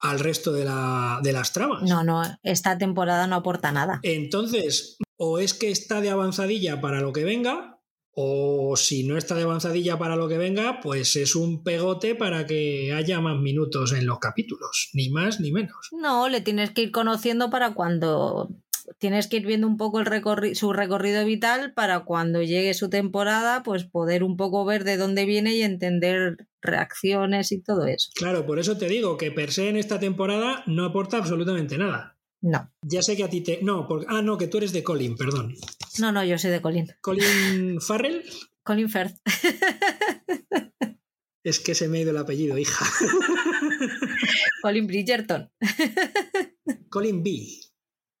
al 0.00 0.18
resto 0.18 0.52
de, 0.52 0.64
la, 0.64 1.20
de 1.22 1.32
las 1.32 1.52
tramas. 1.52 1.82
No, 1.82 2.02
no, 2.02 2.22
esta 2.42 2.78
temporada 2.78 3.26
no 3.26 3.36
aporta 3.36 3.70
nada. 3.70 4.00
Entonces, 4.02 4.96
o 5.16 5.38
es 5.38 5.52
que 5.52 5.70
está 5.70 6.00
de 6.00 6.10
avanzadilla 6.10 6.80
para 6.80 7.00
lo 7.00 7.12
que 7.12 7.24
venga, 7.24 7.81
o 8.14 8.76
si 8.76 9.04
no 9.04 9.16
está 9.16 9.34
de 9.34 9.42
avanzadilla 9.42 9.98
para 9.98 10.16
lo 10.16 10.28
que 10.28 10.38
venga, 10.38 10.80
pues 10.82 11.16
es 11.16 11.34
un 11.34 11.62
pegote 11.62 12.14
para 12.14 12.46
que 12.46 12.92
haya 12.92 13.20
más 13.20 13.40
minutos 13.40 13.92
en 13.92 14.06
los 14.06 14.18
capítulos, 14.18 14.90
ni 14.92 15.10
más 15.10 15.40
ni 15.40 15.50
menos. 15.52 15.88
No, 15.92 16.28
le 16.28 16.40
tienes 16.40 16.70
que 16.70 16.82
ir 16.82 16.92
conociendo 16.92 17.48
para 17.50 17.74
cuando 17.74 18.50
tienes 18.98 19.28
que 19.28 19.38
ir 19.38 19.46
viendo 19.46 19.66
un 19.66 19.76
poco 19.76 20.00
el 20.00 20.06
recorri 20.06 20.54
su 20.54 20.72
recorrido 20.72 21.24
vital 21.24 21.72
para 21.72 22.00
cuando 22.00 22.42
llegue 22.42 22.74
su 22.74 22.90
temporada, 22.90 23.62
pues 23.62 23.84
poder 23.84 24.24
un 24.24 24.36
poco 24.36 24.64
ver 24.64 24.84
de 24.84 24.96
dónde 24.96 25.24
viene 25.24 25.54
y 25.54 25.62
entender 25.62 26.36
reacciones 26.60 27.52
y 27.52 27.62
todo 27.62 27.86
eso. 27.86 28.10
Claro, 28.14 28.46
por 28.46 28.58
eso 28.58 28.76
te 28.76 28.88
digo 28.88 29.16
que 29.16 29.30
per 29.30 29.52
se 29.52 29.68
en 29.68 29.76
esta 29.76 29.98
temporada 29.98 30.62
no 30.66 30.84
aporta 30.84 31.16
absolutamente 31.16 31.78
nada. 31.78 32.16
No. 32.42 32.72
Ya 32.82 33.02
sé 33.02 33.16
que 33.16 33.22
a 33.22 33.30
ti 33.30 33.40
te. 33.40 33.60
No, 33.62 33.86
porque... 33.86 34.06
ah, 34.08 34.20
no, 34.20 34.36
que 34.36 34.48
tú 34.48 34.58
eres 34.58 34.72
de 34.72 34.82
Colin, 34.82 35.16
perdón. 35.16 35.54
No, 36.00 36.10
no, 36.10 36.24
yo 36.24 36.38
soy 36.38 36.50
de 36.50 36.60
Colin. 36.60 36.88
¿Colin 37.00 37.80
Farrell? 37.80 38.24
Colin 38.64 38.90
Firth. 38.90 39.16
es 41.44 41.60
que 41.60 41.74
se 41.74 41.88
me 41.88 41.98
ha 41.98 42.00
ido 42.02 42.10
el 42.10 42.16
apellido, 42.16 42.58
hija. 42.58 42.84
Colin 44.62 44.86
Bridgerton. 44.86 45.50
Colin 46.90 47.22
B. 47.22 47.60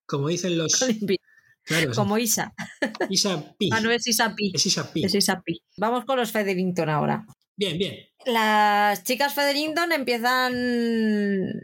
Como 0.06 0.28
dicen 0.28 0.56
los. 0.56 0.78
Colin 0.78 1.06
B. 1.06 1.16
Claro, 1.64 1.92
Como 1.94 2.18
Isa. 2.18 2.54
Isa 3.08 3.54
P. 3.58 3.68
Ah, 3.72 3.80
no 3.80 3.90
es 3.90 4.06
Isa 4.06 4.34
P. 4.34 4.50
Es 4.52 4.66
Isa 4.66 4.92
P. 4.92 5.00
Es 5.04 5.14
Isa 5.14 5.42
P. 5.42 5.58
Vamos 5.76 6.04
con 6.04 6.16
los 6.16 6.32
Featherington 6.32 6.88
ahora. 6.88 7.24
Bien, 7.56 7.78
bien. 7.78 7.96
Las 8.26 9.04
chicas 9.04 9.34
Featherington 9.34 9.92
empiezan 9.92 10.52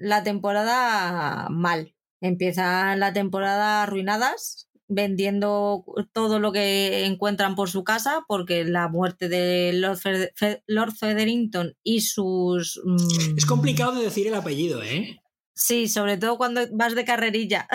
la 0.00 0.22
temporada 0.22 1.48
mal. 1.50 1.94
Empiezan 2.20 3.00
la 3.00 3.12
temporada 3.12 3.82
arruinadas, 3.82 4.68
vendiendo 4.88 5.84
todo 6.12 6.40
lo 6.40 6.52
que 6.52 7.04
encuentran 7.04 7.54
por 7.54 7.70
su 7.70 7.84
casa, 7.84 8.24
porque 8.26 8.64
la 8.64 8.88
muerte 8.88 9.28
de 9.28 9.72
Lord, 9.74 9.98
Fe 9.98 10.32
Fe 10.34 10.62
Lord 10.66 10.92
Featherington 10.92 11.76
y 11.82 12.00
sus... 12.00 12.80
Mmm... 12.84 13.36
Es 13.36 13.46
complicado 13.46 13.94
de 13.94 14.04
decir 14.04 14.26
el 14.26 14.34
apellido, 14.34 14.82
¿eh? 14.82 15.20
Sí, 15.54 15.88
sobre 15.88 16.16
todo 16.16 16.38
cuando 16.38 16.60
vas 16.72 16.94
de 16.94 17.04
carrerilla. 17.04 17.66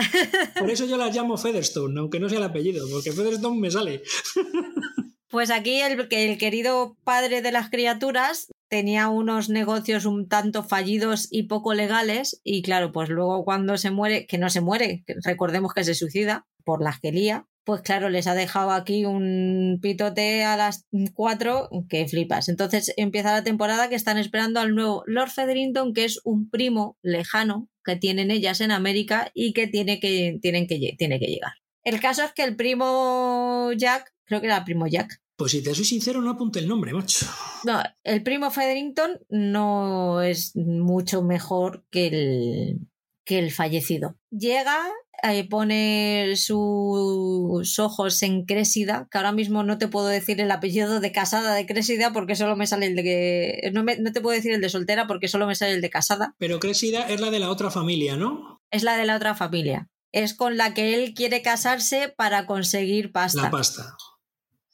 Por 0.57 0.69
eso 0.69 0.85
yo 0.85 0.95
las 0.95 1.13
llamo 1.15 1.37
Featherstone, 1.37 1.99
aunque 1.99 2.19
no 2.19 2.29
sea 2.29 2.37
el 2.37 2.45
apellido, 2.45 2.87
porque 2.89 3.11
Featherstone 3.11 3.59
me 3.59 3.69
sale. 3.69 4.01
Pues 5.33 5.49
aquí 5.49 5.81
el, 5.81 6.07
el 6.11 6.37
querido 6.37 6.95
padre 7.03 7.41
de 7.41 7.51
las 7.51 7.71
criaturas 7.71 8.51
tenía 8.69 9.09
unos 9.09 9.49
negocios 9.49 10.05
un 10.05 10.27
tanto 10.27 10.61
fallidos 10.61 11.27
y 11.31 11.47
poco 11.47 11.73
legales 11.73 12.39
y 12.43 12.61
claro, 12.61 12.91
pues 12.91 13.09
luego 13.09 13.43
cuando 13.43 13.75
se 13.79 13.89
muere, 13.89 14.27
que 14.27 14.37
no 14.37 14.51
se 14.51 14.61
muere, 14.61 15.03
recordemos 15.25 15.73
que 15.73 15.83
se 15.85 15.95
suicida 15.95 16.45
por 16.63 16.83
las 16.83 16.99
que 16.99 17.11
lía, 17.11 17.47
pues 17.63 17.81
claro, 17.81 18.11
les 18.11 18.27
ha 18.27 18.35
dejado 18.35 18.69
aquí 18.69 19.05
un 19.05 19.79
pitote 19.81 20.43
a 20.43 20.55
las 20.55 20.85
cuatro 21.15 21.67
que 21.89 22.07
flipas. 22.07 22.47
Entonces 22.47 22.93
empieza 22.95 23.31
la 23.31 23.43
temporada 23.43 23.89
que 23.89 23.95
están 23.95 24.19
esperando 24.19 24.59
al 24.59 24.75
nuevo 24.75 25.01
Lord 25.07 25.31
Featherington, 25.31 25.95
que 25.95 26.05
es 26.05 26.19
un 26.23 26.51
primo 26.51 26.99
lejano 27.01 27.69
que 27.83 27.95
tienen 27.95 28.29
ellas 28.29 28.61
en 28.61 28.69
América 28.69 29.31
y 29.33 29.53
que, 29.53 29.65
tiene 29.65 29.99
que, 29.99 30.37
tienen 30.43 30.67
que, 30.67 30.93
tiene 30.95 31.19
que 31.19 31.25
llegar. 31.25 31.53
El 31.83 31.99
caso 31.99 32.23
es 32.23 32.33
que 32.33 32.43
el 32.43 32.55
primo 32.55 33.71
Jack, 33.75 34.13
creo 34.25 34.39
que 34.39 34.45
era 34.45 34.57
el 34.57 34.63
primo 34.63 34.85
Jack, 34.85 35.22
pues 35.35 35.51
si 35.51 35.63
te 35.63 35.73
soy 35.73 35.85
sincero, 35.85 36.21
no 36.21 36.31
apunte 36.31 36.59
el 36.59 36.67
nombre, 36.67 36.93
macho. 36.93 37.25
No, 37.63 37.81
el 38.03 38.23
primo 38.23 38.51
Featherington 38.51 39.19
no 39.29 40.21
es 40.21 40.55
mucho 40.55 41.23
mejor 41.23 41.85
que 41.89 42.07
el, 42.07 42.79
que 43.25 43.39
el 43.39 43.51
fallecido. 43.51 44.15
Llega, 44.29 44.79
eh, 45.23 45.47
pone 45.47 46.33
sus 46.35 47.79
ojos 47.79 48.21
en 48.21 48.45
Crésida, 48.45 49.07
que 49.09 49.17
ahora 49.17 49.31
mismo 49.31 49.63
no 49.63 49.77
te 49.77 49.87
puedo 49.87 50.07
decir 50.07 50.39
el 50.39 50.51
apellido 50.51 50.99
de 50.99 51.11
casada 51.11 51.55
de 51.55 51.65
Crésida 51.65 52.13
porque 52.13 52.35
solo 52.35 52.55
me 52.55 52.67
sale 52.67 52.87
el 52.87 52.95
de 52.95 53.03
que. 53.03 53.71
No, 53.73 53.83
me, 53.83 53.97
no 53.97 54.11
te 54.11 54.21
puedo 54.21 54.35
decir 54.35 54.51
el 54.51 54.61
de 54.61 54.69
soltera 54.69 55.07
porque 55.07 55.27
solo 55.27 55.47
me 55.47 55.55
sale 55.55 55.73
el 55.73 55.81
de 55.81 55.89
casada. 55.89 56.35
Pero 56.37 56.59
Crésida 56.59 57.09
es 57.09 57.19
la 57.19 57.31
de 57.31 57.39
la 57.39 57.49
otra 57.49 57.71
familia, 57.71 58.17
¿no? 58.17 58.61
Es 58.69 58.83
la 58.83 58.97
de 58.97 59.05
la 59.05 59.15
otra 59.15 59.33
familia. 59.33 59.89
Es 60.11 60.35
con 60.35 60.57
la 60.57 60.75
que 60.75 60.93
él 60.93 61.15
quiere 61.15 61.41
casarse 61.41 62.13
para 62.15 62.45
conseguir 62.45 63.11
pasta. 63.11 63.41
La 63.41 63.51
pasta. 63.51 63.95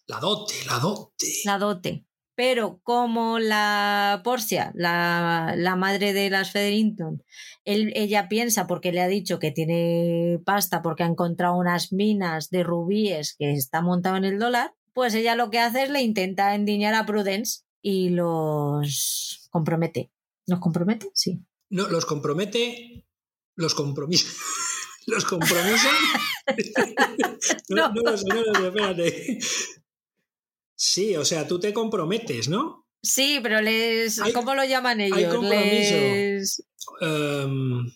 La 0.10 0.20
dote, 0.20 0.56
la 0.66 0.80
dote. 0.80 1.28
La 1.46 1.60
dote. 1.60 2.06
Pero 2.34 2.80
como 2.82 3.38
la 3.38 4.22
Porcia, 4.24 4.72
la, 4.74 5.54
la 5.56 5.76
madre 5.76 6.14
de 6.14 6.32
las 6.32 6.52
Featherington, 6.52 7.24
él, 7.64 7.92
ella 7.96 8.28
piensa 8.28 8.66
porque 8.66 8.92
le 8.92 9.02
ha 9.02 9.08
dicho 9.08 9.38
que 9.38 9.52
tiene 9.52 10.40
pasta 10.46 10.82
porque 10.82 11.04
ha 11.04 11.06
encontrado 11.06 11.56
unas 11.56 11.94
minas 11.94 12.50
de 12.50 12.64
rubíes 12.64 13.36
que 13.38 13.52
está 13.52 13.84
montado 13.84 14.18
en 14.18 14.26
el 14.26 14.40
dólar, 14.40 14.74
pues 14.94 15.14
ella 15.14 15.36
lo 15.36 15.52
que 15.52 15.60
hace 15.60 15.84
es 15.84 15.92
le 15.92 16.02
intenta 16.02 16.56
endiñar 16.56 16.96
a 16.96 17.06
Prudence 17.06 17.66
y 17.80 18.10
los 18.10 19.48
compromete. 19.52 20.12
¿Los 20.48 20.60
compromete? 20.60 21.12
Sí. 21.14 21.40
No, 21.70 21.88
los 21.88 22.08
compromete, 22.08 23.06
los 23.56 23.76
compromisa. 23.76 24.28
los 25.06 25.24
compromisa. 25.24 25.90
no, 27.70 27.90
no, 27.90 28.02
no 28.02 28.60
no 28.60 28.68
espérate. 28.70 29.38
Sí, 30.82 31.18
o 31.18 31.26
sea, 31.26 31.46
tú 31.46 31.60
te 31.60 31.74
comprometes, 31.74 32.48
¿no? 32.48 32.88
Sí, 33.04 33.42
pero 33.44 33.60
les. 33.62 34.18
Hay, 34.22 34.32
¿Cómo 34.32 34.56
lo 34.56 34.64
llaman 34.64 35.02
ellos? 35.02 35.18
Hay 35.18 35.26
compromiso. 35.26 35.94
Les... 35.94 36.64
Um... 37.02 37.92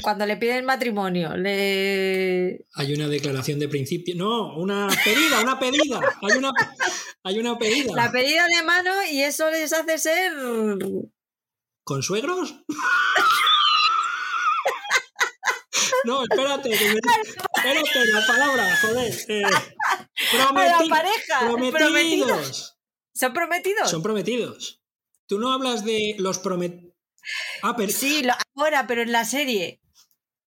Cuando 0.00 0.24
le 0.24 0.36
piden 0.36 0.64
matrimonio, 0.64 1.36
le. 1.36 2.64
Hay 2.74 2.94
una 2.94 3.08
declaración 3.08 3.58
de 3.58 3.66
principio. 3.66 4.14
No, 4.14 4.56
una 4.56 4.86
pedida, 5.04 5.40
una 5.40 5.58
pedida. 5.58 6.00
Hay 6.22 6.38
una, 6.38 6.52
hay 7.24 7.38
una 7.40 7.58
pedida. 7.58 7.92
La 7.96 8.12
pedida 8.12 8.46
de 8.46 8.62
mano 8.62 8.92
y 9.10 9.22
eso 9.22 9.50
les 9.50 9.72
hace 9.72 9.98
ser. 9.98 10.32
¿Con 11.82 12.02
suegros? 12.04 12.54
No, 16.04 16.22
espérate, 16.22 16.70
que 16.70 16.84
me... 16.94 16.94
espérate, 17.56 18.04
la 18.12 18.26
palabra, 18.26 18.78
joder. 18.80 19.14
Eh, 19.28 19.42
prometi... 20.30 20.88
la 20.88 20.96
pareja, 20.96 21.40
prometidos. 21.40 21.80
prometidos. 21.80 22.78
¿Son 23.12 23.32
prometidos? 23.32 23.90
Son 23.90 24.02
prometidos. 24.02 24.82
Tú 25.26 25.38
no 25.38 25.52
hablas 25.52 25.84
de 25.84 26.16
los 26.18 26.38
prometidos. 26.38 26.94
Ah, 27.62 27.74
pero... 27.76 27.92
Sí, 27.92 28.22
lo... 28.22 28.32
ahora, 28.56 28.86
pero 28.86 29.02
en 29.02 29.12
la 29.12 29.24
serie. 29.24 29.80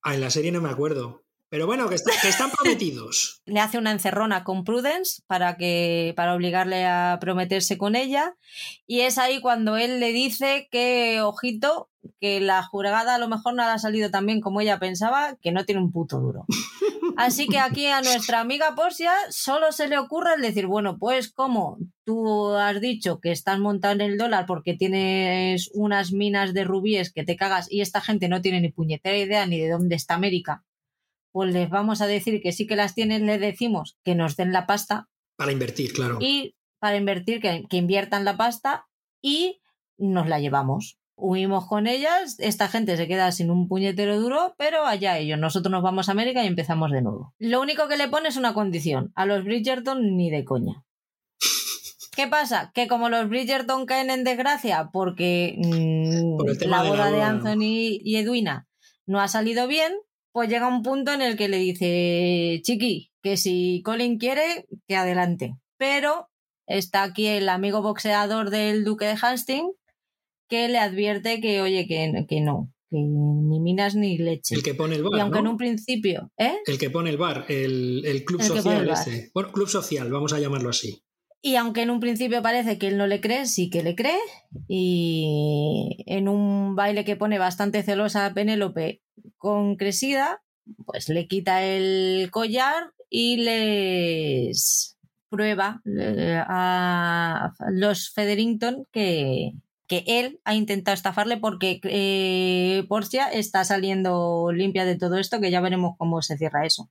Ah, 0.02 0.16
en 0.16 0.22
la 0.22 0.30
serie 0.30 0.52
no 0.52 0.62
me 0.62 0.70
acuerdo. 0.70 1.24
Pero 1.54 1.68
bueno, 1.68 1.88
que, 1.88 1.94
está, 1.94 2.12
que, 2.20 2.30
están 2.30 2.50
prometidos. 2.58 3.44
Le 3.46 3.60
hace 3.60 3.78
una 3.78 3.92
encerrona 3.92 4.44
con 4.44 4.64
Prudence 4.64 5.22
para, 5.28 5.56
que, 5.56 6.14
para 6.16 6.34
obligarle 6.34 6.88
a 6.88 7.20
prometerse 7.22 7.78
con 7.78 7.96
ella. 7.96 8.36
Y 8.88 9.02
es 9.02 9.20
ahí 9.20 9.40
cuando 9.40 9.78
él 9.78 10.00
le 10.00 10.14
dice 10.14 10.68
que, 10.72 11.22
ojito, 11.22 11.92
que 12.20 12.42
la 12.42 12.64
jurada 12.64 13.14
a 13.14 13.20
lo 13.20 13.28
mejor 13.28 13.54
no 13.54 13.62
ha 13.62 13.78
salido 13.78 14.10
tan 14.10 14.26
bien 14.26 14.42
como 14.42 14.62
ella 14.62 14.80
pensaba, 14.80 15.38
que 15.44 15.52
no 15.52 15.64
tiene 15.64 15.82
un 15.82 15.92
puto 15.92 16.20
duro. 16.20 16.46
Así 17.18 17.48
que 17.48 17.60
aquí 17.60 17.88
a 17.88 18.02
nuestra 18.02 18.40
amiga 18.40 18.76
Porcia 18.76 19.14
solo 19.30 19.72
se 19.72 19.88
le 19.88 19.98
ocurre 19.98 20.34
el 20.36 20.42
decir, 20.42 20.68
bueno, 20.68 20.98
pues 20.98 21.32
como 21.32 21.78
tú 22.06 22.52
has 22.54 22.82
dicho 22.82 23.20
que 23.20 23.32
estás 23.32 23.60
montado 23.60 23.94
en 23.94 24.02
el 24.02 24.18
dólar 24.18 24.46
porque 24.46 24.76
tienes 24.76 25.70
unas 25.74 26.12
minas 26.12 26.54
de 26.54 26.64
rubíes 26.64 27.14
que 27.14 27.24
te 27.24 27.36
cagas 27.36 27.72
y 27.72 27.82
esta 27.82 28.02
gente 28.02 28.28
no 28.28 28.42
tiene 28.42 28.62
ni 28.62 28.72
puñetera 28.72 29.18
idea 29.18 29.46
ni 29.46 29.60
de 29.60 29.70
dónde 29.70 29.96
está 29.96 30.16
América 30.16 30.64
pues 31.34 31.52
les 31.52 31.70
vamos 31.70 32.00
a 32.02 32.08
decir 32.08 32.42
que 32.42 32.52
sí 32.52 32.68
que 32.68 32.76
las 32.76 32.94
tienen, 32.94 33.26
les 33.26 33.42
decimos 33.42 33.98
que 34.06 34.14
nos 34.14 34.38
den 34.38 34.54
la 34.54 34.68
pasta. 34.68 35.10
Para 35.36 35.52
invertir, 35.52 35.92
claro. 35.92 36.20
Y 36.22 36.56
para 36.80 36.96
invertir, 36.96 37.42
que, 37.42 37.66
que 37.68 37.78
inviertan 37.78 38.24
la 38.24 38.38
pasta 38.38 38.86
y 39.20 39.60
nos 39.98 40.28
la 40.28 40.40
llevamos. 40.40 41.00
Huimos 41.16 41.68
con 41.68 41.86
ellas, 41.86 42.38
esta 42.40 42.68
gente 42.68 42.98
se 42.98 43.08
queda 43.08 43.32
sin 43.32 43.52
un 43.52 43.68
puñetero 43.68 44.20
duro, 44.20 44.56
pero 44.58 44.86
allá 44.86 45.20
ellos. 45.20 45.38
Nosotros 45.38 45.72
nos 45.72 45.84
vamos 45.84 46.10
a 46.10 46.14
América 46.14 46.44
y 46.44 46.48
empezamos 46.48 46.92
de 46.92 47.02
nuevo. 47.02 47.34
Lo 47.38 47.62
único 47.62 47.88
que 47.88 47.98
le 47.98 48.08
pone 48.08 48.30
es 48.30 48.38
una 48.38 48.54
condición. 48.54 49.12
A 49.16 49.26
los 49.26 49.44
Bridgerton 49.44 50.18
ni 50.18 50.32
de 50.32 50.44
coña. 50.44 50.84
¿Qué 52.16 52.28
pasa? 52.28 52.72
Que 52.74 52.88
como 52.88 53.10
los 53.10 53.28
Bridgerton 53.30 53.86
caen 53.86 54.10
en 54.10 54.24
desgracia 54.24 54.90
porque 54.92 55.56
mm, 55.58 56.68
la 56.68 56.84
boda 56.84 57.12
de, 57.12 57.22
Anthony 57.22 58.00
y 58.04 58.18
Edwina 58.18 58.68
no 59.06 59.20
ha 59.20 59.28
salido 59.28 59.68
bien, 59.68 59.94
pues 60.32 60.50
llega 60.50 60.68
un 60.68 60.84
punto 60.84 61.12
en 61.12 61.22
el 61.22 61.38
que 61.38 61.48
le 61.48 61.58
dice, 61.58 62.62
Chiqui, 62.64 63.12
que 63.22 63.38
si 63.38 63.82
Colin 63.84 64.18
quiere, 64.18 64.68
que 64.88 64.96
adelante. 64.96 65.56
Pero 65.78 66.30
está 66.68 67.04
aquí 67.04 67.28
el 67.28 67.50
amigo 67.50 67.82
boxeador 67.82 68.50
del 68.50 68.84
duque 68.84 69.06
de 69.06 69.18
Hastings 69.20 69.74
que 70.54 70.68
le 70.68 70.78
advierte 70.78 71.42
que, 71.42 71.62
oye, 71.62 71.88
que, 71.88 72.28
que 72.30 72.40
no, 72.40 72.72
que 72.92 72.98
ni 72.98 73.60
minas 73.60 73.96
ni 73.96 74.20
leche. 74.20 74.54
El 74.54 74.62
que 74.62 74.76
pone 74.76 74.94
el 74.94 75.02
bar. 75.02 75.18
Y 75.18 75.20
aunque 75.20 75.40
en 75.40 75.48
un 75.48 75.58
principio, 75.58 76.32
¿eh? 76.38 76.58
El 76.68 76.78
que 76.78 76.92
pone 76.92 77.10
el 77.10 77.18
bar, 77.18 77.46
el, 77.50 78.24
club 78.24 78.40
social 78.44 78.88
ese. 78.88 79.32
Bueno, 79.34 79.52
club 79.52 79.68
social, 79.68 80.12
vamos 80.12 80.32
a 80.32 80.40
llamarlo 80.40 80.70
así. 80.70 81.04
Y 81.42 81.56
aunque 81.56 81.82
en 81.82 81.90
un 81.90 82.00
principio 82.00 82.44
parece 82.44 82.78
que 82.78 82.88
él 82.88 82.98
no 82.98 83.08
le 83.08 83.20
cree, 83.20 83.48
sí 83.48 83.72
que 83.72 83.82
le 83.82 83.96
cree. 83.96 84.20
Y 84.68 86.04
en 86.06 86.30
un 86.30 86.76
baile 86.76 87.04
que 87.04 87.16
pone 87.16 87.40
bastante 87.40 87.82
celosa 87.82 88.28
a 88.28 88.34
Penélope 88.36 89.02
con 89.38 89.76
Cresida, 89.76 90.44
pues 90.86 91.10
le 91.10 91.28
quita 91.28 91.66
el 91.66 92.30
collar 92.30 92.92
y 93.10 93.38
les 93.38 95.00
prueba 95.30 95.82
eh, 96.00 96.44
a 96.48 97.54
los 97.72 98.12
Federington 98.12 98.86
que, 98.92 99.54
que 99.94 100.04
él 100.08 100.42
ha 100.44 100.56
intentado 100.56 100.96
estafarle 100.96 101.38
porque 101.38 101.80
eh, 101.84 102.84
Porcia 102.88 103.28
está 103.28 103.64
saliendo 103.64 104.52
limpia 104.52 104.86
de 104.86 104.98
todo 104.98 105.18
esto, 105.18 105.40
que 105.40 105.52
ya 105.52 105.62
veremos 105.62 105.96
cómo 106.00 106.24
se 106.24 106.36
cierra 106.36 106.66
eso. 106.66 106.90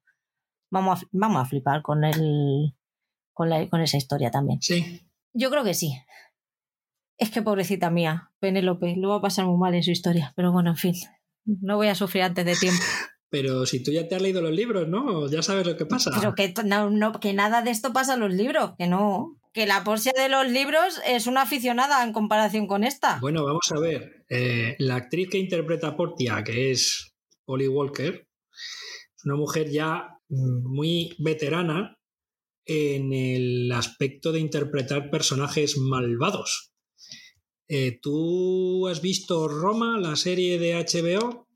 Vamos 0.71 1.03
a, 1.03 1.07
vamos 1.11 1.43
a 1.43 1.47
flipar 1.47 1.83
con 1.83 2.05
el, 2.05 2.77
con, 3.33 3.51
esa 3.53 3.97
historia 3.97 4.31
también. 4.31 4.63
Sí. 4.63 5.03
Yo 5.33 5.51
creo 5.51 5.65
que 5.65 5.75
sí. 5.75 5.99
Es 7.19 7.31
que 7.31 7.43
pobrecita 7.43 7.91
mía, 7.91 8.31
Penélope, 8.39 8.95
lo 8.97 9.09
va 9.09 9.17
a 9.17 9.21
pasar 9.21 9.47
muy 9.47 9.59
mal 9.59 9.75
en 9.75 9.83
su 9.83 9.91
historia, 9.91 10.33
pero 10.37 10.53
bueno, 10.53 10.71
en 10.71 10.77
fin, 10.77 10.95
no 11.45 11.77
voy 11.77 11.89
a 11.89 11.97
sufrir 11.97 12.23
antes 12.23 12.45
de 12.45 12.55
tiempo. 12.55 12.83
Pero 13.31 13.65
si 13.65 13.83
tú 13.83 13.91
ya 13.91 14.07
te 14.07 14.15
has 14.15 14.21
leído 14.21 14.43
los 14.43 14.53
libros, 14.53 14.89
¿no? 14.89 15.27
Ya 15.27 15.41
sabes 15.41 15.67
lo 15.67 15.75
que 15.79 15.87
pasa. 15.87 16.11
Pero 16.15 16.35
que, 16.35 16.53
no, 16.65 17.13
que 17.19 17.33
nada 17.33 17.63
de 17.63 17.71
esto 17.71 17.95
pasa 17.95 18.13
en 18.13 18.21
los 18.21 18.35
libros, 18.35 18.75
que 18.77 18.87
no. 18.87 19.41
Que 19.53 19.67
la 19.67 19.85
Porcia 19.85 20.13
de 20.17 20.29
los 20.29 20.51
libros 20.51 21.01
es 21.07 21.27
una 21.27 21.43
aficionada 21.43 22.03
en 22.05 22.13
comparación 22.13 22.67
con 22.67 22.85
esta. 22.85 23.19
Bueno, 23.21 23.45
vamos 23.45 23.71
a 23.71 23.81
ver. 23.81 24.25
Eh, 24.29 24.77
la 24.79 24.97
actriz 24.97 25.29
que 25.29 25.39
interpreta 25.39 25.89
a 25.89 25.97
Portia, 25.97 26.43
que 26.43 26.71
es 26.71 27.15
Polly 27.45 27.69
Walker, 27.69 28.27
es 29.17 29.25
una 29.25 29.37
mujer 29.37 29.71
ya 29.71 30.09
muy 30.29 31.15
veterana 31.19 31.99
en 32.65 33.13
el 33.13 33.71
aspecto 33.73 34.33
de 34.33 34.41
interpretar 34.41 35.11
personajes 35.11 35.77
malvados. 35.77 36.73
Eh, 37.69 37.99
¿Tú 38.01 38.89
has 38.89 39.03
visto 39.03 39.49
Roma, 39.49 39.99
la 39.99 40.17
serie 40.17 40.59
de 40.59 40.75
HBO, 40.75 41.49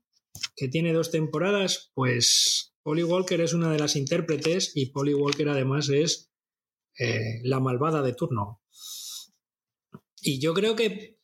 que 0.55 0.67
tiene 0.67 0.93
dos 0.93 1.11
temporadas? 1.11 1.91
Pues 1.93 2.75
Polly 2.83 3.03
Walker 3.03 3.41
es 3.41 3.53
una 3.53 3.71
de 3.71 3.79
las 3.79 3.95
intérpretes 3.95 4.71
y 4.75 4.91
Polly 4.91 5.13
Walker 5.13 5.49
además 5.49 5.89
es 5.89 6.31
eh, 6.97 7.39
la 7.43 7.59
malvada 7.59 8.01
de 8.01 8.13
turno. 8.13 8.61
Y 10.21 10.39
yo 10.39 10.53
creo 10.53 10.75
que 10.75 11.17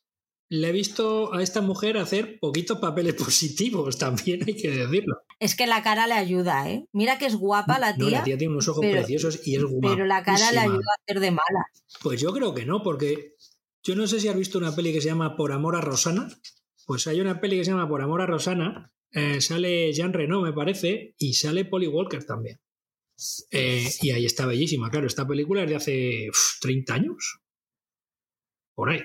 le 0.48 0.68
he 0.68 0.72
visto 0.72 1.34
a 1.34 1.42
esta 1.42 1.60
mujer 1.60 1.98
hacer 1.98 2.38
poquitos 2.38 2.78
papeles 2.78 3.14
positivos, 3.24 3.98
también 3.98 4.44
hay 4.46 4.56
que 4.56 4.70
decirlo. 4.70 5.22
Es 5.40 5.56
que 5.56 5.66
la 5.66 5.82
cara 5.82 6.06
le 6.06 6.14
ayuda, 6.14 6.70
¿eh? 6.70 6.86
Mira 6.92 7.18
que 7.18 7.26
es 7.26 7.36
guapa 7.36 7.78
la 7.78 7.94
tía. 7.94 8.04
No, 8.04 8.10
la 8.10 8.24
tía 8.24 8.38
tiene 8.38 8.52
unos 8.52 8.68
ojos 8.68 8.86
preciosos 8.86 9.46
y 9.46 9.56
es 9.56 9.64
guapa. 9.64 9.94
Pero 9.94 10.06
la 10.06 10.22
cara 10.22 10.52
le 10.52 10.60
ayuda 10.60 10.76
a 10.76 11.02
hacer 11.02 11.20
de 11.20 11.30
mala. 11.30 11.66
Pues 12.02 12.20
yo 12.20 12.32
creo 12.32 12.54
que 12.54 12.64
no, 12.64 12.82
porque 12.82 13.34
yo 13.82 13.96
no 13.96 14.06
sé 14.06 14.20
si 14.20 14.28
has 14.28 14.36
visto 14.36 14.58
una 14.58 14.74
peli 14.74 14.92
que 14.92 15.00
se 15.00 15.08
llama 15.08 15.36
Por 15.36 15.52
amor 15.52 15.76
a 15.76 15.80
Rosana. 15.80 16.28
Pues 16.86 17.06
hay 17.06 17.20
una 17.20 17.40
peli 17.40 17.58
que 17.58 17.64
se 17.64 17.72
llama 17.72 17.88
Por 17.88 18.02
amor 18.02 18.22
a 18.22 18.26
Rosana. 18.26 18.92
Eh, 19.10 19.40
sale 19.40 19.92
Jean 19.92 20.12
Reno, 20.12 20.40
me 20.40 20.52
parece, 20.52 21.14
y 21.18 21.34
sale 21.34 21.64
Polly 21.64 21.86
Walker 21.86 22.24
también. 22.24 22.60
Eh, 23.50 23.88
y 24.02 24.10
ahí 24.10 24.26
está 24.26 24.46
bellísima, 24.46 24.90
claro. 24.90 25.06
Esta 25.06 25.26
película 25.26 25.62
es 25.62 25.70
de 25.70 25.76
hace 25.76 26.28
30 26.60 26.94
años. 26.94 27.40
Por 28.74 28.90
ahí 28.90 29.02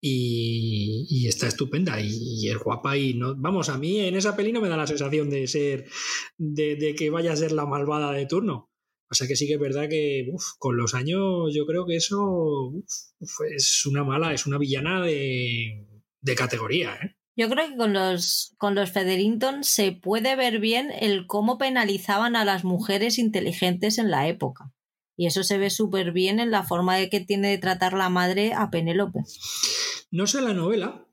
y, 0.00 1.26
está 1.26 1.48
estupenda 1.48 2.00
y, 2.00 2.48
es 2.48 2.58
guapa 2.58 2.96
y 2.96 3.14
no 3.14 3.34
vamos 3.36 3.68
a 3.68 3.78
mí 3.78 4.00
en 4.00 4.16
esa 4.16 4.36
peli 4.36 4.52
no 4.52 4.60
me 4.60 4.68
da 4.68 4.76
la 4.76 4.86
sensación 4.86 5.28
de 5.30 5.46
ser 5.46 5.86
de, 6.36 6.94
que 6.96 7.10
vaya 7.10 7.32
a 7.32 7.36
ser 7.36 7.52
la 7.52 7.66
malvada 7.66 8.12
de 8.12 8.26
turno 8.26 8.70
o 9.10 9.14
sea 9.14 9.26
que 9.26 9.36
sí 9.36 9.46
que 9.46 9.54
es 9.54 9.60
verdad 9.60 9.88
que 9.88 10.30
con 10.58 10.76
los 10.76 10.94
años 10.94 11.52
yo 11.54 11.66
creo 11.66 11.86
que 11.86 11.96
eso 11.96 12.72
es 13.50 13.86
una 13.86 14.04
mala 14.04 14.32
es 14.32 14.46
una 14.46 14.58
villana 14.58 15.04
de, 15.04 15.86
categoría 16.36 16.94
¿eh? 16.94 17.16
Yo 17.38 17.48
creo 17.48 17.68
que 17.68 17.76
con 17.76 17.92
los, 17.92 18.56
con 18.58 18.74
los 18.74 18.90
Federington 18.90 19.62
se 19.62 19.92
puede 19.92 20.34
ver 20.34 20.58
bien 20.58 20.90
el 20.90 21.28
cómo 21.28 21.56
penalizaban 21.56 22.34
a 22.34 22.44
las 22.44 22.64
mujeres 22.64 23.16
inteligentes 23.16 23.98
en 23.98 24.10
la 24.10 24.26
época. 24.26 24.72
Y 25.16 25.26
eso 25.26 25.44
se 25.44 25.56
ve 25.56 25.70
súper 25.70 26.10
bien 26.10 26.40
en 26.40 26.50
la 26.50 26.64
forma 26.64 26.96
de 26.96 27.08
que 27.08 27.20
tiene 27.20 27.50
de 27.50 27.58
tratar 27.58 27.92
la 27.92 28.08
madre 28.08 28.54
a 28.54 28.70
Penélope. 28.70 29.20
No 30.10 30.26
sé 30.26 30.40
la 30.40 30.52
novela, 30.52 31.06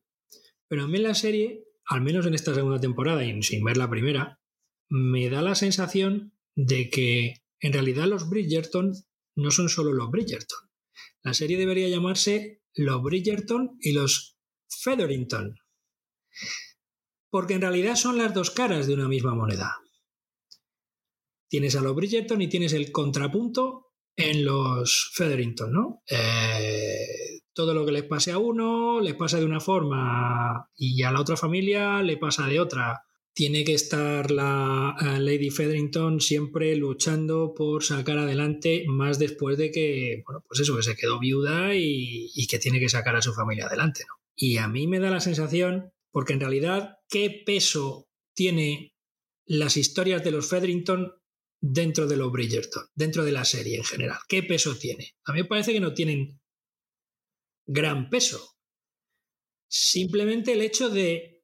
pero 0.67 0.85
a 0.85 0.87
mí 0.87 0.97
en 0.97 1.03
la 1.03 1.13
serie, 1.13 1.63
al 1.85 2.01
menos 2.01 2.25
en 2.25 2.33
esta 2.33 2.55
segunda 2.55 2.79
temporada 2.79 3.23
y 3.23 3.43
sin 3.43 3.63
ver 3.63 3.77
la 3.77 3.87
primera, 3.87 4.39
me 4.89 5.29
da 5.29 5.43
la 5.43 5.53
sensación 5.53 6.33
de 6.55 6.89
que 6.89 7.43
en 7.59 7.71
realidad 7.71 8.07
los 8.07 8.31
Bridgerton 8.31 8.93
no 9.35 9.51
son 9.51 9.69
solo 9.69 9.93
los 9.93 10.09
Bridgerton. 10.09 10.71
La 11.21 11.35
serie 11.35 11.59
debería 11.59 11.87
llamarse 11.87 12.63
Los 12.73 13.03
Bridgerton 13.03 13.77
y 13.79 13.93
los 13.93 14.39
Featherington. 14.67 15.55
Porque 17.29 17.55
en 17.55 17.61
realidad 17.61 17.95
son 17.95 18.17
las 18.17 18.33
dos 18.33 18.51
caras 18.51 18.87
de 18.87 18.93
una 18.93 19.07
misma 19.07 19.35
moneda. 19.35 19.77
Tienes 21.49 21.75
a 21.75 21.81
los 21.81 21.95
Bridgerton 21.95 22.41
y 22.41 22.49
tienes 22.49 22.73
el 22.73 22.91
contrapunto 22.91 23.85
en 24.15 24.45
los 24.45 25.11
Federington, 25.13 25.71
¿no? 25.71 26.01
Eh, 26.09 27.41
todo 27.53 27.73
lo 27.73 27.85
que 27.85 27.91
les 27.91 28.03
pase 28.03 28.31
a 28.31 28.37
uno 28.37 28.99
les 28.99 29.15
pasa 29.15 29.39
de 29.39 29.45
una 29.45 29.59
forma 29.59 30.69
y 30.75 31.01
a 31.03 31.11
la 31.11 31.21
otra 31.21 31.37
familia 31.37 32.01
le 32.01 32.17
pasa 32.17 32.47
de 32.47 32.59
otra. 32.59 33.01
Tiene 33.33 33.65
que 33.65 33.73
estar 33.73 34.31
la 34.31 34.95
eh, 35.01 35.19
Lady 35.19 35.49
Federington 35.49 36.21
siempre 36.21 36.75
luchando 36.75 37.53
por 37.53 37.83
sacar 37.83 38.17
adelante 38.17 38.85
más 38.87 39.19
después 39.19 39.57
de 39.57 39.71
que, 39.71 40.23
bueno, 40.25 40.43
pues 40.47 40.61
eso, 40.61 40.75
que 40.77 40.83
se 40.83 40.95
quedó 40.95 41.19
viuda 41.19 41.75
y, 41.75 42.31
y 42.33 42.47
que 42.47 42.59
tiene 42.59 42.79
que 42.79 42.89
sacar 42.89 43.15
a 43.15 43.21
su 43.21 43.33
familia 43.33 43.65
adelante, 43.65 44.03
¿no? 44.07 44.15
Y 44.37 44.57
a 44.57 44.67
mí 44.67 44.87
me 44.87 44.99
da 44.99 45.09
la 45.09 45.21
sensación, 45.21 45.93
porque 46.15 46.31
en 46.31 46.39
realidad, 46.39 46.99
¿qué 47.09 47.43
peso 47.45 48.07
tiene 48.33 48.95
las 49.45 49.75
historias 49.75 50.23
de 50.23 50.31
los 50.31 50.49
Federington 50.49 51.11
dentro 51.59 52.07
de 52.07 52.15
los 52.15 52.31
Bridgerton, 52.31 52.85
dentro 52.95 53.25
de 53.25 53.33
la 53.33 53.43
serie 53.43 53.75
en 53.75 53.83
general? 53.83 54.19
¿Qué 54.29 54.41
peso 54.41 54.77
tiene? 54.77 55.17
A 55.25 55.33
mí 55.33 55.41
me 55.41 55.45
parece 55.49 55.73
que 55.73 55.81
no 55.81 55.93
tienen 55.93 56.39
gran 57.67 58.09
peso. 58.09 58.55
Simplemente 59.69 60.53
el 60.53 60.61
hecho 60.61 60.89
de 60.89 61.43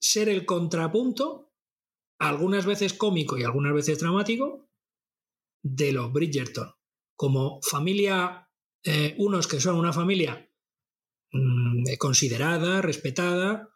ser 0.00 0.28
el 0.28 0.46
contrapunto, 0.46 1.52
algunas 2.20 2.64
veces 2.64 2.94
cómico 2.94 3.36
y 3.36 3.42
algunas 3.42 3.74
veces 3.74 3.98
dramático, 3.98 4.70
de 5.64 5.90
los 5.90 6.12
Bridgerton. 6.12 6.70
Como 7.16 7.60
familia, 7.60 8.48
eh, 8.84 9.16
unos 9.18 9.48
que 9.48 9.58
son 9.58 9.74
una 9.74 9.92
familia 9.92 10.48
mm, 11.32 11.96
considerada, 11.98 12.80
respetada, 12.82 13.72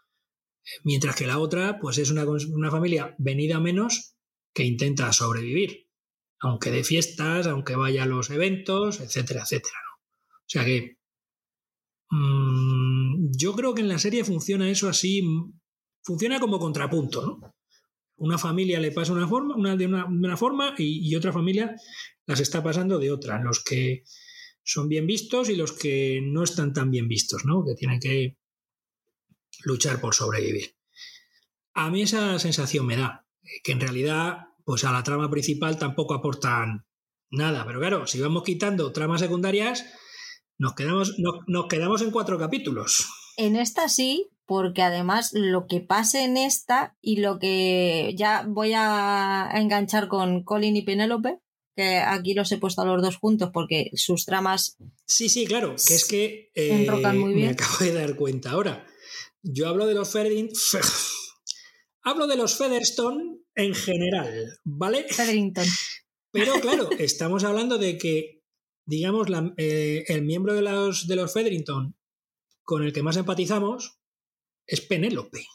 mientras 0.84 1.16
que 1.16 1.26
la 1.26 1.38
otra, 1.38 1.78
pues 1.80 1.98
es 1.98 2.10
una, 2.10 2.24
una 2.24 2.70
familia 2.70 3.14
venida 3.18 3.60
menos 3.60 4.16
que 4.52 4.64
intenta 4.64 5.12
sobrevivir, 5.12 5.88
aunque 6.40 6.70
de 6.70 6.84
fiestas, 6.84 7.46
aunque 7.46 7.76
vaya 7.76 8.04
a 8.04 8.06
los 8.06 8.30
eventos, 8.30 9.00
etcétera, 9.00 9.42
etcétera. 9.42 9.78
O 10.28 10.48
sea 10.52 10.64
que 10.64 10.98
mm, 12.10 13.30
yo 13.36 13.54
creo 13.54 13.74
que 13.74 13.82
en 13.82 13.88
la 13.88 13.98
serie 13.98 14.24
funciona 14.24 14.70
eso 14.70 14.88
así, 14.88 15.22
funciona 16.02 16.40
como 16.40 16.58
contrapunto, 16.58 17.24
¿no? 17.24 17.54
Una 18.16 18.36
familia 18.36 18.80
le 18.80 18.92
pasa 18.92 19.12
una 19.14 19.26
forma, 19.26 19.56
una, 19.56 19.76
de, 19.76 19.86
una, 19.86 20.36
forma 20.36 20.74
y, 20.76 21.14
otra 21.14 21.32
familia 21.32 21.74
las 22.26 22.40
está 22.40 22.62
pasando 22.62 22.98
de 22.98 23.10
otra. 23.10 23.40
Los 23.42 23.64
que 23.64 24.02
son 24.62 24.88
bien 24.88 25.06
vistos 25.06 25.48
y 25.48 25.56
los 25.56 25.72
que 25.72 26.20
no 26.22 26.42
están 26.42 26.74
tan 26.74 26.90
bien 26.90 27.08
vistos, 27.08 27.46
¿no? 27.46 27.64
Que 27.64 27.74
tienen 27.74 27.98
que 27.98 28.36
luchar 29.64 30.00
por 30.00 30.14
sobrevivir. 30.14 30.76
A 31.74 31.90
mí 31.90 32.02
esa 32.02 32.38
sensación 32.38 32.86
me 32.86 32.96
da 32.96 33.26
que 33.62 33.72
en 33.72 33.80
realidad 33.80 34.50
pues 34.64 34.84
a 34.84 34.92
la 34.92 35.02
trama 35.02 35.30
principal 35.30 35.78
tampoco 35.78 36.14
aportan 36.14 36.86
nada. 37.30 37.64
Pero 37.66 37.80
claro, 37.80 38.06
si 38.06 38.20
vamos 38.20 38.42
quitando 38.44 38.92
tramas 38.92 39.20
secundarias, 39.20 39.84
nos 40.58 40.74
quedamos, 40.74 41.16
nos 41.18 41.66
quedamos 41.66 42.02
en 42.02 42.10
cuatro 42.10 42.38
capítulos. 42.38 43.08
En 43.36 43.56
esta 43.56 43.88
sí, 43.88 44.30
porque 44.46 44.82
además 44.82 45.30
lo 45.32 45.66
que 45.66 45.80
pase 45.80 46.24
en 46.24 46.36
esta 46.36 46.96
y 47.00 47.16
lo 47.16 47.38
que 47.38 48.14
ya 48.16 48.44
voy 48.46 48.72
a 48.74 49.50
enganchar 49.54 50.08
con 50.08 50.44
Colin 50.44 50.76
y 50.76 50.82
Penélope, 50.82 51.38
que 51.74 51.98
aquí 51.98 52.34
los 52.34 52.52
he 52.52 52.58
puesto 52.58 52.82
a 52.82 52.84
los 52.84 53.00
dos 53.00 53.16
juntos 53.16 53.50
porque 53.52 53.90
sus 53.94 54.26
tramas... 54.26 54.76
Sí, 55.06 55.28
sí, 55.28 55.46
claro, 55.46 55.76
que 55.76 55.94
es 55.94 56.04
que 56.04 56.50
eh, 56.54 56.86
muy 57.14 57.34
bien. 57.34 57.46
me 57.46 57.52
acabo 57.52 57.78
de 57.80 57.92
dar 57.92 58.16
cuenta 58.16 58.50
ahora. 58.50 58.86
Yo 59.42 59.68
hablo 59.68 59.86
de 59.86 59.94
los 59.94 60.10
Featherington... 60.10 60.56
hablo 62.02 62.26
de 62.26 62.36
los 62.36 62.56
Featherstone 62.56 63.40
en 63.54 63.74
general, 63.74 64.58
¿vale? 64.64 65.06
Featherington. 65.08 65.66
Pero 66.32 66.54
claro, 66.60 66.90
estamos 66.98 67.44
hablando 67.44 67.78
de 67.78 67.98
que, 67.98 68.42
digamos, 68.86 69.28
eh, 69.56 70.04
el 70.08 70.22
miembro 70.22 70.54
de 70.54 70.62
los, 70.62 71.06
de 71.06 71.16
los 71.16 71.32
Featherington 71.32 71.96
con 72.62 72.84
el 72.84 72.92
que 72.92 73.02
más 73.02 73.16
empatizamos 73.16 73.98
es 74.66 74.80
Penélope. 74.80 75.46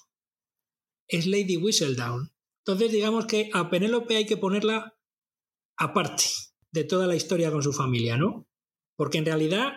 Es 1.08 1.26
Lady 1.28 1.58
Whistledown. 1.58 2.34
Entonces, 2.66 2.92
digamos 2.92 3.26
que 3.26 3.50
a 3.54 3.70
Penélope 3.70 4.18
hay 4.18 4.26
que 4.26 4.38
ponerla 4.38 4.98
aparte 5.78 6.26
de 6.72 6.84
toda 6.84 7.08
la 7.08 7.16
historia 7.16 7.52
con 7.52 7.64
su 7.64 7.72
familia, 7.72 8.18
¿no? 8.18 8.48
Porque 8.98 9.20
en 9.20 9.26
realidad 9.26 9.74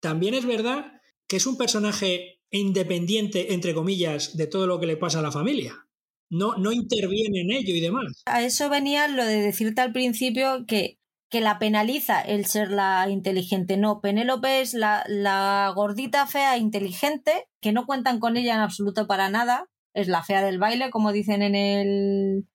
también 0.00 0.34
es 0.34 0.44
verdad 0.44 1.00
que 1.28 1.36
es 1.36 1.46
un 1.46 1.56
personaje 1.56 2.41
independiente, 2.52 3.52
entre 3.54 3.74
comillas, 3.74 4.36
de 4.36 4.46
todo 4.46 4.68
lo 4.68 4.78
que 4.78 4.86
le 4.86 4.96
pasa 4.96 5.18
a 5.18 5.22
la 5.22 5.32
familia. 5.32 5.88
No, 6.30 6.56
no 6.56 6.72
interviene 6.72 7.40
en 7.40 7.50
ello 7.50 7.74
y 7.74 7.80
demás. 7.80 8.22
A 8.26 8.42
eso 8.42 8.70
venía 8.70 9.08
lo 9.08 9.26
de 9.26 9.40
decirte 9.40 9.80
al 9.80 9.92
principio 9.92 10.64
que 10.66 10.98
que 11.32 11.40
la 11.40 11.58
penaliza 11.58 12.20
el 12.20 12.44
ser 12.44 12.70
la 12.70 13.08
inteligente. 13.08 13.78
No, 13.78 14.02
Penélope 14.02 14.60
es 14.60 14.74
la, 14.74 15.02
la 15.08 15.72
gordita 15.74 16.26
fea 16.26 16.58
inteligente, 16.58 17.48
que 17.62 17.72
no 17.72 17.86
cuentan 17.86 18.20
con 18.20 18.36
ella 18.36 18.54
en 18.54 18.60
absoluto 18.60 19.06
para 19.06 19.30
nada. 19.30 19.70
Es 19.94 20.08
la 20.08 20.22
fea 20.22 20.44
del 20.44 20.58
baile, 20.58 20.90
como 20.90 21.10
dicen 21.10 21.40
en, 21.40 21.54
el, 21.54 22.46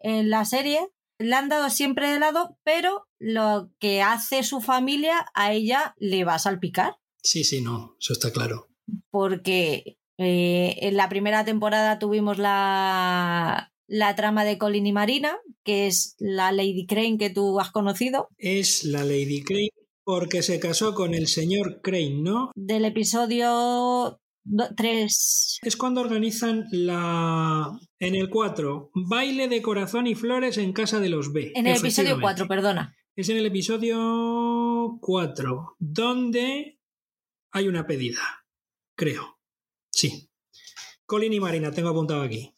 en 0.00 0.30
la 0.30 0.44
serie. 0.44 0.80
Le 1.20 1.32
han 1.32 1.48
dado 1.48 1.70
siempre 1.70 2.10
de 2.10 2.18
lado, 2.18 2.58
pero 2.64 3.06
lo 3.20 3.70
que 3.78 4.02
hace 4.02 4.42
su 4.42 4.60
familia 4.60 5.24
a 5.34 5.52
ella 5.52 5.94
le 5.96 6.24
va 6.24 6.34
a 6.34 6.40
salpicar. 6.40 6.96
Sí, 7.22 7.44
sí, 7.44 7.62
no, 7.62 7.94
eso 8.00 8.14
está 8.14 8.32
claro. 8.32 8.67
Porque 9.10 9.98
eh, 10.18 10.76
en 10.80 10.96
la 10.96 11.08
primera 11.08 11.44
temporada 11.44 11.98
tuvimos 11.98 12.38
la, 12.38 13.72
la 13.86 14.14
trama 14.14 14.44
de 14.44 14.58
Colin 14.58 14.86
y 14.86 14.92
Marina, 14.92 15.38
que 15.64 15.86
es 15.86 16.14
la 16.18 16.52
Lady 16.52 16.86
Crane 16.86 17.18
que 17.18 17.30
tú 17.30 17.60
has 17.60 17.70
conocido. 17.70 18.28
Es 18.36 18.84
la 18.84 19.04
Lady 19.04 19.42
Crane 19.42 19.70
porque 20.04 20.40
se 20.40 20.58
casó 20.58 20.94
con 20.94 21.12
el 21.12 21.26
señor 21.26 21.80
Crane, 21.82 22.22
¿no? 22.22 22.50
Del 22.54 22.86
episodio 22.86 24.18
3. 24.76 25.58
Es 25.62 25.76
cuando 25.76 26.00
organizan 26.00 26.64
la. 26.70 27.78
En 27.98 28.14
el 28.14 28.30
4, 28.30 28.90
baile 28.94 29.48
de 29.48 29.60
corazón 29.60 30.06
y 30.06 30.14
flores 30.14 30.56
en 30.56 30.72
casa 30.72 31.00
de 31.00 31.10
los 31.10 31.32
B. 31.32 31.52
En 31.54 31.66
el 31.66 31.76
episodio 31.76 32.18
4, 32.20 32.48
perdona. 32.48 32.96
Es 33.16 33.28
en 33.28 33.36
el 33.36 33.46
episodio 33.46 34.98
4, 35.00 35.76
donde 35.78 36.78
hay 37.52 37.68
una 37.68 37.86
pedida. 37.86 38.46
Creo. 38.98 39.38
Sí. 39.92 40.28
Colin 41.06 41.32
y 41.32 41.38
Marina, 41.38 41.70
tengo 41.70 41.88
apuntado 41.88 42.20
aquí. 42.20 42.52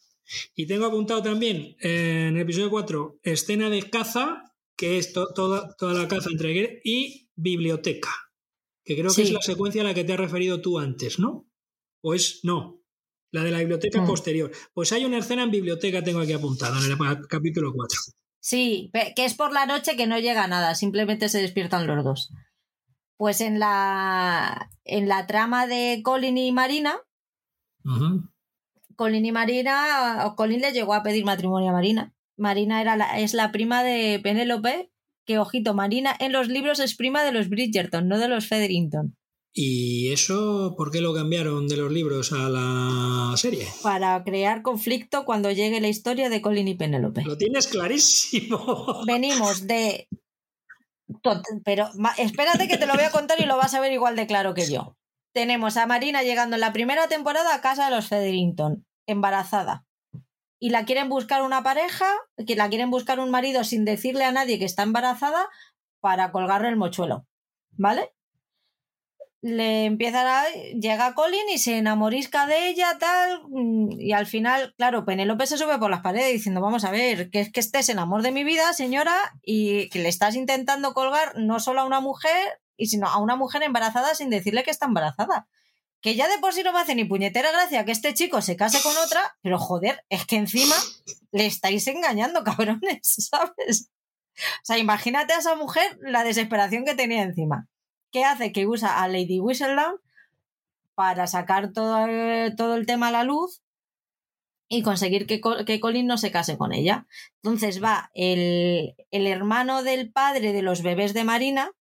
Y 0.55 0.65
tengo 0.65 0.87
apuntado 0.87 1.21
también 1.21 1.75
en 1.79 2.35
el 2.35 2.39
episodio 2.39 2.71
4 2.71 3.19
escena 3.21 3.69
de 3.69 3.87
caza, 3.91 4.51
que 4.75 4.97
es 4.97 5.13
toda, 5.13 5.75
toda 5.77 5.93
la 5.93 6.07
caza 6.07 6.29
entre 6.31 6.81
y 6.83 7.29
biblioteca, 7.35 8.09
que 8.83 8.97
creo 8.97 9.13
que 9.13 9.21
es 9.21 9.31
la 9.31 9.41
secuencia 9.41 9.81
a 9.81 9.85
la 9.85 9.93
que 9.93 10.03
te 10.03 10.13
has 10.13 10.19
referido 10.19 10.61
tú 10.61 10.79
antes, 10.79 11.19
¿no? 11.19 11.47
¿O 12.01 12.15
es 12.15 12.39
no? 12.43 12.81
La 13.31 13.43
de 13.43 13.51
la 13.51 13.59
biblioteca 13.59 14.01
mm. 14.01 14.07
posterior. 14.07 14.51
Pues 14.73 14.91
hay 14.93 15.05
una 15.05 15.19
escena 15.19 15.43
en 15.43 15.51
biblioteca, 15.51 16.03
tengo 16.03 16.21
aquí 16.21 16.33
apuntada, 16.33 16.83
en 16.83 16.91
el 16.91 17.27
capítulo 17.27 17.71
4. 17.71 17.99
Sí, 18.39 18.91
que 19.15 19.25
es 19.25 19.35
por 19.35 19.53
la 19.53 19.67
noche 19.67 19.95
que 19.95 20.07
no 20.07 20.17
llega 20.17 20.47
nada, 20.47 20.73
simplemente 20.73 21.29
se 21.29 21.39
despiertan 21.39 21.85
los 21.85 22.03
dos. 22.03 22.31
Pues 23.21 23.39
en 23.39 23.59
la, 23.59 24.71
en 24.83 25.07
la 25.07 25.27
trama 25.27 25.67
de 25.67 26.01
Colin 26.03 26.39
y 26.39 26.51
Marina, 26.51 26.97
Colin 28.95 29.23
y 29.23 29.31
Marina, 29.31 30.25
o 30.25 30.35
Colin 30.35 30.59
le 30.59 30.71
llegó 30.71 30.95
a 30.95 31.03
pedir 31.03 31.23
matrimonio 31.23 31.69
a 31.69 31.73
Marina. 31.73 32.15
Marina 32.35 32.81
era 32.81 32.97
la, 32.97 33.19
es 33.19 33.35
la 33.35 33.51
prima 33.51 33.83
de 33.83 34.19
Penélope, 34.23 34.91
que 35.27 35.37
ojito, 35.37 35.75
Marina 35.75 36.15
en 36.19 36.31
los 36.31 36.47
libros 36.47 36.79
es 36.79 36.95
prima 36.95 37.23
de 37.23 37.31
los 37.31 37.47
Bridgerton, 37.47 38.07
no 38.07 38.17
de 38.17 38.27
los 38.27 38.47
Featherington. 38.47 39.15
¿Y 39.53 40.11
eso 40.11 40.73
por 40.75 40.91
qué 40.91 41.01
lo 41.01 41.13
cambiaron 41.13 41.67
de 41.67 41.77
los 41.77 41.91
libros 41.91 42.31
a 42.31 42.49
la 42.49 43.37
serie? 43.37 43.67
Para 43.83 44.23
crear 44.23 44.63
conflicto 44.63 45.25
cuando 45.25 45.51
llegue 45.51 45.79
la 45.79 45.89
historia 45.89 46.29
de 46.29 46.41
Colin 46.41 46.69
y 46.69 46.73
Penélope. 46.73 47.21
Lo 47.23 47.37
tienes 47.37 47.67
clarísimo. 47.67 49.03
Venimos 49.05 49.67
de... 49.67 50.07
Pero 51.63 51.89
espérate 52.17 52.67
que 52.67 52.77
te 52.77 52.85
lo 52.85 52.93
voy 52.93 53.03
a 53.03 53.11
contar 53.11 53.39
y 53.39 53.45
lo 53.45 53.57
vas 53.57 53.73
a 53.73 53.79
ver 53.79 53.91
igual 53.91 54.15
de 54.15 54.27
claro 54.27 54.53
que 54.53 54.69
yo. 54.69 54.95
Tenemos 55.33 55.77
a 55.77 55.85
Marina 55.85 56.23
llegando 56.23 56.55
en 56.55 56.61
la 56.61 56.73
primera 56.73 57.07
temporada 57.07 57.55
a 57.55 57.61
casa 57.61 57.85
de 57.85 57.95
los 57.95 58.07
Featherington 58.07 58.85
embarazada 59.07 59.85
y 60.59 60.69
la 60.69 60.85
quieren 60.85 61.09
buscar 61.09 61.41
una 61.41 61.63
pareja, 61.63 62.05
que 62.45 62.55
la 62.55 62.69
quieren 62.69 62.91
buscar 62.91 63.19
un 63.19 63.31
marido 63.31 63.63
sin 63.63 63.83
decirle 63.83 64.25
a 64.25 64.31
nadie 64.31 64.59
que 64.59 64.65
está 64.65 64.83
embarazada 64.83 65.49
para 66.01 66.31
colgarle 66.31 66.69
el 66.69 66.75
mochuelo, 66.75 67.25
¿vale? 67.71 68.13
Le 69.41 69.85
empieza 69.85 70.41
a... 70.41 70.49
llega 70.49 71.15
Colin 71.15 71.49
y 71.53 71.57
se 71.57 71.77
enamorisca 71.77 72.45
de 72.45 72.69
ella, 72.69 72.97
tal, 72.99 73.41
y 73.97 74.11
al 74.11 74.27
final, 74.27 74.73
claro, 74.77 75.03
Penélope 75.03 75.47
se 75.47 75.57
sube 75.57 75.79
por 75.79 75.89
las 75.89 76.01
paredes 76.01 76.31
diciendo, 76.31 76.61
vamos 76.61 76.85
a 76.85 76.91
ver, 76.91 77.31
que 77.31 77.39
es 77.41 77.51
que 77.51 77.59
este 77.59 77.79
es 77.79 77.89
amor 77.89 78.21
de 78.21 78.31
mi 78.31 78.43
vida, 78.43 78.73
señora, 78.73 79.15
y 79.41 79.89
que 79.89 79.99
le 79.99 80.09
estás 80.09 80.35
intentando 80.35 80.93
colgar 80.93 81.33
no 81.37 81.59
solo 81.59 81.81
a 81.81 81.85
una 81.85 82.01
mujer, 82.01 82.59
y 82.77 82.87
sino 82.87 83.07
a 83.07 83.17
una 83.17 83.35
mujer 83.35 83.63
embarazada 83.63 84.13
sin 84.15 84.29
decirle 84.29 84.63
que 84.63 84.71
está 84.71 84.85
embarazada 84.85 85.47
que 86.01 86.15
ya 86.15 86.27
de 86.27 86.39
por 86.39 86.53
sí 86.53 86.63
no 86.63 86.73
me 86.73 86.79
hace 86.79 86.95
ni 86.95 87.05
puñetera 87.05 87.51
gracia 87.51 87.85
que 87.85 87.91
este 87.91 88.13
chico 88.13 88.41
se 88.41 88.57
case 88.57 88.81
con 88.81 88.97
otra, 88.97 89.37
pero 89.41 89.59
joder, 89.59 90.03
es 90.09 90.25
que 90.25 90.35
encima 90.35 90.75
le 91.31 91.45
estáis 91.45 91.87
engañando, 91.87 92.43
cabrones, 92.43 93.29
¿sabes? 93.29 93.91
O 94.35 94.63
sea, 94.63 94.77
imagínate 94.77 95.33
a 95.33 95.37
esa 95.37 95.55
mujer 95.55 95.97
la 96.01 96.23
desesperación 96.23 96.85
que 96.85 96.95
tenía 96.95 97.21
encima. 97.21 97.67
¿Qué 98.11 98.23
hace? 98.23 98.51
Que 98.51 98.67
usa 98.67 99.01
a 99.01 99.07
Lady 99.07 99.39
Whistledown 99.39 99.99
para 100.95 101.27
sacar 101.27 101.71
todo, 101.71 102.05
todo 102.57 102.75
el 102.75 102.85
tema 102.85 103.07
a 103.07 103.11
la 103.11 103.23
luz 103.23 103.63
y 104.67 104.83
conseguir 104.83 105.27
que, 105.27 105.41
que, 105.65 105.79
Colin 105.79 106.07
no 106.07 106.17
se 106.17 106.31
case 106.31 106.57
con 106.57 106.73
ella. 106.73 107.07
Entonces 107.43 107.83
va 107.83 108.09
el, 108.13 108.95
el 109.11 109.27
hermano 109.27 109.83
del 109.83 110.11
padre 110.11 110.53
de 110.53 110.61
los 110.61 110.81
bebés 110.81 111.13
de 111.13 111.25
Marina, 111.25 111.71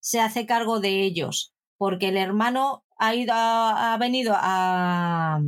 se 0.00 0.20
hace 0.20 0.46
cargo 0.46 0.80
de 0.80 1.02
ellos, 1.02 1.54
porque 1.76 2.08
el 2.08 2.16
hermano 2.16 2.84
ha, 2.96 3.14
ido, 3.14 3.34
ha, 3.34 3.96
venido 3.98 4.34
a, 4.36 5.40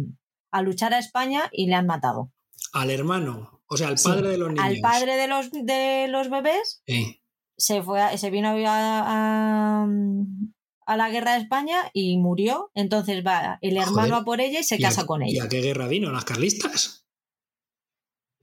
luchar 0.62 0.92
a 0.92 0.98
España 0.98 1.48
y 1.52 1.66
le 1.66 1.74
han 1.74 1.86
matado. 1.86 2.32
Al 2.72 2.90
hermano, 2.90 3.62
o 3.66 3.76
sea, 3.76 3.88
al 3.88 3.96
padre 4.02 4.30
de 4.30 4.38
los 4.38 4.48
niños. 4.48 4.64
Al 4.64 4.80
padre 4.80 5.16
de 5.16 5.28
los, 5.28 5.50
de 5.52 6.06
los 6.08 6.28
bebés. 6.30 6.82
Se, 7.56 7.82
fue 7.82 8.16
se 8.18 8.30
vino 8.30 8.48
a, 8.66 9.86
a, 10.86 10.96
la 10.96 11.10
guerra 11.10 11.34
de 11.34 11.42
España 11.42 11.90
y 11.92 12.18
murió. 12.18 12.70
Entonces 12.74 13.24
va 13.24 13.58
el 13.60 13.76
hermano 13.76 14.16
a 14.16 14.24
por 14.24 14.40
ella 14.40 14.60
y 14.60 14.64
se 14.64 14.78
casa 14.78 15.06
con 15.06 15.22
ella. 15.22 15.42
¿Y 15.42 15.46
a 15.46 15.48
qué 15.48 15.60
guerra 15.60 15.88
vino? 15.88 16.10
¿Las 16.10 16.24
carlistas? 16.24 17.06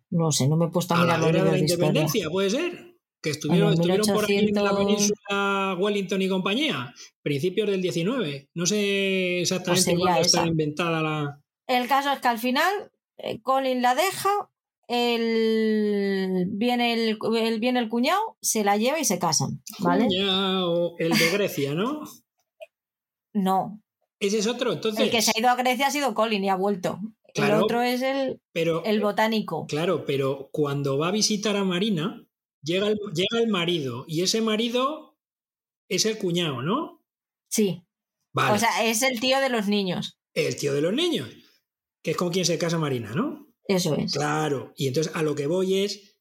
No 0.10 0.32
sé, 0.32 0.48
no 0.48 0.58
me 0.58 0.66
he 0.66 0.70
puesto 0.70 0.94
a, 0.94 1.02
mirar 1.02 1.20
la 1.20 1.26
guerra 1.26 1.44
de 1.46 1.52
la 1.52 1.58
independencia, 1.60 2.30
puede 2.30 2.50
ser 2.50 2.92
que 3.22 3.30
estuvieron, 3.30 3.76
por 3.76 4.24
aquí 4.24 4.36
en 4.36 4.54
la 4.54 4.76
península 4.76 5.78
Wellington 5.80 6.22
y 6.22 6.28
compañía, 6.28 6.94
principios 7.22 7.70
del 7.70 7.82
19. 7.82 8.50
No 8.56 8.66
sé 8.66 9.42
exactamente 9.42 9.92
pues 9.92 10.00
cuándo 10.00 10.22
está 10.22 10.48
inventada 10.48 11.02
la. 11.02 11.40
El 11.68 11.88
caso 11.88 12.12
es 12.12 12.20
que 12.20 12.28
al 12.28 12.40
final 12.40 12.92
eh, 13.18 13.40
Colin 13.42 13.82
la 13.82 13.96
deja, 13.96 14.30
el, 14.91 16.47
viene, 16.51 16.93
el, 16.93 17.59
viene 17.59 17.80
el 17.80 17.89
cuñado, 17.89 18.38
se 18.41 18.63
la 18.63 18.77
lleva 18.77 18.99
y 18.99 19.05
se 19.05 19.19
casan. 19.19 19.61
¿vale? 19.80 20.05
Cuñado, 20.05 20.95
el 20.99 21.11
de 21.11 21.30
Grecia, 21.31 21.73
¿no? 21.73 22.03
no. 23.34 23.81
Ese 24.19 24.38
es 24.38 24.47
otro, 24.47 24.73
entonces. 24.73 25.03
El 25.03 25.09
que 25.09 25.22
se 25.22 25.31
ha 25.35 25.39
ido 25.39 25.49
a 25.49 25.55
Grecia 25.55 25.88
ha 25.88 25.91
sido 25.91 26.13
Colin 26.13 26.43
y 26.43 26.49
ha 26.49 26.55
vuelto. 26.55 26.99
el 27.34 27.53
otro 27.53 27.81
es 27.81 28.01
el, 28.01 28.39
pero, 28.51 28.84
el 28.85 28.99
botánico. 29.01 29.65
Claro, 29.68 30.05
pero 30.05 30.49
cuando 30.51 30.97
va 30.97 31.07
a 31.07 31.11
visitar 31.11 31.55
a 31.55 31.63
Marina, 31.63 32.23
Llega 32.63 32.88
el, 32.88 32.99
llega 33.13 33.41
el 33.41 33.47
marido 33.47 34.05
y 34.07 34.22
ese 34.22 34.41
marido 34.41 35.18
es 35.89 36.05
el 36.05 36.18
cuñado, 36.18 36.61
¿no? 36.61 37.03
Sí. 37.49 37.84
O 38.34 38.57
sea, 38.57 38.85
es 38.85 39.01
el 39.01 39.19
tío 39.19 39.39
de 39.39 39.49
los 39.49 39.68
niños. 39.68 40.19
El 40.34 40.55
tío 40.55 40.73
de 40.73 40.81
los 40.81 40.93
niños, 40.93 41.30
que 42.03 42.11
es 42.11 42.18
con 42.18 42.31
quien 42.31 42.45
se 42.45 42.57
casa 42.57 42.77
Marina, 42.77 43.13
¿no? 43.13 43.51
Eso 43.76 43.95
es. 43.95 44.14
Claro. 44.14 44.73
Y 44.76 44.88
entonces 44.88 45.14
a 45.15 45.23
lo 45.23 45.35
que 45.35 45.48
voy 45.48 45.80
es 45.80 46.18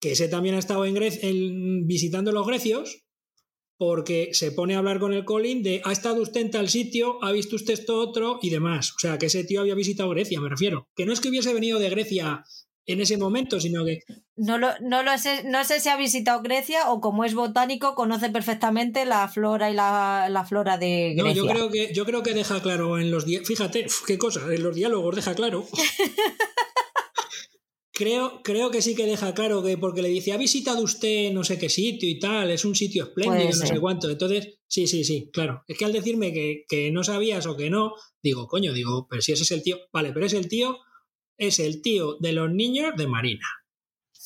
que 0.00 0.12
ese 0.12 0.28
también 0.28 0.54
ha 0.54 0.58
estado 0.58 0.84
en 0.84 0.94
Grecia, 0.94 1.28
visitando 1.84 2.32
los 2.32 2.46
grecios 2.46 3.04
porque 3.78 4.30
se 4.32 4.50
pone 4.50 4.74
a 4.74 4.78
hablar 4.78 4.98
con 4.98 5.12
el 5.12 5.24
Colin 5.24 5.62
de 5.62 5.80
ha 5.84 5.92
estado 5.92 6.20
usted 6.20 6.40
en 6.40 6.50
tal 6.50 6.68
sitio, 6.68 7.22
ha 7.22 7.30
visto 7.30 7.54
usted 7.54 7.74
esto 7.74 7.98
otro 8.00 8.40
y 8.42 8.50
demás. 8.50 8.92
O 8.96 8.98
sea, 8.98 9.18
que 9.18 9.26
ese 9.26 9.44
tío 9.44 9.60
había 9.60 9.76
visitado 9.76 10.10
Grecia, 10.10 10.40
me 10.40 10.48
refiero. 10.48 10.88
Que 10.96 11.06
no 11.06 11.12
es 11.12 11.20
que 11.20 11.28
hubiese 11.28 11.54
venido 11.54 11.78
de 11.78 11.88
Grecia 11.88 12.44
en 12.86 13.00
ese 13.00 13.18
momento, 13.18 13.60
sino 13.60 13.84
que... 13.84 14.00
No, 14.34 14.58
lo, 14.58 14.70
no, 14.80 15.02
lo 15.02 15.16
sé, 15.18 15.44
no 15.44 15.62
sé 15.64 15.78
si 15.78 15.90
ha 15.90 15.96
visitado 15.96 16.42
Grecia 16.42 16.90
o 16.90 17.00
como 17.00 17.24
es 17.24 17.34
botánico 17.34 17.94
conoce 17.94 18.30
perfectamente 18.30 19.04
la 19.04 19.28
flora 19.28 19.70
y 19.70 19.74
la, 19.74 20.44
flora 20.48 20.76
de 20.78 21.14
Grecia. 21.14 21.42
No, 21.42 21.48
yo 21.48 21.54
creo 21.54 21.70
que, 21.70 21.92
yo 21.94 22.04
creo 22.04 22.22
que 22.22 22.34
deja 22.34 22.60
claro 22.60 22.98
en 22.98 23.10
los... 23.10 23.26
Fíjate, 23.26 23.86
qué 24.06 24.18
cosa, 24.18 24.40
en 24.52 24.62
los 24.62 24.74
diálogos 24.74 25.14
deja 25.14 25.34
claro 25.34 25.66
Creo, 27.98 28.42
creo 28.44 28.70
que 28.70 28.80
sí 28.80 28.94
que 28.94 29.06
deja 29.06 29.34
claro 29.34 29.60
que 29.60 29.76
porque 29.76 30.02
le 30.02 30.08
dice, 30.08 30.32
ha 30.32 30.36
visitado 30.36 30.84
usted 30.84 31.32
no 31.32 31.42
sé 31.42 31.58
qué 31.58 31.68
sitio 31.68 32.08
y 32.08 32.20
tal, 32.20 32.48
es 32.52 32.64
un 32.64 32.76
sitio 32.76 33.02
espléndido, 33.02 33.48
no 33.48 33.66
sé 33.66 33.80
cuánto. 33.80 34.08
Entonces, 34.08 34.60
sí, 34.68 34.86
sí, 34.86 35.02
sí, 35.02 35.30
claro. 35.32 35.64
Es 35.66 35.76
que 35.76 35.84
al 35.84 35.92
decirme 35.92 36.32
que, 36.32 36.90
no 36.92 37.02
sabías 37.02 37.46
o 37.46 37.56
que 37.56 37.70
no, 37.70 37.94
digo, 38.22 38.46
coño, 38.46 38.72
digo, 38.72 39.08
pero 39.10 39.20
si 39.20 39.32
ese 39.32 39.42
es 39.42 39.50
el 39.50 39.64
tío, 39.64 39.78
vale, 39.92 40.12
pero 40.12 40.26
es 40.26 40.32
el 40.32 40.46
tío, 40.46 40.78
es 41.38 41.58
el 41.58 41.82
tío 41.82 42.18
de 42.20 42.32
los 42.34 42.52
niños 42.52 42.92
de 42.96 43.08
Marina. 43.08 43.48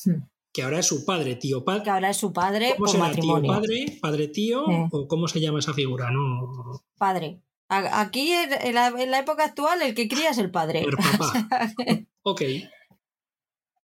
Hmm. 0.05 0.21
Que 0.53 0.61
ahora 0.61 0.77
es 0.77 0.85
su 0.85 1.03
padre, 1.03 1.35
tío 1.37 1.65
padre. 1.65 1.81
Que 1.81 1.89
ahora 1.89 2.11
es 2.11 2.17
su 2.17 2.31
padre 2.31 2.75
¿Cómo 2.77 2.87
será, 2.87 3.11
tío 3.11 3.41
padre, 3.41 3.97
padre 3.99 4.27
tío? 4.27 4.65
¿O 4.91 5.07
cómo 5.07 5.27
se 5.27 5.41
llama 5.41 5.57
esa 5.57 5.73
figura? 5.73 6.11
No. 6.11 6.83
Padre. 6.95 7.41
Aquí, 7.69 8.33
en 8.33 8.75
la, 8.75 8.89
en 8.89 9.09
la 9.09 9.17
época 9.17 9.45
actual, 9.45 9.81
el 9.81 9.95
que 9.95 10.07
cría 10.07 10.29
es 10.29 10.37
el 10.37 10.51
padre. 10.51 10.81
El 10.81 10.95
papá. 10.95 11.73
ok. 12.21 12.41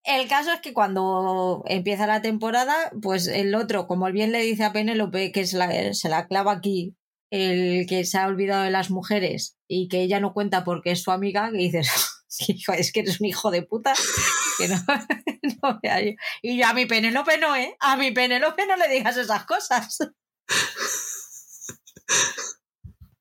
El 0.08 0.30
caso 0.30 0.54
es 0.54 0.62
que 0.62 0.74
cuando 0.74 1.64
empieza 1.68 2.08
la 2.08 2.22
temporada, 2.22 2.74
pues 3.02 3.28
el 3.28 3.54
otro, 3.54 3.88
como 3.88 4.10
bien 4.10 4.32
le 4.32 4.42
dice 4.42 4.64
a 4.64 4.72
Penélope, 4.72 5.34
que 5.34 5.42
es 5.42 5.52
la, 5.52 5.94
se 5.94 6.08
la 6.08 6.28
clava 6.28 6.54
aquí, 6.54 6.96
el 7.30 7.86
que 7.88 8.06
se 8.06 8.18
ha 8.18 8.26
olvidado 8.28 8.64
de 8.64 8.72
las 8.72 8.90
mujeres 8.90 9.58
y 9.68 9.90
que 9.90 10.02
ella 10.02 10.22
no 10.22 10.32
cuenta 10.32 10.64
porque 10.64 10.92
es 10.92 11.04
su 11.04 11.12
amiga, 11.12 11.52
que 11.52 11.58
dices, 11.58 11.92
es 12.78 12.92
que 12.94 13.02
eres 13.02 13.20
un 13.20 13.28
hijo 13.28 13.52
de 13.52 13.64
puta. 13.64 13.94
Que 14.58 14.70
no, 14.70 14.78
y 16.42 16.58
yo 16.58 16.68
a 16.68 16.74
mi 16.74 16.86
Penélope 16.86 17.38
no, 17.38 17.54
¿eh? 17.58 17.76
A 17.82 17.98
mi 17.98 18.12
Penélope 18.12 18.66
no 18.66 18.78
le 18.78 18.88
digas 18.88 19.18
esas 19.18 19.44
cosas. 19.44 19.98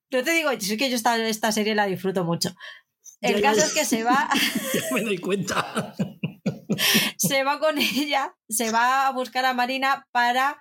Yo 0.09 0.23
te 0.23 0.31
digo, 0.31 0.51
es 0.51 0.77
que 0.77 0.89
yo 0.89 0.95
esta, 0.95 1.17
esta 1.27 1.51
serie 1.51 1.75
la 1.75 1.85
disfruto 1.85 2.23
mucho. 2.23 2.55
El 3.19 3.41
caso 3.41 3.59
es 3.59 3.73
que 3.73 3.83
se 3.83 4.05
va. 4.05 4.29
Ya 4.73 4.81
me 4.93 5.01
doy 5.01 5.17
cuenta. 5.17 5.93
se 7.17 7.43
va 7.43 7.59
con 7.59 7.77
ella, 7.77 8.35
se 8.49 8.71
va 8.71 9.07
a 9.07 9.11
buscar 9.11 9.45
a 9.45 9.53
Marina 9.53 10.07
para 10.11 10.57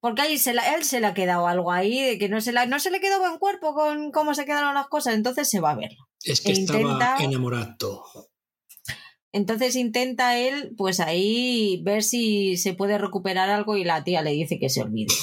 porque 0.00 0.22
ahí 0.22 0.38
se 0.38 0.50
él 0.50 0.84
se 0.84 1.00
le 1.00 1.06
ha 1.06 1.14
quedado 1.14 1.46
algo 1.46 1.70
ahí, 1.70 2.00
de 2.02 2.18
que 2.18 2.28
no 2.28 2.40
se, 2.40 2.52
la, 2.52 2.66
no 2.66 2.80
se 2.80 2.90
le 2.90 3.00
quedó 3.00 3.20
buen 3.20 3.38
cuerpo 3.38 3.74
con 3.74 4.10
cómo 4.10 4.34
se 4.34 4.44
quedaron 4.44 4.74
las 4.74 4.88
cosas, 4.88 5.14
entonces 5.14 5.48
se 5.48 5.60
va 5.60 5.70
a 5.70 5.76
ver. 5.76 5.90
Es 6.24 6.40
que 6.40 6.52
e 6.52 6.54
estaba 6.54 7.16
enamorado. 7.20 8.04
Entonces 9.34 9.76
intenta 9.76 10.36
él, 10.36 10.74
pues 10.76 11.00
ahí, 11.00 11.80
ver 11.84 12.02
si 12.02 12.58
se 12.58 12.74
puede 12.74 12.98
recuperar 12.98 13.48
algo 13.48 13.76
y 13.78 13.84
la 13.84 14.04
tía 14.04 14.20
le 14.20 14.32
dice 14.32 14.58
que 14.58 14.68
se 14.68 14.82
olvide. 14.82 15.14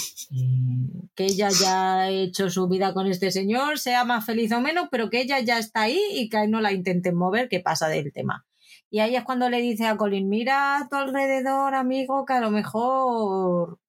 Que 1.14 1.26
ella 1.26 1.50
ya 1.50 2.00
ha 2.00 2.10
hecho 2.10 2.50
su 2.50 2.68
vida 2.68 2.94
con 2.94 3.06
este 3.06 3.32
señor, 3.32 3.78
sea 3.78 4.06
más 4.06 4.26
feliz 4.26 4.52
o 4.52 4.62
menos, 4.62 4.88
pero 4.90 5.12
que 5.12 5.22
ella 5.22 5.40
ya 5.42 5.60
está 5.60 5.84
ahí 5.84 6.00
y 6.14 6.30
que 6.30 6.48
no 6.48 6.60
la 6.60 6.72
intenten 6.72 7.16
mover, 7.16 7.50
que 7.50 7.60
pasa 7.60 7.88
del 7.88 8.12
tema. 8.12 8.48
Y 8.92 9.00
ahí 9.00 9.16
es 9.16 9.24
cuando 9.24 9.50
le 9.50 9.62
dice 9.62 9.86
a 9.86 9.98
Colin, 9.98 10.28
mira 10.30 10.78
a 10.78 10.90
tu 10.90 10.96
alrededor, 10.96 11.76
amigo, 11.76 12.26
que 12.26 12.34
a 12.34 12.40
lo 12.40 12.50
mejor, 12.50 13.80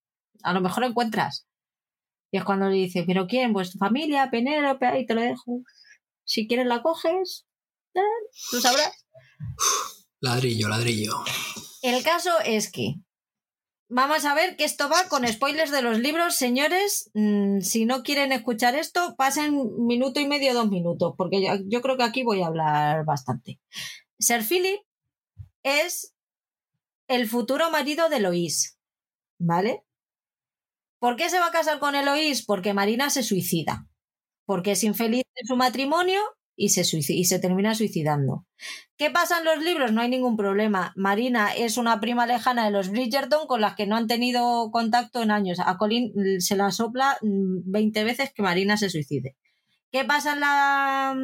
a 0.43 0.53
lo 0.53 0.61
mejor 0.61 0.85
encuentras. 0.85 1.47
Y 2.31 2.39
es 2.39 2.45
cuando 2.45 2.69
le 2.69 2.77
dice, 2.77 3.05
¿pero 3.07 3.27
quién? 3.27 3.53
Pues 3.53 3.73
tu 3.73 3.79
familia, 3.79 4.31
Penélope, 4.31 4.87
ahí 4.87 5.07
te 5.07 5.15
lo 5.15 5.23
dejo. 5.23 5.63
Si 6.25 6.47
quieres 6.47 6.67
la 6.67 6.83
coges, 6.83 7.47
¿eh? 7.95 8.01
tú 8.51 8.61
sabrás. 8.61 9.07
Ladrillo, 10.21 10.69
ladrillo. 10.69 11.15
El 11.83 12.03
caso 12.05 12.31
es 12.45 12.71
que 12.71 12.97
vamos 13.89 14.27
a 14.27 14.35
ver 14.35 14.57
que 14.57 14.65
esto 14.65 14.91
va 14.91 15.09
con 15.09 15.27
spoilers 15.27 15.71
de 15.71 15.81
los 15.81 15.99
libros. 15.99 16.37
Señores, 16.37 17.11
mm, 17.15 17.61
si 17.61 17.87
no 17.87 18.03
quieren 18.03 18.33
escuchar 18.33 18.75
esto, 18.75 19.17
pasen 19.17 19.59
minuto 19.87 20.21
y 20.21 20.29
medio, 20.29 20.53
dos 20.53 20.69
minutos, 20.69 21.15
porque 21.17 21.43
yo, 21.43 21.55
yo 21.67 21.81
creo 21.81 21.97
que 21.97 22.05
aquí 22.05 22.23
voy 22.23 22.43
a 22.43 22.49
hablar 22.49 23.07
bastante. 23.07 23.59
Sir 24.19 24.45
Philip 24.45 24.81
es 25.63 26.15
el 27.09 27.29
futuro 27.29 27.71
marido 27.71 28.09
de 28.09 28.17
Eloís, 28.19 28.79
¿vale? 29.39 29.85
¿Por 30.99 31.17
qué 31.17 31.31
se 31.31 31.41
va 31.41 31.47
a 31.47 31.53
casar 31.53 31.79
con 31.79 31.95
Eloís? 31.95 32.45
Porque 32.45 32.75
Marina 32.75 33.11
se 33.11 33.23
suicida, 33.23 33.89
porque 34.45 34.73
es 34.73 34.85
infeliz 34.85 35.25
en 35.35 35.47
su 35.47 35.57
matrimonio 35.57 36.21
y 36.61 36.69
se, 36.69 36.83
y 36.97 37.25
se 37.25 37.39
termina 37.39 37.75
suicidando. 37.75 38.47
¿Qué 38.99 39.11
pasa 39.11 39.39
en 39.39 39.47
los 39.47 39.63
libros? 39.63 39.93
No 39.93 40.03
hay 40.03 40.11
ningún 40.11 40.37
problema. 40.37 40.93
Marina 40.95 41.55
es 41.55 41.79
una 41.79 42.01
prima 42.01 42.27
lejana 42.27 42.67
de 42.67 42.71
los 42.71 42.91
Bridgerton 42.91 43.47
con 43.47 43.63
las 43.63 43.77
que 43.77 43.87
no 43.87 43.97
han 43.97 44.07
tenido 44.07 44.71
contacto 44.71 45.23
en 45.23 45.31
años. 45.31 45.59
A 45.59 45.79
Colin 45.79 46.13
se 46.41 46.55
la 46.55 46.71
sopla 46.71 47.17
20 47.23 48.05
veces 48.05 48.31
que 48.35 48.43
Marina 48.43 48.77
se 48.77 48.91
suicide. 48.91 49.37
¿Qué 49.91 50.05
pasa 50.05 50.35
en 50.35 50.41
la, 50.41 51.17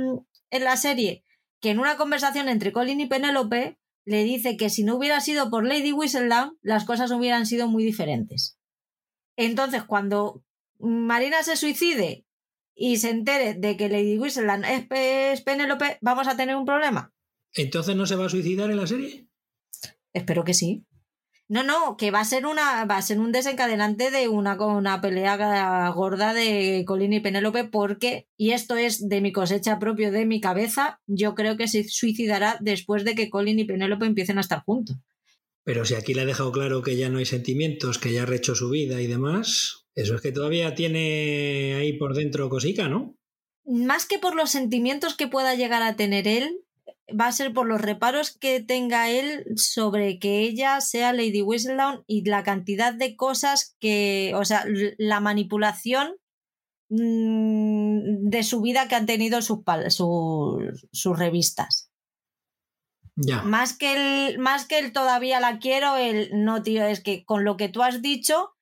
en 0.50 0.64
la 0.64 0.76
serie? 0.78 1.22
Que 1.60 1.70
en 1.70 1.80
una 1.80 1.98
conversación 1.98 2.48
entre 2.48 2.72
Colin 2.72 3.00
y 3.00 3.06
Penélope, 3.06 3.78
le 4.06 4.24
dice 4.24 4.56
que 4.56 4.70
si 4.70 4.84
no 4.84 4.96
hubiera 4.96 5.20
sido 5.20 5.50
por 5.50 5.66
Lady 5.66 5.92
Whistledown, 5.92 6.56
las 6.62 6.84
cosas 6.84 7.10
hubieran 7.10 7.44
sido 7.44 7.68
muy 7.68 7.84
diferentes. 7.84 8.56
Entonces, 9.36 9.82
cuando 9.84 10.42
Marina 10.78 11.42
se 11.42 11.56
suicide 11.56 12.24
y 12.74 12.96
se 12.98 13.10
entere 13.10 13.54
de 13.54 13.76
que 13.76 13.88
Lady 13.88 14.16
Whistledown 14.16 14.64
es 14.64 15.42
Penélope, 15.42 15.98
¿vamos 16.00 16.28
a 16.28 16.36
tener 16.36 16.56
un 16.56 16.64
problema? 16.64 17.12
¿Entonces 17.52 17.96
no 17.96 18.06
se 18.06 18.16
va 18.16 18.26
a 18.26 18.30
suicidar 18.30 18.70
en 18.70 18.76
la 18.76 18.86
serie? 18.86 19.26
Espero 20.12 20.44
que 20.44 20.54
sí. 20.54 20.84
No, 21.48 21.62
no, 21.62 21.96
que 21.96 22.10
va 22.10 22.20
a 22.20 22.24
ser 22.24 22.44
una, 22.44 22.84
va 22.86 22.96
a 22.96 23.02
ser 23.02 23.20
un 23.20 23.30
desencadenante 23.30 24.10
de 24.10 24.26
una, 24.26 24.54
una 24.64 25.00
pelea 25.00 25.88
gorda 25.90 26.34
de 26.34 26.84
Colin 26.84 27.12
y 27.12 27.20
Penélope, 27.20 27.64
porque, 27.64 28.26
y 28.36 28.50
esto 28.50 28.76
es 28.76 29.08
de 29.08 29.20
mi 29.20 29.30
cosecha 29.30 29.78
propio 29.78 30.10
de 30.10 30.26
mi 30.26 30.40
cabeza, 30.40 31.00
yo 31.06 31.36
creo 31.36 31.56
que 31.56 31.68
se 31.68 31.84
suicidará 31.84 32.58
después 32.60 33.04
de 33.04 33.14
que 33.14 33.30
Colin 33.30 33.60
y 33.60 33.64
Penélope 33.64 34.06
empiecen 34.06 34.38
a 34.38 34.40
estar 34.40 34.64
juntos. 34.64 34.96
Pero 35.62 35.84
si 35.84 35.94
aquí 35.94 36.14
le 36.14 36.22
ha 36.22 36.26
dejado 36.26 36.50
claro 36.50 36.82
que 36.82 36.96
ya 36.96 37.08
no 37.08 37.18
hay 37.18 37.26
sentimientos, 37.26 37.98
que 37.98 38.12
ya 38.12 38.22
ha 38.22 38.26
rehecho 38.26 38.56
su 38.56 38.68
vida 38.70 39.00
y 39.00 39.06
demás, 39.06 39.86
eso 39.94 40.16
es 40.16 40.20
que 40.20 40.32
todavía 40.32 40.74
tiene 40.74 41.74
ahí 41.74 41.92
por 41.92 42.14
dentro 42.14 42.48
cosica, 42.48 42.88
¿no? 42.88 43.16
Más 43.64 44.06
que 44.06 44.18
por 44.18 44.34
los 44.34 44.50
sentimientos 44.50 45.16
que 45.16 45.26
pueda 45.26 45.54
llegar 45.54 45.82
a 45.82 45.96
tener 45.96 46.28
él, 46.28 46.60
va 47.08 47.28
a 47.28 47.32
ser 47.32 47.52
por 47.52 47.66
los 47.66 47.80
reparos 47.80 48.36
que 48.36 48.60
tenga 48.60 49.10
él 49.10 49.44
sobre 49.56 50.18
que 50.18 50.40
ella 50.40 50.80
sea 50.80 51.12
Lady 51.12 51.42
Whistledown 51.42 52.04
y 52.06 52.24
la 52.24 52.42
cantidad 52.42 52.92
de 52.94 53.16
cosas 53.16 53.76
que, 53.80 54.32
o 54.34 54.44
sea, 54.44 54.64
la 54.98 55.20
manipulación 55.20 56.16
mm, 56.88 58.28
de 58.28 58.42
su 58.42 58.60
vida 58.60 58.88
que 58.88 58.96
han 58.96 59.06
tenido 59.06 59.40
sus, 59.42 59.60
sus, 59.88 61.18
revistas. 61.18 61.90
Ya. 63.14 63.42
Más 63.42 63.76
que 63.76 64.28
el, 64.28 64.38
más 64.38 64.66
que 64.66 64.78
él 64.78 64.92
todavía 64.92 65.40
la 65.40 65.58
quiero, 65.58 65.96
el 65.96 66.30
no, 66.32 66.62
tío, 66.62 66.84
es 66.84 67.00
que 67.00 67.24
con 67.24 67.44
lo 67.44 67.56
que 67.56 67.68
tú 67.68 67.82
has 67.82 68.02
dicho, 68.02 68.55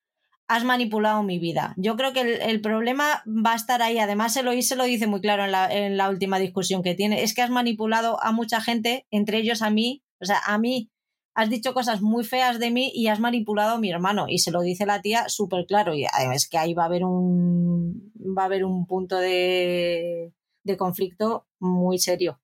has 0.47 0.63
manipulado 0.63 1.23
mi 1.23 1.39
vida. 1.39 1.73
Yo 1.77 1.95
creo 1.95 2.13
que 2.13 2.21
el, 2.21 2.61
problema 2.61 3.23
va 3.25 3.53
a 3.53 3.55
estar 3.55 3.81
ahí. 3.81 3.97
Además, 3.97 4.33
se 4.33 4.43
lo 4.43 4.51
dice 4.51 5.07
muy 5.07 5.21
claro 5.21 5.45
en 5.45 5.51
la, 5.51 5.71
en 5.71 5.97
la, 5.97 6.09
última 6.09 6.39
discusión 6.39 6.83
que 6.83 6.95
tiene. 6.95 7.23
Es 7.23 7.33
que 7.33 7.41
has 7.41 7.49
manipulado 7.49 8.21
a 8.23 8.31
mucha 8.31 8.61
gente, 8.61 9.07
entre 9.11 9.39
ellos 9.39 9.61
a 9.61 9.69
mí. 9.69 10.03
O 10.21 10.25
sea, 10.25 10.39
a 10.45 10.57
mí 10.57 10.91
has 11.33 11.49
dicho 11.49 11.73
cosas 11.73 12.01
muy 12.01 12.23
feas 12.23 12.59
de 12.59 12.71
mí 12.71 12.91
y 12.93 13.07
has 13.07 13.19
manipulado 13.19 13.75
a 13.75 13.79
mi 13.79 13.91
hermano. 13.91 14.25
Y 14.27 14.39
se 14.39 14.51
lo 14.51 14.61
dice 14.61 14.85
la 14.85 15.01
tía 15.01 15.27
súper 15.29 15.65
claro. 15.65 15.93
Y 15.95 16.05
es 16.33 16.47
que 16.47 16.57
ahí 16.57 16.73
va 16.73 16.83
a 16.83 16.87
haber 16.87 17.03
un, 17.03 18.11
va 18.37 18.43
a 18.43 18.45
haber 18.45 18.65
un 18.65 18.85
punto 18.85 19.17
de, 19.17 20.31
de 20.63 20.77
conflicto 20.77 21.47
muy 21.59 21.97
serio. 21.99 22.39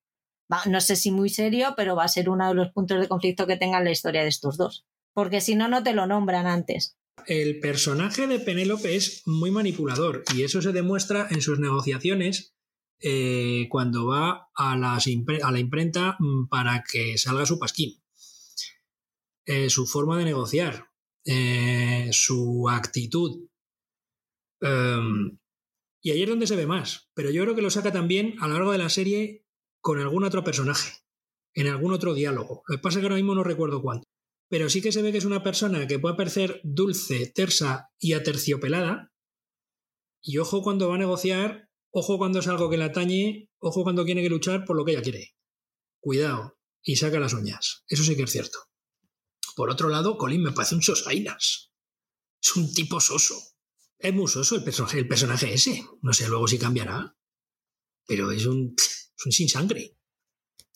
no 0.66 0.80
sé 0.80 0.96
si 0.96 1.10
muy 1.10 1.28
serio, 1.28 1.74
pero 1.76 1.96
va 1.96 2.04
a 2.04 2.08
ser 2.08 2.28
uno 2.28 2.48
de 2.48 2.54
los 2.54 2.72
puntos 2.72 3.00
de 3.00 3.08
conflicto 3.08 3.46
que 3.46 3.56
tengan 3.56 3.84
la 3.84 3.90
historia 3.90 4.22
de 4.22 4.28
estos 4.28 4.56
dos. 4.56 4.84
Porque 5.14 5.40
si 5.40 5.54
no, 5.54 5.68
no 5.68 5.82
te 5.82 5.92
lo 5.92 6.06
nombran 6.06 6.46
antes. 6.46 6.96
El 7.26 7.60
personaje 7.60 8.26
de 8.26 8.40
Penélope 8.40 8.96
es 8.96 9.22
muy 9.26 9.50
manipulador 9.50 10.24
y 10.34 10.42
eso 10.42 10.62
se 10.62 10.72
demuestra 10.72 11.28
en 11.30 11.40
sus 11.40 11.58
negociaciones 11.58 12.54
eh, 13.00 13.66
cuando 13.68 14.06
va 14.06 14.50
a, 14.54 14.76
la 14.76 15.58
imprenta 15.60 16.16
mm, 16.18 16.48
para 16.48 16.84
que 16.84 17.18
salga 17.18 17.46
su 17.46 17.58
pasquín. 17.58 18.02
Eh, 19.44 19.70
su 19.70 19.86
forma 19.86 20.18
de 20.18 20.24
negociar, 20.24 20.88
eh, 21.24 22.08
su 22.12 22.68
actitud. 22.70 23.48
Em, 24.60 25.38
y 26.00 26.10
ahí 26.10 26.22
es 26.22 26.28
donde 26.28 26.46
se 26.46 26.56
ve 26.56 26.66
más, 26.66 27.10
pero 27.14 27.30
yo 27.30 27.42
creo 27.42 27.54
que 27.56 27.62
lo 27.62 27.70
saca 27.70 27.92
también 27.92 28.36
a 28.40 28.46
lo 28.46 28.54
largo 28.54 28.72
de 28.72 28.78
la 28.78 28.88
serie 28.88 29.44
con 29.80 29.98
algún 29.98 30.24
otro 30.24 30.44
personaje, 30.44 30.92
en 31.54 31.66
algún 31.66 31.92
otro 31.92 32.14
diálogo. 32.14 32.62
Lo 32.68 32.76
que 32.76 32.82
pasa 32.82 32.98
es 32.98 33.02
que 33.02 33.06
ahora 33.06 33.16
mismo 33.16 33.34
no 33.34 33.42
recuerdo 33.42 33.82
cuánto 33.82 34.06
pero 34.52 34.68
sí 34.68 34.82
que 34.82 34.92
se 34.92 35.00
ve 35.00 35.12
que 35.12 35.16
es 35.16 35.24
una 35.24 35.42
persona 35.42 35.86
que 35.86 35.98
puede 35.98 36.14
parecer 36.14 36.60
dulce, 36.62 37.32
tersa 37.34 37.88
y 37.98 38.12
aterciopelada. 38.12 39.10
Y 40.20 40.36
ojo 40.36 40.62
cuando 40.62 40.90
va 40.90 40.96
a 40.96 40.98
negociar, 40.98 41.70
ojo 41.90 42.18
cuando 42.18 42.40
es 42.40 42.48
algo 42.48 42.68
que 42.68 42.76
le 42.76 42.84
atañe, 42.84 43.48
ojo 43.60 43.82
cuando 43.82 44.04
tiene 44.04 44.20
que 44.20 44.28
luchar 44.28 44.66
por 44.66 44.76
lo 44.76 44.84
que 44.84 44.92
ella 44.92 45.00
quiere. 45.00 45.34
Cuidado, 46.00 46.58
y 46.82 46.96
saca 46.96 47.18
las 47.18 47.32
uñas. 47.32 47.82
Eso 47.86 48.04
sí 48.04 48.14
que 48.14 48.24
es 48.24 48.30
cierto. 48.30 48.58
Por 49.56 49.70
otro 49.70 49.88
lado, 49.88 50.18
Colin 50.18 50.42
me 50.42 50.52
parece 50.52 50.74
un 50.74 50.82
sosainas. 50.82 51.72
Es 52.42 52.54
un 52.54 52.74
tipo 52.74 53.00
soso. 53.00 53.36
Es 53.98 54.12
muy 54.12 54.28
soso 54.28 54.56
el 54.56 54.64
personaje, 54.64 54.98
el 54.98 55.08
personaje 55.08 55.54
ese. 55.54 55.82
No 56.02 56.12
sé 56.12 56.28
luego 56.28 56.46
si 56.46 56.58
cambiará. 56.58 57.16
Pero 58.06 58.30
es 58.30 58.44
un, 58.44 58.74
es 58.76 59.24
un 59.24 59.32
sin 59.32 59.48
sangre. 59.48 59.96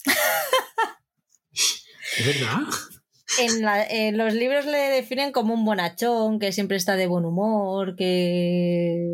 ¿Es 2.17 2.25
verdad? 2.25 2.67
En, 3.39 4.17
los 4.17 4.33
libros 4.33 4.65
le 4.65 4.77
definen 4.77 5.31
como 5.31 5.53
un 5.53 5.65
bonachón, 5.65 6.39
que 6.39 6.51
siempre 6.51 6.77
está 6.77 6.95
de 6.95 7.07
buen 7.07 7.25
humor, 7.25 7.95
que... 7.95 9.05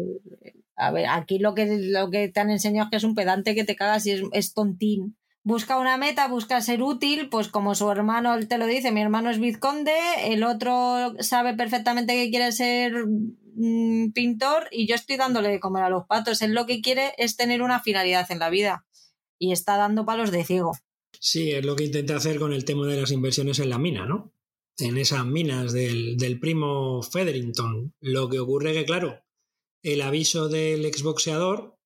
A 0.75 0.91
ver, 0.91 1.05
aquí 1.07 1.37
lo 1.39 1.53
que, 1.53 1.65
lo 1.67 2.09
que 2.09 2.29
te 2.29 2.39
han 2.39 2.49
enseñado 2.49 2.85
es 2.85 2.91
que 2.91 2.97
es 2.97 3.03
un 3.03 3.15
pedante 3.15 3.53
que 3.53 3.63
te 3.63 3.75
cagas 3.75 4.05
y 4.07 4.23
es, 4.31 4.53
tontín. 4.53 5.17
Busca 5.43 5.77
una 5.77 5.97
meta, 5.97 6.27
busca 6.27 6.61
ser 6.61 6.81
útil, 6.81 7.29
pues 7.29 7.47
como 7.49 7.75
su 7.75 7.91
hermano 7.91 8.39
te 8.47 8.57
lo 8.57 8.65
dice, 8.65 8.91
mi 8.91 9.01
hermano 9.01 9.29
es 9.29 9.39
vizconde, 9.39 9.93
el 10.23 10.43
otro 10.43 11.13
sabe 11.19 11.53
perfectamente 11.53 12.13
que 12.13 12.29
quiere 12.29 12.51
ser 12.53 12.93
mm, 13.55 14.13
pintor 14.13 14.67
y 14.71 14.87
yo 14.87 14.95
estoy 14.95 15.17
dándole 15.17 15.49
de 15.49 15.59
comer 15.59 15.83
a 15.83 15.89
los 15.89 16.05
patos. 16.07 16.41
Él 16.41 16.53
lo 16.53 16.65
que 16.65 16.81
quiere 16.81 17.13
es 17.17 17.35
tener 17.35 17.61
una 17.61 17.81
finalidad 17.81 18.31
en 18.31 18.39
la 18.39 18.49
vida 18.49 18.85
y 19.37 19.51
está 19.51 19.77
dando 19.77 20.05
palos 20.05 20.31
de 20.31 20.43
ciego. 20.45 20.73
Sí, 21.19 21.51
es 21.51 21.65
lo 21.65 21.75
que 21.75 21.85
intenta 21.85 22.15
hacer 22.15 22.39
con 22.39 22.53
el 22.53 22.65
tema 22.65 22.87
de 22.87 22.99
las 22.99 23.11
inversiones 23.11 23.59
en 23.59 23.69
la 23.69 23.77
mina, 23.77 24.05
¿no? 24.05 24.33
En 24.77 24.97
esas 24.97 25.25
minas 25.25 25.71
del, 25.73 26.39
primo 26.39 27.01
Federington. 27.03 27.93
Lo 27.99 28.29
que 28.29 28.39
ocurre 28.39 28.73
que, 28.73 28.85
claro, 28.85 29.19
el 29.83 30.01
aviso 30.01 30.49
del 30.49 30.85
exboxeador, 30.85 31.77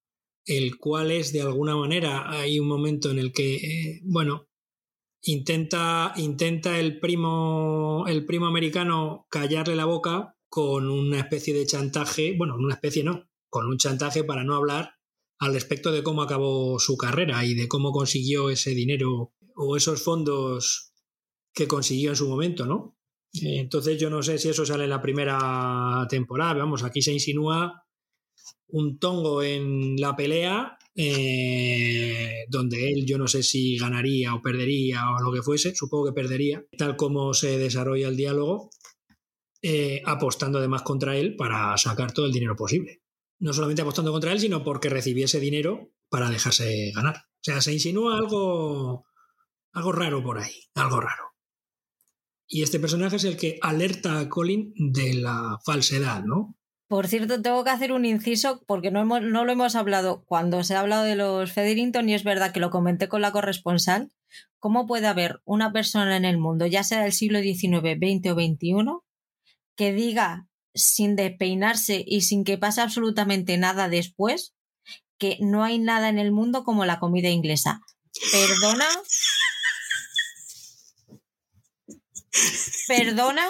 el 0.45 0.77
cual 0.77 1.11
es 1.11 1.33
de 1.33 1.41
alguna 1.41 1.75
manera, 1.75 2.31
hay 2.31 2.59
un 2.59 2.67
momento 2.67 3.11
en 3.11 3.19
el 3.19 3.33
que, 3.33 3.55
eh, 3.55 4.01
bueno, 4.03 4.47
intenta, 5.23 6.13
intenta 6.17 6.79
el 6.79 6.99
primo, 6.99 8.05
el 8.07 8.25
primo 8.25 8.47
americano 8.47 9.27
callarle 9.29 9.75
la 9.75 9.85
boca 9.85 10.35
con 10.49 10.89
una 10.89 11.19
especie 11.19 11.53
de 11.53 11.65
chantaje, 11.65 12.35
bueno, 12.37 12.55
una 12.55 12.75
especie 12.75 13.03
no, 13.03 13.29
con 13.49 13.67
un 13.67 13.77
chantaje 13.77 14.23
para 14.23 14.43
no 14.43 14.55
hablar 14.55 14.96
al 15.39 15.53
respecto 15.53 15.91
de 15.91 16.03
cómo 16.03 16.21
acabó 16.21 16.79
su 16.79 16.97
carrera 16.97 17.45
y 17.45 17.53
de 17.53 17.67
cómo 17.67 17.91
consiguió 17.91 18.49
ese 18.49 18.71
dinero 18.71 19.33
o 19.55 19.77
esos 19.77 20.01
fondos 20.01 20.93
que 21.53 21.67
consiguió 21.67 22.11
en 22.11 22.15
su 22.15 22.27
momento, 22.27 22.65
¿no? 22.65 22.97
Entonces 23.33 23.99
yo 23.99 24.09
no 24.09 24.23
sé 24.23 24.37
si 24.37 24.49
eso 24.49 24.65
sale 24.65 24.85
en 24.85 24.89
la 24.89 25.01
primera 25.01 26.07
temporada, 26.09 26.55
vamos, 26.55 26.83
aquí 26.83 27.01
se 27.01 27.13
insinúa 27.13 27.83
un 28.69 28.99
tongo 28.99 29.43
en 29.43 29.95
la 29.97 30.15
pelea 30.15 30.77
eh, 30.95 32.45
donde 32.49 32.89
él 32.89 33.05
yo 33.05 33.17
no 33.17 33.27
sé 33.27 33.43
si 33.43 33.77
ganaría 33.77 34.33
o 34.33 34.41
perdería 34.41 35.11
o 35.11 35.21
lo 35.21 35.31
que 35.31 35.43
fuese, 35.43 35.75
supongo 35.75 36.07
que 36.07 36.13
perdería, 36.13 36.65
tal 36.77 36.95
como 36.95 37.33
se 37.33 37.59
desarrolla 37.59 38.07
el 38.07 38.17
diálogo, 38.17 38.69
eh, 39.61 40.01
apostando 40.05 40.57
además 40.57 40.81
contra 40.81 41.17
él 41.17 41.35
para 41.35 41.77
sacar 41.77 42.13
todo 42.13 42.25
el 42.25 42.31
dinero 42.31 42.55
posible 42.55 43.01
no 43.39 43.53
solamente 43.53 43.81
apostando 43.81 44.11
contra 44.11 44.31
él, 44.31 44.39
sino 44.39 44.63
porque 44.63 44.89
recibiese 44.89 45.39
dinero 45.39 45.91
para 46.09 46.29
dejarse 46.29 46.91
ganar. 46.93 47.15
O 47.17 47.41
sea, 47.41 47.61
se 47.61 47.73
insinúa 47.73 48.17
algo, 48.17 49.05
algo 49.73 49.91
raro 49.91 50.23
por 50.23 50.39
ahí, 50.39 50.55
algo 50.75 50.99
raro. 50.99 51.23
Y 52.47 52.63
este 52.63 52.79
personaje 52.79 53.17
es 53.17 53.25
el 53.25 53.37
que 53.37 53.59
alerta 53.61 54.19
a 54.19 54.29
Colin 54.29 54.73
de 54.75 55.15
la 55.15 55.59
falsedad, 55.65 56.23
¿no? 56.23 56.55
Por 56.87 57.07
cierto, 57.07 57.41
tengo 57.41 57.65
que 57.65 57.69
hacer 57.69 57.91
un 57.91 58.05
inciso 58.05 58.63
porque 58.65 58.91
no, 58.91 59.01
hemos, 59.01 59.21
no 59.21 59.43
lo 59.43 59.51
hemos 59.51 59.75
hablado 59.75 60.23
cuando 60.25 60.63
se 60.63 60.73
ha 60.73 60.79
hablado 60.79 61.03
de 61.03 61.17
los 61.17 61.51
Federington 61.51 62.07
y 62.07 62.13
es 62.13 62.23
verdad 62.23 62.53
que 62.53 62.61
lo 62.61 62.69
comenté 62.69 63.09
con 63.09 63.21
la 63.21 63.33
corresponsal. 63.33 64.13
¿Cómo 64.59 64.87
puede 64.87 65.07
haber 65.07 65.41
una 65.43 65.73
persona 65.73 66.15
en 66.15 66.23
el 66.23 66.37
mundo, 66.37 66.65
ya 66.65 66.83
sea 66.83 67.03
del 67.03 67.11
siglo 67.11 67.41
XIX, 67.41 67.97
XX 67.99 68.31
o 68.31 68.35
XXI, 68.35 68.85
que 69.75 69.91
diga 69.91 70.46
sin 70.77 71.15
despeinarse 71.15 72.03
y 72.05 72.21
sin 72.21 72.43
que 72.43 72.57
pase 72.57 72.81
absolutamente 72.81 73.57
nada 73.57 73.89
después, 73.89 74.53
que 75.17 75.37
no 75.41 75.63
hay 75.63 75.79
nada 75.79 76.09
en 76.09 76.19
el 76.19 76.31
mundo 76.31 76.63
como 76.63 76.85
la 76.85 76.99
comida 76.99 77.29
inglesa. 77.29 77.81
Perdona. 78.31 78.87
Perdona. 82.87 83.47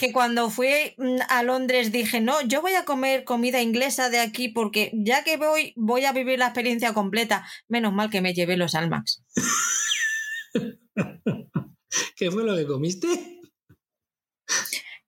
Que 0.00 0.12
cuando 0.12 0.50
fui 0.50 0.94
mm, 0.98 1.18
a 1.28 1.42
Londres 1.44 1.92
dije, 1.92 2.20
no, 2.20 2.40
yo 2.42 2.60
voy 2.60 2.74
a 2.74 2.84
comer 2.84 3.24
comida 3.24 3.62
inglesa 3.62 4.10
de 4.10 4.18
aquí 4.18 4.48
porque 4.48 4.90
ya 4.94 5.22
que 5.22 5.36
voy, 5.36 5.74
voy 5.76 6.04
a 6.04 6.12
vivir 6.12 6.40
la 6.40 6.46
experiencia 6.46 6.92
completa. 6.92 7.46
Menos 7.68 7.92
mal 7.92 8.10
que 8.10 8.20
me 8.20 8.34
llevé 8.34 8.56
los 8.56 8.74
Almax. 8.74 9.22
¿Qué 12.16 12.30
fue 12.30 12.44
lo 12.44 12.56
que 12.56 12.66
comiste? 12.66 13.40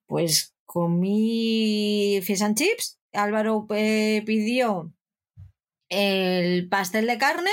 Pues 0.05 0.53
comí 0.65 2.19
fish 2.23 2.43
and 2.43 2.57
chips. 2.57 2.99
Álvaro 3.13 3.65
eh, 3.69 4.23
pidió 4.25 4.93
el 5.89 6.67
pastel 6.67 7.07
de 7.07 7.17
carne, 7.17 7.51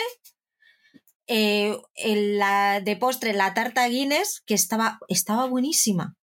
eh, 1.28 1.78
la, 2.04 2.80
de 2.80 2.96
postre 2.96 3.32
la 3.32 3.54
tarta 3.54 3.86
Guinness, 3.86 4.42
que 4.44 4.54
estaba, 4.54 4.98
estaba 5.08 5.46
buenísima. 5.46 6.16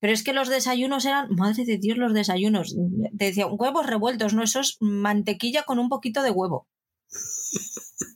Pero 0.00 0.12
es 0.12 0.22
que 0.22 0.32
los 0.32 0.48
desayunos 0.48 1.04
eran, 1.04 1.28
madre 1.30 1.64
de 1.64 1.78
Dios, 1.78 1.98
los 1.98 2.14
desayunos. 2.14 2.74
decía, 3.12 3.46
huevos 3.46 3.86
revueltos, 3.86 4.34
no, 4.34 4.42
eso 4.42 4.60
es 4.60 4.76
mantequilla 4.80 5.64
con 5.64 5.78
un 5.78 5.88
poquito 5.88 6.22
de 6.22 6.30
huevo. 6.30 6.66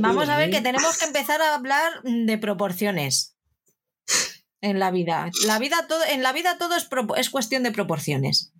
Vamos 0.00 0.28
a 0.28 0.36
ver 0.36 0.50
que 0.50 0.58
eh? 0.58 0.62
tenemos 0.62 0.98
que 0.98 1.04
empezar 1.04 1.40
a 1.42 1.54
hablar 1.54 2.02
de 2.02 2.38
proporciones 2.38 3.36
en 4.60 4.78
la 4.78 4.90
vida. 4.90 5.30
La 5.46 5.58
vida 5.58 5.86
todo, 5.88 6.04
en 6.04 6.22
la 6.22 6.32
vida 6.32 6.58
todo 6.58 6.76
es, 6.76 6.88
es 7.16 7.30
cuestión 7.30 7.62
de 7.62 7.72
proporciones. 7.72 8.52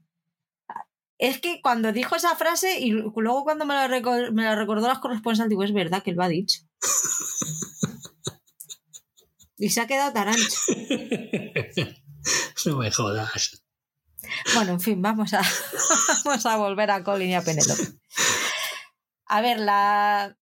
Es 1.18 1.38
que 1.38 1.60
cuando 1.60 1.92
dijo 1.92 2.16
esa 2.16 2.34
frase 2.34 2.80
y 2.80 2.92
luego 2.92 3.44
cuando 3.44 3.66
me 3.66 3.74
la, 3.74 3.88
me 4.32 4.44
la 4.44 4.56
recordó 4.56 4.88
la 4.88 5.00
corresponsal, 5.00 5.50
digo, 5.50 5.62
es 5.62 5.74
verdad 5.74 6.02
que 6.02 6.10
él 6.10 6.16
lo 6.16 6.22
ha 6.22 6.28
dicho. 6.28 6.60
y 9.58 9.68
se 9.68 9.82
ha 9.82 9.86
quedado 9.86 10.12
tan 10.12 10.28
ancho. 10.28 10.60
no 12.66 12.76
me 12.78 12.90
jodas. 12.90 13.62
Bueno, 14.54 14.72
en 14.72 14.80
fin, 14.80 15.02
vamos 15.02 15.34
a, 15.34 15.42
vamos 16.24 16.46
a 16.46 16.56
volver 16.56 16.90
a 16.90 17.04
Colin 17.04 17.30
y 17.30 17.34
a 17.34 17.42
Penelope. 17.42 17.82
A 19.26 19.42
ver, 19.42 19.60
la, 19.60 20.38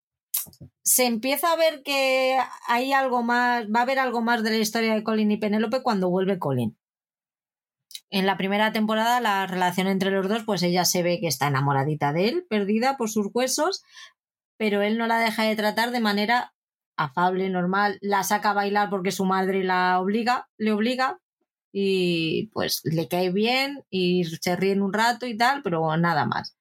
se 0.89 1.05
empieza 1.05 1.53
a 1.53 1.57
ver 1.57 1.83
que 1.83 2.39
hay 2.67 2.95
algo 2.95 3.23
más, 3.23 3.67
va 3.67 3.81
a 3.81 3.83
haber 3.83 3.99
algo 3.99 4.23
más 4.23 4.43
de 4.43 4.51
la 4.51 4.57
historia 4.57 4.95
de 4.95 5.05
Colin 5.05 5.31
y 5.31 5.37
Penélope 5.37 5.83
cuando 5.83 6.09
vuelve 6.09 6.39
Colin. 6.39 6.79
En 8.09 8.25
la 8.25 8.39
primera 8.39 8.73
temporada 8.73 9.21
la 9.21 9.47
relación 9.47 9.87
entre 9.87 10.11
los 10.11 10.27
dos, 10.29 10.45
pues 10.45 10.63
ella 10.63 10.87
se 10.87 11.03
ve 11.03 11.21
que 11.21 11.27
está 11.27 11.49
enamoradita 11.49 12.15
de 12.15 12.29
él, 12.29 12.47
perdida 12.49 12.97
por 12.97 13.11
sus 13.11 13.29
huesos, 13.35 13.85
pero 14.57 14.81
él 14.81 14.97
no 14.97 15.07
la 15.07 15.19
deja 15.19 15.43
de 15.43 15.57
tratar 15.57 15.91
de 15.91 16.01
manera 16.01 16.55
afable, 16.97 17.51
normal, 17.51 17.99
la 18.01 18.23
saca 18.23 18.51
a 18.51 18.55
bailar 18.55 18.89
porque 18.89 19.13
su 19.13 19.27
madre 19.27 19.65
la 19.65 20.01
obliga, 20.01 20.49
le 20.57 20.73
obliga 20.73 21.21
y 21.71 22.47
pues 22.55 22.81
le 22.85 23.09
cae 23.09 23.31
bien 23.31 23.85
y 23.91 24.25
se 24.25 24.57
ríen 24.57 24.81
un 24.81 24.95
rato 24.95 25.27
y 25.27 25.37
tal, 25.37 25.63
pero 25.63 25.95
nada 25.99 26.25
más 26.25 26.58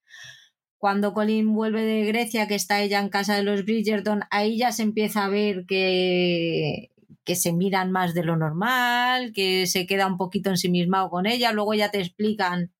cuando 0.77 1.13
Colin 1.13 1.53
vuelve 1.53 1.83
de 1.83 2.05
Grecia, 2.05 2.47
que 2.47 2.55
está 2.55 2.81
ella 2.81 2.99
en 2.99 3.09
casa 3.09 3.35
de 3.35 3.43
los 3.43 3.65
Bridgerton, 3.65 4.21
ahí 4.29 4.57
ya 4.57 4.71
se 4.71 4.83
empieza 4.83 5.25
a 5.25 5.29
ver 5.29 5.65
que, 5.67 6.91
se 7.25 7.51
miran 7.53 7.91
más 7.91 8.13
de 8.13 8.23
lo 8.23 8.37
normal, 8.37 9.33
que 9.33 9.67
se 9.67 9.85
queda 9.87 10.07
un 10.07 10.17
poquito 10.17 10.49
ensimismado 10.49 11.09
con 11.09 11.25
ella, 11.25 11.51
luego 11.51 11.73
ya 11.73 11.91
te 11.91 11.99
explican 11.99 12.71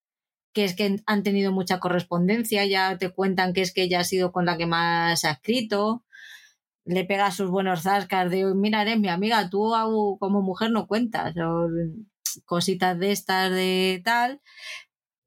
que 0.54 0.64
es 0.64 0.76
que 0.76 0.98
han 1.06 1.24
tenido 1.24 1.52
mucha 1.52 1.80
correspondencia, 1.80 2.66
ya 2.66 2.98
te 2.98 3.12
cuentan 3.12 3.54
que 3.54 3.62
es 3.62 3.74
que 3.74 3.84
ella 3.84 4.00
ha 4.00 4.04
sido 4.04 4.32
con 4.32 4.46
la 4.46 4.58
que 4.58 4.66
más 4.66 5.24
ha 5.26 5.32
escrito, 5.32 6.04
le 6.86 7.04
pega 7.04 7.32
sus 7.32 7.50
buenos 7.50 7.84
zascas 7.84 8.32
de, 8.32 8.46
mira, 8.56 8.82
eres 8.82 9.00
mi 9.00 9.10
amiga, 9.10 9.50
tú 9.50 9.72
como 10.20 10.42
mujer 10.42 10.72
no 10.72 10.88
cuentas, 10.88 11.36
o 11.38 11.68
cositas 12.46 12.98
de 13.00 13.12
estas 13.12 13.52
de 13.52 14.02
tal, 14.04 14.42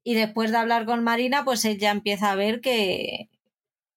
y 0.03 0.15
después 0.15 0.51
de 0.51 0.57
hablar 0.57 0.85
con 0.85 1.03
Marina, 1.03 1.43
pues 1.45 1.63
ella 1.65 1.91
empieza 1.91 2.31
a 2.31 2.35
ver 2.35 2.61
que 2.61 3.29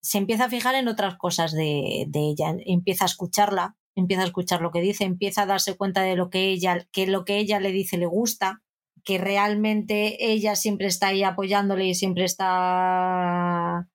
se 0.03 0.19
empieza 0.19 0.45
a 0.45 0.51
fijar 0.51 0.75
en 0.75 0.89
otras 0.89 1.17
cosas 1.17 1.53
de, 1.53 2.07
ella, 2.13 2.55
empieza 2.67 3.05
a 3.05 3.07
escucharla, 3.07 3.77
empieza 3.95 4.23
a 4.23 4.27
escuchar 4.27 4.61
lo 4.61 4.71
que 4.71 4.83
dice, 4.83 5.05
empieza 5.05 5.43
a 5.43 5.47
darse 5.47 5.79
cuenta 5.79 6.03
de 6.03 6.15
lo 6.15 6.29
que 6.29 6.51
ella, 6.51 6.87
que 6.93 7.07
lo 7.07 7.25
que 7.25 7.39
ella 7.39 7.59
le 7.59 7.73
dice 7.73 7.97
le 7.97 8.05
gusta, 8.05 8.63
que 9.03 9.17
realmente 9.17 10.31
ella 10.33 10.57
siempre 10.57 10.89
está 10.89 11.09
ahí 11.09 11.23
apoyándole 11.23 11.87
y 11.87 11.95
siempre 11.95 12.25
está 12.25 13.89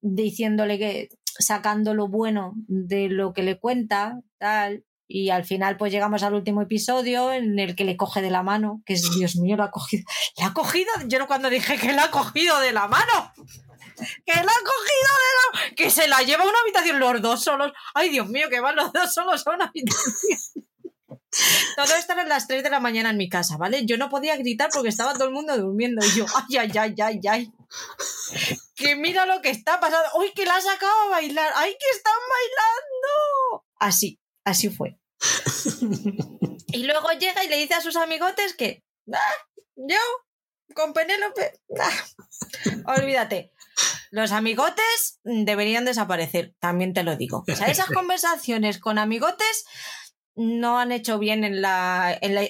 diciéndole 0.00 0.78
que 0.78 1.08
sacando 1.38 1.92
lo 1.92 2.08
bueno 2.08 2.54
de 2.66 3.10
lo 3.10 3.34
que 3.34 3.42
le 3.42 3.58
cuenta, 3.58 4.20
tal. 4.38 4.85
Y 5.08 5.30
al 5.30 5.44
final, 5.44 5.76
pues 5.76 5.92
llegamos 5.92 6.22
al 6.22 6.34
último 6.34 6.62
episodio 6.62 7.32
en 7.32 7.58
el 7.58 7.76
que 7.76 7.84
le 7.84 7.96
coge 7.96 8.22
de 8.22 8.30
la 8.30 8.42
mano, 8.42 8.82
que 8.84 8.94
es 8.94 9.10
Dios 9.14 9.36
mío, 9.36 9.56
lo 9.56 9.62
ha 9.62 9.70
cogido. 9.70 10.04
¿La 10.36 10.46
ha 10.46 10.52
cogido? 10.52 10.90
Yo 11.06 11.18
no 11.18 11.26
cuando 11.26 11.48
dije 11.48 11.78
que 11.78 11.92
la 11.92 12.04
ha 12.04 12.10
cogido 12.10 12.58
de 12.60 12.72
la 12.72 12.88
mano. 12.88 13.32
¡Que 14.24 14.34
la 14.34 14.40
ha 14.40 14.64
cogido 14.64 15.12
de 15.22 15.68
la 15.68 15.74
Que 15.74 15.90
se 15.90 16.08
la 16.08 16.20
lleva 16.22 16.44
a 16.44 16.48
una 16.48 16.58
habitación 16.60 16.98
los 16.98 17.22
dos 17.22 17.42
solos. 17.42 17.72
¡Ay, 17.94 18.10
Dios 18.10 18.28
mío, 18.28 18.48
que 18.50 18.60
van 18.60 18.76
los 18.76 18.92
dos 18.92 19.14
solos 19.14 19.46
a 19.46 19.54
una 19.54 19.66
habitación! 19.66 20.66
Todo 21.76 21.94
esto 21.94 22.12
era 22.14 22.22
a 22.22 22.26
las 22.26 22.46
3 22.46 22.62
de 22.62 22.70
la 22.70 22.80
mañana 22.80 23.10
en 23.10 23.16
mi 23.16 23.28
casa, 23.28 23.56
¿vale? 23.58 23.84
Yo 23.84 23.98
no 23.98 24.08
podía 24.08 24.36
gritar 24.36 24.70
porque 24.72 24.88
estaba 24.88 25.12
todo 25.12 25.24
el 25.24 25.34
mundo 25.34 25.56
durmiendo. 25.56 26.04
Y 26.04 26.18
yo, 26.18 26.26
ay, 26.34 26.56
ay, 26.56 26.72
ay, 26.78 26.94
ay, 27.02 27.20
ay. 27.28 27.52
Que 28.74 28.96
mira 28.96 29.26
lo 29.26 29.40
que 29.40 29.50
está 29.50 29.78
pasando. 29.78 30.08
¡Uy, 30.18 30.32
que 30.34 30.46
la 30.46 30.56
ha 30.56 30.60
sacado 30.60 30.92
a 31.02 31.08
bailar! 31.10 31.52
¡Ay, 31.56 31.76
que 31.78 31.96
están 31.96 32.14
bailando! 32.14 33.66
Así, 33.78 34.18
así 34.46 34.70
fue. 34.70 34.98
Y 36.68 36.82
luego 36.82 37.08
llega 37.12 37.44
y 37.44 37.48
le 37.48 37.56
dice 37.56 37.74
a 37.74 37.80
sus 37.80 37.96
amigotes 37.96 38.54
que, 38.54 38.84
ah, 39.12 39.34
yo, 39.76 39.96
con 40.74 40.92
Penélope, 40.92 41.60
ah, 41.80 42.94
olvídate. 42.98 43.52
Los 44.10 44.32
amigotes 44.32 45.20
deberían 45.22 45.84
desaparecer, 45.84 46.54
también 46.58 46.92
te 46.92 47.02
lo 47.02 47.16
digo. 47.16 47.44
O 47.48 47.54
sea, 47.54 47.68
esas 47.68 47.86
conversaciones 47.94 48.78
con 48.78 48.98
amigotes 48.98 49.64
no 50.34 50.78
han 50.78 50.92
hecho 50.92 51.18
bien 51.18 51.44
en 51.44 51.62
la, 51.62 52.18
en 52.20 52.34
la 52.34 52.42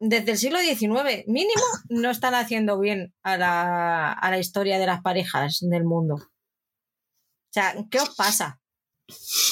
desde 0.00 0.32
el 0.32 0.38
siglo 0.38 0.58
XIX, 0.58 1.26
mínimo, 1.26 1.64
no 1.88 2.10
están 2.10 2.34
haciendo 2.34 2.78
bien 2.80 3.14
a 3.22 3.36
la, 3.36 4.12
a 4.12 4.30
la 4.30 4.38
historia 4.38 4.78
de 4.78 4.86
las 4.86 5.02
parejas 5.02 5.58
del 5.60 5.84
mundo. 5.84 6.14
O 6.16 7.52
sea, 7.52 7.74
¿qué 7.90 8.00
os 8.00 8.14
pasa? 8.16 8.60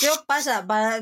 ¿Qué 0.00 0.10
os 0.10 0.18
pasa 0.26 0.66
para, 0.66 1.00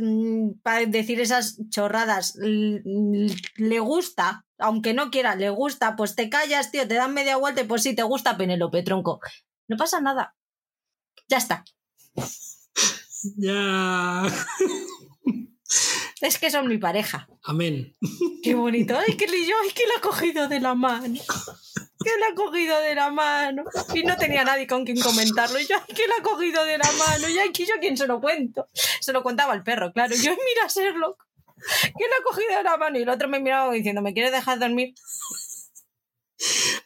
para, 0.62 0.84
decir 0.86 1.20
esas 1.20 1.58
chorradas? 1.70 2.36
Le 2.36 3.78
gusta, 3.80 4.44
aunque 4.58 4.92
no 4.92 5.10
quiera, 5.10 5.34
le 5.34 5.48
gusta, 5.50 5.96
pues 5.96 6.14
te 6.14 6.28
callas, 6.28 6.70
tío, 6.70 6.86
te 6.86 6.94
dan 6.94 7.14
media 7.14 7.36
vuelta 7.36 7.62
y 7.62 7.64
pues 7.64 7.82
sí, 7.82 7.94
te 7.94 8.02
gusta 8.02 8.36
Penélope, 8.36 8.82
tronco. 8.82 9.20
No 9.68 9.76
pasa 9.76 10.00
nada. 10.00 10.36
Ya 11.28 11.38
está. 11.38 11.64
Ya. 13.36 14.22
Es 16.20 16.38
que 16.38 16.52
son 16.52 16.68
mi 16.68 16.78
pareja. 16.78 17.28
Amén. 17.42 17.96
Qué 18.44 18.54
bonito. 18.54 18.96
Ay, 18.96 19.16
que 19.16 19.26
yo, 19.26 19.54
ay, 19.64 19.70
que 19.74 19.86
la 19.88 19.94
ha 19.98 20.00
cogido 20.00 20.46
de 20.46 20.60
la 20.60 20.74
mano. 20.76 21.18
Que 22.04 22.18
la 22.18 22.28
ha 22.28 22.34
cogido 22.34 22.80
de 22.80 22.94
la 22.94 23.10
mano. 23.10 23.64
Y 23.94 24.02
no 24.02 24.16
tenía 24.16 24.44
nadie 24.44 24.66
con 24.66 24.84
quien 24.84 25.00
comentarlo. 25.00 25.58
Y 25.58 25.66
yo, 25.66 25.76
ay, 25.76 25.94
que 25.94 26.06
la 26.06 26.14
ha 26.18 26.22
cogido 26.22 26.64
de 26.64 26.78
la 26.78 26.90
mano. 26.92 27.28
Y 27.28 27.38
aquí 27.38 27.64
yo 27.64 27.74
quien 27.80 27.96
se 27.96 28.06
lo 28.06 28.20
cuento. 28.20 28.68
Se 28.72 29.12
lo 29.12 29.22
contaba 29.22 29.54
el 29.54 29.62
perro, 29.62 29.92
claro. 29.92 30.14
Yo, 30.14 30.30
mira, 30.30 30.68
Sherlock. 30.68 31.26
Que 31.56 32.04
la 32.08 32.16
ha 32.20 32.24
cogido 32.24 32.56
de 32.56 32.62
la 32.62 32.76
mano. 32.76 32.98
Y 32.98 33.02
el 33.02 33.08
otro 33.08 33.28
me 33.28 33.40
miraba 33.40 33.72
diciendo, 33.72 34.02
¿me 34.02 34.12
quieres 34.12 34.32
dejar 34.32 34.58
dormir? 34.58 34.94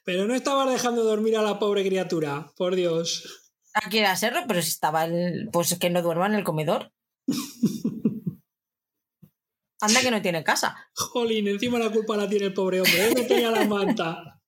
Pero 0.04 0.26
no 0.26 0.34
estabas 0.34 0.70
dejando 0.70 1.02
dormir 1.02 1.36
a 1.36 1.42
la 1.42 1.58
pobre 1.58 1.84
criatura, 1.84 2.52
por 2.56 2.76
Dios. 2.76 3.50
Aquí 3.74 3.98
era 3.98 4.14
Sherlock, 4.14 4.46
pero 4.46 4.62
si 4.62 4.68
estaba 4.68 5.04
el, 5.04 5.48
pues 5.52 5.78
que 5.78 5.90
no 5.90 6.02
duerma 6.02 6.26
en 6.26 6.34
el 6.34 6.44
comedor. 6.44 6.92
Anda 9.80 10.00
que 10.00 10.10
no 10.10 10.22
tiene 10.22 10.42
casa. 10.42 10.74
Jolín, 10.94 11.48
encima 11.48 11.78
la 11.78 11.90
culpa 11.90 12.16
la 12.16 12.28
tiene 12.28 12.46
el 12.46 12.54
pobre 12.54 12.80
hombre. 12.80 13.12
no 13.14 13.26
tenía 13.26 13.50
la 13.50 13.66
manta. 13.66 14.40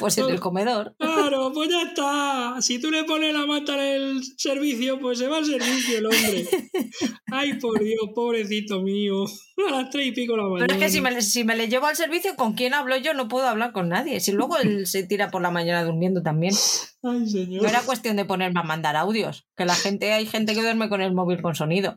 Pues 0.00 0.18
en 0.18 0.30
el 0.30 0.40
comedor. 0.40 0.94
Claro, 0.98 1.52
pues 1.52 1.70
ya 1.70 1.82
está. 1.82 2.56
Si 2.60 2.80
tú 2.80 2.90
le 2.90 3.04
pones 3.04 3.32
la 3.32 3.46
manta 3.46 3.74
en 3.74 4.02
el 4.02 4.22
servicio, 4.36 4.98
pues 4.98 5.18
se 5.18 5.28
va 5.28 5.38
al 5.38 5.44
servicio 5.44 5.98
el 5.98 6.06
hombre. 6.06 6.48
Ay, 7.32 7.54
por 7.54 7.82
Dios, 7.82 8.00
pobrecito 8.14 8.82
mío. 8.82 9.24
A 9.68 9.70
las 9.70 9.90
tres 9.90 10.08
y 10.08 10.12
pico 10.12 10.36
la 10.36 10.44
mañana. 10.44 10.66
Pero 10.66 10.78
es 10.78 10.84
que 10.84 10.90
si 10.90 11.00
me, 11.00 11.22
si 11.22 11.44
me 11.44 11.56
le 11.56 11.68
llevo 11.68 11.86
al 11.86 11.96
servicio, 11.96 12.36
¿con 12.36 12.54
quién 12.54 12.74
hablo 12.74 12.96
yo? 12.96 13.14
No 13.14 13.28
puedo 13.28 13.46
hablar 13.46 13.72
con 13.72 13.88
nadie. 13.88 14.20
Si 14.20 14.32
luego 14.32 14.56
él 14.58 14.86
se 14.86 15.02
tira 15.04 15.30
por 15.30 15.42
la 15.42 15.50
mañana 15.50 15.84
durmiendo 15.84 16.22
también. 16.22 16.54
Ay, 17.02 17.28
señor. 17.28 17.62
No 17.62 17.68
era 17.68 17.82
cuestión 17.82 18.16
de 18.16 18.24
ponerme 18.24 18.60
a 18.60 18.64
mandar 18.64 18.96
audios. 18.96 19.46
Que 19.56 19.64
la 19.64 19.74
gente, 19.74 20.12
hay 20.12 20.26
gente 20.26 20.54
que 20.54 20.62
duerme 20.62 20.88
con 20.88 21.00
el 21.00 21.12
móvil 21.12 21.42
con 21.42 21.54
sonido. 21.54 21.96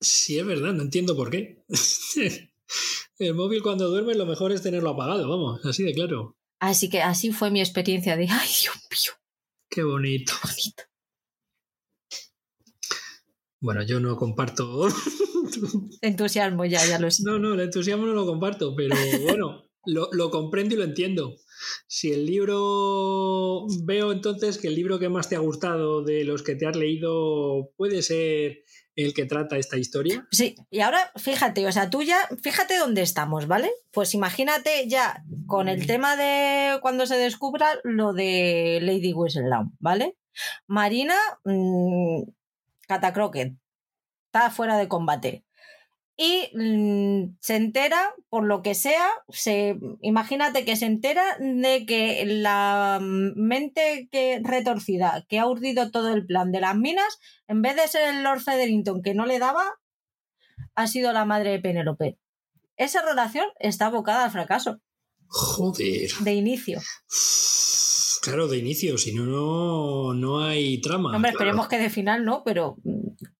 Sí, 0.00 0.38
es 0.38 0.44
verdad, 0.44 0.72
no 0.72 0.82
entiendo 0.82 1.16
por 1.16 1.30
qué. 1.30 1.64
el 3.18 3.34
móvil 3.34 3.62
cuando 3.62 3.88
duerme 3.88 4.14
lo 4.14 4.26
mejor 4.26 4.52
es 4.52 4.62
tenerlo 4.62 4.90
apagado, 4.90 5.28
vamos, 5.28 5.64
así 5.64 5.84
de 5.84 5.94
claro. 5.94 6.36
Así 6.62 6.88
que 6.88 7.02
así 7.02 7.32
fue 7.32 7.50
mi 7.50 7.58
experiencia 7.58 8.16
de, 8.16 8.28
ay, 8.30 8.48
Dios 8.62 8.76
mío. 8.88 9.12
Qué 9.68 9.82
bonito. 9.82 10.32
Qué 10.40 10.48
bonito. 10.48 10.84
Bueno, 13.60 13.82
yo 13.82 13.98
no 13.98 14.16
comparto. 14.16 14.86
entusiasmo, 16.02 16.64
ya, 16.64 16.86
ya 16.86 17.00
lo 17.00 17.10
sé. 17.10 17.24
No, 17.24 17.40
no, 17.40 17.54
el 17.54 17.60
entusiasmo 17.62 18.06
no 18.06 18.12
lo 18.12 18.26
comparto, 18.26 18.76
pero 18.76 18.94
bueno, 19.22 19.64
lo, 19.86 20.08
lo 20.12 20.30
comprendo 20.30 20.76
y 20.76 20.78
lo 20.78 20.84
entiendo. 20.84 21.34
Si 21.88 22.12
el 22.12 22.26
libro. 22.26 23.66
Veo 23.84 24.12
entonces 24.12 24.56
que 24.58 24.68
el 24.68 24.76
libro 24.76 25.00
que 25.00 25.08
más 25.08 25.28
te 25.28 25.34
ha 25.34 25.40
gustado 25.40 26.04
de 26.04 26.22
los 26.22 26.44
que 26.44 26.54
te 26.54 26.68
has 26.68 26.76
leído 26.76 27.72
puede 27.76 28.02
ser 28.02 28.62
el 28.96 29.14
que 29.14 29.24
trata 29.24 29.56
esta 29.56 29.76
historia. 29.78 30.26
Sí, 30.30 30.56
y 30.70 30.80
ahora 30.80 31.12
fíjate, 31.16 31.66
o 31.66 31.72
sea, 31.72 31.90
tú 31.90 32.02
ya, 32.02 32.18
fíjate 32.42 32.76
dónde 32.78 33.02
estamos, 33.02 33.46
¿vale? 33.46 33.70
Pues 33.90 34.14
imagínate 34.14 34.88
ya 34.88 35.24
con 35.46 35.68
el 35.68 35.86
tema 35.86 36.16
de 36.16 36.78
cuando 36.80 37.06
se 37.06 37.16
descubra 37.16 37.78
lo 37.84 38.12
de 38.12 38.80
Lady 38.82 39.12
Whistledown, 39.12 39.76
¿vale? 39.78 40.16
Marina 40.66 41.16
mmm, 41.44 42.22
está 44.26 44.50
fuera 44.50 44.78
de 44.78 44.88
combate 44.88 45.44
y 46.16 46.50
mmm, 46.54 47.36
se 47.40 47.56
entera, 47.56 48.14
por 48.28 48.44
lo 48.44 48.62
que 48.62 48.74
sea, 48.74 49.08
se, 49.30 49.78
imagínate 50.00 50.64
que 50.64 50.76
se 50.76 50.86
entera 50.86 51.24
de 51.38 51.86
que 51.86 52.24
la 52.26 52.98
mente 53.00 54.08
que, 54.10 54.40
retorcida 54.42 55.24
que 55.28 55.38
ha 55.38 55.46
urdido 55.46 55.90
todo 55.90 56.12
el 56.12 56.26
plan 56.26 56.52
de 56.52 56.60
las 56.60 56.76
minas, 56.76 57.18
en 57.48 57.62
vez 57.62 57.76
de 57.76 57.88
ser 57.88 58.14
el 58.14 58.22
Lord 58.22 58.40
Federington 58.40 59.02
que 59.02 59.14
no 59.14 59.26
le 59.26 59.38
daba, 59.38 59.64
ha 60.74 60.86
sido 60.86 61.12
la 61.12 61.24
madre 61.24 61.50
de 61.50 61.60
Penélope. 61.60 62.18
Esa 62.76 63.02
relación 63.02 63.46
está 63.58 63.86
abocada 63.86 64.24
al 64.24 64.30
fracaso. 64.30 64.80
Joder. 65.28 66.10
De 66.20 66.34
inicio. 66.34 66.80
Claro, 68.22 68.46
de 68.46 68.56
inicio, 68.56 68.98
si 68.98 69.12
no, 69.12 69.26
no, 69.26 70.14
no 70.14 70.44
hay 70.44 70.80
trama. 70.80 71.12
Hombre, 71.16 71.32
claro. 71.32 71.38
esperemos 71.38 71.66
que 71.66 71.78
de 71.78 71.90
final 71.90 72.24
no, 72.24 72.44
pero 72.44 72.76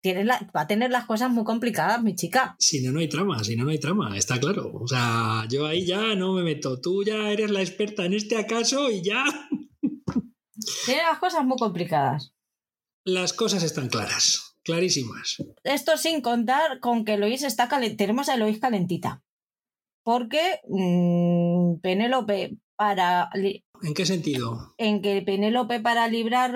tiene 0.00 0.24
la, 0.24 0.50
va 0.54 0.62
a 0.62 0.66
tener 0.66 0.90
las 0.90 1.06
cosas 1.06 1.30
muy 1.30 1.44
complicadas, 1.44 2.02
mi 2.02 2.16
chica. 2.16 2.56
Si 2.58 2.82
no, 2.82 2.90
no 2.90 2.98
hay 2.98 3.08
trama, 3.08 3.44
si 3.44 3.54
no, 3.54 3.62
no 3.62 3.70
hay 3.70 3.78
trama, 3.78 4.16
está 4.16 4.40
claro. 4.40 4.72
O 4.74 4.88
sea, 4.88 5.46
yo 5.48 5.66
ahí 5.66 5.86
ya 5.86 6.16
no 6.16 6.32
me 6.32 6.42
meto. 6.42 6.80
Tú 6.80 7.04
ya 7.04 7.30
eres 7.30 7.52
la 7.52 7.60
experta 7.60 8.04
en 8.06 8.14
este 8.14 8.36
acaso 8.36 8.90
y 8.90 9.04
ya. 9.04 9.22
Tiene 10.84 11.02
las 11.04 11.20
cosas 11.20 11.44
muy 11.44 11.58
complicadas. 11.58 12.34
Las 13.04 13.32
cosas 13.32 13.62
están 13.62 13.88
claras, 13.88 14.58
clarísimas. 14.64 15.36
Esto 15.62 15.96
sin 15.96 16.22
contar 16.22 16.80
con 16.80 17.04
que 17.04 17.14
Eloís 17.14 17.44
está 17.44 17.68
calen... 17.68 17.96
tenemos 17.96 18.28
a 18.28 18.34
Eloís 18.34 18.58
calentita. 18.58 19.22
Porque 20.02 20.58
mmm, 20.68 21.76
Penélope 21.80 22.56
para 22.74 23.30
¿En 23.82 23.94
qué 23.94 24.06
sentido? 24.06 24.74
En 24.78 25.02
que 25.02 25.22
Penélope 25.22 25.80
para 25.80 26.08
librar 26.08 26.52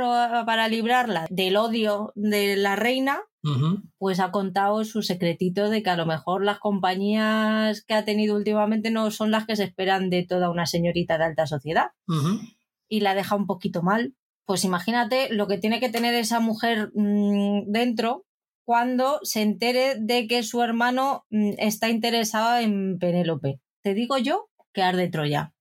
para 0.46 0.68
librarla 0.68 1.26
del 1.30 1.56
odio 1.56 2.12
de 2.14 2.56
la 2.56 2.76
reina, 2.76 3.18
uh 3.42 3.48
-huh. 3.48 3.82
pues 3.98 4.20
ha 4.20 4.30
contado 4.30 4.84
su 4.84 5.02
secretito 5.02 5.68
de 5.68 5.82
que 5.82 5.90
a 5.90 5.96
lo 5.96 6.06
mejor 6.06 6.44
las 6.44 6.58
compañías 6.58 7.84
que 7.84 7.94
ha 7.94 8.04
tenido 8.04 8.36
últimamente 8.36 8.90
no 8.90 9.10
son 9.10 9.30
las 9.30 9.46
que 9.46 9.56
se 9.56 9.64
esperan 9.64 10.08
de 10.10 10.24
toda 10.24 10.50
una 10.50 10.66
señorita 10.66 11.18
de 11.18 11.24
alta 11.24 11.46
sociedad. 11.46 11.88
Uh 12.06 12.14
-huh. 12.14 12.56
Y 12.88 13.00
la 13.00 13.14
deja 13.14 13.34
un 13.34 13.46
poquito 13.46 13.82
mal. 13.82 14.14
Pues 14.46 14.64
imagínate 14.64 15.28
lo 15.34 15.48
que 15.48 15.58
tiene 15.58 15.80
que 15.80 15.88
tener 15.88 16.14
esa 16.14 16.38
mujer 16.38 16.92
mmm, 16.94 17.62
dentro 17.66 18.24
cuando 18.64 19.18
se 19.22 19.42
entere 19.42 19.96
de 19.98 20.28
que 20.28 20.44
su 20.44 20.62
hermano 20.62 21.24
mmm, 21.30 21.54
está 21.58 21.88
interesado 21.88 22.58
en 22.58 22.98
Penélope. 22.98 23.60
Te 23.82 23.94
digo 23.94 24.18
yo 24.18 24.48
que 24.72 24.82
arde 24.82 25.08
Troya. 25.08 25.55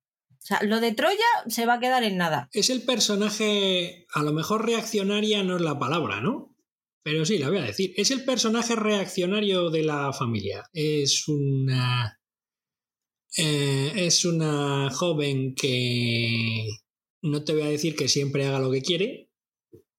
O 0.46 0.48
sea, 0.48 0.62
lo 0.62 0.80
de 0.80 0.92
Troya 0.92 1.18
se 1.48 1.66
va 1.66 1.74
a 1.74 1.80
quedar 1.80 2.04
en 2.04 2.18
nada. 2.18 2.50
Es 2.52 2.70
el 2.70 2.84
personaje, 2.84 4.06
a 4.14 4.22
lo 4.22 4.32
mejor 4.32 4.64
reaccionaria 4.64 5.42
no 5.42 5.56
es 5.56 5.64
la 5.64 5.80
palabra, 5.80 6.22
¿no? 6.22 6.56
Pero 7.04 7.26
sí, 7.26 7.40
la 7.40 7.50
voy 7.50 7.58
a 7.58 7.64
decir. 7.64 7.94
Es 7.98 8.12
el 8.12 8.24
personaje 8.26 8.76
reaccionario 8.76 9.72
de 9.72 9.82
la 9.82 10.14
familia. 10.14 10.64
Es 10.72 11.28
una. 11.28 12.20
Eh, 13.36 13.92
es 13.96 14.24
una 14.24 14.92
joven 14.92 15.56
que. 15.56 16.68
No 17.24 17.44
te 17.44 17.54
voy 17.54 17.64
a 17.64 17.70
decir 17.70 17.96
que 17.96 18.08
siempre 18.08 18.46
haga 18.46 18.60
lo 18.60 18.70
que 18.70 18.84
quiere, 18.84 19.32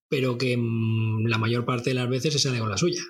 pero 0.08 0.38
que 0.38 0.56
mmm, 0.56 1.26
la 1.26 1.38
mayor 1.38 1.64
parte 1.64 1.90
de 1.90 1.94
las 1.94 2.08
veces 2.08 2.34
se 2.34 2.38
sale 2.38 2.60
con 2.60 2.70
la 2.70 2.78
suya 2.78 3.02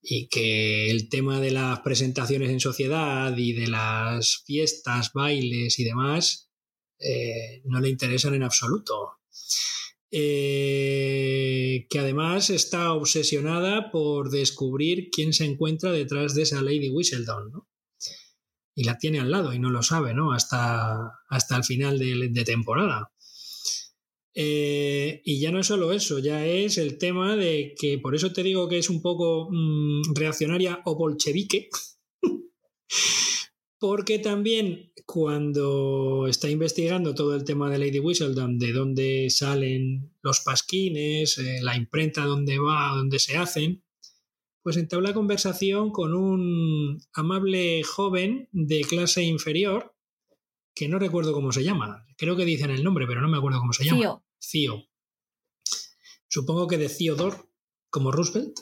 y 0.00 0.28
que 0.28 0.90
el 0.90 1.08
tema 1.08 1.40
de 1.40 1.50
las 1.50 1.80
presentaciones 1.80 2.50
en 2.50 2.60
sociedad 2.60 3.36
y 3.36 3.52
de 3.52 3.68
las 3.68 4.42
fiestas, 4.46 5.12
bailes 5.12 5.78
y 5.78 5.84
demás 5.84 6.48
eh, 6.98 7.62
no 7.64 7.80
le 7.80 7.88
interesan 7.90 8.34
en 8.34 8.42
absoluto. 8.42 9.18
eh, 10.10 11.86
que 11.90 11.98
además 11.98 12.48
está 12.50 12.92
obsesionada 12.94 13.90
por 13.90 14.30
descubrir 14.30 15.10
quién 15.10 15.32
se 15.34 15.44
encuentra 15.44 15.92
detrás 15.92 16.34
de 16.34 16.42
esa 16.42 16.62
Lady 16.62 16.88
Whistledown, 16.88 17.50
¿no? 17.52 17.68
Y 18.74 18.84
la 18.84 18.96
tiene 18.96 19.20
al 19.20 19.30
lado 19.30 19.52
y 19.52 19.58
no 19.58 19.70
lo 19.70 19.82
sabe, 19.82 20.14
¿no? 20.14 20.32
Hasta, 20.32 21.12
hasta 21.28 21.56
el 21.56 21.64
final 21.64 21.98
de, 21.98 22.44
temporada. 22.44 23.12
Eh, 24.40 25.20
y 25.24 25.40
ya 25.40 25.50
no 25.50 25.58
es 25.58 25.66
solo 25.66 25.90
eso, 25.92 26.20
ya 26.20 26.46
es 26.46 26.78
el 26.78 26.96
tema 26.96 27.34
de 27.34 27.74
que, 27.76 27.98
por 27.98 28.14
eso 28.14 28.32
te 28.32 28.44
digo 28.44 28.68
que 28.68 28.78
es 28.78 28.88
un 28.88 29.02
poco 29.02 29.48
mm, 29.50 30.14
reaccionaria 30.14 30.80
o 30.84 30.94
bolchevique, 30.94 31.68
porque 33.80 34.20
también 34.20 34.92
cuando 35.04 36.28
está 36.28 36.48
investigando 36.48 37.16
todo 37.16 37.34
el 37.34 37.42
tema 37.42 37.68
de 37.68 37.78
Lady 37.78 37.98
Whistledown, 37.98 38.60
de 38.60 38.72
dónde 38.72 39.28
salen 39.30 40.12
los 40.22 40.38
pasquines, 40.38 41.36
eh, 41.38 41.58
la 41.60 41.76
imprenta, 41.76 42.24
dónde 42.24 42.60
va, 42.60 42.94
dónde 42.94 43.18
se 43.18 43.36
hacen, 43.36 43.82
pues 44.62 44.76
entabla 44.76 45.14
conversación 45.14 45.90
con 45.90 46.14
un 46.14 47.02
amable 47.12 47.82
joven 47.82 48.48
de 48.52 48.82
clase 48.82 49.24
inferior, 49.24 49.96
que 50.76 50.86
no 50.86 51.00
recuerdo 51.00 51.32
cómo 51.32 51.50
se 51.50 51.64
llama. 51.64 52.06
Creo 52.16 52.36
que 52.36 52.44
dicen 52.44 52.70
el 52.70 52.84
nombre, 52.84 53.04
pero 53.08 53.20
no 53.20 53.28
me 53.28 53.38
acuerdo 53.38 53.58
cómo 53.58 53.72
se 53.72 53.84
llama. 53.84 54.22
Cío. 54.40 54.84
Supongo 56.28 56.66
que 56.66 56.78
de 56.78 56.88
Theodore, 56.88 57.36
como 57.90 58.12
Roosevelt. 58.12 58.60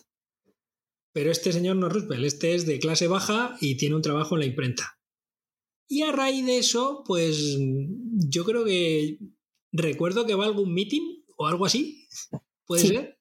Pero 1.12 1.30
este 1.30 1.52
señor 1.52 1.76
no 1.76 1.86
es 1.86 1.92
Roosevelt, 1.94 2.24
este 2.24 2.54
es 2.54 2.66
de 2.66 2.78
clase 2.78 3.08
baja 3.08 3.56
y 3.60 3.76
tiene 3.76 3.96
un 3.96 4.02
trabajo 4.02 4.36
en 4.36 4.40
la 4.40 4.46
imprenta. 4.46 5.00
Y 5.88 6.02
a 6.02 6.12
raíz 6.12 6.44
de 6.44 6.58
eso, 6.58 7.04
pues 7.06 7.56
yo 7.58 8.44
creo 8.44 8.64
que 8.64 9.18
recuerdo 9.72 10.26
que 10.26 10.34
va 10.34 10.44
a 10.44 10.48
algún 10.48 10.74
meeting 10.74 11.24
o 11.36 11.46
algo 11.46 11.64
así, 11.64 12.06
puede 12.66 12.86
ser, 12.86 13.20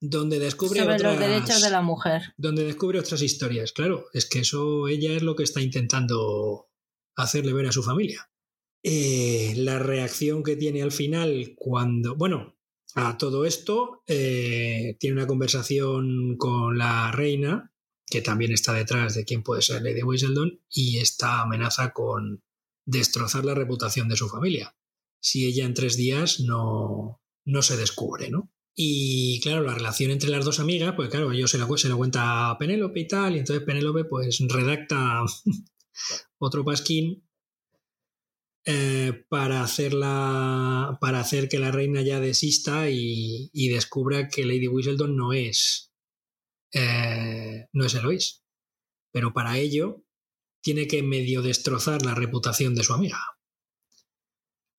donde 0.00 0.38
descubre 0.38 0.80
sobre 0.80 0.98
los 0.98 1.18
derechos 1.18 1.62
de 1.62 1.70
la 1.70 1.82
mujer, 1.82 2.22
donde 2.36 2.64
descubre 2.64 2.98
otras 2.98 3.22
historias. 3.22 3.72
Claro, 3.72 4.06
es 4.12 4.26
que 4.28 4.40
eso 4.40 4.88
ella 4.88 5.12
es 5.12 5.22
lo 5.22 5.34
que 5.34 5.42
está 5.42 5.60
intentando 5.60 6.70
hacerle 7.16 7.52
ver 7.52 7.66
a 7.66 7.72
su 7.72 7.82
familia. 7.82 8.30
Eh, 8.86 9.54
la 9.56 9.78
reacción 9.78 10.42
que 10.42 10.56
tiene 10.56 10.82
al 10.82 10.92
final 10.92 11.54
cuando, 11.56 12.16
bueno, 12.16 12.58
a 12.94 13.16
todo 13.16 13.46
esto 13.46 14.02
eh, 14.06 14.96
tiene 15.00 15.16
una 15.16 15.26
conversación 15.26 16.36
con 16.36 16.76
la 16.76 17.10
reina 17.10 17.72
que 18.06 18.20
también 18.20 18.52
está 18.52 18.74
detrás 18.74 19.14
de 19.14 19.24
quién 19.24 19.42
puede 19.42 19.62
ser 19.62 19.82
Lady 19.82 20.02
Whistledown, 20.02 20.60
y 20.68 20.98
esta 20.98 21.40
amenaza 21.42 21.92
con 21.92 22.44
destrozar 22.84 23.44
la 23.44 23.54
reputación 23.54 24.08
de 24.08 24.16
su 24.16 24.28
familia, 24.28 24.76
si 25.20 25.46
ella 25.46 25.64
en 25.64 25.74
tres 25.74 25.96
días 25.96 26.40
no, 26.40 27.22
no 27.44 27.62
se 27.62 27.76
descubre, 27.76 28.30
¿no? 28.30 28.52
Y 28.76 29.40
claro, 29.40 29.62
la 29.62 29.74
relación 29.74 30.10
entre 30.10 30.30
las 30.30 30.44
dos 30.44 30.60
amigas, 30.60 30.94
pues 30.94 31.08
claro, 31.08 31.32
ellos 31.32 31.50
se 31.50 31.58
lo, 31.58 31.76
se 31.76 31.88
lo 31.88 31.96
cuenta 31.96 32.50
a 32.50 32.58
Penélope 32.58 33.00
y 33.00 33.08
tal, 33.08 33.34
y 33.34 33.38
entonces 33.38 33.64
Penélope 33.64 34.04
pues 34.04 34.38
redacta 34.48 35.22
otro 36.38 36.64
pasquín 36.64 37.23
eh, 38.66 39.24
para, 39.28 39.66
para 41.00 41.20
hacer 41.20 41.48
que 41.48 41.58
la 41.58 41.70
reina 41.70 42.02
ya 42.02 42.20
desista 42.20 42.88
y, 42.88 43.50
y 43.52 43.68
descubra 43.68 44.28
que 44.28 44.44
Lady 44.44 44.68
Whistledown 44.68 45.16
no 45.16 45.32
es 45.32 45.94
eh, 46.74 47.68
no 47.72 47.86
es 47.86 47.94
Eloís. 47.94 48.42
Pero 49.12 49.32
para 49.32 49.58
ello 49.58 50.04
tiene 50.60 50.88
que 50.88 51.02
medio 51.02 51.40
destrozar 51.40 52.04
la 52.04 52.14
reputación 52.14 52.74
de 52.74 52.82
su 52.82 52.92
amiga. 52.92 53.20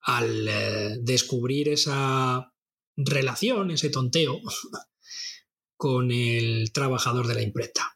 Al 0.01 0.47
eh, 0.47 0.97
descubrir 1.01 1.69
esa 1.69 2.53
relación, 2.97 3.71
ese 3.71 3.89
tonteo, 3.89 4.41
con 5.77 6.11
el 6.11 6.71
trabajador 6.73 7.27
de 7.27 7.35
la 7.35 7.41
imprenta. 7.41 7.94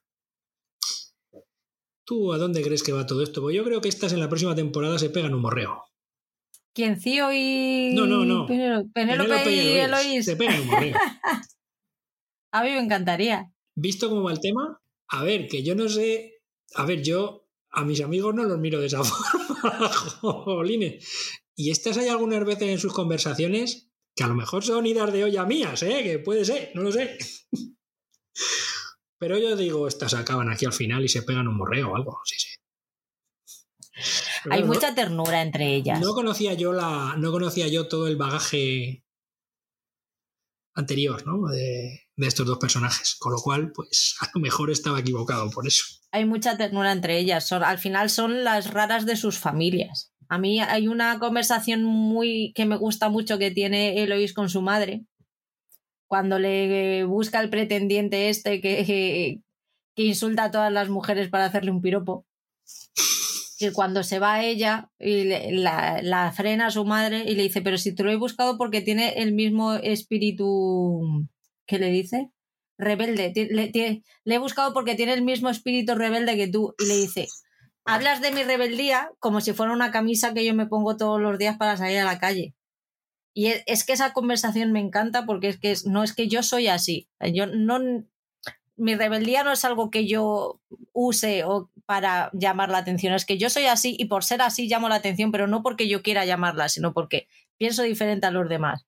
¿Tú 2.09 2.33
a 2.33 2.39
dónde 2.39 2.63
crees 2.63 2.81
que 2.81 2.91
va 2.91 3.05
todo 3.05 3.21
esto? 3.21 3.41
Pues 3.43 3.55
yo 3.55 3.63
creo 3.63 3.81
que 3.81 3.89
estas 3.89 4.13
en 4.13 4.19
la 4.19 4.29
próxima 4.29 4.55
temporada 4.55 4.97
se 4.97 5.11
pegan 5.11 5.35
un 5.35 5.41
morreo. 5.41 5.83
¿Quién, 6.73 6.99
Cío 6.99 7.31
y. 7.31 7.91
No, 7.93 8.07
no, 8.07 8.25
no. 8.25 8.47
Penélope, 8.47 9.51
y 9.51 9.77
Eloís. 9.77 10.25
Se 10.25 10.35
pegan 10.35 10.61
un 10.61 10.67
morreo. 10.67 10.97
a 12.51 12.63
mí 12.63 12.71
me 12.71 12.79
encantaría 12.79 13.53
visto 13.79 14.09
cómo 14.09 14.23
va 14.23 14.31
el 14.31 14.39
tema, 14.39 14.81
a 15.07 15.23
ver, 15.23 15.47
que 15.47 15.63
yo 15.63 15.75
no 15.75 15.89
sé, 15.89 16.41
a 16.75 16.85
ver, 16.85 17.01
yo 17.01 17.47
a 17.71 17.85
mis 17.85 18.01
amigos 18.01 18.33
no 18.33 18.43
los 18.43 18.59
miro 18.59 18.79
de 18.79 18.87
esa 18.87 19.03
forma, 19.03 19.89
jolines. 19.89 21.05
Y 21.55 21.71
estas 21.71 21.97
hay 21.97 22.07
algunas 22.07 22.43
veces 22.45 22.69
en 22.69 22.79
sus 22.79 22.93
conversaciones 22.93 23.91
que 24.15 24.23
a 24.23 24.27
lo 24.27 24.35
mejor 24.35 24.63
son 24.63 24.85
idas 24.85 25.13
de 25.13 25.23
olla 25.23 25.45
mías, 25.45 25.83
¿eh? 25.83 26.03
que 26.03 26.19
puede 26.19 26.45
ser, 26.45 26.71
no 26.73 26.83
lo 26.83 26.91
sé. 26.91 27.17
Pero 29.19 29.37
yo 29.37 29.55
digo, 29.55 29.87
estas 29.87 30.13
acaban 30.13 30.49
aquí 30.49 30.65
al 30.65 30.73
final 30.73 31.03
y 31.03 31.09
se 31.09 31.23
pegan 31.23 31.47
un 31.47 31.57
morreo 31.57 31.91
o 31.91 31.95
algo, 31.95 32.19
sí, 32.23 32.35
sí. 32.39 32.55
hay 34.49 34.63
mucha 34.63 34.95
ternura 34.95 35.41
entre 35.41 35.75
ellas. 35.75 35.99
No 35.99 36.13
conocía 36.13 36.53
yo 36.53 36.71
la, 36.71 37.15
no 37.17 37.31
conocía 37.31 37.67
yo 37.67 37.87
todo 37.89 38.07
el 38.07 38.15
bagaje 38.15 39.03
anterior, 40.73 41.27
¿no? 41.27 41.49
De, 41.49 42.07
de 42.15 42.27
estos 42.27 42.45
dos 42.45 42.57
personajes, 42.57 43.15
con 43.19 43.33
lo 43.33 43.39
cual, 43.41 43.71
pues 43.73 44.15
a 44.21 44.29
lo 44.33 44.41
mejor 44.41 44.71
estaba 44.71 44.99
equivocado 44.99 45.49
por 45.49 45.67
eso. 45.67 45.83
Hay 46.11 46.25
mucha 46.25 46.57
ternura 46.57 46.91
entre 46.91 47.19
ellas, 47.19 47.51
al 47.51 47.77
final 47.77 48.09
son 48.09 48.43
las 48.43 48.71
raras 48.71 49.05
de 49.05 49.15
sus 49.15 49.37
familias. 49.37 50.13
A 50.27 50.37
mí 50.37 50.59
hay 50.59 50.87
una 50.87 51.17
conversación 51.19 51.83
muy 51.83 52.53
que 52.55 52.65
me 52.65 52.77
gusta 52.77 53.09
mucho 53.09 53.37
que 53.37 53.51
tiene 53.51 54.01
Eloís 54.03 54.33
con 54.33 54.49
su 54.49 54.61
madre, 54.61 55.05
cuando 56.09 56.39
le 56.39 57.05
busca 57.05 57.39
el 57.39 57.49
pretendiente 57.49 58.29
este 58.29 58.59
que, 58.59 58.83
que 59.95 60.03
insulta 60.03 60.45
a 60.45 60.51
todas 60.51 60.73
las 60.73 60.89
mujeres 60.89 61.29
para 61.29 61.45
hacerle 61.45 61.71
un 61.71 61.81
piropo. 61.81 62.25
Y 63.59 63.71
cuando 63.71 64.03
se 64.03 64.19
va 64.19 64.43
ella, 64.43 64.89
y 64.99 65.25
la, 65.51 66.01
la, 66.01 66.31
frena 66.31 66.67
a 66.67 66.71
su 66.71 66.85
madre 66.85 67.23
y 67.25 67.35
le 67.35 67.43
dice, 67.43 67.61
pero 67.61 67.77
si 67.77 67.93
te 67.93 68.03
lo 68.03 68.11
he 68.11 68.15
buscado 68.15 68.57
porque 68.57 68.81
tiene 68.81 69.21
el 69.21 69.33
mismo 69.33 69.73
espíritu 69.75 71.27
¿qué 71.69 71.77
le 71.77 71.91
dice? 71.91 72.31
Rebelde. 72.79 73.31
Le, 73.51 74.03
he 74.25 74.37
buscado 74.39 74.73
porque 74.73 74.95
tiene 74.95 75.13
el 75.13 75.21
mismo 75.21 75.49
espíritu 75.49 75.93
rebelde 75.93 76.35
que 76.35 76.47
tú. 76.47 76.73
Y 76.79 76.87
le 76.87 76.95
dice, 76.97 77.27
hablas 77.85 78.21
de 78.21 78.31
mi 78.31 78.43
rebeldía 78.43 79.11
como 79.19 79.39
si 79.39 79.53
fuera 79.53 79.71
una 79.71 79.91
camisa 79.91 80.33
que 80.33 80.43
yo 80.43 80.55
me 80.55 80.65
pongo 80.65 80.97
todos 80.97 81.21
los 81.21 81.37
días 81.37 81.57
para 81.57 81.77
salir 81.77 81.99
a 81.99 82.05
la 82.05 82.17
calle. 82.17 82.55
Y 83.33 83.47
es, 83.67 83.85
que 83.85 83.93
esa 83.93 84.13
conversación 84.13 84.71
me 84.71 84.79
encanta 84.79 85.25
porque 85.25 85.49
es 85.49 85.57
que 85.59 85.73
no 85.85 86.03
es 86.03 86.13
que 86.13 86.27
yo 86.27 86.43
soy 86.43 86.67
así. 86.67 87.07
Yo 87.33 87.45
no 87.47 87.79
mi 88.79 88.95
rebeldía 88.95 89.43
no 89.43 89.51
es 89.51 89.65
algo 89.65 89.91
que 89.91 90.07
yo 90.07 90.61
use 90.93 91.43
o 91.43 91.69
para 91.85 92.29
llamar 92.33 92.69
la 92.69 92.77
atención, 92.77 93.13
es 93.13 93.25
que 93.25 93.37
yo 93.37 93.49
soy 93.49 93.65
así 93.65 93.95
y 93.99 94.05
por 94.05 94.23
ser 94.23 94.41
así 94.41 94.67
llamo 94.67 94.89
la 94.89 94.95
atención, 94.95 95.31
pero 95.31 95.47
no 95.47 95.61
porque 95.63 95.89
yo 95.89 96.01
quiera 96.01 96.25
llamarla, 96.25 96.69
sino 96.69 96.93
porque 96.93 97.27
pienso 97.57 97.83
diferente 97.83 98.27
a 98.27 98.31
los 98.31 98.47
demás. 98.47 98.85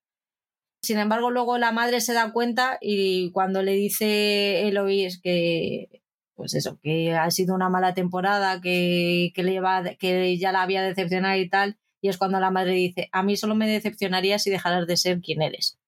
Sin 0.82 0.98
embargo, 0.98 1.30
luego 1.30 1.58
la 1.58 1.72
madre 1.72 2.00
se 2.00 2.14
da 2.14 2.32
cuenta 2.32 2.78
y 2.80 3.30
cuando 3.32 3.62
le 3.62 3.72
dice 3.72 4.66
Eloís 4.66 5.20
que, 5.20 6.02
pues 6.34 6.54
eso, 6.54 6.78
que 6.82 7.12
ha 7.14 7.30
sido 7.30 7.54
una 7.54 7.68
mala 7.68 7.92
temporada, 7.92 8.60
que, 8.60 9.30
que, 9.34 9.42
le 9.42 9.60
que 9.98 10.38
ya 10.38 10.52
la 10.52 10.62
había 10.62 10.82
decepcionado 10.82 11.38
y 11.38 11.48
tal, 11.48 11.78
y 12.02 12.08
es 12.08 12.18
cuando 12.18 12.40
la 12.40 12.50
madre 12.50 12.72
dice, 12.72 13.08
a 13.12 13.22
mí 13.22 13.36
solo 13.36 13.54
me 13.54 13.68
decepcionaría 13.68 14.38
si 14.40 14.50
dejaras 14.50 14.86
de 14.86 14.96
ser 14.96 15.20
quien 15.20 15.40
eres. 15.40 15.78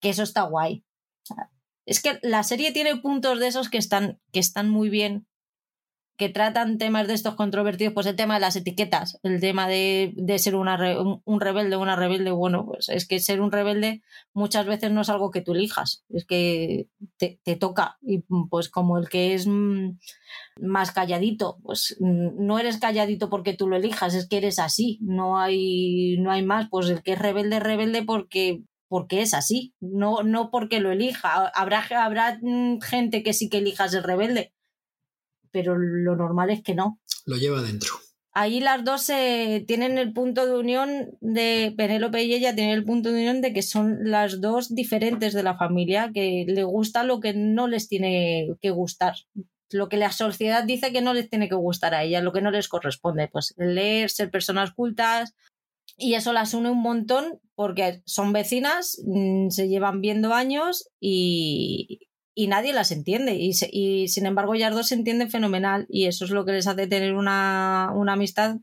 Que 0.00 0.08
eso 0.08 0.22
está 0.22 0.42
guay. 0.42 0.84
Es 1.86 2.02
que 2.02 2.18
la 2.22 2.42
serie 2.42 2.72
tiene 2.72 2.96
puntos 2.96 3.38
de 3.38 3.46
esos 3.46 3.68
que 3.68 3.76
están, 3.76 4.20
que 4.32 4.40
están 4.40 4.70
muy 4.70 4.88
bien, 4.88 5.28
que 6.16 6.28
tratan 6.28 6.78
temas 6.78 7.08
de 7.08 7.14
estos 7.14 7.34
controvertidos, 7.34 7.94
pues 7.94 8.06
el 8.06 8.16
tema 8.16 8.34
de 8.34 8.40
las 8.40 8.56
etiquetas, 8.56 9.18
el 9.22 9.40
tema 9.40 9.66
de, 9.66 10.14
ser 10.38 10.54
una 10.56 10.78
un 11.24 11.40
rebelde 11.40 11.76
o 11.76 11.80
una 11.80 11.96
rebelde, 11.96 12.30
bueno, 12.30 12.66
pues 12.66 12.88
es 12.88 13.06
que 13.06 13.18
ser 13.18 13.40
un 13.40 13.52
rebelde 13.52 14.02
muchas 14.34 14.66
veces 14.66 14.90
no 14.90 15.00
es 15.00 15.08
algo 15.08 15.30
que 15.30 15.40
tú 15.40 15.52
elijas, 15.52 16.04
es 16.10 16.24
que 16.24 16.88
te, 17.16 17.56
toca. 17.56 17.98
Y 18.02 18.24
pues 18.50 18.68
como 18.68 18.98
el 18.98 19.08
que 19.08 19.34
es 19.34 19.46
mm, 19.46 19.98
más 20.60 20.92
calladito, 20.92 21.58
pues 21.62 21.96
mm, 22.00 22.44
no 22.44 22.58
eres 22.58 22.78
calladito 22.78 23.30
porque 23.30 23.54
tú 23.54 23.68
lo 23.68 23.76
elijas, 23.76 24.14
es 24.14 24.28
que 24.28 24.38
eres 24.38 24.58
así, 24.58 24.98
no 25.02 25.38
hay, 25.38 26.18
no 26.18 26.30
hay 26.30 26.42
más, 26.44 26.68
pues 26.70 26.88
el 26.88 27.02
que 27.02 27.12
es 27.12 27.18
rebelde 27.18 27.60
rebelde 27.60 28.02
porque 28.02 28.62
porque 28.88 29.22
es 29.22 29.32
así, 29.32 29.72
no, 29.80 30.22
no 30.22 30.50
porque 30.50 30.78
lo 30.78 30.92
elija. 30.92 31.46
Habrá, 31.54 31.82
habrá 31.96 32.38
mm, 32.42 32.80
gente 32.82 33.22
que 33.22 33.32
sí 33.32 33.48
que 33.48 33.56
elija 33.56 33.88
ser 33.88 34.02
rebelde, 34.02 34.52
pero 35.52 35.76
lo 35.76 36.16
normal 36.16 36.50
es 36.50 36.62
que 36.62 36.74
no. 36.74 36.98
Lo 37.26 37.36
lleva 37.36 37.62
dentro. 37.62 37.92
Ahí 38.34 38.60
las 38.60 38.82
dos 38.82 39.06
tienen 39.66 39.98
el 39.98 40.14
punto 40.14 40.46
de 40.46 40.58
unión 40.58 41.18
de 41.20 41.74
Penélope 41.76 42.24
y 42.24 42.32
ella 42.32 42.54
tienen 42.54 42.72
el 42.72 42.84
punto 42.84 43.10
de 43.10 43.20
unión 43.20 43.42
de 43.42 43.52
que 43.52 43.60
son 43.60 44.10
las 44.10 44.40
dos 44.40 44.74
diferentes 44.74 45.34
de 45.34 45.42
la 45.42 45.58
familia, 45.58 46.10
que 46.14 46.46
le 46.48 46.64
gusta 46.64 47.04
lo 47.04 47.20
que 47.20 47.34
no 47.34 47.68
les 47.68 47.88
tiene 47.88 48.48
que 48.62 48.70
gustar. 48.70 49.16
Lo 49.70 49.90
que 49.90 49.98
la 49.98 50.12
sociedad 50.12 50.64
dice 50.64 50.92
que 50.92 51.02
no 51.02 51.12
les 51.12 51.28
tiene 51.28 51.50
que 51.50 51.54
gustar 51.56 51.94
a 51.94 52.04
ella, 52.04 52.22
lo 52.22 52.32
que 52.32 52.40
no 52.40 52.50
les 52.50 52.68
corresponde. 52.68 53.28
Pues 53.28 53.54
leer, 53.58 54.08
ser 54.08 54.30
personas 54.30 54.72
cultas, 54.72 55.34
Y 55.98 56.14
eso 56.14 56.32
las 56.32 56.54
une 56.54 56.70
un 56.70 56.80
montón 56.80 57.38
porque 57.54 58.02
son 58.06 58.32
vecinas, 58.32 58.98
mm, 59.04 59.50
se 59.50 59.68
llevan 59.68 60.00
viendo 60.00 60.32
años 60.32 60.88
y, 61.00 62.08
y 62.34 62.46
nadie 62.46 62.72
las 62.72 62.90
entiende. 62.90 63.34
Y, 63.36 63.52
y, 63.70 64.08
sin 64.08 64.26
embargo, 64.26 64.54
ellas 64.54 64.74
dos 64.74 64.88
se 64.88 64.94
entienden 64.94 65.30
fenomenal 65.30 65.86
y 65.88 66.06
eso 66.06 66.24
es 66.24 66.30
lo 66.30 66.44
que 66.44 66.52
les 66.52 66.66
hace 66.66 66.86
tener 66.86 67.14
una, 67.14 67.90
una 67.94 68.14
amistad 68.14 68.56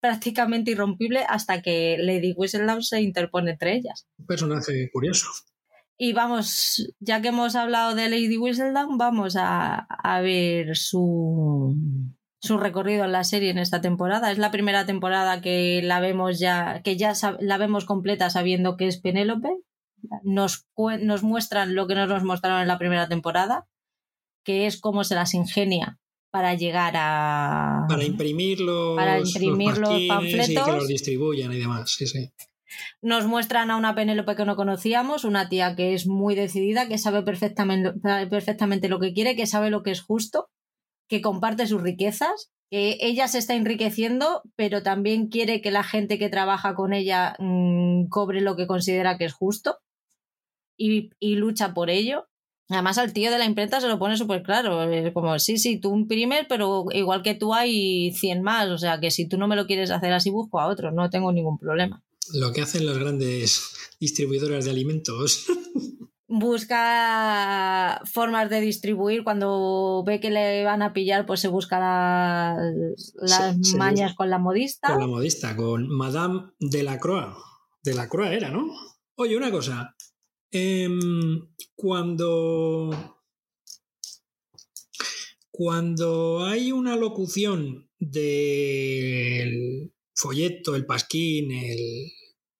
prácticamente 0.00 0.72
irrompible 0.72 1.24
hasta 1.28 1.62
que 1.62 1.96
Lady 1.98 2.34
Whistledown 2.36 2.82
se 2.82 3.00
interpone 3.00 3.52
entre 3.52 3.76
ellas. 3.76 4.06
Un 4.18 4.26
personaje 4.26 4.90
curioso. 4.92 5.26
Y 5.96 6.12
vamos, 6.12 6.92
ya 6.98 7.22
que 7.22 7.28
hemos 7.28 7.54
hablado 7.54 7.94
de 7.94 8.08
Lady 8.08 8.36
Whistledown, 8.36 8.98
vamos 8.98 9.36
a, 9.36 9.76
a 9.76 10.20
ver 10.20 10.76
su, 10.76 11.74
su 12.40 12.58
recorrido 12.58 13.04
en 13.04 13.12
la 13.12 13.24
serie 13.24 13.50
en 13.50 13.58
esta 13.58 13.80
temporada. 13.80 14.30
Es 14.30 14.38
la 14.38 14.50
primera 14.50 14.84
temporada 14.84 15.40
que 15.40 15.80
la 15.82 16.00
vemos 16.00 16.38
ya, 16.38 16.82
que 16.82 16.96
ya 16.96 17.14
la 17.40 17.56
vemos 17.58 17.86
completa 17.86 18.28
sabiendo 18.28 18.76
que 18.76 18.88
es 18.88 19.00
Penélope. 19.00 19.48
Nos, 20.22 20.66
nos 21.00 21.22
muestran 21.22 21.74
lo 21.74 21.86
que 21.86 21.94
no 21.94 22.06
nos 22.06 22.24
mostraron 22.24 22.62
en 22.62 22.68
la 22.68 22.78
primera 22.78 23.08
temporada, 23.08 23.68
que 24.44 24.66
es 24.66 24.80
cómo 24.80 25.04
se 25.04 25.14
las 25.14 25.34
ingenia 25.34 25.98
para 26.30 26.54
llegar 26.54 26.94
a. 26.96 27.86
Para 27.88 28.04
imprimir 28.04 28.60
los, 28.60 28.96
para 28.96 29.20
imprimir 29.20 29.78
los, 29.78 30.02
panfletos. 30.08 30.48
Y 30.48 30.70
que 30.70 30.76
los 30.76 30.88
distribuyan 30.88 31.52
y 31.52 31.58
demás, 31.58 31.92
sí, 31.92 32.06
sí. 32.06 32.32
Nos 33.00 33.26
muestran 33.26 33.70
a 33.70 33.76
una 33.76 33.94
Penélope 33.94 34.34
que 34.34 34.44
no 34.44 34.56
conocíamos, 34.56 35.24
una 35.24 35.48
tía 35.48 35.76
que 35.76 35.94
es 35.94 36.08
muy 36.08 36.34
decidida, 36.34 36.88
que 36.88 36.98
sabe 36.98 37.22
perfectamente, 37.22 37.92
perfectamente 38.28 38.88
lo 38.88 38.98
que 38.98 39.12
quiere, 39.12 39.36
que 39.36 39.46
sabe 39.46 39.70
lo 39.70 39.82
que 39.82 39.92
es 39.92 40.00
justo 40.00 40.48
que 41.08 41.20
comparte 41.20 41.66
sus 41.66 41.82
riquezas, 41.82 42.50
que 42.70 42.96
ella 43.00 43.28
se 43.28 43.38
está 43.38 43.54
enriqueciendo, 43.54 44.42
pero 44.56 44.82
también 44.82 45.28
quiere 45.28 45.60
que 45.60 45.70
la 45.70 45.84
gente 45.84 46.18
que 46.18 46.30
trabaja 46.30 46.74
con 46.74 46.92
ella 46.92 47.36
mmm, 47.38 48.08
cobre 48.08 48.40
lo 48.40 48.56
que 48.56 48.66
considera 48.66 49.18
que 49.18 49.26
es 49.26 49.32
justo 49.32 49.78
y, 50.76 51.10
y, 51.20 51.36
lucha 51.36 51.74
por 51.74 51.90
ello. 51.90 52.26
Además, 52.68 52.98
al 52.98 53.12
tío 53.12 53.30
de 53.30 53.38
la 53.38 53.44
imprenta 53.44 53.80
se 53.80 53.88
lo 53.88 53.98
pone 53.98 54.16
súper 54.16 54.42
claro. 54.42 54.82
Es 54.90 55.12
como, 55.12 55.38
sí, 55.38 55.58
sí, 55.58 55.78
tú 55.78 55.94
imprimes, 55.94 56.46
pero 56.48 56.86
igual 56.92 57.22
que 57.22 57.34
tú 57.34 57.54
hay 57.54 58.12
100 58.12 58.42
más. 58.42 58.68
O 58.70 58.78
sea, 58.78 59.00
que 59.00 59.10
si 59.10 59.28
tú 59.28 59.36
no 59.36 59.48
me 59.48 59.56
lo 59.56 59.66
quieres 59.66 59.90
hacer 59.90 60.12
así, 60.12 60.30
busco 60.30 60.60
a 60.60 60.68
otro. 60.68 60.90
No 60.90 61.10
tengo 61.10 61.32
ningún 61.32 61.58
problema. 61.58 62.02
Lo 62.32 62.52
que 62.52 62.62
hacen 62.62 62.86
las 62.86 62.98
grandes 62.98 63.74
distribuidoras 64.00 64.64
de 64.64 64.70
alimentos. 64.70 65.46
busca 66.34 68.00
formas 68.04 68.50
de 68.50 68.60
distribuir. 68.60 69.24
Cuando 69.24 70.02
ve 70.06 70.20
que 70.20 70.30
le 70.30 70.64
van 70.64 70.82
a 70.82 70.92
pillar, 70.92 71.26
pues 71.26 71.40
se 71.40 71.48
busca 71.48 71.78
la, 71.78 72.56
las 73.16 73.56
sí, 73.62 73.76
mañas 73.76 74.12
sí. 74.12 74.16
con 74.16 74.30
la 74.30 74.38
modista. 74.38 74.88
Con 74.88 75.00
la 75.00 75.06
modista, 75.06 75.56
con 75.56 75.88
Madame 75.88 76.50
de 76.58 76.82
la 76.82 76.98
Croix. 76.98 77.36
De 77.82 77.94
la 77.94 78.08
Croix 78.08 78.30
era, 78.30 78.50
¿no? 78.50 78.66
Oye, 79.16 79.36
una 79.36 79.50
cosa. 79.50 79.94
Eh, 80.56 80.88
cuando. 81.74 83.20
Cuando 85.50 86.44
hay 86.44 86.70
una 86.70 86.94
locución 86.96 87.90
del 87.98 89.92
folleto, 90.14 90.76
el 90.76 90.86
pasquín, 90.86 91.50
el 91.50 92.12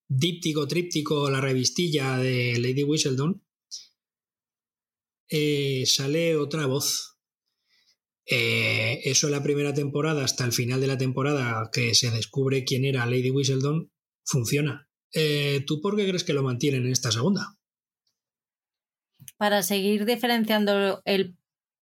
díptico, 0.08 0.66
tríptico, 0.66 1.30
la 1.30 1.40
revistilla 1.40 2.18
de 2.18 2.58
Lady 2.58 2.82
Whistledown, 2.82 3.44
eh, 5.28 5.84
sale 5.86 6.36
otra 6.36 6.66
voz. 6.66 7.16
Eh, 8.26 9.02
eso 9.04 9.28
en 9.28 9.32
la 9.32 9.42
primera 9.42 9.72
temporada, 9.72 10.24
hasta 10.24 10.44
el 10.44 10.52
final 10.52 10.80
de 10.80 10.86
la 10.88 10.98
temporada, 10.98 11.70
que 11.72 11.94
se 11.94 12.10
descubre 12.10 12.64
quién 12.64 12.84
era 12.84 13.06
Lady 13.06 13.30
Whistledown, 13.30 13.92
funciona. 14.24 14.88
Eh, 15.12 15.62
¿Tú 15.66 15.80
por 15.80 15.96
qué 15.96 16.06
crees 16.08 16.24
que 16.24 16.32
lo 16.32 16.42
mantienen 16.42 16.86
en 16.86 16.92
esta 16.92 17.12
segunda? 17.12 17.56
Para 19.36 19.62
seguir 19.62 20.04
diferenciando 20.04 21.02
el 21.04 21.36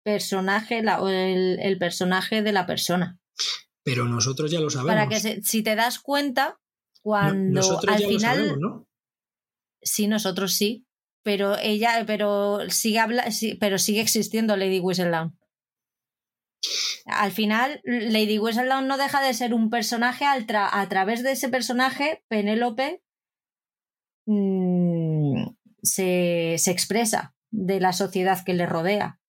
personaje 0.05 0.83
la, 0.83 0.99
el, 0.99 1.59
el, 1.61 1.79
personaje 1.79 2.43
de 2.43 2.53
la 2.53 2.67
persona. 2.67 3.19
Pero 3.83 4.05
nosotros 4.05 4.51
ya 4.51 4.61
lo 4.61 4.71
sabemos. 4.71 4.95
Para 4.95 5.09
que 5.09 5.21
se, 5.21 5.43
si 5.43 5.63
te 5.63 5.75
das 5.75 5.99
cuenta, 5.99 6.61
cuando 7.01 7.61
no, 7.61 7.81
al 7.87 8.03
final. 8.03 8.37
Sabemos, 8.37 8.59
¿no? 8.59 8.89
Sí, 9.83 10.09
nosotros 10.09 10.55
sí 10.55 10.89
pero 11.29 11.59
ella, 11.59 12.05
pero 12.07 12.71
sigue 12.71 12.99
habla, 13.01 13.27
pero 13.61 13.79
sigue 13.79 14.01
existiendo 14.01 14.57
Lady 14.57 14.81
Whistledown. 14.81 15.39
Al 17.05 17.33
final, 17.33 17.83
Lady 17.85 18.39
Whistledown 18.39 18.89
no 18.89 18.97
deja 18.97 19.21
de 19.21 19.35
ser 19.35 19.53
un 19.53 19.69
personaje 19.69 20.25
al 20.25 20.47
tra 20.47 20.81
a 20.81 20.89
través 20.89 21.23
de 21.23 21.33
ese 21.33 21.51
personaje, 21.51 22.25
Penélope 22.29 23.03
mmm, 24.27 25.49
se, 25.83 26.57
se 26.57 26.71
expresa 26.71 27.35
de 27.51 27.81
la 27.81 27.93
sociedad 27.93 28.45
que 28.45 28.55
le 28.55 28.67
rodea. 28.67 29.21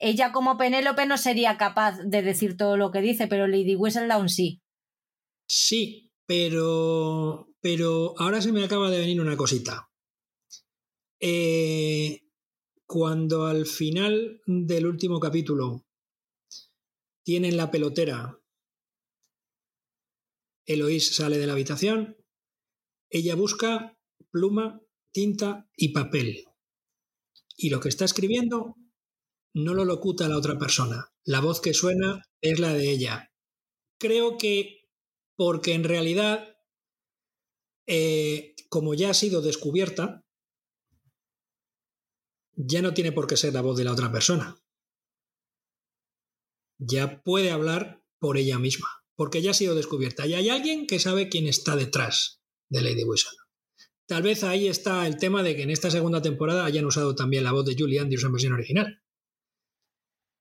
Ella 0.00 0.32
como 0.32 0.56
Penélope 0.56 1.06
no 1.06 1.16
sería 1.18 1.56
capaz 1.56 1.98
de 1.98 2.22
decir 2.22 2.56
todo 2.56 2.76
lo 2.76 2.90
que 2.90 3.00
dice, 3.00 3.26
pero 3.26 3.46
Lady 3.46 3.76
Whistledown 3.76 4.28
sí. 4.28 4.60
Sí, 5.46 6.10
pero 6.26 7.48
pero 7.60 8.14
ahora 8.18 8.42
se 8.42 8.52
me 8.52 8.62
acaba 8.62 8.90
de 8.90 8.98
venir 8.98 9.20
una 9.20 9.36
cosita. 9.36 9.90
Eh, 11.20 12.20
cuando 12.86 13.46
al 13.46 13.64
final 13.64 14.42
del 14.46 14.86
último 14.86 15.18
capítulo 15.18 15.86
tienen 17.24 17.56
la 17.56 17.70
pelotera, 17.70 18.38
Eloís 20.66 21.16
sale 21.16 21.38
de 21.38 21.46
la 21.46 21.54
habitación, 21.54 22.18
ella 23.08 23.34
busca 23.34 23.96
pluma, 24.30 24.82
tinta 25.12 25.66
y 25.76 25.94
papel. 25.94 26.44
Y 27.56 27.70
lo 27.70 27.80
que 27.80 27.88
está 27.88 28.04
escribiendo 28.04 28.76
no 29.54 29.74
lo 29.74 29.84
locuta 29.84 30.28
la 30.28 30.36
otra 30.36 30.58
persona. 30.58 31.12
La 31.24 31.40
voz 31.40 31.60
que 31.60 31.74
suena 31.74 32.22
es 32.40 32.58
la 32.58 32.74
de 32.74 32.90
ella. 32.90 33.32
Creo 33.98 34.36
que 34.36 34.90
porque 35.36 35.74
en 35.74 35.84
realidad, 35.84 36.56
eh, 37.86 38.54
como 38.68 38.94
ya 38.94 39.10
ha 39.10 39.14
sido 39.14 39.42
descubierta, 39.42 40.24
ya 42.56 42.82
no 42.82 42.94
tiene 42.94 43.12
por 43.12 43.26
qué 43.26 43.36
ser 43.36 43.54
la 43.54 43.62
voz 43.62 43.76
de 43.76 43.84
la 43.84 43.92
otra 43.92 44.12
persona. 44.12 44.56
Ya 46.78 47.22
puede 47.22 47.50
hablar 47.50 48.04
por 48.18 48.36
ella 48.36 48.58
misma, 48.58 48.88
porque 49.16 49.42
ya 49.42 49.52
ha 49.52 49.54
sido 49.54 49.74
descubierta. 49.74 50.26
Y 50.26 50.34
hay 50.34 50.48
alguien 50.48 50.86
que 50.86 50.98
sabe 50.98 51.28
quién 51.28 51.46
está 51.46 51.76
detrás 51.76 52.42
de 52.68 52.82
Lady 52.82 53.04
Whistle. 53.04 53.43
Tal 54.06 54.22
vez 54.22 54.44
ahí 54.44 54.68
está 54.68 55.06
el 55.06 55.16
tema 55.16 55.42
de 55.42 55.56
que 55.56 55.62
en 55.62 55.70
esta 55.70 55.90
segunda 55.90 56.20
temporada 56.20 56.66
hayan 56.66 56.84
usado 56.84 57.14
también 57.14 57.44
la 57.44 57.52
voz 57.52 57.64
de 57.64 57.74
Julie 57.78 58.00
Andrews 58.00 58.24
en 58.24 58.32
versión 58.32 58.52
original. 58.52 59.02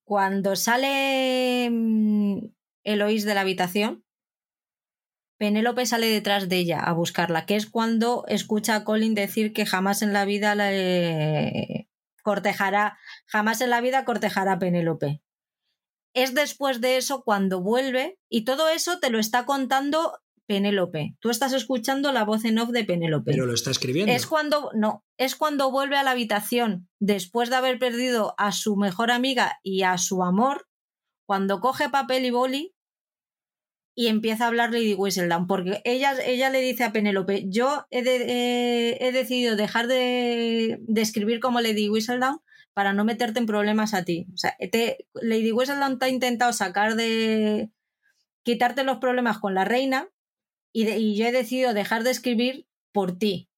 Cuando 0.05 0.55
sale 0.57 1.69
mm, 1.71 2.39
Eloís 2.83 3.23
de 3.23 3.33
la 3.33 3.41
habitación, 3.41 4.03
Penélope 5.37 5.85
sale 5.85 6.07
detrás 6.07 6.49
de 6.49 6.57
ella 6.57 6.79
a 6.79 6.93
buscarla, 6.93 7.45
que 7.45 7.55
es 7.55 7.69
cuando 7.69 8.25
escucha 8.27 8.75
a 8.75 8.83
Colin 8.83 9.15
decir 9.15 9.53
que 9.53 9.65
jamás 9.65 10.01
en 10.01 10.13
la 10.13 10.25
vida 10.25 10.55
la, 10.55 10.71
cortejará, 12.21 12.97
jamás 13.25 13.61
en 13.61 13.69
la 13.69 13.81
vida 13.81 14.05
cortejará 14.05 14.53
a 14.53 14.59
Penélope. 14.59 15.21
Es 16.13 16.33
después 16.33 16.79
de 16.79 16.97
eso 16.97 17.23
cuando 17.23 17.61
vuelve 17.61 18.19
y 18.29 18.45
todo 18.45 18.69
eso 18.69 18.99
te 18.99 19.09
lo 19.09 19.19
está 19.19 19.45
contando 19.45 20.19
Penélope. 20.45 21.15
Tú 21.19 21.29
estás 21.29 21.53
escuchando 21.53 22.11
la 22.11 22.25
voz 22.25 22.45
en 22.45 22.59
off 22.59 22.69
de 22.69 22.83
Penélope. 22.83 23.31
Pero 23.31 23.45
lo 23.45 23.53
está 23.53 23.71
escribiendo. 23.71 24.11
Es 24.11 24.27
cuando 24.27 24.71
no, 24.73 25.03
es 25.17 25.35
cuando 25.35 25.71
vuelve 25.71 25.97
a 25.97 26.03
la 26.03 26.11
habitación 26.11 26.89
después 26.99 27.49
de 27.49 27.55
haber 27.55 27.79
perdido 27.79 28.35
a 28.37 28.51
su 28.51 28.75
mejor 28.75 29.11
amiga 29.11 29.59
y 29.63 29.83
a 29.83 29.97
su 29.97 30.23
amor, 30.23 30.67
cuando 31.25 31.59
coge 31.59 31.89
papel 31.89 32.25
y 32.25 32.31
boli 32.31 32.75
y 33.95 34.07
empieza 34.07 34.45
a 34.45 34.47
hablar 34.47 34.71
Lady 34.71 34.95
Whistledown, 34.95 35.45
porque 35.45 35.81
ella, 35.85 36.15
ella 36.25 36.49
le 36.49 36.61
dice 36.61 36.83
a 36.83 36.91
Penélope, 36.91 37.45
yo 37.47 37.85
he, 37.91 38.01
de, 38.01 38.15
eh, 38.27 38.97
he, 38.99 39.11
decidido 39.11 39.55
dejar 39.55 39.87
de, 39.87 40.79
de, 40.81 41.01
escribir 41.01 41.39
como 41.39 41.61
Lady 41.61 41.89
Whistledown 41.89 42.39
para 42.73 42.93
no 42.93 43.05
meterte 43.05 43.39
en 43.39 43.45
problemas 43.45 43.93
a 43.93 44.03
ti. 44.03 44.25
O 44.33 44.37
sea, 44.37 44.55
te, 44.71 45.05
Lady 45.13 45.51
Whistledown 45.51 45.99
te 45.99 46.05
ha 46.05 46.09
intentado 46.09 46.51
sacar 46.53 46.95
de... 46.95 47.69
quitarte 48.43 48.83
los 48.83 48.97
problemas 48.97 49.37
con 49.37 49.53
la 49.53 49.63
reina 49.63 50.09
y, 50.73 51.15
yo 51.15 51.25
he 51.25 51.31
decidido 51.31 51.73
dejar 51.73 52.03
de 52.03 52.11
escribir 52.11 52.67
por 52.91 53.17
ti. 53.17 53.49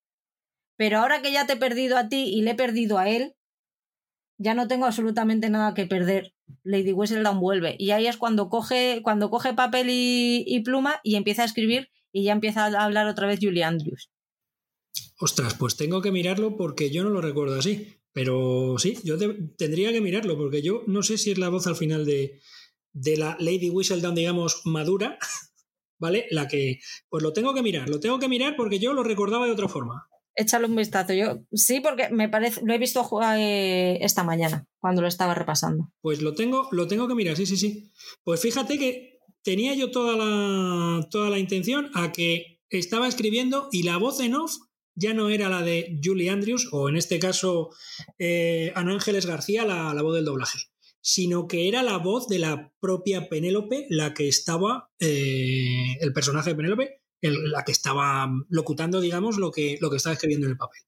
Pero 0.78 1.00
ahora 1.00 1.22
que 1.22 1.32
ya 1.32 1.48
te 1.48 1.54
he 1.54 1.58
perdido 1.58 1.98
a 1.98 2.10
ti 2.10 2.26
y 2.26 2.42
le 2.42 2.52
he 2.52 2.56
perdido 2.56 2.98
a 2.98 3.10
él, 3.10 3.36
ya 4.38 4.54
no 4.54 4.68
tengo 4.68 4.86
absolutamente 4.86 5.50
nada 5.50 5.74
que 5.74 5.86
perder. 5.86 6.34
Lady 6.64 6.92
Whistledown 6.92 7.40
vuelve. 7.40 7.76
Y 7.80 7.92
ahí 7.92 8.08
es 8.08 8.18
cuando 8.18 8.50
coge, 8.50 9.00
cuando 9.02 9.30
coge 9.30 9.54
papel 9.54 9.88
y, 9.90 10.60
pluma 10.66 11.00
y 11.04 11.16
empieza 11.16 11.44
a 11.44 11.46
escribir 11.46 11.90
y 12.12 12.24
ya 12.26 12.34
empieza 12.34 12.66
a 12.66 12.84
hablar 12.84 13.08
otra 13.08 13.28
vez 13.28 13.40
Julie 13.42 13.64
Andrews. 13.64 14.12
Ostras, 15.18 15.56
pues 15.56 15.78
tengo 15.78 16.02
que 16.02 16.12
mirarlo 16.12 16.58
porque 16.58 16.92
yo 16.92 17.04
no 17.04 17.10
lo 17.10 17.22
recuerdo 17.22 17.58
así. 17.58 18.02
Pero 18.12 18.76
sí, 18.78 18.98
yo 19.04 19.18
te, 19.18 19.28
tendría 19.58 19.92
que 19.92 20.02
mirarlo 20.02 20.38
porque 20.38 20.62
yo 20.62 20.84
no 20.88 21.04
sé 21.04 21.18
si 21.18 21.32
es 21.32 21.38
la 21.38 21.50
voz 21.50 21.68
al 21.68 21.76
final 21.76 22.06
de, 22.06 22.40
de 22.94 23.18
la 23.18 23.36
Lady 23.40 23.70
Whistledown, 23.70 24.16
digamos, 24.16 24.62
madura, 24.64 25.18
¿vale? 25.98 26.28
La 26.32 26.48
que, 26.48 26.80
pues 27.10 27.24
lo 27.24 27.34
tengo 27.34 27.54
que 27.54 27.62
mirar, 27.62 27.90
lo 27.90 28.00
tengo 28.00 28.20
que 28.20 28.28
mirar 28.28 28.56
porque 28.56 28.80
yo 28.80 28.94
lo 28.94 29.04
recordaba 29.04 29.46
de 29.46 29.52
otra 29.52 29.68
forma. 29.68 30.08
Échale 30.38 30.66
un 30.68 30.76
vistazo. 30.76 31.14
Yo 31.14 31.40
sí, 31.54 31.80
porque 31.80 32.10
me 32.10 32.28
parece, 32.28 32.62
lo 32.64 32.74
he 32.74 32.78
visto 32.78 33.04
jugar 33.04 33.38
eh, 33.40 34.04
esta 34.04 34.24
mañana 34.24 34.68
cuando 34.80 35.02
lo 35.02 35.08
estaba 35.08 35.34
repasando. 35.34 35.92
Pues 36.02 36.22
lo 36.22 36.34
tengo, 36.34 36.68
lo 36.72 36.88
tengo 36.88 37.08
que 37.08 37.16
mirar, 37.16 37.38
sí, 37.38 37.46
sí, 37.46 37.56
sí. 37.56 37.92
Pues 38.24 38.42
fíjate 38.42 38.78
que 38.78 39.20
tenía 39.44 39.74
yo 39.76 39.92
toda 39.92 40.18
la, 40.18 41.08
toda 41.10 41.30
la 41.30 41.40
intención 41.40 41.90
a 41.94 42.12
que 42.12 42.60
estaba 42.70 43.08
escribiendo 43.08 43.70
y 43.72 43.84
la 43.84 43.98
voz 43.98 44.20
en 44.20 44.36
off 44.36 44.58
ya 44.96 45.14
no 45.14 45.30
era 45.30 45.50
la 45.50 45.62
de 45.62 46.00
Julie 46.04 46.30
Andrews, 46.30 46.70
o 46.72 46.90
en 46.90 46.96
este 46.96 47.20
caso 47.20 47.70
eh, 48.18 48.72
Ana 48.76 48.94
Ángeles 48.94 49.26
García, 49.26 49.66
la, 49.66 49.94
la, 49.94 50.02
voz 50.02 50.16
del 50.16 50.26
doblaje, 50.26 50.58
sino 51.08 51.48
que 51.48 51.68
era 51.68 51.84
la 51.84 52.00
voz 52.00 52.28
de 52.28 52.40
la 52.40 52.74
propia 52.80 53.30
Penélope 53.30 53.86
la 53.92 54.16
que 54.16 54.28
estaba, 54.28 54.90
eh, 55.00 55.98
el 56.02 56.12
personaje 56.14 56.50
de 56.50 56.56
Penélope, 56.56 57.04
la 57.22 57.64
que 57.64 57.72
estaba 57.72 58.28
locutando, 58.50 59.00
digamos, 59.00 59.38
lo 59.38 59.52
que, 59.52 59.78
lo 59.82 59.92
que 59.92 59.98
estaba 59.98 60.14
escribiendo 60.14 60.48
en 60.48 60.54
el 60.54 60.58
papel. 60.58 60.82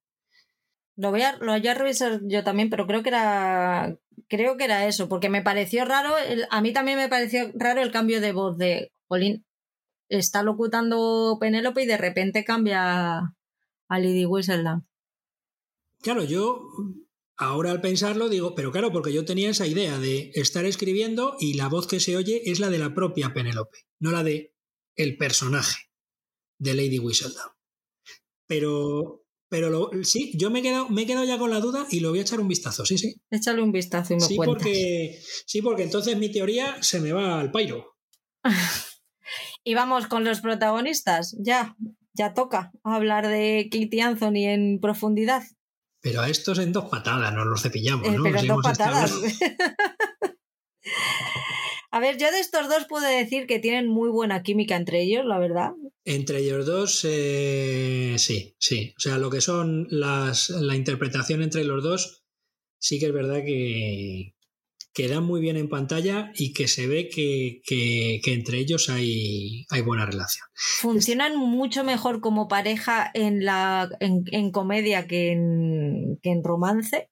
Lo 0.95 1.11
voy, 1.11 1.21
a, 1.21 1.37
lo 1.37 1.51
voy 1.51 1.67
a 1.67 1.73
revisar 1.75 2.21
yo 2.23 2.43
también, 2.43 2.71
pero 2.71 2.87
creo 2.87 3.03
que 3.03 3.09
era 3.09 3.95
creo 4.27 4.57
que 4.57 4.63
era 4.63 4.87
eso, 4.87 5.07
porque 5.07 5.29
me 5.29 5.43
pareció 5.43 5.85
raro, 5.85 6.15
a 6.49 6.61
mí 6.61 6.73
también 6.73 6.97
me 6.97 7.09
pareció 7.09 7.51
raro 7.53 7.83
el 7.83 7.91
cambio 7.91 8.19
de 8.19 8.31
voz 8.31 8.57
de 8.57 8.91
Colin. 9.05 9.45
Está 10.09 10.41
locutando 10.41 11.37
Penélope 11.39 11.83
y 11.83 11.85
de 11.85 11.97
repente 11.97 12.43
cambia 12.43 13.19
a 13.87 13.99
Lady 13.99 14.25
Whistledown. 14.25 14.87
Claro, 16.01 16.23
yo 16.23 16.67
ahora 17.37 17.71
al 17.71 17.81
pensarlo 17.81 18.29
digo, 18.29 18.55
pero 18.55 18.71
claro, 18.71 18.91
porque 18.91 19.13
yo 19.13 19.25
tenía 19.25 19.49
esa 19.49 19.67
idea 19.67 19.97
de 19.99 20.31
estar 20.33 20.65
escribiendo 20.65 21.35
y 21.39 21.53
la 21.53 21.69
voz 21.69 21.87
que 21.87 21.99
se 21.99 22.17
oye 22.17 22.41
es 22.45 22.59
la 22.59 22.69
de 22.69 22.79
la 22.79 22.93
propia 22.93 23.33
Penélope, 23.33 23.77
no 23.99 24.11
la 24.11 24.23
de 24.23 24.55
el 24.95 25.17
personaje 25.17 25.83
de 26.59 26.73
Lady 26.73 26.99
Whistledown. 26.99 27.51
Pero, 28.47 29.25
pero 29.49 29.91
sí, 30.03 30.31
yo 30.35 30.49
me 30.49 30.59
he, 30.59 30.61
quedado, 30.63 30.89
me 30.89 31.03
he 31.03 31.05
quedado 31.05 31.25
ya 31.25 31.37
con 31.37 31.49
la 31.49 31.59
duda 31.59 31.85
y 31.89 31.99
lo 31.99 32.09
voy 32.09 32.19
a 32.19 32.23
echar 32.23 32.39
un 32.39 32.47
vistazo, 32.47 32.85
sí, 32.85 32.97
sí. 32.97 33.15
Échale 33.29 33.61
un 33.61 33.71
vistazo 33.71 34.13
y 34.13 34.17
me 34.17 34.21
sí, 34.21 34.35
cuentas. 34.35 34.63
Porque, 34.63 35.21
sí, 35.45 35.61
porque 35.61 35.83
entonces 35.83 36.17
mi 36.17 36.31
teoría 36.31 36.81
se 36.81 36.99
me 36.99 37.11
va 37.11 37.39
al 37.39 37.51
pairo. 37.51 37.97
y 39.63 39.73
vamos 39.75 40.07
con 40.07 40.23
los 40.23 40.41
protagonistas, 40.41 41.35
ya 41.39 41.75
ya 42.17 42.33
toca 42.33 42.71
hablar 42.83 43.27
de 43.27 43.69
Katie 43.71 44.01
Anthony 44.01 44.47
en 44.47 44.79
profundidad. 44.79 45.43
Pero 46.07 46.21
a 46.21 46.29
estos 46.29 46.57
en 46.59 46.71
dos 46.71 46.85
patadas 46.85 47.33
nos 47.33 47.45
los 47.45 47.61
cepillamos, 47.61 48.07
Eh, 48.07 48.11
¿no? 48.11 48.23
pero 48.23 48.39
en 48.39 48.47
dos 48.47 48.63
patadas. 48.63 49.11
A 51.91 51.99
ver, 51.99 52.17
yo 52.17 52.31
de 52.31 52.39
estos 52.39 52.69
dos 52.69 52.85
puedo 52.87 53.05
decir 53.07 53.47
que 53.47 53.59
tienen 53.59 53.87
muy 53.87 54.09
buena 54.09 54.41
química 54.43 54.75
entre 54.75 55.01
ellos, 55.01 55.25
la 55.25 55.39
verdad. 55.39 55.71
Entre 56.05 56.39
ellos 56.39 56.65
dos, 56.65 57.01
eh, 57.05 58.15
sí, 58.17 58.55
sí. 58.59 58.93
O 58.97 58.99
sea, 58.99 59.17
lo 59.17 59.29
que 59.29 59.41
son 59.41 59.87
las, 59.89 60.49
la 60.49 60.75
interpretación 60.75 61.41
entre 61.41 61.63
los 61.63 61.83
dos, 61.83 62.23
sí 62.79 62.99
que 62.99 63.07
es 63.07 63.13
verdad 63.13 63.43
que 63.45 64.33
quedan 64.97 65.23
muy 65.23 65.39
bien 65.39 65.57
en 65.57 65.69
pantalla 65.69 66.31
y 66.33 66.53
que 66.53 66.67
se 66.67 66.87
ve 66.87 67.07
que, 67.07 67.61
que- 67.63 68.19
que 68.23 68.33
entre 68.33 68.57
ellos 68.57 68.89
hay, 68.89 69.65
hay 69.69 69.81
buena 69.81 70.07
relación. 70.07 70.47
Funcionan 70.55 71.37
mucho 71.37 71.83
mejor 71.83 72.19
como 72.19 72.47
pareja 72.47 73.11
en, 73.13 73.45
la, 73.45 73.89
en, 73.99 74.23
en 74.31 74.49
comedia 74.51 75.05
que 75.05 75.31
en, 75.33 76.17
que 76.23 76.31
en 76.31 76.43
romance. 76.43 77.11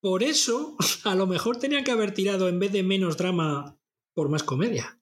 Por 0.00 0.22
eso, 0.22 0.76
a 1.04 1.14
lo 1.14 1.26
mejor 1.26 1.58
tenían 1.58 1.84
que 1.84 1.90
haber 1.90 2.14
tirado 2.14 2.48
en 2.48 2.58
vez 2.58 2.72
de 2.72 2.82
menos 2.82 3.18
drama 3.18 3.76
por 4.14 4.30
más 4.30 4.42
comedia. 4.42 4.98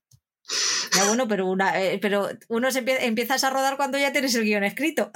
Ya 0.96 1.06
bueno, 1.06 1.28
pero, 1.28 1.46
una, 1.46 1.80
eh, 1.80 1.98
pero 2.02 2.28
uno 2.48 2.70
se 2.72 2.84
empie- 2.84 2.98
empiezas 3.02 3.44
a 3.44 3.50
rodar 3.50 3.76
cuando 3.76 3.96
ya 3.96 4.10
tienes 4.12 4.34
el 4.34 4.42
guion 4.44 4.64
escrito. 4.64 5.12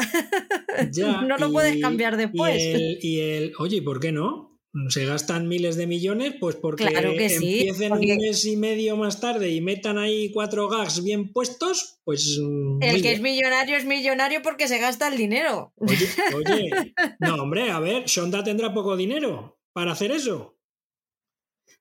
Ya, 0.92 1.20
no 1.22 1.36
lo 1.36 1.48
y- 1.48 1.52
puedes 1.52 1.80
cambiar 1.82 2.16
después. 2.16 2.56
Y 2.62 2.66
el, 2.68 2.98
y 3.02 3.20
el- 3.20 3.52
oye, 3.58 3.78
¿y 3.78 3.80
por 3.80 3.98
qué 3.98 4.12
no? 4.12 4.55
Se 4.88 5.04
gastan 5.06 5.48
miles 5.48 5.76
de 5.76 5.86
millones, 5.86 6.34
pues 6.38 6.56
porque 6.56 6.86
Claro 6.86 7.12
que 7.12 7.28
sí, 7.30 7.58
empiecen 7.60 7.88
porque- 7.90 8.12
un 8.12 8.18
mes 8.18 8.44
y 8.44 8.56
medio 8.56 8.96
más 8.96 9.20
tarde 9.20 9.50
y 9.50 9.60
metan 9.60 9.96
ahí 9.98 10.30
cuatro 10.32 10.68
gags 10.68 11.02
bien 11.02 11.32
puestos, 11.32 11.98
pues. 12.04 12.38
mm, 12.42 12.82
El 12.82 13.02
que 13.02 13.12
es 13.12 13.20
millonario 13.20 13.76
es 13.76 13.84
millonario 13.86 14.42
porque 14.42 14.68
se 14.68 14.78
gasta 14.78 15.08
el 15.08 15.16
dinero. 15.16 15.72
Oye, 15.76 16.06
oye, 16.36 16.94
no, 17.20 17.36
hombre, 17.36 17.70
a 17.70 17.80
ver, 17.80 18.04
Shonda 18.06 18.44
tendrá 18.44 18.74
poco 18.74 18.96
dinero 18.96 19.58
para 19.72 19.92
hacer 19.92 20.10
eso. 20.10 20.52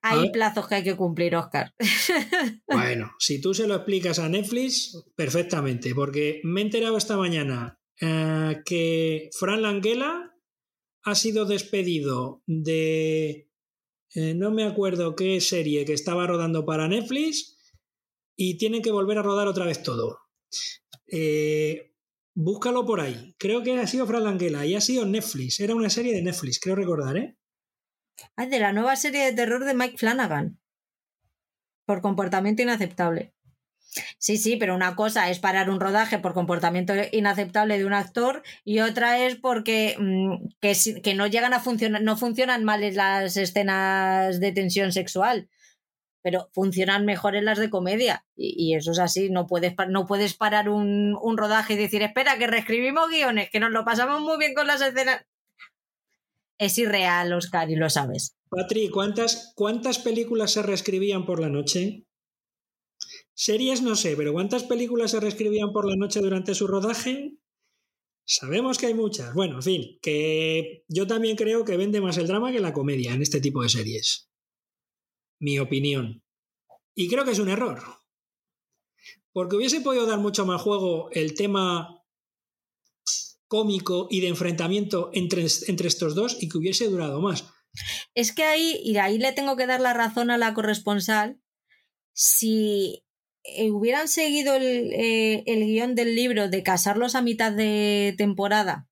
Hay 0.02 0.30
plazos 0.30 0.68
que 0.68 0.76
hay 0.76 0.84
que 0.84 0.94
cumplir, 0.96 1.34
Oscar. 1.36 1.74
Bueno, 2.68 3.12
si 3.18 3.40
tú 3.40 3.54
se 3.54 3.66
lo 3.66 3.74
explicas 3.74 4.18
a 4.18 4.28
Netflix, 4.28 5.04
perfectamente, 5.16 5.94
porque 5.94 6.40
me 6.44 6.60
he 6.60 6.64
enterado 6.64 6.96
esta 6.96 7.16
mañana 7.16 7.78
eh, 8.00 8.56
que 8.64 9.30
Fran 9.38 9.62
Langella 9.62 10.32
ha 11.06 11.14
sido 11.14 11.44
despedido 11.44 12.42
de 12.46 13.48
eh, 14.14 14.34
no 14.34 14.50
me 14.50 14.64
acuerdo 14.64 15.14
qué 15.14 15.40
serie 15.40 15.84
que 15.84 15.92
estaba 15.92 16.26
rodando 16.26 16.66
para 16.66 16.88
Netflix 16.88 17.56
y 18.36 18.58
tienen 18.58 18.82
que 18.82 18.90
volver 18.90 19.18
a 19.18 19.22
rodar 19.22 19.46
otra 19.46 19.66
vez 19.66 19.84
todo. 19.84 20.18
Eh, 21.06 21.94
búscalo 22.34 22.84
por 22.84 23.00
ahí. 23.00 23.36
Creo 23.38 23.62
que 23.62 23.78
ha 23.78 23.86
sido 23.86 24.04
Fran 24.06 24.24
Langella 24.24 24.66
y 24.66 24.74
ha 24.74 24.80
sido 24.80 25.06
Netflix. 25.06 25.60
Era 25.60 25.76
una 25.76 25.90
serie 25.90 26.12
de 26.12 26.22
Netflix, 26.22 26.58
creo 26.58 26.74
recordar, 26.74 27.16
¿eh? 27.16 27.36
Ah, 28.34 28.46
de 28.46 28.58
la 28.58 28.72
nueva 28.72 28.96
serie 28.96 29.26
de 29.26 29.32
terror 29.32 29.64
de 29.64 29.74
Mike 29.74 29.98
Flanagan. 29.98 30.58
Por 31.84 32.00
comportamiento 32.00 32.62
inaceptable. 32.62 33.35
Sí, 34.18 34.36
sí, 34.36 34.56
pero 34.56 34.74
una 34.74 34.96
cosa 34.96 35.30
es 35.30 35.38
parar 35.38 35.70
un 35.70 35.80
rodaje 35.80 36.18
por 36.18 36.34
comportamiento 36.34 36.94
inaceptable 37.12 37.78
de 37.78 37.84
un 37.84 37.92
actor 37.92 38.42
y 38.64 38.80
otra 38.80 39.24
es 39.26 39.36
porque 39.36 39.96
mm, 39.98 40.48
que, 40.60 40.74
que 41.02 41.14
no 41.14 41.26
llegan 41.26 41.54
a 41.54 41.60
funcionar, 41.60 42.02
no 42.02 42.16
funcionan 42.16 42.64
mal 42.64 42.82
en 42.82 42.96
las 42.96 43.36
escenas 43.36 44.40
de 44.40 44.52
tensión 44.52 44.92
sexual, 44.92 45.48
pero 46.22 46.48
funcionan 46.52 47.04
mejor 47.04 47.36
en 47.36 47.44
las 47.44 47.58
de 47.58 47.70
comedia. 47.70 48.24
Y, 48.36 48.54
y 48.56 48.74
eso 48.74 48.92
es 48.92 48.98
así, 48.98 49.30
no 49.30 49.46
puedes, 49.46 49.74
no 49.88 50.06
puedes 50.06 50.34
parar 50.34 50.68
un, 50.68 51.16
un 51.20 51.36
rodaje 51.36 51.74
y 51.74 51.76
decir, 51.76 52.02
espera, 52.02 52.38
que 52.38 52.46
reescribimos 52.46 53.08
guiones, 53.10 53.50
que 53.50 53.60
nos 53.60 53.70
lo 53.70 53.84
pasamos 53.84 54.20
muy 54.20 54.38
bien 54.38 54.54
con 54.54 54.66
las 54.66 54.80
escenas. 54.80 55.24
Es 56.58 56.78
irreal, 56.78 57.32
Oscar, 57.34 57.70
y 57.70 57.76
lo 57.76 57.90
sabes. 57.90 58.34
Patri, 58.48 58.88
¿cuántas, 58.88 59.52
¿cuántas 59.54 59.98
películas 59.98 60.52
se 60.52 60.62
reescribían 60.62 61.26
por 61.26 61.40
la 61.40 61.50
noche? 61.50 62.05
Series 63.38 63.82
no 63.82 63.96
sé, 63.96 64.16
pero 64.16 64.32
¿cuántas 64.32 64.64
películas 64.64 65.10
se 65.10 65.20
reescribían 65.20 65.70
por 65.70 65.86
la 65.86 65.94
noche 65.94 66.20
durante 66.20 66.54
su 66.54 66.66
rodaje? 66.66 67.36
Sabemos 68.24 68.78
que 68.78 68.86
hay 68.86 68.94
muchas. 68.94 69.34
Bueno, 69.34 69.56
en 69.56 69.62
fin, 69.62 69.98
que 70.00 70.84
yo 70.88 71.06
también 71.06 71.36
creo 71.36 71.62
que 71.66 71.76
vende 71.76 72.00
más 72.00 72.16
el 72.16 72.26
drama 72.26 72.50
que 72.50 72.60
la 72.60 72.72
comedia 72.72 73.12
en 73.12 73.20
este 73.20 73.42
tipo 73.42 73.62
de 73.62 73.68
series. 73.68 74.30
Mi 75.38 75.58
opinión. 75.58 76.24
Y 76.94 77.08
creo 77.08 77.26
que 77.26 77.32
es 77.32 77.38
un 77.38 77.50
error. 77.50 77.82
Porque 79.32 79.56
hubiese 79.56 79.82
podido 79.82 80.06
dar 80.06 80.18
mucho 80.18 80.46
más 80.46 80.62
juego 80.62 81.10
el 81.12 81.34
tema 81.34 82.02
cómico 83.48 84.08
y 84.10 84.22
de 84.22 84.28
enfrentamiento 84.28 85.10
entre, 85.12 85.46
entre 85.68 85.88
estos 85.88 86.14
dos 86.14 86.42
y 86.42 86.48
que 86.48 86.56
hubiese 86.56 86.88
durado 86.88 87.20
más. 87.20 87.44
Es 88.14 88.32
que 88.32 88.44
ahí, 88.44 88.80
y 88.82 88.96
ahí 88.96 89.18
le 89.18 89.34
tengo 89.34 89.56
que 89.56 89.66
dar 89.66 89.82
la 89.82 89.92
razón 89.92 90.30
a 90.30 90.38
la 90.38 90.54
corresponsal, 90.54 91.38
si 92.14 93.05
eh, 93.48 93.70
hubieran 93.70 94.08
seguido 94.08 94.54
el, 94.54 94.92
eh, 94.92 95.44
guion 95.46 95.94
del 95.94 96.14
libro 96.14 96.48
de 96.48 96.62
casarlos 96.62 97.14
a 97.14 97.22
mitad 97.22 97.52
de 97.52 98.14
temporada 98.18 98.88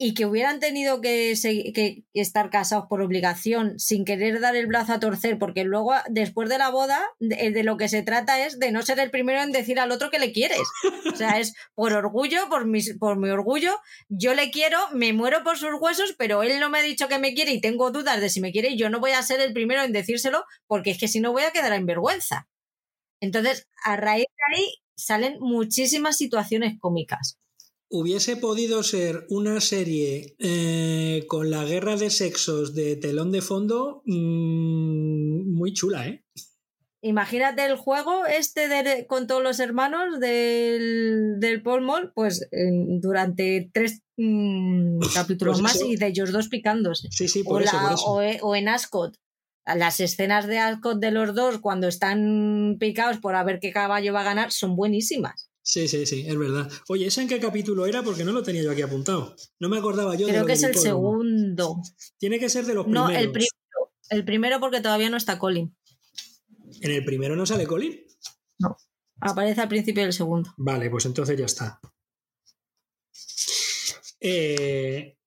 y 0.00 0.14
que 0.14 0.26
hubieran 0.26 0.60
tenido 0.60 1.00
que, 1.00 1.34
que 1.74 2.04
estar 2.14 2.50
casados 2.50 2.86
por 2.88 3.02
obligación 3.02 3.80
sin 3.80 4.04
querer 4.04 4.38
dar 4.38 4.54
el 4.54 4.68
brazo 4.68 4.92
a 4.92 5.00
torcer, 5.00 5.40
porque 5.40 5.64
luego, 5.64 5.92
después 6.08 6.48
de 6.48 6.56
la 6.56 6.70
boda, 6.70 7.04
de, 7.18 7.50
de 7.50 7.64
lo 7.64 7.76
que 7.76 7.88
se 7.88 8.02
trata 8.02 8.46
es 8.46 8.60
de 8.60 8.70
no 8.70 8.82
ser 8.82 9.00
el 9.00 9.10
primero 9.10 9.42
en 9.42 9.50
decir 9.50 9.80
al 9.80 9.90
otro 9.90 10.10
que 10.10 10.20
le 10.20 10.32
quieres. 10.32 10.62
O 11.12 11.16
sea, 11.16 11.40
es 11.40 11.54
por 11.74 11.94
orgullo, 11.94 12.48
por, 12.48 12.64
mis, 12.64 12.96
por 12.96 13.18
mi 13.18 13.28
orgullo, 13.28 13.76
yo 14.08 14.34
le 14.34 14.52
quiero, 14.52 14.78
me 14.92 15.12
muero 15.12 15.42
por 15.42 15.58
sus 15.58 15.70
huesos, 15.80 16.14
pero 16.16 16.44
él 16.44 16.60
no 16.60 16.70
me 16.70 16.78
ha 16.78 16.82
dicho 16.82 17.08
que 17.08 17.18
me 17.18 17.34
quiere 17.34 17.50
y 17.50 17.60
tengo 17.60 17.90
dudas 17.90 18.20
de 18.20 18.28
si 18.28 18.40
me 18.40 18.52
quiere 18.52 18.70
y 18.70 18.78
yo 18.78 18.90
no 18.90 19.00
voy 19.00 19.10
a 19.10 19.22
ser 19.22 19.40
el 19.40 19.52
primero 19.52 19.82
en 19.82 19.90
decírselo 19.90 20.44
porque 20.68 20.92
es 20.92 20.98
que 20.98 21.08
si 21.08 21.18
no 21.18 21.32
voy 21.32 21.42
a 21.42 21.50
quedar 21.50 21.72
en 21.72 21.86
vergüenza. 21.86 22.46
Entonces, 23.20 23.66
a 23.84 23.96
raíz 23.96 24.26
de 24.28 24.56
ahí 24.56 24.64
salen 24.96 25.36
muchísimas 25.40 26.16
situaciones 26.16 26.78
cómicas. 26.80 27.38
Hubiese 27.90 28.36
podido 28.36 28.82
ser 28.82 29.24
una 29.30 29.60
serie 29.62 30.34
eh, 30.38 31.24
con 31.26 31.50
la 31.50 31.64
guerra 31.64 31.96
de 31.96 32.10
sexos 32.10 32.74
de 32.74 32.96
telón 32.96 33.32
de 33.32 33.40
fondo 33.40 34.02
mm, 34.04 35.54
muy 35.54 35.72
chula, 35.72 36.06
¿eh? 36.08 36.24
Imagínate 37.00 37.64
el 37.64 37.76
juego 37.76 38.26
este 38.26 38.66
de- 38.68 39.06
con 39.06 39.26
todos 39.28 39.42
los 39.42 39.60
hermanos 39.60 40.18
del, 40.18 41.36
del 41.38 41.62
Paul 41.62 41.82
Mall, 41.82 42.12
pues 42.12 42.48
durante 43.00 43.70
tres 43.72 44.02
mm, 44.16 44.98
capítulos 45.14 45.60
Pues 45.60 45.62
más 45.62 45.80
y 45.82 45.94
de 45.96 46.08
ellos 46.08 46.32
dos 46.32 46.48
picándose. 46.48 47.06
Sí, 47.12 47.28
sí, 47.28 47.42
O, 47.46 47.50
por 47.50 47.62
eso, 47.62 47.76
la- 47.76 47.82
por 47.82 47.92
eso. 47.92 48.04
o 48.06 48.20
e- 48.22 48.40
o 48.42 48.56
en 48.56 48.68
Ascot. 48.68 49.16
Las 49.76 50.00
escenas 50.00 50.46
de 50.46 50.58
Alcott 50.58 51.00
de 51.00 51.10
los 51.10 51.34
dos 51.34 51.58
cuando 51.58 51.88
están 51.88 52.76
picados 52.78 53.18
por 53.18 53.34
a 53.34 53.44
ver 53.44 53.60
qué 53.60 53.72
caballo 53.72 54.12
va 54.12 54.20
a 54.20 54.24
ganar 54.24 54.52
son 54.52 54.76
buenísimas. 54.76 55.50
Sí, 55.62 55.86
sí, 55.86 56.06
sí, 56.06 56.24
es 56.26 56.38
verdad. 56.38 56.70
Oye, 56.88 57.06
¿esa 57.06 57.20
en 57.20 57.28
qué 57.28 57.38
capítulo 57.38 57.84
era? 57.84 58.02
Porque 58.02 58.24
no 58.24 58.32
lo 58.32 58.42
tenía 58.42 58.62
yo 58.62 58.70
aquí 58.70 58.80
apuntado. 58.80 59.36
No 59.60 59.68
me 59.68 59.76
acordaba 59.76 60.14
yo. 60.14 60.26
Creo 60.26 60.46
que 60.46 60.54
es 60.54 60.62
el 60.62 60.74
segundo. 60.74 61.82
Tiene 62.16 62.38
que 62.38 62.48
ser 62.48 62.64
de 62.64 62.72
los 62.72 62.84
primeros. 62.84 63.10
No, 63.10 63.14
el 63.14 63.30
primero. 63.30 63.52
El 64.08 64.24
primero 64.24 64.60
porque 64.60 64.80
todavía 64.80 65.10
no 65.10 65.18
está 65.18 65.38
Colin. 65.38 65.76
¿En 66.80 66.90
el 66.90 67.04
primero 67.04 67.36
no 67.36 67.44
sale 67.44 67.66
Colin? 67.66 68.00
No. 68.58 68.78
Aparece 69.20 69.60
al 69.60 69.68
principio 69.68 70.04
del 70.04 70.14
segundo. 70.14 70.54
Vale, 70.56 70.88
pues 70.88 71.04
entonces 71.04 71.38
ya 71.38 71.44
está. 71.44 71.80
Eh, 74.20 75.17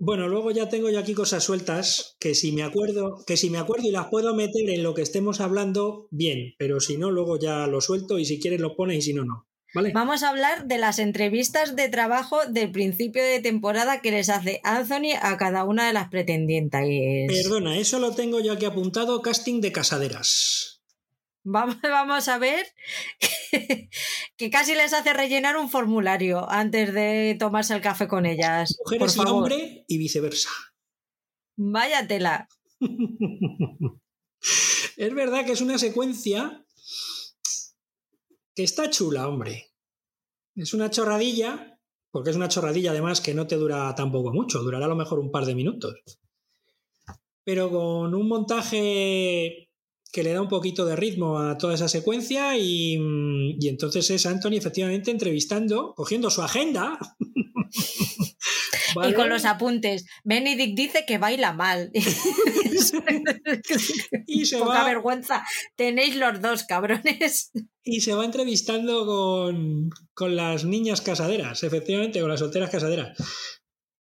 bueno, 0.00 0.28
luego 0.28 0.50
ya 0.50 0.70
tengo 0.70 0.88
yo 0.88 0.98
aquí 0.98 1.12
cosas 1.12 1.44
sueltas 1.44 2.16
que 2.18 2.34
si 2.34 2.52
me 2.52 2.62
acuerdo, 2.62 3.22
que 3.26 3.36
si 3.36 3.50
me 3.50 3.58
acuerdo 3.58 3.86
y 3.86 3.90
las 3.90 4.06
puedo 4.06 4.34
meter 4.34 4.70
en 4.70 4.82
lo 4.82 4.94
que 4.94 5.02
estemos 5.02 5.42
hablando, 5.42 6.08
bien, 6.10 6.54
pero 6.58 6.80
si 6.80 6.96
no, 6.96 7.10
luego 7.10 7.38
ya 7.38 7.66
lo 7.66 7.82
suelto 7.82 8.18
y 8.18 8.24
si 8.24 8.40
quieres 8.40 8.60
lo 8.60 8.74
pones 8.74 8.96
y 8.96 9.02
si 9.02 9.12
no, 9.12 9.26
no. 9.26 9.46
¿Vale? 9.74 9.92
Vamos 9.94 10.22
a 10.22 10.30
hablar 10.30 10.66
de 10.66 10.78
las 10.78 10.98
entrevistas 10.98 11.76
de 11.76 11.88
trabajo 11.90 12.38
del 12.48 12.72
principio 12.72 13.22
de 13.22 13.40
temporada 13.40 14.00
que 14.00 14.10
les 14.10 14.30
hace 14.30 14.60
Anthony 14.64 15.12
a 15.20 15.36
cada 15.36 15.64
una 15.64 15.86
de 15.86 15.92
las 15.92 16.08
pretendientes. 16.08 17.28
Perdona, 17.28 17.78
eso 17.78 17.98
lo 17.98 18.12
tengo 18.12 18.40
yo 18.40 18.54
aquí 18.54 18.64
apuntado, 18.64 19.20
casting 19.20 19.60
de 19.60 19.70
casaderas. 19.70 20.79
Vamos, 21.44 22.28
a 22.28 22.38
ver 22.38 22.66
que, 24.36 24.50
casi 24.50 24.74
les 24.74 24.92
hace 24.92 25.12
rellenar 25.14 25.56
un 25.56 25.70
formulario 25.70 26.48
antes 26.50 26.92
de 26.92 27.36
tomarse 27.38 27.74
el 27.74 27.80
café 27.80 28.08
con 28.08 28.26
ellas. 28.26 28.76
Mujeres 28.84 29.16
y 29.16 29.20
hombre 29.20 29.84
y 29.88 29.98
viceversa. 29.98 30.50
Vaya 31.56 32.06
tela. 32.06 32.46
es 34.96 35.14
verdad 35.14 35.46
que 35.46 35.52
es 35.52 35.60
una 35.60 35.78
secuencia 35.78 36.64
que 38.54 38.62
está 38.62 38.90
chula, 38.90 39.26
hombre. 39.26 39.72
Es 40.56 40.74
una 40.74 40.90
chorradilla, 40.90 41.78
porque 42.10 42.30
es 42.30 42.36
una 42.36 42.48
chorradilla 42.48 42.90
además 42.90 43.22
que 43.22 43.32
no 43.32 43.46
te 43.46 43.56
dura 43.56 43.94
tampoco 43.94 44.32
mucho, 44.32 44.62
durará 44.62 44.86
a 44.86 44.90
lo 44.90 44.96
mejor 44.96 45.20
un 45.20 45.30
par 45.30 45.46
de 45.46 45.54
minutos. 45.54 45.94
Pero 47.44 47.70
con 47.70 48.14
un 48.14 48.28
montaje 48.28 49.69
que 50.12 50.22
le 50.22 50.32
da 50.32 50.42
un 50.42 50.48
poquito 50.48 50.84
de 50.84 50.96
ritmo 50.96 51.38
a 51.38 51.58
toda 51.58 51.74
esa 51.74 51.88
secuencia 51.88 52.56
y, 52.56 52.94
entonces 53.62 54.10
es 54.10 54.26
Anthony 54.26 54.54
efectivamente 54.54 55.10
entrevistando, 55.10 55.94
cogiendo 55.94 56.30
su 56.30 56.42
agenda. 56.42 56.98
Y 59.08 59.14
con 59.14 59.28
los 59.28 59.44
apuntes. 59.44 60.04
Benedict 60.24 60.76
dice 60.76 61.04
que 61.06 61.18
baila 61.18 61.52
mal. 61.52 61.92
y 64.26 64.46
se 64.46 64.58
Poca 64.58 64.82
vergüenza. 64.84 65.44
Tenéis 65.76 66.16
los 66.16 66.40
dos, 66.40 66.64
cabrones. 66.64 67.52
Y 67.84 68.00
se 68.00 68.14
va 68.14 68.24
entrevistando 68.24 69.06
con, 69.06 69.90
con 70.12 70.34
las 70.34 70.64
niñas 70.64 71.02
casaderas, 71.02 71.62
efectivamente, 71.62 72.20
con 72.20 72.30
las 72.30 72.40
solteras 72.40 72.70
casaderas. 72.70 73.16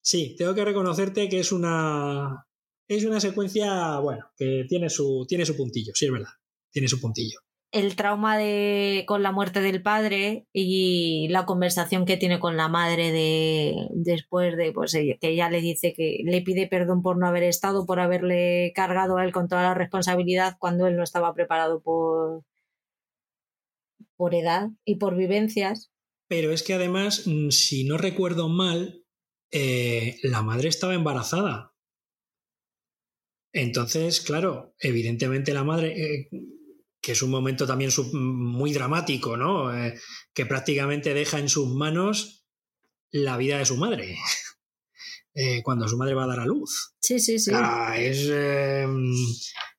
Sí, 0.02 0.38
tengo 0.38 0.56
que 0.56 0.64
reconocerte 0.64 1.28
que 1.28 1.42
es 1.42 1.52
una, 1.52 2.47
es 2.88 3.06
una 3.06 3.20
secuencia, 3.20 4.00
bueno, 4.00 4.26
que 4.38 4.66
tiene 4.68 4.90
su, 4.90 5.26
tiene 5.28 5.46
su 5.46 5.56
puntillo, 5.56 5.94
sí 5.94 6.06
es 6.06 6.12
verdad, 6.12 6.32
tiene 6.72 6.88
su 6.88 7.00
puntillo. 7.00 7.40
El 7.74 7.98
trauma 7.98 8.38
de, 8.38 9.04
con 9.06 9.24
la 9.24 9.34
muerte 9.34 9.60
del 9.60 9.82
padre 9.82 10.48
y 10.54 11.28
la 11.30 11.46
conversación 11.46 12.06
que 12.06 12.16
tiene 12.16 12.40
con 12.40 12.56
la 12.56 12.70
madre 12.70 13.12
de 13.12 13.90
después 13.92 14.56
de 14.56 14.72
pues 14.72 14.94
que 14.94 15.18
ella 15.22 15.50
le 15.50 15.60
dice 15.60 15.94
que 15.94 16.22
le 16.24 16.42
pide 16.42 16.68
perdón 16.68 17.02
por 17.02 17.18
no 17.18 17.28
haber 17.28 17.44
estado, 17.44 17.86
por 17.86 18.00
haberle 18.00 18.72
cargado 18.74 19.18
a 19.18 19.26
él 19.26 19.34
con 19.34 19.50
toda 19.50 19.64
la 19.64 19.74
responsabilidad 19.74 20.56
cuando 20.60 20.88
él 20.88 20.96
no 20.96 21.04
estaba 21.04 21.34
preparado 21.34 21.82
por, 21.82 22.44
por 24.16 24.34
edad 24.34 24.70
y 24.86 24.96
por 24.96 25.18
vivencias. 25.18 25.92
Pero 26.30 26.54
es 26.54 26.64
que 26.64 26.74
además, 26.74 27.24
mm, 27.26 27.50
si 27.50 27.84
no 27.84 27.98
recuerdo 27.98 28.48
mal, 28.48 29.04
eh, 29.52 30.20
la 30.24 30.42
madre 30.42 30.70
estaba 30.70 30.94
embarazada 30.94 31.74
entonces, 33.54 34.22
claro, 34.22 34.76
evidentemente 34.80 35.54
la 35.54 35.64
madre, 35.64 35.94
eh, 35.96 36.30
que 37.02 37.14
es 37.14 37.22
un 37.22 37.32
momento 37.32 37.66
también 37.66 37.92
muy 38.14 38.74
dramático, 38.74 39.38
¿no? 39.38 39.76
Eh, 39.76 40.00
que 40.34 40.46
prácticamente 40.46 41.14
deja 41.14 41.40
en 41.40 41.50
sus 41.50 41.74
manos 41.74 42.46
la 43.10 43.38
vida 43.38 43.58
de 43.58 43.66
su 43.66 43.78
madre. 43.78 44.18
Eh, 45.40 45.62
cuando 45.62 45.88
su 45.88 45.98
madre 45.98 46.16
va 46.16 46.24
a 46.24 46.28
dar 46.30 46.40
a 46.40 46.48
luz. 46.48 46.96
Sí, 47.00 47.20
sí, 47.20 47.38
sí. 47.38 47.52
Ah, 47.54 47.94
es. 47.96 48.28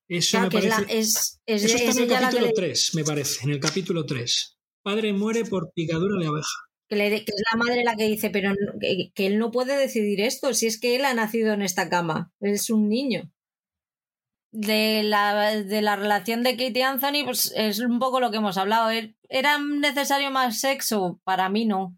Eso 0.07 0.41
me 0.41 0.51
parece. 0.53 1.01
eso 1.01 1.41
está 1.47 1.91
en 1.91 1.99
el 1.99 2.09
capítulo 2.09 2.53
3, 2.55 2.95
me 2.95 3.03
parece, 3.03 3.43
en 3.43 3.51
el 3.51 3.59
capítulo 3.59 4.07
3. 4.07 4.57
Padre 4.85 5.13
muere 5.13 5.45
por 5.45 5.73
picadura 5.73 6.17
de 6.17 6.29
abeja. 6.29 6.49
Que, 6.89 7.17
es 7.17 7.43
la 7.53 7.59
madre 7.59 7.83
la 7.83 7.97
que 7.97 8.05
dice, 8.07 8.31
pero 8.31 8.53
que, 8.81 9.27
él 9.27 9.41
no 9.41 9.51
puede 9.51 9.77
decidir 9.77 10.21
esto, 10.21 10.55
si 10.55 10.69
es 10.69 10.79
que 10.79 10.95
él 10.95 11.05
ha 11.05 11.13
nacido 11.13 11.53
en 11.53 11.63
esta 11.63 11.89
cama, 11.89 12.33
es 12.39 12.71
un 12.71 12.89
niño 12.89 13.29
de 14.51 15.03
la, 15.03 15.63
de 15.63 15.83
la 15.83 15.97
relación 15.97 16.43
de 16.43 16.53
Kate 16.53 16.79
y 16.79 16.83
Anthony, 16.83 17.25
pues 17.25 17.53
es 17.57 17.81
un 17.81 17.99
poco 17.99 18.21
lo 18.21 18.31
que 18.31 18.39
hemos 18.39 18.59
hablado. 18.59 18.91
¿Er, 18.91 19.15
¿Era 19.29 19.59
necesario 19.59 20.31
más 20.31 20.61
sexo? 20.61 21.21
Para 21.25 21.49
mí 21.49 21.67
no. 21.67 21.97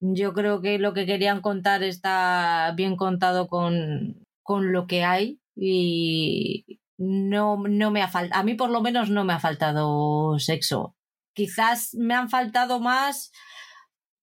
Yo 0.00 0.32
creo 0.34 0.60
que 0.60 0.78
lo 0.78 0.92
que 0.92 1.06
querían 1.06 1.40
contar 1.40 1.82
está 1.82 2.72
bien 2.76 2.96
contado 2.96 3.48
con, 3.48 4.24
con 4.42 4.72
lo 4.72 4.86
que 4.86 5.02
hay 5.02 5.40
y 5.56 6.78
no, 6.98 7.56
no 7.56 7.90
me 7.90 8.02
ha 8.02 8.08
faltado, 8.08 8.40
a 8.40 8.44
mí 8.44 8.54
por 8.54 8.70
lo 8.70 8.82
menos 8.82 9.10
no 9.10 9.24
me 9.24 9.32
ha 9.32 9.40
faltado 9.40 10.38
sexo. 10.38 10.94
Quizás 11.34 11.94
me 11.94 12.14
han 12.14 12.28
faltado 12.28 12.80
más 12.80 13.32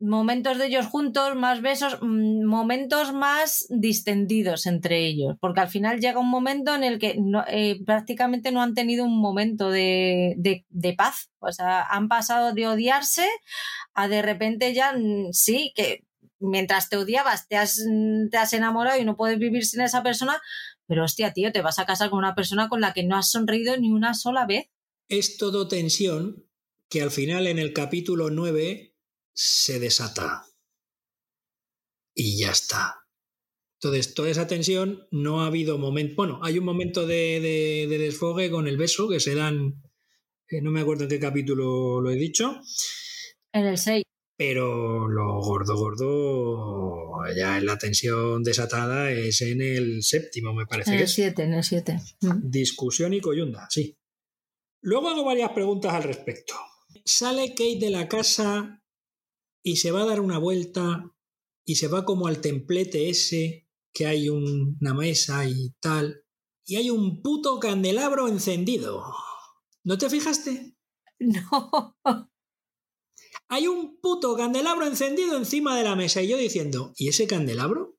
momentos 0.02 0.58
de 0.58 0.66
ellos 0.66 0.88
juntos, 0.88 1.36
más 1.36 1.62
besos, 1.62 2.00
mm, 2.02 2.44
momentos 2.44 3.14
más 3.14 3.68
distendidos 3.70 4.66
entre 4.66 5.06
ellos, 5.06 5.36
porque 5.40 5.62
al 5.62 5.70
final 5.70 6.00
llega 6.00 6.20
un 6.20 6.30
momento 6.30 6.74
en 6.76 6.84
el 6.84 7.00
que 7.00 7.18
eh, 7.48 7.80
prácticamente 7.86 8.52
no 8.52 8.62
han 8.62 8.74
tenido 8.74 9.06
un 9.06 9.20
momento 9.20 9.70
de, 9.70 10.66
paz, 10.98 11.30
o 11.40 11.52
sea, 11.52 11.84
han 11.84 12.08
pasado 12.08 12.54
de 12.54 12.68
odiarse 12.68 13.28
a 13.94 14.08
de 14.08 14.22
repente 14.22 14.74
ya, 14.74 14.94
mm, 14.94 15.32
sí, 15.32 15.72
que 15.76 16.04
mientras 16.40 16.90
te 16.90 16.98
odiabas 16.98 17.48
te 17.48 17.56
has, 17.56 17.86
te 18.32 18.38
has 18.38 18.54
enamorado 18.54 19.00
y 19.00 19.06
no 19.06 19.16
puedes 19.16 19.38
vivir 19.38 19.66
sin 19.66 19.82
esa 19.82 20.02
persona, 20.02 20.42
pero 20.88 21.06
hostia, 21.06 21.32
tío, 21.32 21.52
te 21.52 21.62
vas 21.62 21.80
a 21.80 21.86
casar 21.86 22.10
con 22.10 22.20
una 22.20 22.36
persona 22.36 22.68
con 22.68 22.82
la 22.82 22.94
que 22.94 23.04
no 23.04 23.16
has 23.16 23.30
sonreído 23.32 23.78
ni 23.78 23.92
una 23.92 24.14
sola 24.14 24.46
vez. 24.46 24.66
Es 25.08 25.38
todo 25.38 25.68
tensión 25.68 26.48
que 26.90 27.02
al 27.02 27.12
final 27.12 27.48
en 27.48 27.60
el 27.60 27.72
capítulo 27.72 28.30
9 28.30 28.91
se 29.34 29.80
desata. 29.80 30.46
Y 32.14 32.40
ya 32.40 32.52
está. 32.52 33.02
Entonces, 33.84 34.14
toda 34.14 34.30
esa 34.30 34.46
tensión, 34.46 35.08
no 35.10 35.42
ha 35.42 35.48
habido 35.48 35.80
momento. 35.80 36.14
Bueno, 36.16 36.40
hay 36.44 36.60
un 36.60 36.66
momento 36.66 37.08
de, 37.08 37.88
desfogue 37.90 38.52
con 38.52 38.68
el 38.68 38.78
beso 38.78 39.10
que 39.10 39.20
se 39.20 39.34
dan. 39.34 39.82
Eh, 40.50 40.62
no 40.62 40.70
me 40.70 40.82
acuerdo 40.82 41.04
en 41.04 41.10
qué 41.10 41.20
capítulo 41.20 42.00
lo 42.00 42.12
he 42.12 42.16
dicho. 42.16 42.62
En 43.52 43.66
el 43.66 43.78
6. 43.78 44.04
Pero 44.38 45.08
lo 45.08 45.40
gordo, 45.40 45.76
gordo, 45.76 47.12
ya 47.36 47.58
en 47.58 47.66
la 47.66 47.78
tensión 47.78 48.44
desatada 48.44 49.12
es 49.12 49.42
en 49.42 49.62
el 49.62 50.04
séptimo, 50.04 50.54
me 50.54 50.66
parece. 50.66 50.94
En 50.94 51.00
el 51.00 51.08
7, 51.08 51.44
en 51.44 51.54
el 51.54 51.64
7. 51.64 52.00
Mm. 52.22 52.50
Discusión 52.50 53.14
y 53.14 53.22
coyunda, 53.22 53.68
sí. 53.70 53.98
Luego 54.82 55.10
hago 55.10 55.26
varias 55.26 55.52
preguntas 55.52 55.94
al 55.94 56.04
respecto. 56.04 56.54
Sale 57.06 57.50
Kate 57.50 57.78
de 57.80 57.90
la 57.90 58.08
casa 58.08 58.81
y 59.64 59.78
se 59.78 59.92
va 59.92 60.04
a 60.04 60.06
dar 60.06 60.20
una 60.20 60.38
vuelta 60.38 61.12
y 61.66 61.76
se 61.76 61.88
va 61.88 62.06
como 62.06 62.28
al 62.28 62.42
templete 62.42 63.10
ese, 63.10 63.68
que 63.94 64.06
hay 64.08 64.30
una 64.30 64.94
mesa 64.94 65.48
y 65.48 65.74
tal, 65.80 66.24
y 66.66 66.78
hay 66.78 66.90
un 66.90 67.22
puto 67.22 67.60
candelabro 67.60 68.28
encendido. 68.28 69.04
¿No 69.84 69.98
te 69.98 70.10
fijaste? 70.10 70.76
No. 71.20 71.98
Hay 73.48 73.68
un 73.68 74.00
puto 74.00 74.36
candelabro 74.38 74.88
encendido 74.88 75.36
encima 75.36 75.78
de 75.78 75.84
la 75.84 75.98
mesa 75.98 76.22
y 76.22 76.30
yo 76.30 76.38
diciendo, 76.38 76.94
¿y 76.96 77.10
ese 77.10 77.28
candelabro? 77.28 77.98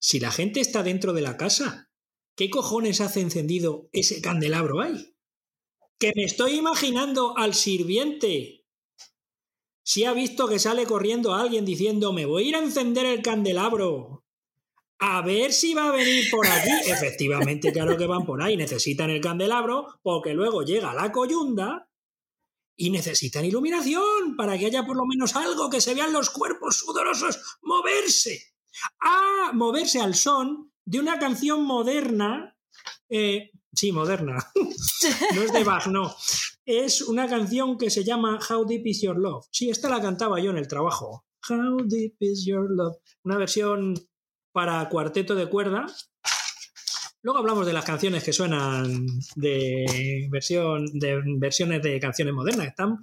Si 0.00 0.18
la 0.18 0.30
gente 0.30 0.60
está 0.60 0.82
dentro 0.82 1.12
de 1.12 1.20
la 1.20 1.36
casa, 1.36 1.90
¿qué 2.36 2.48
cojones 2.48 3.02
hace 3.02 3.20
encendido 3.20 3.90
ese 3.92 4.22
candelabro 4.22 4.80
ahí? 4.80 5.14
Que 5.98 6.12
me 6.16 6.24
estoy 6.24 6.54
imaginando 6.54 7.36
al 7.36 7.52
sirviente 7.52 8.61
si 9.82 10.04
ha 10.04 10.12
visto 10.12 10.48
que 10.48 10.58
sale 10.58 10.86
corriendo 10.86 11.34
alguien 11.34 11.64
diciendo 11.64 12.12
me 12.12 12.26
voy 12.26 12.44
a 12.44 12.48
ir 12.48 12.56
a 12.56 12.62
encender 12.62 13.06
el 13.06 13.22
candelabro. 13.22 14.24
A 14.98 15.20
ver 15.22 15.52
si 15.52 15.74
va 15.74 15.88
a 15.88 15.92
venir 15.92 16.30
por 16.30 16.46
aquí. 16.46 16.70
Efectivamente, 16.86 17.72
claro 17.72 17.96
que 17.96 18.06
van 18.06 18.24
por 18.24 18.40
ahí. 18.40 18.56
Necesitan 18.56 19.10
el 19.10 19.20
candelabro 19.20 19.98
porque 20.02 20.32
luego 20.32 20.62
llega 20.62 20.94
la 20.94 21.10
coyunda 21.10 21.88
y 22.76 22.90
necesitan 22.90 23.44
iluminación 23.44 24.36
para 24.36 24.56
que 24.56 24.66
haya 24.66 24.84
por 24.84 24.96
lo 24.96 25.04
menos 25.04 25.34
algo 25.36 25.68
que 25.68 25.80
se 25.80 25.94
vean 25.94 26.12
los 26.12 26.30
cuerpos 26.30 26.76
sudorosos 26.78 27.58
moverse. 27.62 28.54
Ah, 29.00 29.50
moverse 29.54 30.00
al 30.00 30.14
son 30.14 30.72
de 30.84 31.00
una 31.00 31.18
canción 31.18 31.64
moderna 31.64 32.56
eh, 33.08 33.50
Sí, 33.74 33.90
moderna. 33.90 34.36
no 35.34 35.42
es 35.42 35.52
de 35.52 35.64
Bach, 35.64 35.86
no. 35.86 36.14
Es 36.64 37.02
una 37.02 37.26
canción 37.26 37.78
que 37.78 37.90
se 37.90 38.04
llama 38.04 38.38
How 38.48 38.66
Deep 38.66 38.86
Is 38.86 39.02
Your 39.02 39.18
Love. 39.18 39.46
Sí, 39.50 39.70
esta 39.70 39.88
la 39.88 40.00
cantaba 40.00 40.40
yo 40.40 40.50
en 40.50 40.58
el 40.58 40.68
trabajo. 40.68 41.24
How 41.48 41.78
Deep 41.84 42.16
Is 42.20 42.44
Your 42.44 42.70
Love. 42.70 42.96
Una 43.24 43.38
versión 43.38 43.94
para 44.52 44.88
cuarteto 44.88 45.34
de 45.34 45.48
cuerda. 45.48 45.86
Luego 47.22 47.38
hablamos 47.38 47.66
de 47.66 47.72
las 47.72 47.84
canciones 47.84 48.24
que 48.24 48.32
suenan 48.32 49.06
de 49.36 50.28
versión 50.30 50.86
de 50.92 51.20
versiones 51.38 51.82
de 51.82 51.98
canciones 51.98 52.34
modernas. 52.34 52.66
Están, 52.66 52.98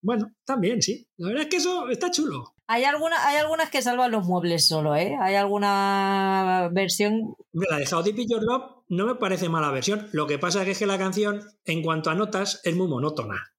bueno, 0.00 0.30
también, 0.44 0.80
sí. 0.80 1.08
La 1.16 1.28
verdad 1.28 1.44
es 1.44 1.48
que 1.48 1.56
eso 1.56 1.88
está 1.88 2.10
chulo. 2.10 2.54
Hay, 2.68 2.84
alguna, 2.84 3.26
hay 3.26 3.38
algunas 3.38 3.70
que 3.70 3.82
salvan 3.82 4.12
los 4.12 4.26
muebles 4.26 4.66
solo, 4.66 4.94
¿eh? 4.94 5.16
Hay 5.20 5.34
alguna 5.34 6.68
versión. 6.72 7.34
La 7.52 7.78
de 7.78 7.88
How 7.90 8.02
Deep 8.02 8.18
Is 8.18 8.30
Your 8.30 8.42
Love 8.42 8.77
no 8.88 9.06
me 9.06 9.14
parece 9.16 9.48
mala 9.48 9.70
versión. 9.70 10.08
Lo 10.12 10.26
que 10.26 10.38
pasa 10.38 10.66
es 10.66 10.78
que 10.78 10.86
la 10.86 10.98
canción, 10.98 11.42
en 11.64 11.82
cuanto 11.82 12.10
a 12.10 12.14
notas, 12.14 12.60
es 12.64 12.74
muy 12.74 12.88
monótona. 12.88 13.54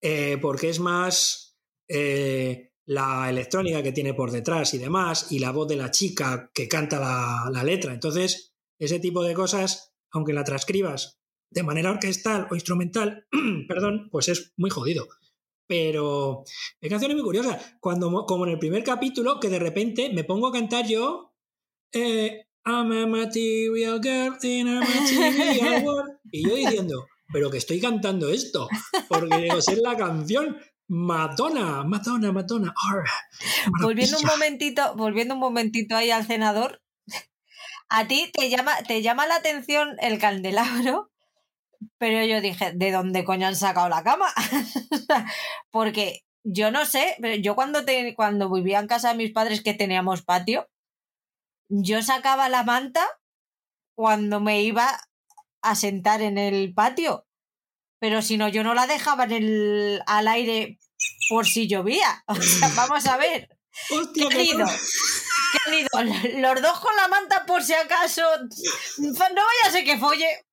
Eh, 0.00 0.38
porque 0.40 0.68
es 0.68 0.80
más. 0.80 1.56
Eh, 1.88 2.68
la 2.88 3.28
electrónica 3.28 3.82
que 3.82 3.92
tiene 3.92 4.14
por 4.14 4.30
detrás 4.30 4.72
y 4.72 4.78
demás, 4.78 5.30
y 5.30 5.40
la 5.40 5.52
voz 5.52 5.68
de 5.68 5.76
la 5.76 5.90
chica 5.90 6.50
que 6.54 6.68
canta 6.68 6.98
la, 6.98 7.62
letra. 7.62 7.92
Entonces, 7.92 8.54
ese 8.78 8.98
tipo 8.98 9.22
de 9.22 9.34
cosas, 9.34 9.92
aunque 10.10 10.32
la 10.32 10.42
transcribas 10.42 11.20
de 11.50 11.62
manera 11.62 11.90
orquestal 11.90 12.48
o 12.50 12.54
instrumental, 12.54 13.26
perdón, 13.68 14.08
pues 14.10 14.28
es 14.28 14.54
muy 14.56 14.70
jodido. 14.70 15.06
Pero 15.66 16.44
hay 16.80 16.88
canciones 16.88 17.14
muy 17.14 17.24
curiosas. 17.24 17.76
Cuando, 17.78 18.24
como 18.24 18.46
en 18.46 18.52
el 18.52 18.58
primer 18.58 18.82
capítulo, 18.84 19.38
que 19.38 19.50
de 19.50 19.58
repente 19.58 20.10
me 20.14 20.24
pongo 20.24 20.48
a 20.48 20.52
cantar 20.52 20.88
yo. 20.88 21.34
Eh, 21.92 22.46
I'm 22.68 22.92
a 22.92 23.06
material 23.06 23.98
girl 23.98 24.36
in 24.42 24.68
a 24.68 24.80
material 24.80 25.82
world. 25.84 26.18
Y 26.30 26.46
yo 26.46 26.54
diciendo, 26.54 27.06
pero 27.32 27.50
que 27.50 27.56
estoy 27.56 27.80
cantando 27.80 28.28
esto. 28.28 28.68
Porque 29.08 29.48
es 29.48 29.78
la 29.78 29.96
canción. 29.96 30.58
Madonna, 30.90 31.82
Madonna, 31.84 32.32
Madonna. 32.32 32.74
volviendo 33.80 34.18
un 34.18 34.24
momentito, 34.24 34.94
volviendo 34.96 35.34
un 35.34 35.40
momentito 35.40 35.96
ahí 35.96 36.10
al 36.10 36.26
senador, 36.26 36.80
a 37.88 38.06
ti 38.06 38.30
te 38.32 38.48
llama, 38.48 38.74
te 38.86 39.02
llama 39.02 39.26
la 39.26 39.36
atención 39.36 39.96
el 40.00 40.18
candelabro, 40.18 41.10
pero 41.98 42.24
yo 42.24 42.40
dije, 42.40 42.72
¿de 42.74 42.90
dónde 42.90 43.24
coño 43.24 43.46
han 43.46 43.56
sacado 43.56 43.88
la 43.88 44.02
cama? 44.02 44.28
Porque 45.70 46.22
yo 46.42 46.70
no 46.70 46.86
sé, 46.86 47.16
pero 47.20 47.34
yo 47.36 47.54
cuando, 47.54 47.84
te, 47.84 48.14
cuando 48.14 48.50
vivía 48.50 48.78
en 48.78 48.86
casa 48.86 49.10
de 49.10 49.16
mis 49.16 49.32
padres 49.32 49.62
que 49.62 49.74
teníamos 49.74 50.22
patio, 50.22 50.68
yo 51.68 52.02
sacaba 52.02 52.48
la 52.48 52.62
manta 52.64 53.06
cuando 53.94 54.40
me 54.40 54.62
iba 54.62 55.00
a 55.62 55.74
sentar 55.74 56.22
en 56.22 56.38
el 56.38 56.72
patio 56.74 57.28
pero 58.00 58.22
si 58.22 58.36
no, 58.36 58.48
yo 58.48 58.62
no 58.62 58.74
la 58.74 58.86
dejaba 58.86 59.24
en 59.24 59.32
el, 59.32 60.02
al 60.06 60.28
aire 60.28 60.78
por 61.28 61.46
si 61.46 61.66
llovía. 61.66 62.24
O 62.28 62.34
sea, 62.40 62.68
vamos 62.76 63.06
a 63.06 63.16
ver. 63.16 63.48
Hostia, 63.90 64.28
querido, 64.28 64.66
querido, 65.64 65.88
los 66.38 66.62
dos 66.62 66.80
con 66.80 66.96
la 66.96 67.06
manta 67.08 67.46
por 67.46 67.62
si 67.62 67.74
acaso. 67.74 68.22
No 68.98 69.12
vaya 69.14 69.66
a 69.66 69.70
ser 69.70 69.84
que 69.84 69.98
folle. 69.98 70.46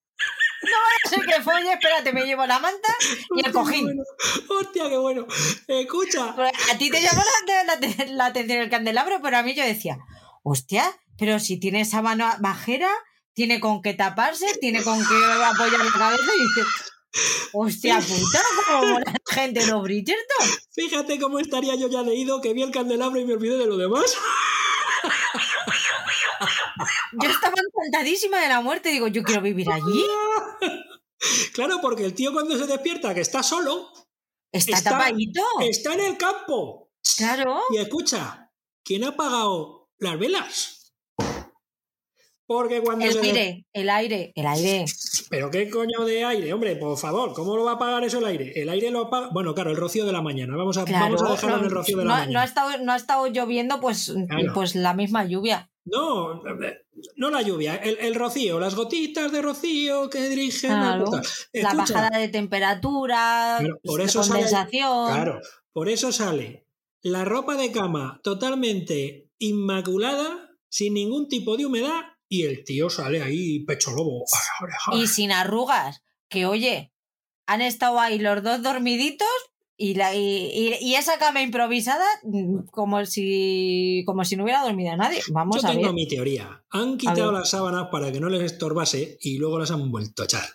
No 0.62 0.72
vaya 0.72 0.98
a 1.06 1.10
ser 1.10 1.26
que 1.26 1.42
folle, 1.42 1.74
espérate, 1.74 2.14
me 2.14 2.26
llevo 2.26 2.46
la 2.46 2.60
manta 2.60 2.94
y 3.36 3.46
el 3.46 3.52
cojín. 3.52 4.00
Hostia, 4.48 4.90
qué 4.90 4.98
bueno. 4.98 5.26
Escucha. 5.68 6.36
Pues 6.36 6.52
a 6.72 6.78
ti 6.78 6.92
te 6.92 7.02
llamó 7.02 7.22
la, 7.24 8.06
la, 8.06 8.26
atención 8.28 8.60
el 8.60 8.70
candelabro, 8.70 9.20
pero 9.22 9.38
a 9.38 9.44
mí 9.44 9.56
yo 9.56 9.64
decía, 9.64 9.98
hostia, 10.44 10.92
pero 11.18 11.40
si 11.40 11.60
tiene 11.60 11.82
esa 11.82 12.02
mano 12.02 12.28
bajera, 12.40 12.90
tiene 13.34 13.60
con 13.60 13.82
qué 13.82 13.94
taparse, 13.94 14.46
tiene 14.60 14.84
con 14.84 14.98
qué 15.00 15.16
apoyar 15.46 15.80
la 15.80 15.92
cabeza 15.92 16.32
y 16.36 16.42
dices, 16.42 16.66
Hostia 17.54 18.00
puta, 18.00 18.42
como 18.68 19.00
la 19.00 19.14
gente 19.28 19.62
de 19.62 19.68
los 19.68 19.82
Bridgerton. 19.84 20.48
Fíjate 20.72 21.20
cómo 21.20 21.40
estaría 21.40 21.76
yo 21.76 21.90
ya 21.90 22.02
leído 22.02 22.42
que 22.42 22.54
vi 22.54 22.62
el 22.62 22.72
candelabro 22.72 23.20
y 23.20 23.26
me 23.26 23.34
olvidé 23.34 23.58
de 23.58 23.68
lo 23.68 23.78
demás. 23.78 24.14
Yo 27.22 27.30
estaba 27.30 27.56
encantadísima 27.56 28.42
de 28.42 28.50
la 28.50 28.60
muerte, 28.62 28.90
digo, 28.90 29.08
yo 29.08 29.24
quiero 29.24 29.42
vivir 29.42 29.72
allí. 29.72 30.06
Claro, 31.54 31.80
porque 31.82 32.04
el 32.04 32.14
tío 32.14 32.34
cuando 32.34 32.58
se 32.58 32.68
despierta, 32.68 33.14
que 33.14 33.22
está 33.22 33.42
solo. 33.42 33.92
Está, 34.52 34.82
tapadito. 34.82 35.42
Está 35.62 35.94
en 35.94 36.02
el 36.02 36.18
campo. 36.18 36.92
Claro. 37.18 37.62
Y 37.72 37.78
escucha, 37.78 38.52
¿quién 38.84 39.06
ha 39.06 39.10
apagado 39.10 39.90
las 39.98 40.20
velas? 40.20 40.85
Porque 42.48 42.82
cuando 42.82 43.06
el 43.06 43.18
aire, 43.18 43.66
el 43.74 43.90
aire, 43.90 44.32
el 44.36 44.46
aire. 44.46 44.86
¿Pero 45.30 45.50
qué 45.50 45.68
coño 45.70 46.06
de 46.06 46.24
aire? 46.24 46.54
Hombre, 46.54 46.76
por 46.76 46.96
favor, 46.96 47.34
¿cómo 47.34 47.58
lo 47.58 47.64
va 47.64 47.72
a 47.72 47.76
apagar 47.76 48.04
eso 48.04 48.20
el 48.20 48.26
aire? 48.26 48.54
El 48.56 48.70
aire 48.70 48.92
lo 48.92 49.06
apaga. 49.06 49.30
Bueno, 49.32 49.56
claro, 49.56 49.72
el 49.72 49.78
rocío 49.78 50.06
de 50.06 50.12
la 50.12 50.22
mañana. 50.22 50.56
Vamos 50.56 50.78
a, 50.78 50.86
vamos 50.86 51.24
a 51.24 51.32
dejarlo 51.32 51.58
en 51.58 51.64
el 51.66 51.72
rocío 51.72 51.98
de 51.98 52.06
la 52.06 52.12
mañana. 52.12 52.32
No 52.32 52.40
ha, 52.40 52.44
estado, 52.44 52.78
no 52.84 52.92
ha 52.92 52.96
estado 52.96 53.28
lloviendo, 53.28 53.80
pues, 53.80 54.14
pues 54.54 54.76
la 54.76 54.94
misma 54.94 55.26
lluvia. 55.26 55.72
No, 55.86 56.42
no 57.16 57.30
la 57.30 57.42
lluvia, 57.44 57.76
el, 57.76 58.16
rocío, 58.16 58.60
las 58.60 58.74
gotitas 58.74 59.32
de 59.32 59.42
rocío 59.44 60.10
que 60.10 60.30
dirigen 60.30 60.72
la 60.72 61.74
bajada 61.76 62.18
de 62.18 62.28
temperatura, 62.28 63.60
por 63.84 64.02
eso 64.02 64.22
condensación. 64.22 65.12
claro, 65.12 65.40
por 65.74 65.88
eso 65.88 66.12
sale 66.12 66.66
la 67.04 67.24
ropa 67.24 67.56
de 67.56 67.72
cama 67.72 68.20
totalmente 68.24 69.30
inmaculada, 69.38 70.50
sin 70.70 70.96
ningún 70.96 71.28
tipo 71.28 71.56
de 71.56 71.68
humedad 71.68 72.02
y 72.30 72.44
el 72.44 72.64
tío 72.64 72.90
sale 72.90 73.22
ahí 73.22 73.66
pecho 73.66 73.92
lobo. 73.92 74.26
Y 74.94 75.08
sin 75.08 75.32
arrugas, 75.32 76.04
que 76.30 76.46
oye, 76.46 76.94
han 77.48 77.62
estado 77.62 78.00
ahí 78.00 78.20
los 78.20 78.44
dos 78.44 78.62
dormiditos 78.62 79.28
y, 79.78 79.96
la, 79.96 80.16
y, 80.16 80.96
esa 80.96 81.18
cama 81.18 81.42
improvisada 81.42 82.06
mm, 82.24 82.68
como 82.72 83.06
si, 83.06 84.04
como 84.06 84.24
si 84.24 84.36
no 84.36 84.44
hubiera 84.44 84.64
dormido 84.64 84.96
nadie. 84.96 85.22
Vamos 85.32 85.62
Yo 85.62 85.70
tengo 85.70 85.92
mi 85.92 86.08
teoría. 86.08 86.64
Han 86.70 86.98
quitado 86.98 87.32
las 87.32 87.50
sábanas 87.50 87.90
para 87.92 88.12
que 88.12 88.20
no 88.20 88.30
les 88.30 88.44
estorbase 88.44 89.18
y 89.20 89.38
luego 89.38 89.60
las 89.60 89.72
han 89.72 89.92
vuelto 89.92 90.22
a 90.22 90.26
echar. 90.26 90.46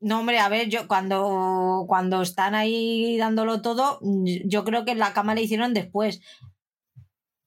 No, 0.00 0.20
hombre, 0.20 0.38
a 0.38 0.48
ver, 0.48 0.68
yo 0.68 0.86
cuando, 0.86 1.84
cuando 1.88 2.22
están 2.22 2.54
ahí 2.54 3.16
dándolo 3.18 3.62
todo, 3.62 3.98
yo 4.44 4.64
creo 4.64 4.84
que 4.84 4.94
la 4.94 5.12
cama 5.12 5.34
la 5.34 5.40
hicieron 5.40 5.74
después. 5.74 6.20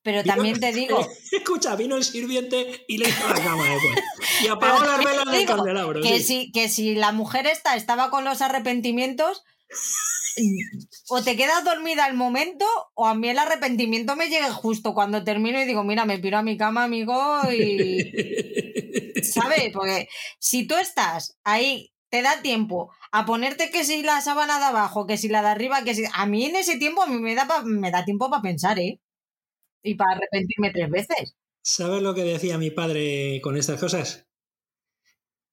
Pero 0.03 0.23
también 0.23 0.60
te 0.60 0.72
digo. 0.72 1.07
Escucha, 1.32 1.76
vino 1.76 1.95
el 1.95 2.03
sirviente 2.03 2.86
y 2.88 2.98
le 2.98 3.10
hizo 3.10 3.28
la 3.28 3.36
cama 3.36 3.69
después. 3.69 4.06
Y 4.44 4.48
apagó 4.48 4.84
las 4.84 5.03
velas 5.03 5.32
del 5.32 5.45
candelabro. 5.45 6.02
Que, 6.02 6.19
si, 6.19 6.52
que 6.52 6.69
si 6.69 6.95
la 6.95 7.11
mujer 7.11 7.45
esta 7.45 7.76
estaba 7.76 8.10
con 8.10 8.23
los 8.23 8.41
arrepentimientos, 8.41 9.44
o 11.10 11.22
te 11.22 11.36
quedas 11.36 11.64
dormida 11.64 12.06
al 12.06 12.15
momento, 12.15 12.65
o 12.95 13.06
a 13.06 13.14
mí 13.14 13.30
el 13.30 13.38
arrepentimiento 13.38 14.15
me 14.15 14.30
llega 14.30 14.52
justo 14.52 14.94
cuando 14.94 15.23
termino 15.23 15.61
y 15.61 15.65
digo, 15.65 15.84
mira, 15.84 16.06
me 16.06 16.19
piro 16.19 16.38
a 16.38 16.44
mi 16.44 16.57
cama, 16.57 16.84
amigo, 16.84 17.41
y. 17.52 18.11
¿Sabes? 19.23 19.72
Porque 19.72 20.07
si 20.40 20.65
tú 20.65 20.76
estás 20.76 21.38
ahí, 21.44 21.94
te 22.10 22.22
da 22.22 22.41
tiempo 22.41 22.91
a 23.11 23.26
ponerte 23.26 23.69
que 23.69 23.86
si 23.86 24.02
la 24.03 24.19
sábana 24.22 24.57
de 24.57 24.65
abajo, 24.65 25.06
que 25.06 25.18
si 25.18 25.28
la 25.28 25.41
de 25.41 25.49
arriba, 25.49 25.84
que 25.84 25.94
si. 25.94 26.06
A 26.11 26.26
mí 26.26 26.45
en 26.45 26.56
ese 26.56 26.78
tiempo 26.78 27.03
a 27.03 27.07
mí 27.07 27.19
me 27.19 27.36
da, 27.36 27.48
me 27.64 27.91
da 27.91 28.03
tiempo 28.03 28.30
para 28.30 28.41
pensar, 28.41 28.80
¿eh? 28.80 28.99
Y 29.84 29.95
para 29.95 30.18
arrepentirme 30.18 30.72
tres 30.72 30.90
veces. 30.90 31.36
¿Sabes 31.64 32.02
lo 32.02 32.14
que 32.14 32.24
decía 32.24 32.58
mi 32.58 32.72
padre 32.72 33.40
con 33.44 33.58
estas 33.58 33.80
cosas? 33.80 34.28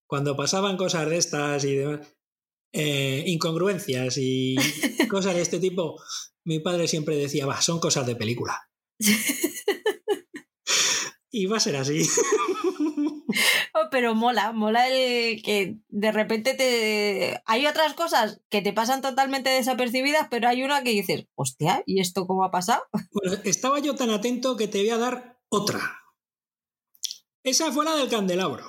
Cuando 0.06 0.36
pasaban 0.36 0.76
cosas 0.76 1.08
de 1.08 1.18
estas 1.18 1.64
y 1.64 1.76
demás, 1.76 2.16
eh, 2.72 3.24
incongruencias 3.26 4.16
y 4.18 4.56
cosas 5.10 5.34
de 5.34 5.42
este 5.42 5.58
tipo, 5.58 6.00
mi 6.44 6.60
padre 6.60 6.88
siempre 6.88 7.16
decía, 7.16 7.46
va, 7.46 7.60
son 7.60 7.80
cosas 7.80 8.06
de 8.06 8.16
película. 8.16 8.70
y 11.30 11.46
va 11.46 11.58
a 11.58 11.60
ser 11.60 11.76
así. 11.76 12.02
Pero 13.90 14.14
mola, 14.14 14.52
mola 14.52 14.88
el 14.88 15.42
que 15.42 15.78
de 15.88 16.12
repente 16.12 16.54
te... 16.54 17.42
Hay 17.46 17.66
otras 17.66 17.94
cosas 17.94 18.40
que 18.48 18.62
te 18.62 18.72
pasan 18.72 19.02
totalmente 19.02 19.50
desapercibidas, 19.50 20.28
pero 20.30 20.48
hay 20.48 20.62
una 20.62 20.82
que 20.82 20.90
dices, 20.90 21.26
hostia, 21.34 21.82
¿y 21.86 22.00
esto 22.00 22.26
cómo 22.26 22.44
ha 22.44 22.50
pasado? 22.50 22.82
Bueno, 23.12 23.40
estaba 23.44 23.78
yo 23.78 23.94
tan 23.94 24.10
atento 24.10 24.56
que 24.56 24.68
te 24.68 24.78
voy 24.78 24.90
a 24.90 24.98
dar 24.98 25.40
otra. 25.48 25.80
Esa 27.42 27.72
fue 27.72 27.84
la 27.84 27.96
del 27.96 28.08
candelabro. 28.08 28.64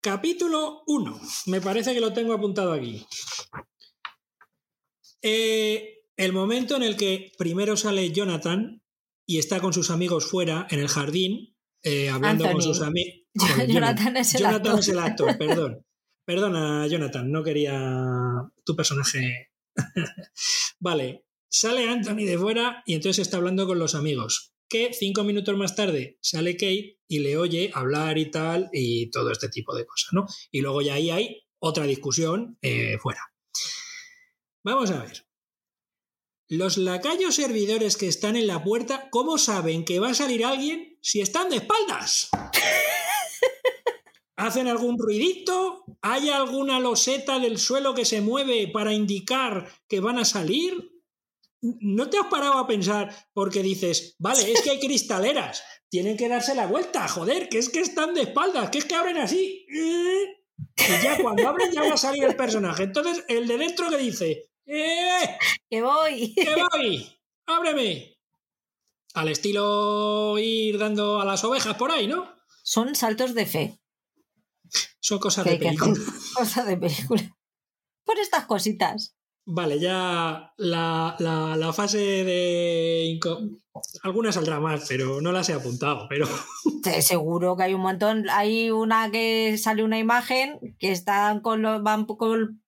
Capítulo 0.00 0.82
1. 0.86 1.20
Me 1.46 1.60
parece 1.60 1.94
que 1.94 2.00
lo 2.00 2.12
tengo 2.12 2.32
apuntado 2.32 2.72
aquí. 2.72 3.06
Eh, 5.22 6.02
el 6.16 6.32
momento 6.32 6.76
en 6.76 6.82
el 6.82 6.96
que 6.96 7.32
primero 7.38 7.76
sale 7.76 8.10
Jonathan 8.10 8.82
y 9.26 9.38
está 9.38 9.60
con 9.60 9.72
sus 9.72 9.90
amigos 9.90 10.26
fuera 10.26 10.66
en 10.70 10.80
el 10.80 10.88
jardín, 10.88 11.56
eh, 11.82 12.10
hablando 12.10 12.50
con 12.50 12.60
sus 12.60 12.80
amigos. 12.80 13.21
Jonathan, 13.68 14.16
es 14.16 14.34
el 14.34 14.42
Jonathan 14.42 14.78
es 14.78 14.88
el 14.88 14.98
actor, 14.98 15.38
perdón. 15.38 15.86
Perdona, 16.24 16.86
Jonathan, 16.86 17.30
no 17.30 17.42
quería 17.42 17.80
tu 18.64 18.76
personaje. 18.76 19.50
vale, 20.80 21.24
sale 21.48 21.88
Anthony 21.88 22.24
de 22.26 22.38
fuera 22.38 22.82
y 22.86 22.94
entonces 22.94 23.22
está 23.22 23.38
hablando 23.38 23.66
con 23.66 23.78
los 23.78 23.94
amigos. 23.94 24.52
que 24.68 24.92
cinco 24.94 25.24
minutos 25.24 25.56
más 25.56 25.74
tarde 25.74 26.18
sale 26.22 26.56
Kate 26.56 26.98
y 27.06 27.18
le 27.18 27.36
oye 27.36 27.70
hablar 27.74 28.16
y 28.16 28.30
tal 28.30 28.70
y 28.72 29.10
todo 29.10 29.30
este 29.30 29.48
tipo 29.48 29.74
de 29.74 29.84
cosas, 29.84 30.10
¿no? 30.12 30.26
Y 30.50 30.60
luego 30.60 30.80
ya 30.80 30.94
ahí 30.94 31.10
hay 31.10 31.42
otra 31.58 31.84
discusión 31.84 32.58
eh, 32.62 32.96
fuera. 32.98 33.32
Vamos 34.64 34.90
a 34.90 35.02
ver. 35.02 35.26
Los 36.48 36.76
lacayos 36.76 37.34
servidores 37.34 37.96
que 37.96 38.08
están 38.08 38.36
en 38.36 38.46
la 38.46 38.62
puerta, 38.62 39.08
¿cómo 39.10 39.38
saben 39.38 39.84
que 39.84 40.00
va 40.00 40.10
a 40.10 40.14
salir 40.14 40.44
alguien 40.44 40.98
si 41.00 41.20
están 41.20 41.48
de 41.48 41.56
espaldas? 41.56 42.30
¿Hacen 44.36 44.66
algún 44.66 44.98
ruidito? 44.98 45.84
¿Hay 46.00 46.30
alguna 46.30 46.80
loseta 46.80 47.38
del 47.38 47.58
suelo 47.58 47.94
que 47.94 48.04
se 48.04 48.20
mueve 48.20 48.68
para 48.68 48.92
indicar 48.92 49.70
que 49.88 50.00
van 50.00 50.18
a 50.18 50.24
salir? 50.24 50.90
¿No 51.60 52.10
te 52.10 52.18
has 52.18 52.26
parado 52.26 52.54
a 52.54 52.66
pensar 52.66 53.14
porque 53.32 53.62
dices, 53.62 54.16
vale, 54.18 54.50
es 54.50 54.62
que 54.62 54.70
hay 54.70 54.80
cristaleras, 54.80 55.62
tienen 55.88 56.16
que 56.16 56.28
darse 56.28 56.54
la 56.54 56.66
vuelta, 56.66 57.06
joder, 57.06 57.48
que 57.48 57.58
es 57.58 57.68
que 57.68 57.80
están 57.80 58.14
de 58.14 58.22
espaldas, 58.22 58.70
que 58.70 58.78
es 58.78 58.84
que 58.84 58.96
abren 58.96 59.18
así? 59.18 59.64
Y 59.68 61.04
ya 61.04 61.22
cuando 61.22 61.46
abren 61.46 61.70
ya 61.70 61.82
va 61.82 61.94
a 61.94 61.98
salir 61.98 62.24
el 62.24 62.34
personaje. 62.34 62.84
Entonces, 62.84 63.24
el 63.28 63.46
de 63.46 63.58
dentro 63.58 63.90
que 63.90 63.98
dice, 63.98 64.50
¡eh! 64.66 65.38
¡Que 65.68 65.82
voy! 65.82 66.34
¡Que 66.34 66.56
voy! 66.56 67.06
¡Ábreme! 67.46 68.18
Al 69.14 69.28
estilo 69.28 70.38
ir 70.38 70.78
dando 70.78 71.20
a 71.20 71.24
las 71.24 71.44
ovejas 71.44 71.76
por 71.76 71.92
ahí, 71.92 72.06
¿no? 72.06 72.34
Son 72.64 72.94
saltos 72.94 73.34
de 73.34 73.46
fe. 73.46 73.81
Son 75.00 75.18
cosas 75.18 75.44
de 75.44 75.56
película. 75.56 75.94
Cosas 76.34 76.66
de 76.66 76.76
película. 76.76 77.36
Por 78.04 78.18
estas 78.18 78.46
cositas. 78.46 79.16
Vale, 79.44 79.80
ya 79.80 80.52
la, 80.56 81.16
la, 81.18 81.72
fase 81.72 81.98
de... 81.98 83.18
Algunas 84.04 84.36
saldrá 84.36 84.60
más, 84.60 84.86
pero 84.88 85.20
no 85.20 85.32
las 85.32 85.48
he 85.48 85.54
apuntado, 85.54 86.06
pero... 86.08 86.26
Seguro 87.00 87.56
que 87.56 87.64
hay 87.64 87.74
un 87.74 87.80
montón. 87.80 88.26
Hay 88.30 88.70
una 88.70 89.10
que 89.10 89.58
sale 89.58 89.82
una 89.82 89.98
imagen 89.98 90.76
que 90.78 90.92
están 90.92 91.40
con 91.40 91.62
los, 91.62 91.82
van, 91.82 92.06
con, 92.06 92.62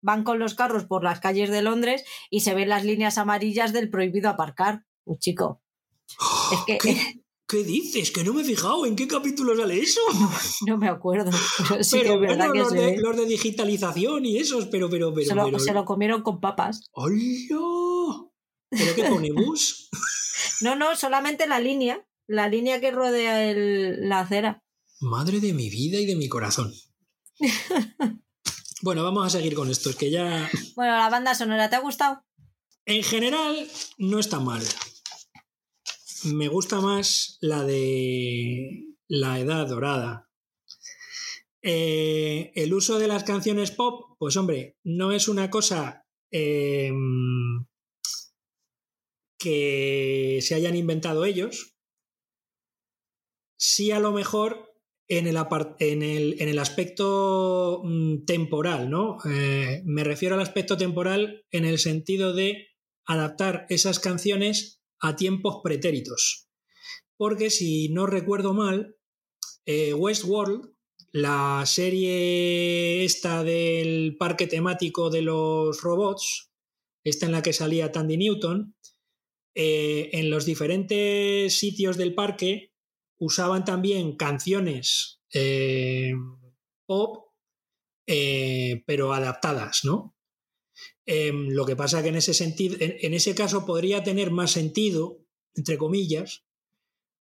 van 0.00 0.24
con 0.24 0.38
los 0.38 0.54
carros 0.54 0.86
por 0.86 1.04
las 1.04 1.20
calles 1.20 1.50
de 1.50 1.62
Londres 1.62 2.04
y 2.30 2.40
se 2.40 2.54
ven 2.54 2.70
las 2.70 2.84
líneas 2.84 3.18
amarillas 3.18 3.74
del 3.74 3.90
prohibido 3.90 4.30
aparcar. 4.30 4.84
Un 5.04 5.18
chico. 5.18 5.62
Es 6.52 6.60
que... 6.66 6.78
¿Qué 6.78 7.19
dices? 7.58 8.10
Que 8.10 8.24
no 8.24 8.32
me 8.32 8.42
he 8.42 8.44
fijado. 8.44 8.86
¿En 8.86 8.96
qué 8.96 9.06
capítulo 9.06 9.56
sale 9.56 9.78
eso? 9.78 10.00
No, 10.66 10.76
me 10.78 10.88
acuerdo. 10.88 11.30
Pero, 11.90 12.18
bueno, 12.18 12.54
los, 12.54 12.70
de, 12.72 13.26
digitalización 13.26 14.26
y 14.26 14.38
esos, 14.38 14.66
pero, 14.66 14.88
pero, 14.90 15.12
pero. 15.12 15.26
Se 15.26 15.34
lo, 15.34 15.58
se 15.58 15.72
lo 15.72 15.84
comieron 15.84 16.22
con 16.22 16.40
papas. 16.40 16.82
¡Hola! 16.92 17.16
¿Pero 18.70 18.94
qué 18.94 19.04
pone 19.04 19.32
bus? 19.32 19.88
no, 20.60 20.76
no, 20.76 20.96
solamente 20.96 21.46
la 21.46 21.60
línea. 21.60 22.06
La 22.26 22.48
línea 22.48 22.80
que 22.80 22.92
rodea 22.92 23.52
la 23.54 24.20
acera. 24.20 24.62
Madre 25.00 25.40
de 25.40 25.52
mi 25.52 25.68
vida 25.68 25.98
y 25.98 26.06
de 26.06 26.14
mi 26.14 26.28
corazón. 26.28 26.72
bueno, 28.82 29.02
vamos 29.02 29.26
a 29.26 29.30
seguir 29.30 29.54
con 29.54 29.70
esto. 29.70 29.90
Es 29.90 29.96
que 29.96 30.10
ya. 30.10 30.48
Bueno, 30.76 30.96
la 30.96 31.10
banda 31.10 31.34
sonora, 31.34 31.68
¿te 31.68 31.76
ha 31.76 31.80
gustado? 31.80 32.22
En 32.86 33.02
general, 33.02 33.68
no 33.98 34.20
está 34.20 34.38
mal 34.38 34.62
me 36.24 36.48
gusta 36.48 36.80
más 36.80 37.38
la 37.40 37.64
de 37.64 38.84
la 39.08 39.38
edad 39.38 39.66
dorada. 39.66 40.30
Eh, 41.62 42.52
el 42.54 42.72
uso 42.72 42.98
de 42.98 43.08
las 43.08 43.24
canciones 43.24 43.70
pop, 43.70 44.16
pues 44.18 44.36
hombre, 44.36 44.78
no 44.82 45.12
es 45.12 45.28
una 45.28 45.50
cosa 45.50 46.06
em, 46.30 47.66
que 49.38 50.38
se 50.42 50.54
hayan 50.54 50.76
inventado 50.76 51.24
ellos. 51.24 51.76
Sí, 53.58 53.90
a 53.90 54.00
lo 54.00 54.12
mejor 54.12 54.70
en 55.08 55.26
el, 55.26 56.58
aspecto 56.58 57.82
mm, 57.84 58.24
temporal, 58.24 58.88
¿no? 58.88 59.18
Eh, 59.28 59.82
me 59.84 60.04
refiero 60.04 60.36
al 60.36 60.40
aspecto 60.40 60.76
temporal 60.76 61.44
en 61.50 61.64
el 61.64 61.78
sentido 61.78 62.32
de 62.32 62.68
adaptar 63.06 63.66
esas 63.68 63.98
canciones 63.98 64.79
a 65.00 65.16
tiempos 65.16 65.60
pretéritos. 65.62 66.48
Porque 67.16 67.50
si 67.50 67.88
no 67.90 68.06
recuerdo 68.06 68.54
mal, 68.54 68.96
eh, 69.66 69.94
Westworld, 69.94 70.72
la 71.12 71.64
serie 71.66 73.04
esta 73.04 73.42
del 73.42 74.16
parque 74.16 74.46
temático 74.46 75.10
de 75.10 75.22
los 75.22 75.82
robots, 75.82 76.50
esta 77.04 77.26
en 77.26 77.32
la 77.32 77.42
que 77.42 77.52
salía 77.52 77.92
Tandy 77.92 78.16
Newton, 78.16 78.76
eh, 79.54 80.10
en 80.12 80.30
los 80.30 80.46
diferentes 80.46 81.58
sitios 81.58 81.96
del 81.96 82.14
parque 82.14 82.72
usaban 83.18 83.64
también 83.64 84.16
canciones 84.16 85.20
eh, 85.34 86.12
pop, 86.86 87.26
pero 88.86 89.12
adaptadas, 89.12 89.84
¿no? 89.84 90.16
Em, 91.12 91.48
lo 91.48 91.66
que 91.66 91.74
pasa 91.74 92.04
que 92.04 92.10
en 92.10 92.14
ese 92.14 92.32
sentido, 92.32 92.76
en, 92.78 93.14
ese 93.14 93.34
caso 93.34 93.66
podría 93.66 94.04
tener 94.04 94.30
más 94.30 94.52
sentido, 94.52 95.26
entre 95.56 95.76
comillas, 95.76 96.44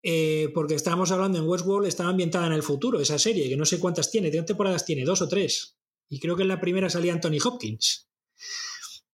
eh, 0.02 0.48
porque 0.54 0.74
estábamos 0.74 1.10
hablando 1.10 1.38
en 1.38 1.46
Westworld, 1.46 1.86
estaba 1.86 2.08
ambientada 2.08 2.46
en 2.46 2.54
el 2.54 2.62
futuro, 2.62 2.98
esa 2.98 3.18
serie, 3.18 3.46
que 3.46 3.58
no 3.58 3.66
sé 3.66 3.78
cuántas 3.78 4.10
tiene, 4.10 4.30
¿de 4.30 4.42
temporadas 4.42 4.86
tiene? 4.86 5.04
Dos 5.04 5.20
o 5.20 5.28
tres. 5.28 5.76
Y 6.08 6.18
creo 6.18 6.34
que 6.34 6.44
en 6.44 6.48
la 6.48 6.62
primera 6.62 6.88
salía 6.88 7.12
Anthony 7.12 7.36
Hopkins. 7.44 8.08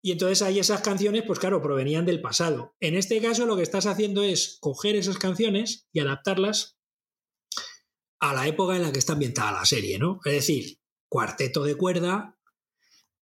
Y 0.03 0.11
entonces 0.11 0.43
ahí 0.43 0.59
esas 0.59 0.81
canciones, 0.81 1.23
pues 1.25 1.39
claro, 1.39 1.63
provenían 1.63 2.05
del 2.05 2.21
pasado. 2.21 2.75
En 2.81 2.97
este 2.97 3.21
caso 3.21 3.47
lo 3.47 3.55
que 3.55 3.63
estás 3.63 3.87
haciendo 3.87 4.25
es 4.25 4.59
coger 4.59 4.97
esas 4.97 5.19
canciones 5.19 5.87
y 5.93 6.01
adaptarlas 6.01 6.77
a 8.19 8.35
la 8.35 8.49
época 8.49 8.75
en 8.75 8.83
la 8.83 8.91
que 8.91 8.99
está 8.99 9.13
ambientada 9.13 9.53
la 9.53 9.65
serie, 9.65 10.01
¿no? 10.01 10.19
Es 10.25 10.33
decir, 10.33 10.81
cuarteto 11.09 11.63
de 11.63 11.77
cuerda, 11.77 12.36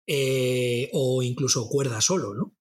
eh, 0.06 0.90
o 0.94 1.24
incluso 1.24 1.68
cuerda 1.70 2.02
solo, 2.02 2.34
¿no? 2.34 2.56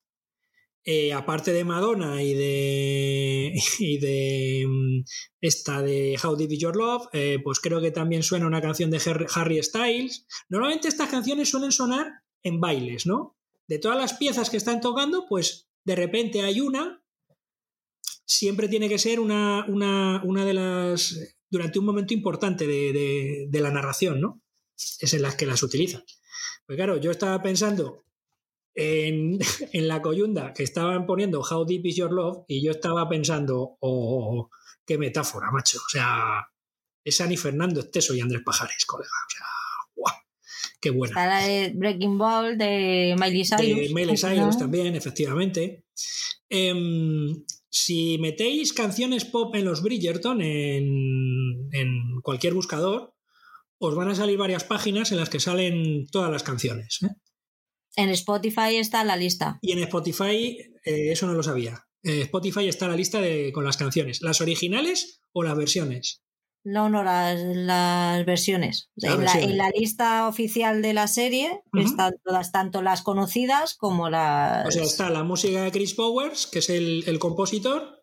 Eh, 0.84 1.12
aparte 1.12 1.52
de 1.52 1.62
Madonna 1.62 2.24
y 2.24 2.34
de, 2.34 3.54
y 3.78 3.98
de 3.98 4.64
mm, 4.66 5.04
esta 5.40 5.80
de 5.80 6.18
How 6.22 6.36
Deep 6.36 6.52
Is 6.52 6.60
Your 6.60 6.76
Love, 6.76 7.06
eh, 7.12 7.38
pues 7.42 7.60
creo 7.60 7.80
que 7.80 7.92
también 7.92 8.22
suena 8.22 8.46
una 8.46 8.60
canción 8.60 8.90
de 8.90 9.00
Harry 9.34 9.62
Styles. 9.62 10.26
Normalmente 10.48 10.88
estas 10.88 11.08
canciones 11.08 11.50
suelen 11.50 11.72
sonar 11.72 12.08
en 12.42 12.60
bailes, 12.60 13.06
¿no? 13.06 13.36
De 13.68 13.78
todas 13.78 13.96
las 13.96 14.14
piezas 14.14 14.50
que 14.50 14.56
están 14.56 14.80
tocando, 14.80 15.26
pues 15.28 15.68
de 15.84 15.94
repente 15.94 16.42
hay 16.42 16.60
una, 16.60 17.02
siempre 18.24 18.68
tiene 18.68 18.88
que 18.88 18.98
ser 18.98 19.20
una, 19.20 19.64
una, 19.68 20.44
de 20.44 20.54
las, 20.54 21.16
durante 21.48 21.78
un 21.78 21.84
momento 21.84 22.12
importante 22.12 22.66
de, 22.66 23.46
de 23.48 23.60
la 23.60 23.70
narración, 23.70 24.20
¿no? 24.20 24.42
Es 24.76 25.14
en 25.14 25.22
las 25.22 25.36
que 25.36 25.46
las 25.46 25.62
utilizan. 25.62 26.02
Pues 26.66 26.76
claro, 26.76 26.96
yo 26.98 27.10
estaba 27.10 27.42
pensando 27.42 28.04
en, 28.74 29.38
la 29.72 30.00
coyunda 30.00 30.52
que 30.54 30.62
estaban 30.62 31.06
poniendo 31.06 31.40
How 31.40 31.64
Deep 31.64 31.86
Is 31.86 31.96
Your 31.96 32.12
Love 32.12 32.44
y 32.48 32.64
yo 32.64 32.72
estaba 32.72 33.08
pensando, 33.08 33.76
oh, 33.80 34.48
qué 34.86 34.96
metáfora, 34.98 35.50
macho. 35.50 35.78
O 35.78 35.88
sea, 35.90 36.46
es 37.04 37.20
Ani 37.20 37.36
Fernando 37.36 37.80
Esteso 37.80 38.14
y 38.14 38.20
Andrés 38.20 38.42
Pajares, 38.44 38.86
colega. 38.86 39.10
O 39.10 39.30
sea, 39.30 39.46
¡guau! 39.94 40.14
¡Qué 40.80 40.90
buena! 40.90 41.10
Está 41.10 41.26
la 41.26 41.46
de 41.46 41.72
Breaking 41.74 42.18
Ball 42.18 42.56
de 42.56 43.14
Miley 43.18 43.44
Cyrus. 43.44 43.88
De 43.88 43.94
Miley 43.94 44.16
Cyrus 44.16 44.58
también, 44.58 44.94
efectivamente. 44.94 45.84
Em, 46.48 47.44
si 47.68 48.18
metéis 48.18 48.72
canciones 48.72 49.24
pop 49.24 49.54
en 49.54 49.64
los 49.64 49.82
Bridgerton, 49.82 50.40
en, 50.42 51.68
en 51.72 52.20
cualquier 52.22 52.54
buscador, 52.54 53.11
os 53.84 53.96
van 53.96 54.08
a 54.08 54.14
salir 54.14 54.38
varias 54.38 54.62
páginas 54.62 55.10
en 55.10 55.18
las 55.18 55.28
que 55.28 55.40
salen 55.40 56.06
todas 56.06 56.30
las 56.30 56.44
canciones. 56.44 57.00
¿eh? 57.02 57.08
En 57.96 58.10
Spotify 58.10 58.76
está 58.76 59.02
la 59.02 59.16
lista. 59.16 59.58
Y 59.60 59.72
en 59.72 59.80
Spotify, 59.80 60.56
eh, 60.84 61.12
eso 61.12 61.26
no 61.26 61.34
lo 61.34 61.42
sabía. 61.42 61.84
En 62.04 62.22
Spotify 62.22 62.68
está 62.68 62.86
la 62.86 62.96
lista 62.96 63.20
de, 63.20 63.50
con 63.52 63.64
las 63.64 63.76
canciones. 63.76 64.22
¿Las 64.22 64.40
originales 64.40 65.20
o 65.32 65.42
las 65.42 65.56
versiones? 65.56 66.22
No, 66.64 66.88
no, 66.88 67.02
las, 67.02 68.24
versiones. 68.24 68.88
en, 68.96 69.56
La, 69.56 69.70
lista 69.70 70.28
oficial 70.28 70.80
de 70.80 70.92
la 70.92 71.08
serie 71.08 71.60
están 71.72 72.14
todas, 72.24 72.52
tanto 72.52 72.82
las 72.82 73.02
conocidas 73.02 73.74
como 73.74 74.08
las. 74.10 74.68
O 74.68 74.70
sea, 74.70 74.84
está 74.84 75.10
la 75.10 75.24
música 75.24 75.64
de 75.64 75.72
Chris 75.72 75.94
Powers, 75.94 76.46
que 76.46 76.60
es 76.60 76.70
el, 76.70 77.02
el 77.08 77.18
compositor, 77.18 78.01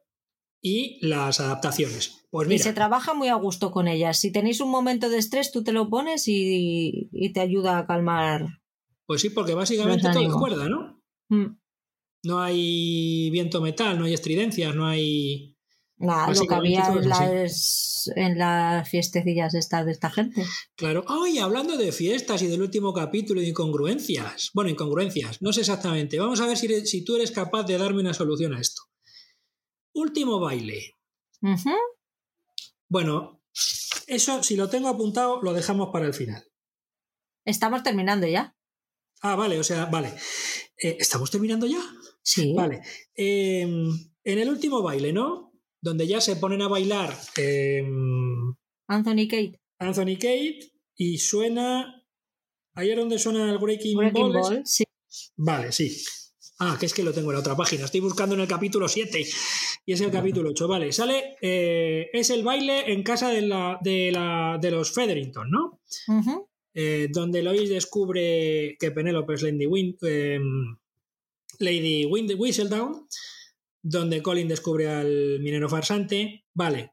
y 0.61 1.05
las 1.05 1.39
adaptaciones. 1.39 2.25
Pues 2.31 2.49
y 2.51 2.59
se 2.59 2.73
trabaja 2.73 3.13
muy 3.13 3.27
a 3.29 3.35
gusto 3.35 3.71
con 3.71 3.87
ellas. 3.87 4.19
Si 4.19 4.31
tenéis 4.31 4.61
un 4.61 4.69
momento 4.69 5.09
de 5.09 5.17
estrés, 5.17 5.51
tú 5.51 5.63
te 5.63 5.71
lo 5.71 5.89
pones 5.89 6.25
y, 6.27 7.09
te 7.33 7.39
ayuda 7.39 7.79
a 7.79 7.87
calmar. 7.87 8.61
Pues 9.05 9.21
sí, 9.21 9.29
porque 9.29 9.55
básicamente 9.55 10.07
todo 10.11 10.27
es 10.27 10.33
cuerda, 10.33 10.69
¿no? 10.69 11.01
Mm. 11.29 11.57
No 12.23 12.41
hay 12.41 13.29
viento 13.31 13.61
metal, 13.61 13.97
no 13.97 14.05
hay 14.05 14.13
estridencias, 14.13 14.75
no 14.75 14.85
hay. 14.85 15.55
Nada, 15.97 16.33
lo 16.33 16.45
que 16.45 16.55
había 16.55 16.87
en 16.87 17.09
las, 17.09 18.09
en 18.15 18.37
las, 18.37 18.87
fiestecillas 18.87 19.53
estas 19.53 19.85
de 19.85 19.91
esta 19.91 20.09
gente. 20.09 20.45
Claro. 20.75 21.03
Ay, 21.07 21.39
hablando 21.39 21.75
de 21.75 21.91
fiestas 21.91 22.41
y 22.41 22.47
del 22.47 22.61
último 22.61 22.93
capítulo 22.93 23.41
de 23.41 23.49
incongruencias. 23.49 24.51
Bueno, 24.53 24.69
incongruencias, 24.69 25.41
no 25.41 25.51
sé 25.51 25.61
exactamente. 25.61 26.17
Vamos 26.17 26.39
a 26.39 26.47
ver 26.47 26.55
si, 26.55 26.85
si 26.85 27.03
tú 27.03 27.17
eres 27.17 27.31
capaz 27.31 27.63
de 27.63 27.77
darme 27.77 27.99
una 27.99 28.13
solución 28.13 28.53
a 28.53 28.61
esto. 28.61 28.88
Último 29.99 30.39
baile. 30.39 30.97
Bueno, 32.87 33.41
eso 34.07 34.43
si 34.43 34.55
lo 34.55 34.69
tengo 34.69 34.89
apuntado 34.89 35.41
lo 35.41 35.53
dejamos 35.53 35.89
para 35.91 36.05
el 36.05 36.13
final. 36.13 36.43
Estamos 37.45 37.83
terminando 37.83 38.27
ya. 38.27 38.55
Ah, 39.21 39.35
vale, 39.35 39.59
o 39.59 39.63
sea, 39.63 39.85
vale. 39.85 40.13
Eh, 40.81 40.97
¿Estamos 40.99 41.29
terminando 41.29 41.65
ya? 41.65 41.81
Sí. 42.21 42.53
Vale. 42.53 42.81
Em, 43.15 43.89
en 44.23 44.39
el 44.39 44.49
último 44.49 44.81
baile, 44.81 45.11
¿no? 45.11 45.53
Donde 45.81 46.07
ya 46.07 46.21
se 46.21 46.35
ponen 46.35 46.61
a 46.61 46.67
bailar 46.67 47.17
em, 47.37 48.53
Anthony 48.87 49.27
Kate. 49.29 49.59
Anthony 49.79 50.15
Kate 50.15 50.71
y 50.95 51.17
suena. 51.17 52.03
Ahí 52.73 52.91
es 52.91 52.97
donde 52.97 53.19
suena 53.19 53.49
el 53.49 53.57
Breaking, 53.57 53.97
Breaking 53.97 54.31
Ball. 54.31 54.41
Ball, 54.41 54.61
sí. 54.65 54.83
Vale, 55.35 55.71
sí. 55.71 56.03
Ah, 56.61 56.75
que 56.77 56.87
es 56.87 56.93
que 56.93 57.03
lo 57.03 57.13
tengo 57.13 57.29
en 57.31 57.35
la 57.35 57.39
otra 57.39 57.55
página. 57.55 57.85
Estoy 57.85 58.01
buscando 58.01 58.35
en 58.35 58.41
el 58.41 58.47
capítulo 58.47 58.89
7 58.89 59.25
y 59.85 59.93
es 59.93 60.01
el 60.01 60.11
capítulo 60.11 60.49
8. 60.49 60.67
Vale, 60.67 60.91
sale. 60.91 61.37
eh, 61.41 62.09
es 62.11 62.29
el 62.31 62.43
baile 62.43 62.91
en 62.91 63.01
casa 63.01 63.29
de, 63.29 63.41
la, 63.41 63.79
de, 63.81 64.11
la, 64.11 64.57
de 64.61 64.71
los 64.71 64.91
Featherington, 64.93 65.49
¿no? 65.49 65.79
Eh, 66.73 67.07
donde 67.11 67.41
Lois 67.43 67.69
descubre 67.69 68.75
que 68.77 68.91
Penélope 68.91 69.35
es 69.35 69.41
Lady, 69.41 69.65
Win, 69.67 69.97
eh, 70.01 70.39
Lady 71.59 72.05
Wind 72.05 72.33
Whistledown, 72.37 73.07
donde 73.81 74.21
Colin 74.21 74.49
descubre 74.49 74.89
al 74.89 75.39
minero 75.39 75.69
farsante. 75.69 76.43
Vale. 76.53 76.91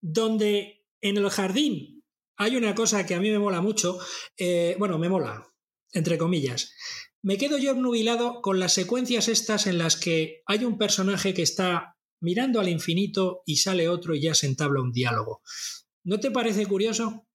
Donde 0.00 0.84
en 1.00 1.16
el 1.16 1.30
jardín 1.30 2.02
hay 2.36 2.56
una 2.56 2.74
cosa 2.74 3.06
que 3.06 3.14
a 3.14 3.20
mí 3.20 3.30
me 3.30 3.38
mola 3.38 3.60
mucho. 3.60 4.00
bueno, 4.78 4.98
me 4.98 5.08
mola, 5.08 5.46
entre 5.92 6.18
comillas. 6.18 6.72
Me 7.22 7.38
quedo 7.38 7.58
yo 7.58 7.72
obnubilado 7.72 8.40
con 8.40 8.60
las 8.60 8.72
secuencias 8.72 9.28
estas 9.28 9.66
en 9.66 9.78
las 9.78 9.96
que 9.96 10.42
hay 10.46 10.64
un 10.64 10.78
personaje 10.78 11.34
que 11.34 11.42
está 11.42 11.96
mirando 12.20 12.60
al 12.60 12.68
infinito 12.68 13.42
y 13.46 13.56
sale 13.56 13.88
otro 13.88 14.14
y 14.14 14.22
ya 14.22 14.34
se 14.34 14.46
entabla 14.46 14.82
un 14.82 14.92
diálogo. 14.92 15.42
¿No 16.04 16.20
te 16.20 16.30
parece 16.30 16.66
curioso? 16.66 17.26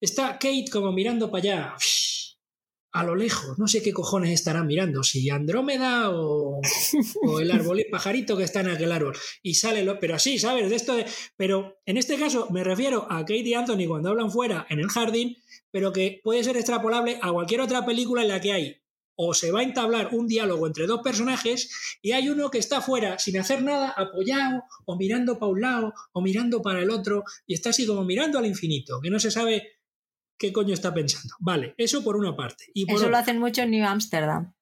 Está 0.00 0.34
Kate 0.34 0.66
como 0.70 0.92
mirando 0.92 1.30
para 1.30 1.42
allá, 1.42 1.76
a 2.92 3.04
lo 3.04 3.16
lejos. 3.16 3.58
No 3.58 3.66
sé 3.66 3.82
qué 3.82 3.92
cojones 3.92 4.30
estarán 4.30 4.66
mirando, 4.66 5.02
si 5.02 5.28
Andrómeda 5.30 6.10
o, 6.10 6.60
o 7.22 7.40
el 7.40 7.50
árbol 7.52 7.80
y 7.80 7.90
pajarito 7.90 8.36
que 8.36 8.44
está 8.44 8.60
en 8.60 8.68
aquel 8.68 8.92
árbol. 8.92 9.16
Y 9.42 9.54
sale, 9.54 9.82
lo, 9.82 9.98
pero 9.98 10.14
así, 10.14 10.38
¿sabes? 10.38 10.68
De 10.70 10.76
esto 10.76 10.94
de, 10.94 11.06
pero 11.36 11.80
en 11.86 11.96
este 11.96 12.18
caso 12.18 12.48
me 12.50 12.62
refiero 12.62 13.06
a 13.10 13.20
Kate 13.20 13.38
y 13.40 13.54
Anthony 13.54 13.86
cuando 13.88 14.10
hablan 14.10 14.30
fuera 14.30 14.66
en 14.68 14.78
el 14.78 14.88
jardín, 14.88 15.36
pero 15.70 15.92
que 15.92 16.20
puede 16.22 16.44
ser 16.44 16.56
extrapolable 16.56 17.18
a 17.22 17.32
cualquier 17.32 17.62
otra 17.62 17.84
película 17.84 18.22
en 18.22 18.28
la 18.28 18.40
que 18.40 18.52
hay 18.52 18.81
o 19.14 19.34
se 19.34 19.52
va 19.52 19.60
a 19.60 19.62
entablar 19.62 20.08
un 20.12 20.26
diálogo 20.26 20.66
entre 20.66 20.86
dos 20.86 21.00
personajes 21.02 21.98
y 22.02 22.12
hay 22.12 22.28
uno 22.28 22.50
que 22.50 22.58
está 22.58 22.80
fuera 22.80 23.18
sin 23.18 23.38
hacer 23.38 23.62
nada, 23.62 23.90
apoyado 23.90 24.62
o 24.86 24.96
mirando 24.96 25.38
para 25.38 25.52
un 25.52 25.60
lado 25.60 25.94
o 26.12 26.20
mirando 26.22 26.62
para 26.62 26.80
el 26.80 26.90
otro 26.90 27.24
y 27.46 27.54
está 27.54 27.70
así 27.70 27.86
como 27.86 28.04
mirando 28.04 28.38
al 28.38 28.46
infinito, 28.46 29.00
que 29.02 29.10
no 29.10 29.18
se 29.20 29.30
sabe 29.30 29.80
qué 30.38 30.52
coño 30.52 30.74
está 30.74 30.92
pensando. 30.94 31.34
Vale, 31.40 31.74
eso 31.76 32.02
por 32.02 32.16
una 32.16 32.34
parte. 32.34 32.64
Y 32.74 32.86
por 32.86 32.96
Eso 32.96 33.08
lo 33.10 33.16
hacen 33.16 33.38
mucho 33.38 33.62
en 33.62 33.70
New 33.70 33.84
Amsterdam, 33.86 34.54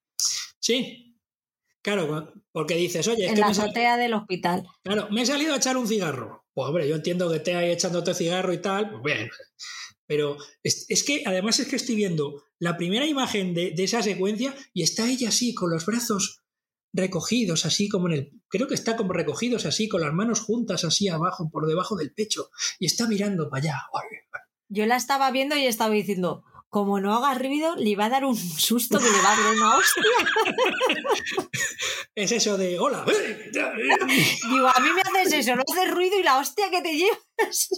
Sí. 0.59 1.06
Claro, 1.82 2.31
porque 2.52 2.74
dices, 2.74 3.09
oye, 3.09 3.24
es 3.24 3.31
en 3.31 3.36
que 3.36 3.40
la 3.40 3.55
sal- 3.55 3.66
azotea 3.66 3.97
del 3.97 4.12
hospital. 4.12 4.66
claro, 4.82 5.09
me 5.10 5.22
he 5.22 5.27
salido 5.27 5.55
a 5.55 5.56
echar 5.56 5.78
un 5.78 5.89
cigarro. 5.89 6.44
Pues 6.52 6.68
hombre, 6.68 6.86
yo 6.86 6.97
entiendo 6.97 7.31
que 7.31 7.36
estés 7.39 7.55
ahí 7.56 7.70
echándote 7.70 8.12
cigarro 8.12 8.52
y 8.52 8.59
tal, 8.60 8.90
pues 8.90 9.02
bien. 9.16 9.31
Pero 10.06 10.36
es, 10.62 10.85
es 10.90 11.02
que 11.05 11.22
además 11.24 11.59
es 11.60 11.68
que 11.68 11.77
estoy 11.77 11.94
viendo 11.94 12.43
la 12.61 12.77
primera 12.77 13.07
imagen 13.07 13.55
de, 13.55 13.73
de 13.73 13.85
esa 13.85 14.03
secuencia 14.03 14.55
y 14.73 14.82
está 14.82 15.09
ella 15.09 15.31
así, 15.31 15.55
con 15.55 15.70
los 15.70 15.85
brazos 15.87 16.45
recogidos, 16.93 17.66
así 17.66 17.89
como 17.89 18.09
en 18.09 18.15
el. 18.15 18.43
Creo 18.49 18.69
que 18.69 18.74
está 18.74 18.97
como 18.97 19.12
recogidos 19.12 19.66
así, 19.66 19.89
con 19.89 20.01
las 20.01 20.12
manos 20.12 20.41
juntas 20.41 20.85
así 20.85 21.09
abajo, 21.09 21.51
por 21.51 21.66
debajo 21.66 21.97
del 21.97 22.12
pecho, 22.12 22.51
y 22.78 22.87
está 22.87 23.09
mirando 23.09 23.49
para 23.49 23.62
allá. 23.62 23.82
Yo 24.69 24.87
la 24.87 24.97
estaba 24.97 25.31
viendo 25.31 25.57
y 25.57 25.66
estaba 25.66 25.93
diciendo, 25.93 26.45
como 26.69 27.01
no 27.01 27.15
haga 27.15 27.35
ruido, 27.39 27.74
le 27.77 27.97
va 27.97 28.07
a 28.07 28.11
dar 28.11 28.24
un 28.24 28.37
susto 28.37 28.99
que 28.99 29.11
le 29.11 29.23
va 29.23 29.32
a 29.32 29.41
dar 29.41 29.53
una 29.55 29.77
hostia. 29.77 30.03
Es 32.15 32.32
eso 32.32 32.59
de 32.59 32.78
hola. 32.78 33.05
Digo, 33.53 34.66
a 34.66 34.81
mí 34.81 34.89
me 34.93 35.01
haces 35.01 35.32
eso, 35.32 35.57
no 35.57 35.62
haces 35.66 35.91
ruido 35.91 36.19
y 36.19 36.23
la 36.23 36.39
hostia 36.39 36.70
que 36.70 36.82
te 36.82 36.95
llevas. 36.95 37.69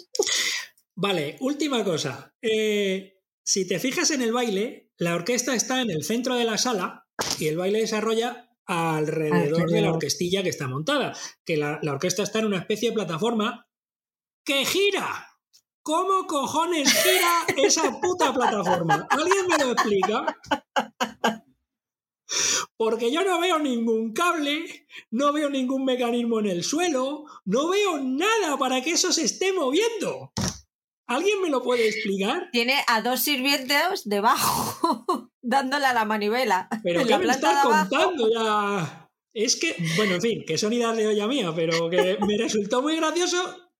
Vale, 0.96 1.36
última 1.40 1.84
cosa. 1.84 2.34
Eh, 2.40 3.21
si 3.44 3.66
te 3.66 3.78
fijas 3.78 4.10
en 4.10 4.22
el 4.22 4.32
baile, 4.32 4.90
la 4.96 5.14
orquesta 5.14 5.54
está 5.54 5.80
en 5.80 5.90
el 5.90 6.04
centro 6.04 6.36
de 6.36 6.44
la 6.44 6.58
sala 6.58 7.06
y 7.38 7.48
el 7.48 7.56
baile 7.56 7.80
desarrolla 7.80 8.50
alrededor 8.66 9.70
de 9.70 9.80
la 9.80 9.92
orquestilla 9.92 10.42
que 10.42 10.48
está 10.48 10.68
montada. 10.68 11.16
Que 11.44 11.56
la, 11.56 11.78
la 11.82 11.92
orquesta 11.92 12.22
está 12.22 12.38
en 12.38 12.46
una 12.46 12.58
especie 12.58 12.90
de 12.90 12.94
plataforma 12.94 13.68
que 14.44 14.64
gira. 14.64 15.28
¿Cómo 15.82 16.26
cojones 16.28 16.92
gira 16.92 17.66
esa 17.66 18.00
puta 18.00 18.32
plataforma? 18.32 19.06
¿Alguien 19.10 19.46
me 19.48 19.64
lo 19.64 19.72
explica? 19.72 20.38
Porque 22.76 23.12
yo 23.12 23.24
no 23.24 23.40
veo 23.40 23.58
ningún 23.58 24.12
cable, 24.12 24.86
no 25.10 25.32
veo 25.32 25.50
ningún 25.50 25.84
mecanismo 25.84 26.40
en 26.40 26.46
el 26.46 26.64
suelo, 26.64 27.24
no 27.44 27.68
veo 27.68 27.98
nada 28.00 28.56
para 28.58 28.80
que 28.80 28.92
eso 28.92 29.12
se 29.12 29.24
esté 29.24 29.52
moviendo. 29.52 30.32
¿Alguien 31.12 31.40
me 31.40 31.50
lo 31.50 31.62
puede 31.62 31.88
explicar? 31.88 32.48
Tiene 32.52 32.82
a 32.88 33.02
dos 33.02 33.20
sirvientes 33.20 34.02
debajo, 34.04 35.30
dándole 35.42 35.86
a 35.86 35.92
la 35.92 36.04
manivela. 36.04 36.68
Pero 36.82 37.06
¿qué 37.06 37.18
me 37.18 37.30
estás 37.30 37.64
contando 37.64 38.28
ya? 38.32 39.10
Es 39.34 39.56
que, 39.56 39.74
bueno, 39.96 40.16
en 40.16 40.20
fin, 40.20 40.44
que 40.46 40.58
son 40.58 40.72
ideas 40.72 40.96
de 40.96 41.06
olla 41.06 41.26
mía, 41.26 41.52
pero 41.54 41.88
que 41.88 42.18
me 42.26 42.36
resultó 42.36 42.82
muy 42.82 42.96
gracioso 42.96 43.70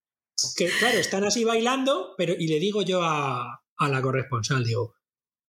que, 0.55 0.67
claro, 0.79 0.97
están 0.97 1.23
así 1.23 1.43
bailando, 1.43 2.15
pero 2.17 2.33
y 2.33 2.47
le 2.47 2.59
digo 2.59 2.81
yo 2.81 3.03
a, 3.03 3.63
a 3.77 3.89
la 3.89 4.01
corresponsal, 4.01 4.63
digo, 4.63 4.95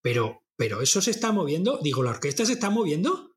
pero, 0.01 0.45
pero 0.57 0.81
eso 0.81 1.01
se 1.01 1.11
está 1.11 1.33
moviendo, 1.33 1.79
digo, 1.83 2.03
¿la 2.03 2.11
orquesta 2.11 2.47
se 2.47 2.53
está 2.53 2.71
moviendo? 2.71 3.37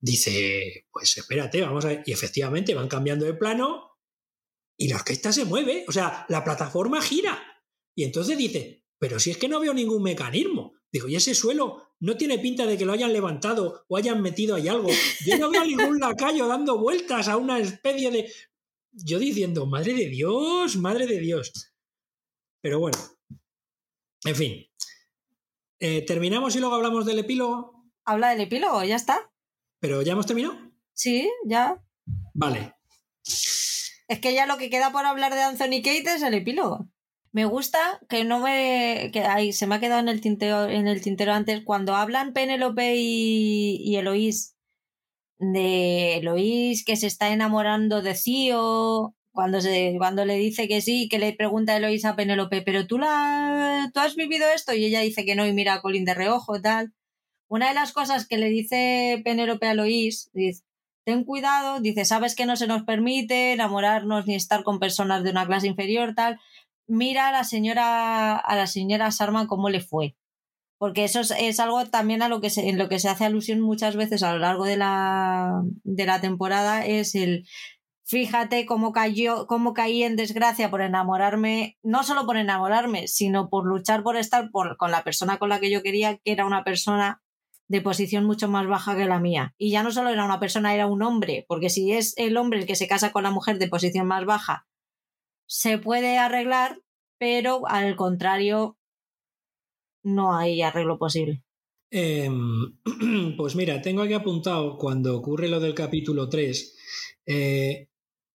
Dice, 0.00 0.86
pues 0.90 1.16
espérate, 1.18 1.60
vamos 1.60 1.84
a 1.84 1.88
ver. 1.88 2.02
Y 2.06 2.12
efectivamente 2.12 2.74
van 2.74 2.88
cambiando 2.88 3.24
de 3.26 3.34
plano 3.34 3.87
y 4.78 4.88
la 4.88 4.96
orquesta 4.96 5.32
se 5.32 5.44
mueve, 5.44 5.84
o 5.88 5.92
sea, 5.92 6.24
la 6.28 6.44
plataforma 6.44 7.02
gira. 7.02 7.36
Y 7.94 8.04
entonces 8.04 8.38
dice, 8.38 8.84
pero 8.98 9.18
si 9.18 9.32
es 9.32 9.36
que 9.36 9.48
no 9.48 9.60
veo 9.60 9.74
ningún 9.74 10.02
mecanismo. 10.02 10.74
Digo, 10.90 11.08
y 11.08 11.16
ese 11.16 11.34
suelo 11.34 11.88
no 12.00 12.16
tiene 12.16 12.38
pinta 12.38 12.64
de 12.64 12.78
que 12.78 12.86
lo 12.86 12.92
hayan 12.92 13.12
levantado 13.12 13.84
o 13.88 13.96
hayan 13.96 14.22
metido 14.22 14.54
ahí 14.54 14.68
algo. 14.68 14.88
Yo 15.26 15.36
no 15.36 15.50
veo 15.50 15.64
ningún 15.64 15.98
lacayo 15.98 16.46
dando 16.46 16.78
vueltas 16.78 17.28
a 17.28 17.36
una 17.36 17.58
especie 17.58 18.10
de. 18.10 18.32
Yo 18.92 19.18
diciendo, 19.18 19.66
madre 19.66 19.92
de 19.94 20.08
Dios, 20.08 20.76
madre 20.76 21.06
de 21.06 21.18
Dios. 21.18 21.52
Pero 22.60 22.78
bueno, 22.78 22.98
en 24.24 24.34
fin. 24.34 24.66
Eh, 25.80 26.02
Terminamos 26.06 26.56
y 26.56 26.60
luego 26.60 26.76
hablamos 26.76 27.04
del 27.04 27.18
epílogo. 27.18 27.84
Habla 28.04 28.30
del 28.30 28.42
epílogo, 28.42 28.82
ya 28.84 28.96
está. 28.96 29.30
¿Pero 29.80 30.02
ya 30.02 30.12
hemos 30.12 30.26
terminado? 30.26 30.56
Sí, 30.94 31.30
ya. 31.44 31.84
Vale. 32.32 32.74
Es 34.08 34.20
que 34.20 34.34
ya 34.34 34.46
lo 34.46 34.56
que 34.56 34.70
queda 34.70 34.90
por 34.90 35.04
hablar 35.04 35.34
de 35.34 35.42
Anthony 35.42 35.82
Kate 35.82 36.14
es 36.14 36.22
el 36.22 36.34
epílogo. 36.34 36.88
Me 37.32 37.44
gusta 37.44 38.00
que 38.08 38.24
no 38.24 38.40
me. 38.40 39.10
que 39.12 39.20
ay, 39.20 39.52
se 39.52 39.66
me 39.66 39.74
ha 39.74 39.80
quedado 39.80 40.00
en 40.00 40.08
el 40.08 40.20
tintero, 40.22 40.66
en 40.68 40.88
el 40.88 41.02
tintero 41.02 41.32
antes. 41.34 41.62
Cuando 41.62 41.94
hablan 41.94 42.32
Penélope 42.32 42.96
y, 42.96 43.76
y 43.84 43.96
Eloís 43.96 44.56
de 45.38 46.16
Eloís 46.16 46.84
que 46.84 46.96
se 46.96 47.06
está 47.06 47.32
enamorando 47.32 48.02
de 48.02 48.14
Cío. 48.14 49.14
Cuando, 49.32 49.60
se, 49.60 49.94
cuando 49.98 50.24
le 50.24 50.34
dice 50.36 50.66
que 50.66 50.80
sí, 50.80 51.08
que 51.08 51.18
le 51.20 51.32
pregunta 51.32 51.76
Eloís 51.76 52.04
a 52.04 52.16
Penélope, 52.16 52.62
pero 52.62 52.88
tú, 52.88 52.98
la, 52.98 53.88
tú 53.94 54.00
has 54.00 54.16
vivido 54.16 54.48
esto 54.48 54.74
y 54.74 54.84
ella 54.84 55.00
dice 55.00 55.24
que 55.24 55.36
no 55.36 55.46
y 55.46 55.52
mira 55.52 55.74
a 55.74 55.80
Colin 55.80 56.04
de 56.04 56.14
reojo 56.14 56.56
y 56.56 56.62
tal. 56.62 56.92
Una 57.48 57.68
de 57.68 57.74
las 57.74 57.92
cosas 57.92 58.26
que 58.26 58.36
le 58.36 58.48
dice 58.48 59.22
Penélope 59.24 59.68
a 59.68 59.72
Eloís, 59.72 60.30
ten 61.08 61.24
cuidado, 61.24 61.80
dice, 61.80 62.04
sabes 62.04 62.36
que 62.36 62.44
no 62.44 62.54
se 62.54 62.66
nos 62.66 62.82
permite 62.82 63.54
enamorarnos 63.54 64.26
ni 64.26 64.34
estar 64.34 64.62
con 64.62 64.78
personas 64.78 65.24
de 65.24 65.30
una 65.30 65.46
clase 65.46 65.66
inferior, 65.66 66.14
tal. 66.14 66.38
Mira 66.86 67.28
a 67.28 67.32
la 67.32 67.44
señora, 67.44 68.36
a 68.36 68.54
la 68.54 68.66
señora 68.66 69.10
Sarma 69.10 69.46
cómo 69.46 69.70
le 69.70 69.80
fue. 69.80 70.16
Porque 70.76 71.04
eso 71.04 71.20
es, 71.20 71.60
algo 71.60 71.86
también 71.86 72.20
a 72.20 72.28
lo 72.28 72.42
que 72.42 72.50
se, 72.50 72.68
en 72.68 72.76
lo 72.76 72.90
que 72.90 72.98
se 72.98 73.08
hace 73.08 73.24
alusión 73.24 73.62
muchas 73.62 73.96
veces 73.96 74.22
a 74.22 74.34
lo 74.34 74.38
largo 74.38 74.66
de 74.66 74.76
la, 74.76 75.62
de 75.82 76.04
la 76.04 76.20
temporada, 76.20 76.84
es 76.84 77.14
el 77.14 77.46
fíjate 78.04 78.66
cómo 78.66 78.92
cayó, 78.92 79.46
cómo 79.46 79.72
caí 79.72 80.02
en 80.02 80.14
desgracia 80.14 80.68
por 80.68 80.82
enamorarme, 80.82 81.78
no 81.82 82.02
solo 82.02 82.26
por 82.26 82.36
enamorarme, 82.36 83.08
sino 83.08 83.48
por 83.48 83.66
luchar 83.66 84.02
por 84.02 84.18
estar 84.18 84.50
con 84.50 84.90
la 84.90 85.04
persona 85.04 85.38
con 85.38 85.48
la 85.48 85.58
que 85.58 85.70
yo 85.70 85.82
quería, 85.82 86.18
que 86.18 86.32
era 86.32 86.44
una 86.44 86.64
persona 86.64 87.22
de 87.68 87.82
posición 87.82 88.24
mucho 88.24 88.48
más 88.48 88.66
baja 88.66 88.96
que 88.96 89.04
la 89.04 89.20
mía. 89.20 89.54
Y 89.58 89.70
ya 89.70 89.82
no 89.82 89.92
solo 89.92 90.10
era 90.10 90.24
una 90.24 90.40
persona, 90.40 90.74
era 90.74 90.86
un 90.86 91.02
hombre, 91.02 91.44
porque 91.48 91.70
si 91.70 91.92
es 91.92 92.14
el 92.16 92.36
hombre 92.36 92.60
el 92.60 92.66
que 92.66 92.76
se 92.76 92.88
casa 92.88 93.12
con 93.12 93.22
la 93.22 93.30
mujer 93.30 93.58
de 93.58 93.68
posición 93.68 94.06
más 94.06 94.24
baja, 94.24 94.66
se 95.46 95.78
puede 95.78 96.18
arreglar, 96.18 96.80
pero 97.18 97.66
al 97.68 97.94
contrario, 97.96 98.78
no 100.02 100.36
hay 100.36 100.62
arreglo 100.62 100.98
posible. 100.98 101.44
Em, 101.90 102.78
pues 103.36 103.54
mira, 103.54 103.80
tengo 103.82 104.02
aquí 104.02 104.14
apuntado 104.14 104.76
cuando 104.76 105.16
ocurre 105.16 105.48
lo 105.48 105.60
del 105.60 105.74
capítulo 105.74 106.28
3. 106.28 106.76
Eh, 107.26 107.88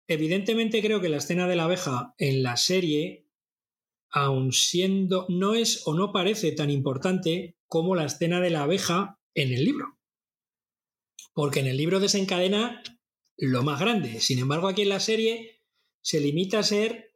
evidentemente 0.08 0.82
creo 0.82 1.02
que 1.02 1.10
la 1.10 1.18
escena 1.18 1.48
de 1.48 1.56
la 1.56 1.66
abeja 1.66 2.14
en 2.18 2.44
la 2.44 2.58
serie, 2.58 3.28
aun 4.12 4.52
siendo, 4.52 5.26
no 5.30 5.56
es 5.56 5.82
o 5.86 5.96
no 5.96 6.12
parece 6.12 6.52
tan 6.52 6.70
importante 6.70 7.58
como 7.68 7.96
la 7.96 8.06
escena 8.06 8.40
de 8.40 8.52
la 8.52 8.64
abeja 8.64 9.20
en 9.36 9.54
el 9.54 9.66
libro. 9.66 10.00
Porque 11.34 11.60
en 11.62 11.68
el 11.68 11.78
libro 11.78 12.00
desencadena 12.00 12.84
lo 13.38 13.64
más 13.64 13.80
grande. 13.80 14.20
Sin 14.20 14.40
embargo, 14.40 14.68
aquí 14.68 14.84
en 14.84 14.90
la 14.90 15.00
serie 15.00 15.62
se 16.02 16.20
limita 16.20 16.60
a 16.60 16.64
ser 16.64 17.14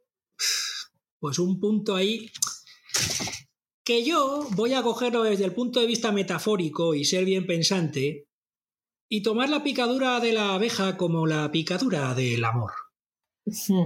pues 1.19 1.39
un 1.39 1.59
punto 1.59 1.95
ahí 1.95 2.31
que 3.83 4.03
yo 4.03 4.47
voy 4.51 4.73
a 4.73 4.83
cogerlo 4.83 5.23
desde 5.23 5.45
el 5.45 5.53
punto 5.53 5.79
de 5.79 5.87
vista 5.87 6.11
metafórico 6.11 6.93
y 6.93 7.05
ser 7.05 7.25
bien 7.25 7.45
pensante 7.45 8.27
y 9.09 9.23
tomar 9.23 9.49
la 9.49 9.63
picadura 9.63 10.19
de 10.19 10.33
la 10.33 10.55
abeja 10.55 10.97
como 10.97 11.25
la 11.25 11.49
picadura 11.51 12.13
del 12.13 12.43
amor, 12.43 12.73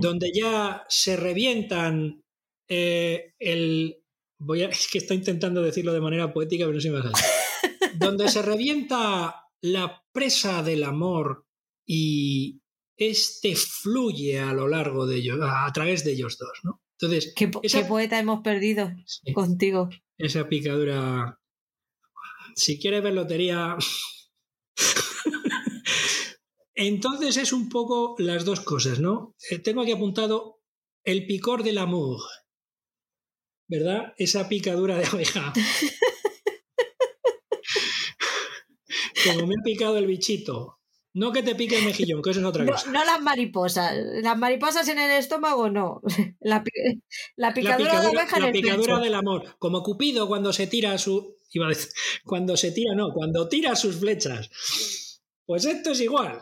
donde 0.01 0.31
ya 0.33 0.85
se 0.89 1.15
revientan 1.17 2.23
eh, 2.67 3.35
el... 3.37 3.97
Voy 4.39 4.63
a, 4.63 4.69
es 4.69 4.87
que 4.91 4.97
estoy 4.97 5.17
intentando 5.17 5.61
decirlo 5.61 5.93
de 5.93 6.01
manera 6.01 6.33
poética, 6.33 6.65
pero 6.65 6.75
no 6.75 6.81
se 6.81 6.89
me 6.89 6.99
va 6.99 7.09
a 7.09 7.40
donde 7.95 8.29
se 8.29 8.41
revienta 8.41 9.47
la 9.61 10.03
presa 10.11 10.63
del 10.63 10.83
amor 10.83 11.45
y 11.85 12.61
este 12.97 13.55
fluye 13.55 14.39
a 14.39 14.53
lo 14.53 14.67
largo 14.67 15.05
de 15.05 15.17
ellos, 15.17 15.39
a 15.41 15.71
través 15.73 16.03
de 16.03 16.11
ellos 16.13 16.37
dos, 16.37 16.59
¿no? 16.63 16.81
Entonces, 16.99 17.33
¿Qué, 17.35 17.47
poeta 17.83 18.19
hemos 18.19 18.41
perdido 18.41 18.91
contigo? 19.33 19.89
Esa 20.17 20.47
picadura. 20.47 21.39
Si 22.55 22.79
quieres 22.79 23.01
ver 23.01 23.13
lotería. 23.13 23.75
Entonces 26.75 27.37
es 27.37 27.53
un 27.53 27.69
poco 27.69 28.15
las 28.19 28.45
dos 28.45 28.59
cosas, 28.61 28.99
¿no? 28.99 29.35
Eh, 29.49 29.57
tengo 29.59 29.81
aquí 29.81 29.91
apuntado 29.91 30.61
el 31.03 31.25
picor 31.25 31.63
del 31.63 31.79
amor, 31.79 32.19
¿verdad? 33.67 34.13
Esa 34.17 34.47
picadura 34.47 34.97
de 34.97 35.05
abeja. 35.05 35.53
Como 39.25 39.47
me 39.47 39.55
ha 39.55 39.63
picado 39.63 39.97
el 39.97 40.07
bichito. 40.07 40.81
No 41.13 41.33
que 41.33 41.43
te 41.43 41.55
pique 41.55 41.77
el 41.77 41.85
mejillón, 41.85 42.21
que 42.21 42.29
eso 42.29 42.39
es 42.39 42.45
otra 42.45 42.65
cosa. 42.65 42.89
No, 42.89 43.03
las 43.03 43.21
mariposas. 43.21 43.93
Las 44.21 44.37
mariposas 44.37 44.87
en 44.87 44.97
el 44.97 45.11
estómago 45.11 45.69
no. 45.69 46.01
La, 46.39 46.63
picadura, 46.63 48.01
de 48.01 48.13
La 48.13 48.51
picadura 48.51 48.99
del 48.99 49.15
amor. 49.15 49.55
Como 49.59 49.83
Cupido 49.83 50.27
cuando 50.27 50.53
se 50.53 50.67
tira 50.67 50.97
su. 50.97 51.35
Iba 51.51 51.65
a 51.65 51.69
decir, 51.69 51.91
cuando 52.25 52.55
se 52.55 52.71
tira, 52.71 52.95
no, 52.95 53.11
cuando 53.11 53.49
tira 53.49 53.75
sus 53.75 53.97
flechas. 53.97 55.19
Pues 55.45 55.65
esto 55.65 55.91
es 55.91 55.99
igual. 55.99 56.39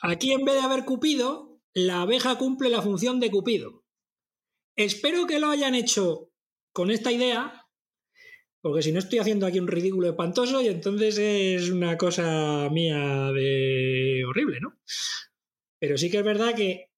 Aquí 0.00 0.32
en 0.32 0.44
vez 0.44 0.54
de 0.54 0.60
haber 0.60 0.84
Cupido, 0.84 1.58
la 1.74 2.02
abeja 2.02 2.38
cumple 2.38 2.68
la 2.68 2.82
función 2.82 3.18
de 3.18 3.32
Cupido. 3.32 3.82
Espero 4.76 5.26
que 5.26 5.40
lo 5.40 5.50
hayan 5.50 5.74
hecho 5.74 6.30
con 6.72 6.92
esta 6.92 7.10
idea 7.10 7.67
porque 8.68 8.82
si 8.82 8.92
no 8.92 8.98
estoy 8.98 9.18
haciendo 9.18 9.46
aquí 9.46 9.58
un 9.58 9.66
ridículo 9.66 10.10
espantoso 10.10 10.60
y 10.60 10.66
entonces 10.68 11.16
es 11.16 11.70
una 11.70 11.96
cosa 11.96 12.68
mía 12.70 13.32
de 13.32 14.22
horrible, 14.28 14.60
¿no? 14.60 14.78
Pero 15.80 15.96
sí 15.96 16.10
que 16.10 16.18
es 16.18 16.22
verdad 16.22 16.54
que 16.54 16.90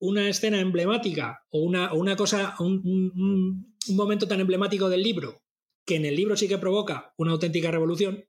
una 0.00 0.28
escena 0.28 0.58
emblemática 0.58 1.44
o 1.50 1.60
una, 1.62 1.94
una 1.94 2.16
cosa, 2.16 2.56
un, 2.58 3.76
momento 3.90 4.26
tan 4.26 4.40
emblemático 4.40 4.88
del 4.88 5.04
libro, 5.04 5.44
que 5.86 5.94
en 5.94 6.06
el 6.06 6.16
libro 6.16 6.36
sí 6.36 6.48
que 6.48 6.58
provoca 6.58 7.14
una 7.16 7.30
auténtica 7.30 7.70
revolución, 7.70 8.24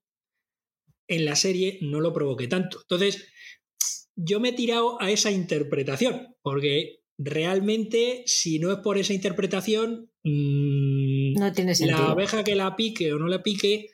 en 1.08 1.26
la 1.26 1.36
serie 1.36 1.80
no 1.82 2.00
lo 2.00 2.14
provoque 2.14 2.48
tanto. 2.48 2.82
Entonces, 2.82 3.28
yo 4.16 4.40
me 4.40 4.50
he 4.50 4.54
tirado 4.54 5.02
a 5.02 5.10
esa 5.10 5.32
interpretación, 5.32 6.36
porque 6.44 7.00
realmente, 7.18 8.22
si 8.28 8.60
no 8.60 8.72
es 8.72 8.78
por 8.78 9.00
esa 9.00 9.14
interpretación, 9.14 10.12
mm, 10.24 10.93
no 11.36 11.52
tiene 11.52 11.76
sentido. 11.76 12.00
La 12.00 12.12
abeja 12.12 12.44
que 12.44 12.56
la 12.56 12.76
pique 12.76 13.14
o 13.14 13.20
no 13.20 13.28
la 13.28 13.44
pique, 13.44 13.92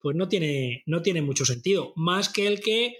pues 0.00 0.16
no 0.16 0.28
tiene, 0.28 0.82
no 0.86 1.02
tiene 1.02 1.22
mucho 1.22 1.44
sentido. 1.44 1.92
Más 1.96 2.28
que 2.28 2.46
el 2.46 2.60
que 2.60 2.96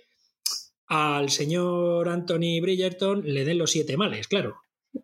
al 0.87 1.31
señor 1.31 2.09
Anthony 2.09 2.61
Bridgerton 2.61 3.23
le 3.25 3.45
den 3.45 3.59
los 3.59 3.71
siete 3.71 3.97
males, 3.97 4.27
claro. 4.29 4.57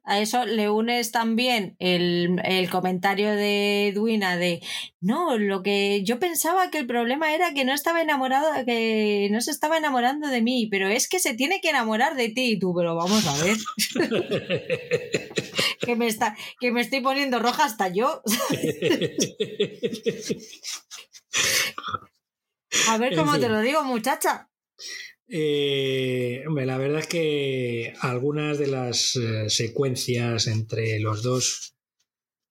A 0.04 0.20
eso 0.20 0.44
le 0.44 0.68
unes 0.68 1.12
también 1.12 1.76
el, 1.78 2.68
comentario 2.70 3.30
de 3.30 3.92
Duina 3.94 4.36
de 4.36 4.60
no, 5.00 5.38
lo 5.38 5.62
que 5.62 6.02
yo 6.04 6.18
pensaba 6.18 6.70
que 6.70 6.76
el 6.78 6.86
problema 6.86 7.34
era 7.34 7.54
que 7.54 7.64
no 7.64 7.72
estaba 7.72 8.02
enamorado, 8.02 8.66
que 8.66 9.28
no 9.30 9.40
se 9.40 9.50
estaba 9.50 9.78
enamorando 9.78 10.28
de 10.28 10.42
mí, 10.42 10.68
pero 10.70 10.88
es 10.88 11.08
que 11.08 11.20
se 11.20 11.34
tiene 11.34 11.60
que 11.60 11.70
enamorar 11.70 12.16
de 12.16 12.28
ti 12.28 12.52
y 12.52 12.58
tú, 12.58 12.74
pero 12.74 12.94
vamos 12.94 13.26
a 13.26 13.44
ver. 13.44 13.56
que 15.80 15.96
me 15.96 16.06
está, 16.06 16.36
que 16.60 16.70
me 16.70 16.82
estoy 16.82 17.00
poniendo 17.00 17.38
roja 17.38 17.64
hasta 17.64 17.88
yo. 17.88 18.22
a 22.88 22.98
ver 22.98 23.16
cómo 23.16 23.38
te 23.38 23.48
lo 23.48 23.60
digo, 23.60 23.82
muchacha. 23.84 24.50
Eh, 25.28 26.44
la 26.46 26.78
verdad 26.78 27.00
es 27.00 27.06
que 27.06 27.94
algunas 28.00 28.58
de 28.58 28.66
las 28.66 29.16
eh, 29.16 29.48
secuencias 29.48 30.46
entre 30.46 31.00
los 31.00 31.22
dos 31.22 31.74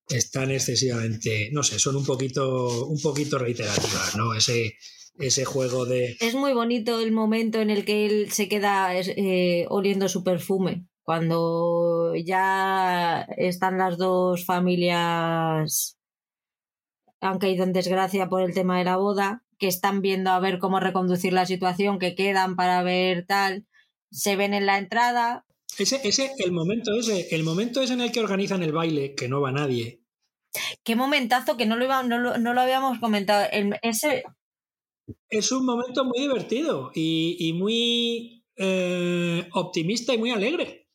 están 0.09 0.51
excesivamente, 0.51 1.49
no 1.51 1.63
sé, 1.63 1.79
son 1.79 1.95
un 1.95 2.05
poquito, 2.05 2.87
un 2.87 2.99
poquito 3.01 3.37
reiterativas, 3.37 4.15
¿no? 4.17 4.33
Ese, 4.33 4.73
ese 5.17 5.45
juego 5.45 5.85
de... 5.85 6.17
Es 6.19 6.35
muy 6.35 6.53
bonito 6.53 6.99
el 6.99 7.11
momento 7.11 7.61
en 7.61 7.69
el 7.69 7.85
que 7.85 8.05
él 8.05 8.31
se 8.31 8.49
queda 8.49 8.95
eh, 8.95 9.65
oliendo 9.69 10.09
su 10.09 10.23
perfume, 10.23 10.87
cuando 11.03 12.13
ya 12.15 13.27
están 13.37 13.77
las 13.77 13.97
dos 13.97 14.45
familias 14.45 15.97
han 17.21 17.39
caído 17.39 17.63
en 17.63 17.71
desgracia 17.71 18.27
por 18.27 18.41
el 18.41 18.53
tema 18.53 18.77
de 18.79 18.83
la 18.83 18.97
boda 18.97 19.43
que 19.64 19.69
están 19.69 20.02
viendo 20.02 20.30
a 20.30 20.41
ver 20.41 20.60
cómo 20.60 20.81
reconducir 20.81 21.31
la 21.31 21.45
situación, 21.45 21.98
que 21.98 22.15
quedan 22.15 22.57
para 22.57 22.84
ver 22.84 23.26
tal, 23.26 23.65
se 24.11 24.35
ven 24.35 24.53
en 24.53 24.65
la 24.65 24.77
entrada. 24.77 25.45
Ese, 25.77 26.02
ese, 26.03 26.34
el 26.40 26.52
momento 26.52 26.91
ese, 26.94 27.34
el 27.34 27.45
momento 27.45 27.81
es 27.81 27.90
en 27.90 28.02
el 28.02 28.11
que 28.11 28.19
organizan 28.19 28.61
el 28.61 28.73
baile, 28.73 29.15
que 29.15 29.30
no 29.30 29.40
va 29.40 29.53
nadie. 29.53 30.02
Qué 30.84 30.98
momentazo 30.98 31.56
que 31.56 31.65
no 31.65 31.77
lo, 31.77 31.85
iba, 31.85 32.03
no 32.03 32.19
lo, 32.19 32.61
habíamos 32.61 32.99
comentado. 32.99 33.48
ese... 33.81 34.26
Es 35.30 35.53
un 35.53 35.65
momento 35.65 36.03
muy 36.03 36.19
divertido 36.19 36.91
y, 36.94 37.53
muy 37.56 38.44
eh, 38.57 39.48
optimista 39.53 40.14
y 40.14 40.18
muy 40.18 40.31
alegre 40.31 40.90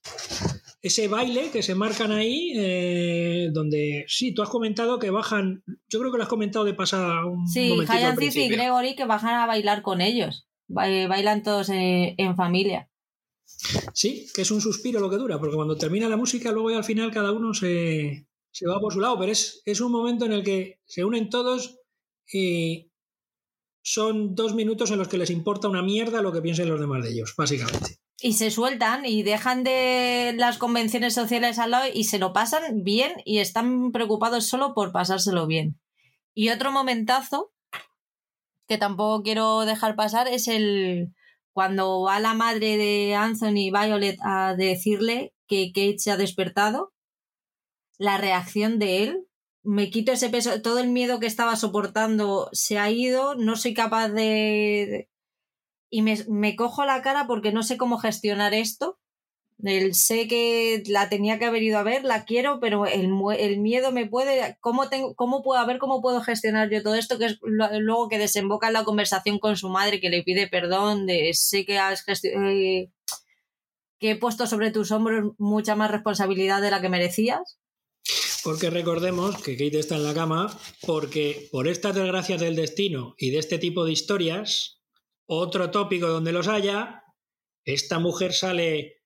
ese 0.80 1.08
baile 1.08 1.50
que 1.50 1.62
se 1.62 1.74
marcan 1.74 2.12
ahí, 2.12 2.52
eh, 2.54 3.48
donde 3.52 4.04
sí, 4.06 4.32
tú 4.32 4.42
has 4.42 4.48
comentado 4.48 4.98
que 4.98 5.10
bajan, 5.10 5.64
yo 5.88 5.98
creo 5.98 6.12
que 6.12 6.18
lo 6.18 6.22
has 6.22 6.28
comentado 6.28 6.64
de 6.64 6.74
pasada 6.74 7.24
un 7.26 7.48
Sí, 7.48 7.72
y 7.72 8.48
Gregory 8.48 8.94
que 8.94 9.04
bajan 9.04 9.34
a 9.34 9.46
bailar 9.46 9.82
con 9.82 10.00
ellos, 10.00 10.46
bailan 10.68 11.42
todos 11.42 11.68
en, 11.70 12.36
familia. 12.36 12.88
Sí, 13.92 14.28
que 14.34 14.42
es 14.42 14.50
un 14.50 14.60
suspiro 14.60 15.00
lo 15.00 15.10
que 15.10 15.16
dura, 15.16 15.38
porque 15.38 15.56
cuando 15.56 15.76
termina 15.76 16.08
la 16.08 16.16
música, 16.16 16.52
luego 16.52 16.70
ya 16.70 16.76
al 16.76 16.84
final 16.84 17.10
cada 17.10 17.32
uno 17.32 17.54
se, 17.54 18.26
se 18.52 18.66
va 18.68 18.80
por 18.80 18.92
su 18.92 19.00
lado, 19.00 19.18
pero 19.18 19.32
es, 19.32 19.62
es 19.64 19.80
un 19.80 19.90
momento 19.90 20.26
en 20.26 20.32
el 20.32 20.44
que 20.44 20.80
se 20.84 21.04
unen 21.04 21.28
todos 21.28 21.80
y 22.32 22.92
son 23.82 24.34
dos 24.34 24.54
minutos 24.54 24.90
en 24.92 24.98
los 24.98 25.08
que 25.08 25.18
les 25.18 25.30
importa 25.30 25.66
una 25.66 25.82
mierda 25.82 26.22
lo 26.22 26.32
que 26.32 26.42
piensen 26.42 26.68
los 26.68 26.78
demás 26.78 27.02
de 27.02 27.10
ellos, 27.10 27.34
básicamente 27.36 27.98
y 28.20 28.32
se 28.34 28.50
sueltan 28.50 29.06
y 29.06 29.22
dejan 29.22 29.62
de 29.64 30.34
las 30.36 30.58
convenciones 30.58 31.14
sociales 31.14 31.58
al 31.58 31.70
lado 31.70 31.86
y 31.92 32.04
se 32.04 32.18
lo 32.18 32.32
pasan 32.32 32.82
bien 32.82 33.12
y 33.24 33.38
están 33.38 33.92
preocupados 33.92 34.46
solo 34.46 34.74
por 34.74 34.92
pasárselo 34.92 35.46
bien. 35.46 35.78
Y 36.34 36.50
otro 36.50 36.72
momentazo 36.72 37.52
que 38.66 38.78
tampoco 38.78 39.22
quiero 39.22 39.64
dejar 39.64 39.96
pasar 39.96 40.28
es 40.28 40.48
el 40.48 41.14
cuando 41.52 42.02
va 42.02 42.20
la 42.20 42.34
madre 42.34 42.76
de 42.76 43.14
Anthony 43.14 43.72
Violet 43.72 44.18
a 44.22 44.54
decirle 44.54 45.34
que 45.48 45.72
Kate 45.72 45.98
se 45.98 46.10
ha 46.12 46.16
despertado, 46.16 46.92
la 47.98 48.16
reacción 48.16 48.78
de 48.78 49.02
él, 49.02 49.26
me 49.64 49.90
quito 49.90 50.12
ese 50.12 50.28
peso, 50.28 50.62
todo 50.62 50.78
el 50.78 50.88
miedo 50.88 51.18
que 51.18 51.26
estaba 51.26 51.56
soportando 51.56 52.48
se 52.52 52.78
ha 52.78 52.90
ido, 52.90 53.34
no 53.34 53.56
soy 53.56 53.74
capaz 53.74 54.08
de, 54.08 55.08
y 55.90 56.02
me, 56.02 56.56
cojo 56.56 56.84
la 56.84 57.02
cara 57.02 57.26
porque 57.26 57.52
no 57.52 57.62
sé 57.62 57.76
cómo 57.76 57.98
gestionar 57.98 58.54
esto. 58.54 58.98
El, 59.62 59.94
sé 59.94 60.28
que 60.28 60.84
la 60.86 61.08
tenía 61.08 61.38
que 61.38 61.46
haber 61.46 61.64
ido 61.64 61.78
a 61.78 61.82
ver, 61.82 62.04
la 62.04 62.24
quiero, 62.24 62.60
pero 62.60 62.86
el, 62.86 63.10
el 63.38 63.58
miedo 63.58 63.90
me 63.90 64.06
puede. 64.06 64.56
¿cómo, 64.60 64.88
tengo, 64.88 65.16
¿Cómo 65.16 65.42
puedo 65.42 65.64
ver 65.66 65.78
cómo 65.78 66.00
puedo 66.00 66.20
gestionar 66.20 66.70
yo 66.70 66.82
todo 66.82 66.94
esto? 66.94 67.18
Que 67.18 67.26
es 67.26 67.38
luego 67.42 68.08
que 68.08 68.18
desemboca 68.18 68.68
en 68.68 68.74
la 68.74 68.84
conversación 68.84 69.40
con 69.40 69.56
su 69.56 69.68
madre, 69.68 70.00
que 70.00 70.10
le 70.10 70.22
pide 70.22 70.46
perdón, 70.46 71.06
de 71.06 71.30
sé 71.34 71.64
que 71.64 71.78
has 71.78 72.04
eh, 72.22 72.90
que 73.98 74.10
he 74.10 74.16
puesto 74.16 74.46
sobre 74.46 74.70
tus 74.70 74.92
hombros 74.92 75.32
mucha 75.38 75.74
más 75.74 75.90
responsabilidad 75.90 76.62
de 76.62 76.70
la 76.70 76.80
que 76.80 76.88
merecías. 76.88 77.58
Porque 78.44 78.70
recordemos 78.70 79.42
que 79.42 79.56
Kate 79.56 79.78
está 79.78 79.96
en 79.96 80.04
la 80.04 80.14
cama 80.14 80.56
porque 80.86 81.48
por 81.50 81.68
estas 81.68 81.94
desgracias 81.94 82.40
del 82.40 82.56
destino 82.56 83.14
y 83.18 83.30
de 83.30 83.38
este 83.38 83.58
tipo 83.58 83.84
de 83.84 83.92
historias, 83.92 84.77
otro 85.28 85.70
tópico 85.70 86.08
donde 86.08 86.32
los 86.32 86.48
haya, 86.48 87.04
esta 87.64 87.98
mujer 87.98 88.32
sale 88.32 89.02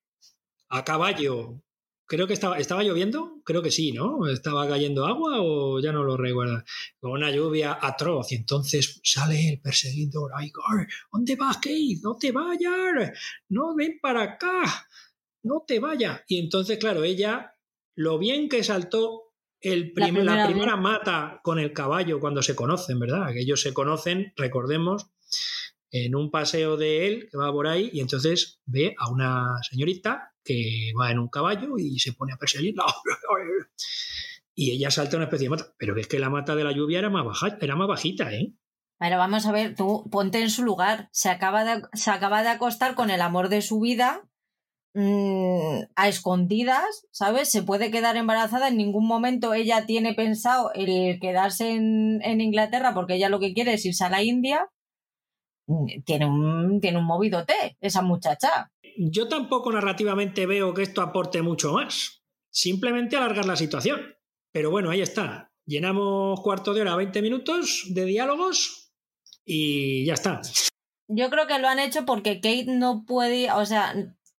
a 0.69 0.85
caballo. 0.85 1.63
Creo 2.07 2.27
que 2.27 2.35
estaba, 2.35 2.59
estaba 2.59 2.83
lloviendo, 2.83 3.41
creo 3.45 3.63
que 3.63 3.71
sí, 3.71 3.93
¿no? 3.93 4.29
¿Estaba 4.29 4.69
cayendo 4.69 5.07
agua 5.07 5.39
o 5.41 5.81
ya 5.81 5.93
no 5.93 6.05
lo 6.05 6.17
recuerdo? 6.17 6.63
Con 7.01 7.13
una 7.13 7.31
lluvia 7.31 7.79
atroz 7.81 8.31
y 8.33 8.37
entonces 8.37 9.01
sale 9.03 9.49
el 9.49 9.61
perseguidor. 9.61 10.31
Ay, 10.35 10.53
¿dónde 11.13 11.37
vas, 11.37 11.57
Kate? 11.57 11.99
No 12.03 12.17
te 12.17 12.31
vayas, 12.31 13.19
no 13.49 13.75
ven 13.75 13.99
para 14.01 14.23
acá, 14.23 14.87
no 15.43 15.65
te 15.67 15.81
vayas. 15.81 16.23
Y 16.29 16.39
entonces, 16.39 16.79
claro, 16.79 17.03
ella, 17.03 17.57
lo 17.97 18.19
bien 18.19 18.49
que 18.49 18.63
saltó 18.63 19.33
el 19.61 19.93
la, 19.97 20.47
primera, 20.47 20.77
mata 20.77 21.41
con 21.43 21.59
el 21.59 21.73
caballo 21.73 22.21
cuando 22.21 22.43
se 22.43 22.55
conocen, 22.55 22.99
¿verdad? 22.99 23.33
Que 23.33 23.41
ellos 23.41 23.61
se 23.61 23.73
conocen, 23.73 24.33
recordemos, 24.37 25.07
en 25.93 26.17
un 26.17 26.31
paseo 26.31 26.77
de 26.77 27.07
él 27.07 27.29
que 27.31 27.37
va 27.39 27.53
por 27.53 27.69
ahí 27.69 27.91
y 27.93 28.01
entonces 28.01 28.61
ve 28.65 28.95
a 28.99 29.11
una 29.11 29.59
señorita 29.71 30.33
que 30.43 30.91
va 30.99 31.13
en 31.13 31.21
un 31.21 31.29
caballo 31.29 31.79
y 31.79 31.99
se 32.01 32.13
pone 32.13 32.33
a 32.33 32.37
perseguirla. 32.37 32.85
Y 34.55 34.73
ella 34.73 34.91
salta 34.91 35.17
una 35.17 35.25
especie 35.25 35.47
de 35.47 35.51
mata. 35.51 35.73
Pero 35.79 35.97
es 35.97 36.07
que 36.07 36.19
la 36.19 36.29
mata 36.29 36.55
de 36.55 36.63
la 36.63 36.73
lluvia 36.73 36.99
era 36.99 37.09
más, 37.09 37.25
baja, 37.25 37.57
era 37.59 37.75
más 37.75 37.89
bajita, 37.89 38.35
¿eh? 38.35 38.53
Pero 38.99 39.17
vamos 39.17 39.47
a 39.47 39.53
ver, 39.53 39.75
tú 39.75 40.07
ponte 40.11 40.43
en 40.43 40.51
su 40.51 40.63
lugar. 40.63 41.09
Se 41.11 41.31
acaba 41.31 41.65
de, 41.65 41.83
se 41.95 42.11
acaba 42.11 42.43
de 42.43 42.51
acostar 42.51 42.95
con 42.95 43.09
el 43.09 43.23
amor 43.23 43.49
de 43.49 43.63
su 43.63 43.81
vida 43.81 44.29
Mm, 44.95 45.85
a 45.97 46.09
escondidas, 46.09 47.07
¿sabes? 47.13 47.51
Se 47.51 47.63
puede 47.63 47.91
quedar 47.91 48.17
embarazada, 48.19 48.69
en 48.69 48.77
ningún 48.77 49.07
momento 49.07 49.55
ella 49.55 49.87
tiene 49.87 50.13
pensado 50.13 50.71
el 50.75 51.19
quedarse 51.19 51.71
en, 51.71 52.41
Inglaterra 52.41 52.93
porque 52.93 53.15
ella 53.15 53.31
lo 53.31 53.41
que 53.41 53.55
quiere 53.55 53.73
es 53.75 53.87
irse 53.87 54.05
a 54.05 54.11
la 54.11 54.23
India. 54.23 54.69
Mm, 55.67 56.03
tiene 56.05 56.27
un, 56.27 56.81
tiene 56.81 56.99
un 56.99 57.05
movido 57.05 57.45
té, 57.45 57.77
esa 57.81 58.03
muchacha. 58.03 58.71
Yo 58.97 59.29
tampoco 59.29 59.73
narrativamente 59.73 60.47
veo 60.47 60.75
que 60.75 60.83
esto 60.83 61.03
aporte 61.03 61.43
mucho 61.43 61.73
más. 61.73 62.23
Simplemente 62.51 63.17
alargar 63.17 63.47
la 63.47 63.57
situación. 63.57 64.15
Pero 64.53 64.71
bueno, 64.71 64.91
ahí 64.91 65.01
está. 65.01 65.51
Llenamos 65.65 66.41
cuarto 66.41 66.75
de 66.75 66.83
hora, 66.83 66.97
20 66.97 67.23
minutos 67.23 67.85
de 67.89 68.05
diálogos 68.05 68.93
y 69.45 70.05
ya 70.05 70.15
está. 70.15 70.41
Yo 71.09 71.31
creo 71.31 71.47
que 71.47 71.59
lo 71.59 71.69
han 71.69 71.79
hecho 71.79 72.05
porque 72.05 72.37
Kate 72.37 72.67
no 72.67 73.05
puede, 73.07 73.51
o 73.53 73.65
sea, 73.65 73.95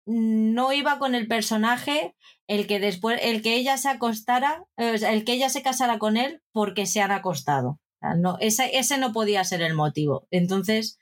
no 0.06 0.74
iba 0.74 1.00
con 1.00 1.16
el 1.16 1.28
personaje 1.28 2.16
el 2.48 2.68
que 2.68 2.80
después, 2.80 3.20
el 3.24 3.41
que 3.41 3.56
ella 3.56 3.78
se 3.78 3.90
acostara, 3.90 4.66
el 4.78 5.24
que 5.24 5.34
ella 5.34 5.50
se 5.50 5.62
casara 5.62 5.98
con 5.98 6.18
él 6.18 6.41
porque 6.52 6.86
se 6.86 7.02
han 7.02 7.12
acostado. 7.12 7.80
No, 8.18 8.38
ese, 8.41 8.78
ese 8.78 8.98
no 8.98 9.14
podía 9.14 9.45
ser 9.45 9.62
el 9.62 9.76
motivo. 9.76 10.28
Entonces, 10.30 11.00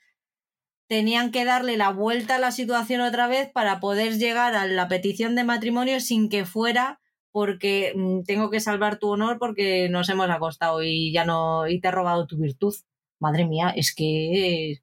tenían 0.92 1.30
que 1.30 1.46
darle 1.46 1.78
la 1.78 1.88
vuelta 1.88 2.36
a 2.36 2.38
la 2.38 2.50
situación 2.50 3.00
otra 3.00 3.26
vez 3.26 3.50
para 3.50 3.80
poder 3.80 4.18
llegar 4.18 4.54
a 4.54 4.66
la 4.66 4.88
petición 4.88 5.34
de 5.34 5.42
matrimonio 5.42 6.00
sin 6.00 6.28
que 6.28 6.44
fuera 6.44 7.00
porque 7.30 7.94
mm, 7.96 8.24
tengo 8.24 8.50
que 8.50 8.60
salvar 8.60 8.98
tu 8.98 9.08
honor 9.08 9.38
porque 9.38 9.88
nos 9.88 10.10
hemos 10.10 10.28
acostado 10.28 10.82
y 10.82 11.10
ya 11.10 11.24
no 11.24 11.66
y 11.66 11.80
te 11.80 11.88
he 11.88 11.90
robado 11.90 12.26
tu 12.26 12.36
virtud. 12.36 12.74
Madre 13.20 13.46
mía, 13.46 13.72
es 13.74 13.94
que 13.94 14.82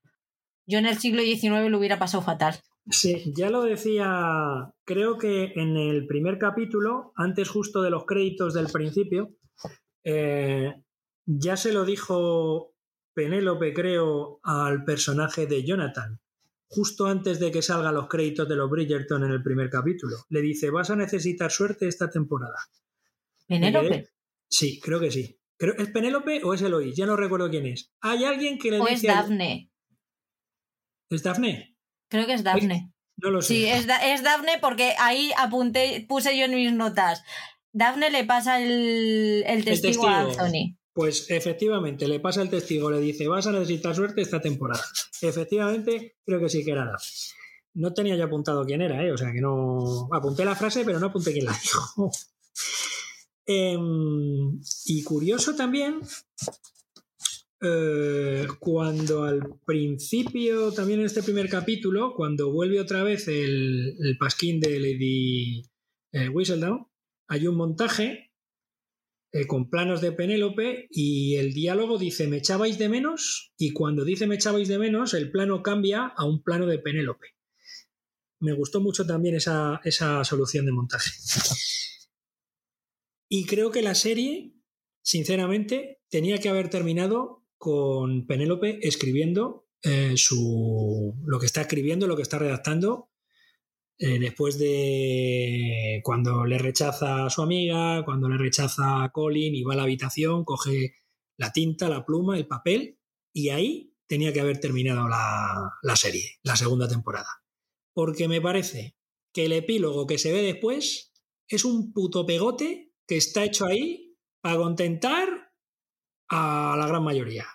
yo 0.65 0.79
en 0.79 0.87
el 0.87 0.97
siglo 0.97 1.21
XIX 1.21 1.69
lo 1.69 1.77
hubiera 1.77 1.99
pasado 1.99 2.23
fatal. 2.23 2.55
Sí, 2.89 3.31
ya 3.37 3.51
lo 3.51 3.61
decía, 3.61 4.73
creo 4.85 5.19
que 5.19 5.53
en 5.57 5.77
el 5.77 6.07
primer 6.07 6.39
capítulo, 6.39 7.13
antes 7.17 7.49
justo 7.49 7.83
de 7.83 7.91
los 7.91 8.07
créditos 8.07 8.55
del 8.55 8.65
principio, 8.65 9.35
eh, 10.03 10.73
ya 11.27 11.55
se 11.55 11.71
lo 11.71 11.85
dijo 11.85 12.73
Penélope, 13.13 13.73
creo, 13.73 14.39
al 14.43 14.83
personaje 14.83 15.45
de 15.45 15.63
Jonathan, 15.63 16.19
justo 16.67 17.07
antes 17.07 17.39
de 17.39 17.51
que 17.51 17.61
salgan 17.61 17.95
los 17.95 18.07
créditos 18.07 18.47
de 18.47 18.55
los 18.55 18.69
Bridgerton 18.69 19.23
en 19.23 19.31
el 19.31 19.43
primer 19.43 19.69
capítulo. 19.69 20.17
Le 20.29 20.41
dice, 20.41 20.69
vas 20.69 20.89
a 20.89 20.95
necesitar 20.95 21.51
suerte 21.51 21.87
esta 21.87 22.09
temporada. 22.09 22.57
¿Penélope? 23.47 24.09
Sí, 24.47 24.79
creo 24.79 24.99
que 24.99 25.11
sí. 25.11 25.39
¿Es 25.57 25.89
Penélope 25.89 26.41
o 26.43 26.53
es 26.53 26.61
Eloís? 26.61 26.95
Ya 26.95 27.05
no 27.05 27.17
recuerdo 27.17 27.49
quién 27.49 27.65
es. 27.65 27.91
Hay 28.01 28.23
alguien 28.23 28.57
que 28.57 28.71
le 28.71 28.79
o 28.79 28.85
dice... 28.85 29.07
es 29.07 29.13
Dafne. 29.13 29.71
¿Es 31.09 31.23
Dafne? 31.23 31.75
Creo 32.07 32.25
que 32.25 32.33
es 32.33 32.43
Dafne. 32.43 32.93
No 33.17 33.31
lo 33.31 33.41
sé. 33.41 33.47
Sí, 33.47 33.65
es, 33.65 33.85
es 34.03 34.23
Dafne 34.23 34.59
porque 34.61 34.93
ahí 34.99 35.31
apunté, 35.37 36.05
puse 36.07 36.37
yo 36.37 36.45
en 36.45 36.55
mis 36.55 36.71
notas. 36.71 37.23
Dafne 37.73 38.09
le 38.09 38.23
pasa 38.23 38.61
el, 38.61 39.43
testigo, 39.65 40.07
a 40.07 40.21
Anthony. 40.21 40.77
Pues 40.93 41.29
efectivamente, 41.29 42.07
le 42.07 42.19
pasa 42.19 42.41
el 42.41 42.49
testigo, 42.49 42.91
le 42.91 42.99
dice, 42.99 43.27
vas 43.27 43.47
a 43.47 43.51
necesitar 43.51 43.95
suerte 43.95 44.21
esta 44.21 44.41
temporada. 44.41 44.83
Efectivamente, 45.21 46.17
creo 46.25 46.39
que 46.39 46.49
sí 46.49 46.65
que 46.65 46.71
era 46.71 46.85
Dafne. 46.85 47.07
No 47.75 47.93
tenía 47.93 48.15
ya 48.15 48.25
apuntado 48.25 48.65
quién 48.65 48.81
era, 48.81 49.03
¿eh? 49.05 49.11
o 49.11 49.17
sea 49.17 49.31
que 49.31 49.41
no. 49.41 50.09
Apunté 50.11 50.43
la 50.43 50.55
frase, 50.55 50.83
pero 50.83 50.99
no 50.99 51.07
apunté 51.07 51.31
quién 51.31 51.45
la 51.45 51.53
dijo. 51.53 52.11
Em, 53.51 54.61
y 54.85 55.01
curioso 55.01 55.55
también 55.55 56.01
eh, 57.61 58.47
cuando 58.59 59.23
al 59.23 59.59
principio, 59.65 60.71
también 60.71 60.99
en 60.99 61.07
este 61.07 61.23
primer 61.23 61.49
capítulo, 61.49 62.13
cuando 62.15 62.53
vuelve 62.53 62.79
otra 62.79 63.03
vez 63.03 63.27
el, 63.27 64.15
pasquín 64.19 64.59
de 64.59 64.79
Lady 64.79 65.63
eh, 66.13 66.29
Whistledown, 66.29 66.87
hay 67.27 67.47
un 67.47 67.55
montaje 67.55 68.28
eh, 69.31 69.45
con 69.45 69.69
planos 69.69 70.01
de 70.01 70.11
Penélope 70.11 70.87
y 70.89 71.35
el 71.35 71.53
diálogo 71.53 71.97
dice 71.97 72.27
me 72.27 72.37
echabais 72.37 72.77
de 72.77 72.89
menos 72.89 73.53
y 73.57 73.73
cuando 73.73 74.03
dice 74.03 74.25
me 74.27 74.35
echabais 74.35 74.67
de 74.67 74.79
menos 74.79 75.13
el 75.13 75.29
plano 75.31 75.61
cambia 75.61 76.05
a 76.05 76.25
un 76.25 76.43
plano 76.43 76.65
de 76.65 76.79
Penélope. 76.79 77.27
Me 78.39 78.53
gustó 78.53 78.81
mucho 78.81 79.05
también 79.05 79.35
esa, 79.35 79.81
esa 79.83 80.23
solución 80.23 80.65
de 80.65 80.71
montaje. 80.71 81.11
Y 83.31 83.45
creo 83.45 83.69
que 83.69 83.83
la 83.83 83.93
serie, 83.93 84.55
sinceramente, 85.03 86.01
tenía 86.09 86.39
que 86.39 86.49
haber 86.49 86.71
terminado 86.71 87.45
con 87.59 88.25
Penélope 88.25 88.79
escribiendo 88.81 89.67
eh, 89.83 90.13
su, 90.17 91.15
lo 91.25 91.39
que 91.39 91.45
está 91.45 91.61
escribiendo, 91.61 92.07
lo 92.07 92.15
que 92.15 92.23
está 92.23 92.39
redactando, 92.39 93.08
eh, 94.01 94.17
después 94.17 94.57
de 94.57 95.99
cuando 96.05 96.45
le 96.45 96.57
rechaza 96.57 97.25
a 97.25 97.29
su 97.29 97.41
amiga, 97.41 98.05
cuando 98.05 98.29
le 98.29 98.37
rechaza 98.37 99.03
a 99.03 99.11
Colin 99.11 99.53
y 99.53 99.63
va 99.63 99.73
a 99.73 99.75
la 99.75 99.83
habitación, 99.83 100.45
coge 100.45 100.95
la 101.37 101.51
tinta, 101.51 101.89
la 101.89 102.05
pluma, 102.05 102.37
el 102.37 102.47
papel, 102.47 102.97
y 103.33 103.49
ahí 103.49 103.93
tenía 104.07 104.31
que 104.31 104.39
haber 104.39 104.61
terminado 104.61 105.09
la, 105.09 105.73
la 105.83 105.95
serie, 105.97 106.39
la 106.43 106.55
segunda 106.55 106.87
temporada. 106.87 107.27
Porque 107.93 108.29
me 108.29 108.39
parece 108.39 108.95
que 109.33 109.45
el 109.45 109.51
epílogo 109.51 110.07
que 110.07 110.17
se 110.17 110.31
ve 110.31 110.43
después 110.43 111.13
es 111.49 111.65
un 111.65 111.91
puto 111.91 112.25
pegote 112.25 112.93
que 113.05 113.17
está 113.17 113.43
hecho 113.43 113.65
ahí 113.65 114.15
para 114.41 114.57
contentar 114.57 115.51
a 116.29 116.75
la 116.79 116.87
gran 116.87 117.03
mayoría. 117.03 117.45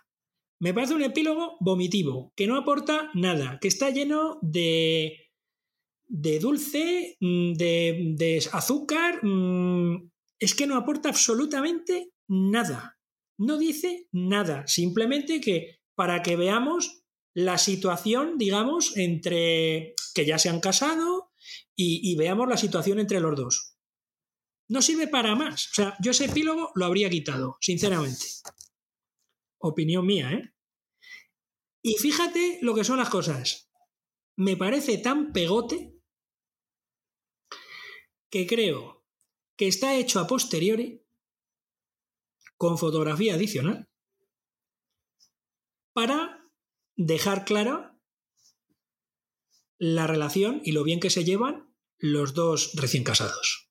Me 0.61 0.75
parece 0.75 0.95
un 0.95 1.03
epílogo 1.03 1.57
vomitivo, 1.61 2.35
que 2.37 2.47
no 2.47 2.59
aporta 2.59 3.11
nada, 3.15 3.59
que 3.61 3.69
está 3.69 3.89
lleno 3.91 4.39
de, 4.43 5.24
de 6.07 6.39
dulce, 6.39 7.17
mm, 7.21 7.53
de, 7.55 8.13
de 8.17 8.49
azúcar, 8.53 9.25
mm, 9.25 10.11
es 10.39 10.55
que 10.55 10.67
no 10.67 10.77
aporta 10.77 11.09
absolutamente 11.09 12.13
nada. 12.29 12.99
No 13.39 13.59
dice 13.59 14.09
nada, 14.13 14.67
simplemente 14.67 15.41
que 15.41 15.81
para 15.95 16.23
que 16.23 16.37
veamos 16.37 17.05
la 17.35 17.59
situación, 17.59 18.39
digamos, 18.39 18.97
entre 18.97 19.95
que 20.15 20.25
ya 20.25 20.39
se 20.39 20.49
han 20.49 20.61
casado 20.61 21.33
y, 21.75 22.01
y, 22.09 22.15
veamos 22.17 22.49
la 22.49 22.57
situación 22.57 23.01
entre 23.01 23.21
los 23.21 23.37
dos. 23.37 23.77
No 24.69 24.81
sirve 24.83 25.09
para 25.09 25.35
más. 25.35 25.67
O 25.73 25.75
sea, 25.75 25.97
yo 26.01 26.13
ese 26.13 26.27
epílogo 26.27 26.71
lo 26.77 26.85
habría 26.85 27.11
quitado, 27.11 27.57
sinceramente. 27.61 28.25
Opinión 29.59 30.07
mía, 30.07 30.33
¿eh? 30.33 30.55
Y 31.83 31.97
fíjate 31.97 32.61
lo 32.63 32.75
que 32.75 32.85
son 32.85 32.99
las 32.99 33.11
cosas. 33.11 33.71
Me 34.37 34.57
parece 34.57 34.97
tan 34.99 35.33
pegote 35.33 35.94
que 38.35 38.49
creo 38.49 39.07
que 39.57 39.69
está 39.69 39.95
hecho 39.95 40.19
a 40.19 40.27
posteriori 40.27 41.07
con 42.57 42.79
fotografía 42.79 43.35
adicional 43.35 43.89
para 45.93 46.45
dejar 46.97 47.45
clara 47.45 47.97
la 49.79 50.09
relación 50.09 50.61
y 50.65 50.73
lo 50.73 50.83
bien 50.83 50.99
que 50.99 51.11
se 51.11 51.25
llevan 51.25 51.73
los 51.97 52.35
dos 52.35 52.73
recién 52.75 53.05
casados. 53.05 53.71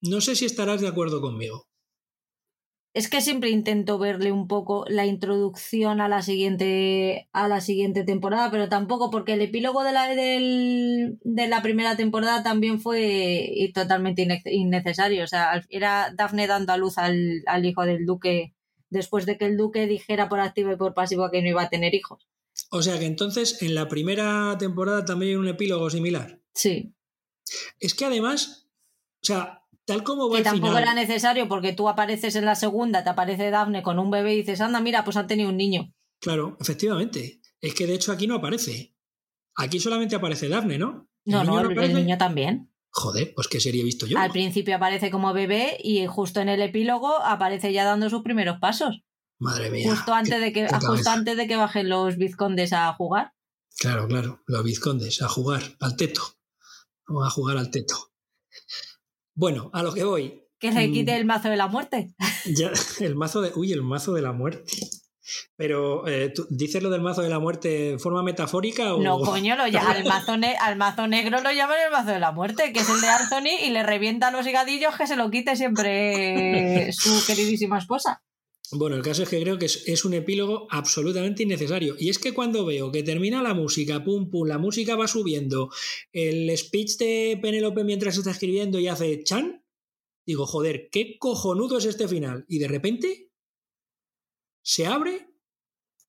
No 0.00 0.22
sé 0.22 0.34
si 0.34 0.46
estarás 0.46 0.80
de 0.80 0.88
acuerdo 0.88 1.20
conmigo. 1.20 1.69
Es 2.92 3.08
que 3.08 3.20
siempre 3.20 3.50
intento 3.50 3.98
verle 3.98 4.32
un 4.32 4.48
poco 4.48 4.84
la 4.88 5.06
introducción 5.06 6.00
a 6.00 6.08
la 6.08 6.22
siguiente 6.22 7.28
a 7.32 7.46
la 7.46 7.60
siguiente 7.60 8.02
temporada, 8.04 8.50
pero 8.50 8.68
tampoco 8.68 9.10
porque 9.10 9.34
el 9.34 9.42
epílogo 9.42 9.84
de 9.84 9.92
la 9.92 10.08
del, 10.08 11.18
de 11.22 11.48
la 11.48 11.62
primera 11.62 11.96
temporada 11.96 12.42
también 12.42 12.80
fue 12.80 13.70
totalmente 13.74 14.26
innecesario, 14.46 15.24
o 15.24 15.28
sea, 15.28 15.64
era 15.68 16.12
Daphne 16.16 16.48
dando 16.48 16.72
a 16.72 16.76
luz 16.76 16.98
al, 16.98 17.42
al 17.46 17.64
hijo 17.64 17.82
del 17.82 18.06
duque 18.06 18.54
después 18.88 19.24
de 19.24 19.38
que 19.38 19.46
el 19.46 19.56
duque 19.56 19.86
dijera 19.86 20.28
por 20.28 20.40
activo 20.40 20.72
y 20.72 20.76
por 20.76 20.94
pasivo 20.94 21.30
que 21.30 21.42
no 21.42 21.48
iba 21.48 21.62
a 21.62 21.70
tener 21.70 21.94
hijos. 21.94 22.26
O 22.70 22.82
sea 22.82 22.98
que 22.98 23.06
entonces 23.06 23.62
en 23.62 23.74
la 23.76 23.88
primera 23.88 24.56
temporada 24.58 25.04
también 25.04 25.30
hay 25.30 25.36
un 25.36 25.48
epílogo 25.48 25.88
similar. 25.90 26.40
Sí. 26.54 26.92
Es 27.78 27.94
que 27.94 28.04
además, 28.04 28.68
o 29.22 29.26
sea, 29.26 29.59
tal 29.90 30.04
como 30.04 30.30
va 30.30 30.36
Que 30.36 30.44
tampoco 30.44 30.78
era 30.78 30.94
necesario 30.94 31.48
porque 31.48 31.72
tú 31.72 31.88
apareces 31.88 32.36
en 32.36 32.44
la 32.44 32.54
segunda, 32.54 33.02
te 33.02 33.10
aparece 33.10 33.50
Daphne 33.50 33.82
con 33.82 33.98
un 33.98 34.10
bebé 34.10 34.34
y 34.34 34.36
dices, 34.38 34.60
anda, 34.60 34.80
mira, 34.80 35.04
pues 35.04 35.16
han 35.16 35.26
tenido 35.26 35.48
un 35.48 35.56
niño. 35.56 35.92
Claro, 36.20 36.56
efectivamente. 36.60 37.40
Es 37.60 37.74
que 37.74 37.86
de 37.86 37.94
hecho 37.94 38.12
aquí 38.12 38.26
no 38.26 38.36
aparece. 38.36 38.94
Aquí 39.56 39.80
solamente 39.80 40.14
aparece 40.14 40.48
Daphne, 40.48 40.78
¿no? 40.78 41.08
No, 41.24 41.44
no, 41.44 41.60
el 41.60 41.94
niño 41.94 42.16
también. 42.18 42.72
Joder, 42.92 43.32
pues 43.34 43.48
qué 43.48 43.60
sería 43.60 43.84
visto 43.84 44.06
yo. 44.06 44.18
Al 44.18 44.30
principio 44.30 44.76
aparece 44.76 45.10
como 45.10 45.32
bebé 45.32 45.76
y 45.82 46.06
justo 46.06 46.40
en 46.40 46.48
el 46.48 46.62
epílogo 46.62 47.20
aparece 47.22 47.72
ya 47.72 47.84
dando 47.84 48.08
sus 48.10 48.22
primeros 48.22 48.58
pasos. 48.60 49.02
Madre 49.38 49.70
mía. 49.70 49.90
Justo 49.90 50.12
antes, 50.12 50.40
de 50.40 50.52
que, 50.52 50.68
justo 50.68 51.10
antes 51.10 51.36
de 51.36 51.46
que 51.46 51.56
bajen 51.56 51.88
los 51.88 52.16
vizcondes 52.16 52.72
a 52.72 52.92
jugar. 52.94 53.32
Claro, 53.78 54.06
claro, 54.06 54.42
los 54.46 54.62
vizcondes 54.62 55.22
a 55.22 55.28
jugar 55.28 55.62
al 55.80 55.96
teto. 55.96 56.22
Vamos 57.06 57.26
a 57.26 57.30
jugar 57.30 57.56
al 57.56 57.70
teto. 57.70 58.09
Bueno, 59.40 59.70
a 59.72 59.82
lo 59.82 59.94
que 59.94 60.04
voy. 60.04 60.44
Que 60.58 60.70
se 60.70 60.90
quite 60.92 61.12
mm. 61.12 61.16
el 61.16 61.24
mazo 61.24 61.48
de 61.48 61.56
la 61.56 61.66
muerte. 61.66 62.12
Ya, 62.44 62.70
el 63.00 63.16
mazo 63.16 63.40
de. 63.40 63.52
Uy, 63.54 63.72
el 63.72 63.82
mazo 63.82 64.12
de 64.12 64.20
la 64.20 64.32
muerte. 64.32 64.70
Pero, 65.56 66.06
eh, 66.06 66.32
¿dices 66.50 66.82
lo 66.82 66.90
del 66.90 67.00
mazo 67.00 67.22
de 67.22 67.30
la 67.30 67.38
muerte 67.38 67.92
en 67.92 68.00
forma 68.00 68.22
metafórica 68.22 68.94
o.? 68.94 69.00
No, 69.00 69.18
coño, 69.20 69.56
lo 69.56 69.62
al, 69.62 70.04
mazo 70.04 70.32
al 70.60 70.76
mazo 70.76 71.06
negro 71.06 71.40
lo 71.40 71.52
llaman 71.52 71.78
el 71.86 71.90
mazo 71.90 72.10
de 72.10 72.18
la 72.18 72.32
muerte, 72.32 72.72
que 72.72 72.80
es 72.80 72.88
el 72.90 73.00
de 73.00 73.08
Anthony, 73.08 73.64
y 73.64 73.70
le 73.70 73.82
revienta 73.82 74.30
los 74.30 74.46
higadillos 74.46 74.94
que 74.96 75.06
se 75.06 75.16
lo 75.16 75.30
quite 75.30 75.56
siempre 75.56 76.92
su 76.92 77.24
queridísima 77.26 77.78
esposa. 77.78 78.22
Bueno, 78.72 78.94
el 78.94 79.02
caso 79.02 79.24
es 79.24 79.28
que 79.28 79.40
creo 79.40 79.58
que 79.58 79.66
es, 79.66 80.04
un 80.04 80.14
epílogo 80.14 80.68
absolutamente 80.70 81.42
innecesario. 81.42 81.96
Y 81.98 82.08
es 82.08 82.18
que 82.20 82.32
cuando 82.32 82.64
veo 82.64 82.92
que 82.92 83.02
termina 83.02 83.42
la 83.42 83.52
música, 83.52 84.04
pum, 84.04 84.30
pum, 84.30 84.46
la 84.46 84.58
música 84.58 84.94
va 84.94 85.08
subiendo, 85.08 85.70
el 86.12 86.56
speech 86.56 86.96
de 86.98 87.38
Penélope 87.42 87.82
mientras 87.82 88.16
está 88.16 88.30
escribiendo 88.30 88.78
y 88.78 88.86
hace 88.86 89.24
chan, 89.24 89.64
digo, 90.24 90.46
joder, 90.46 90.88
qué 90.90 91.18
cojonudo 91.18 91.78
es 91.78 91.86
este 91.86 92.06
final. 92.06 92.44
Y 92.46 92.58
de 92.58 92.68
repente 92.68 93.32
se 94.62 94.86
abre 94.86 95.28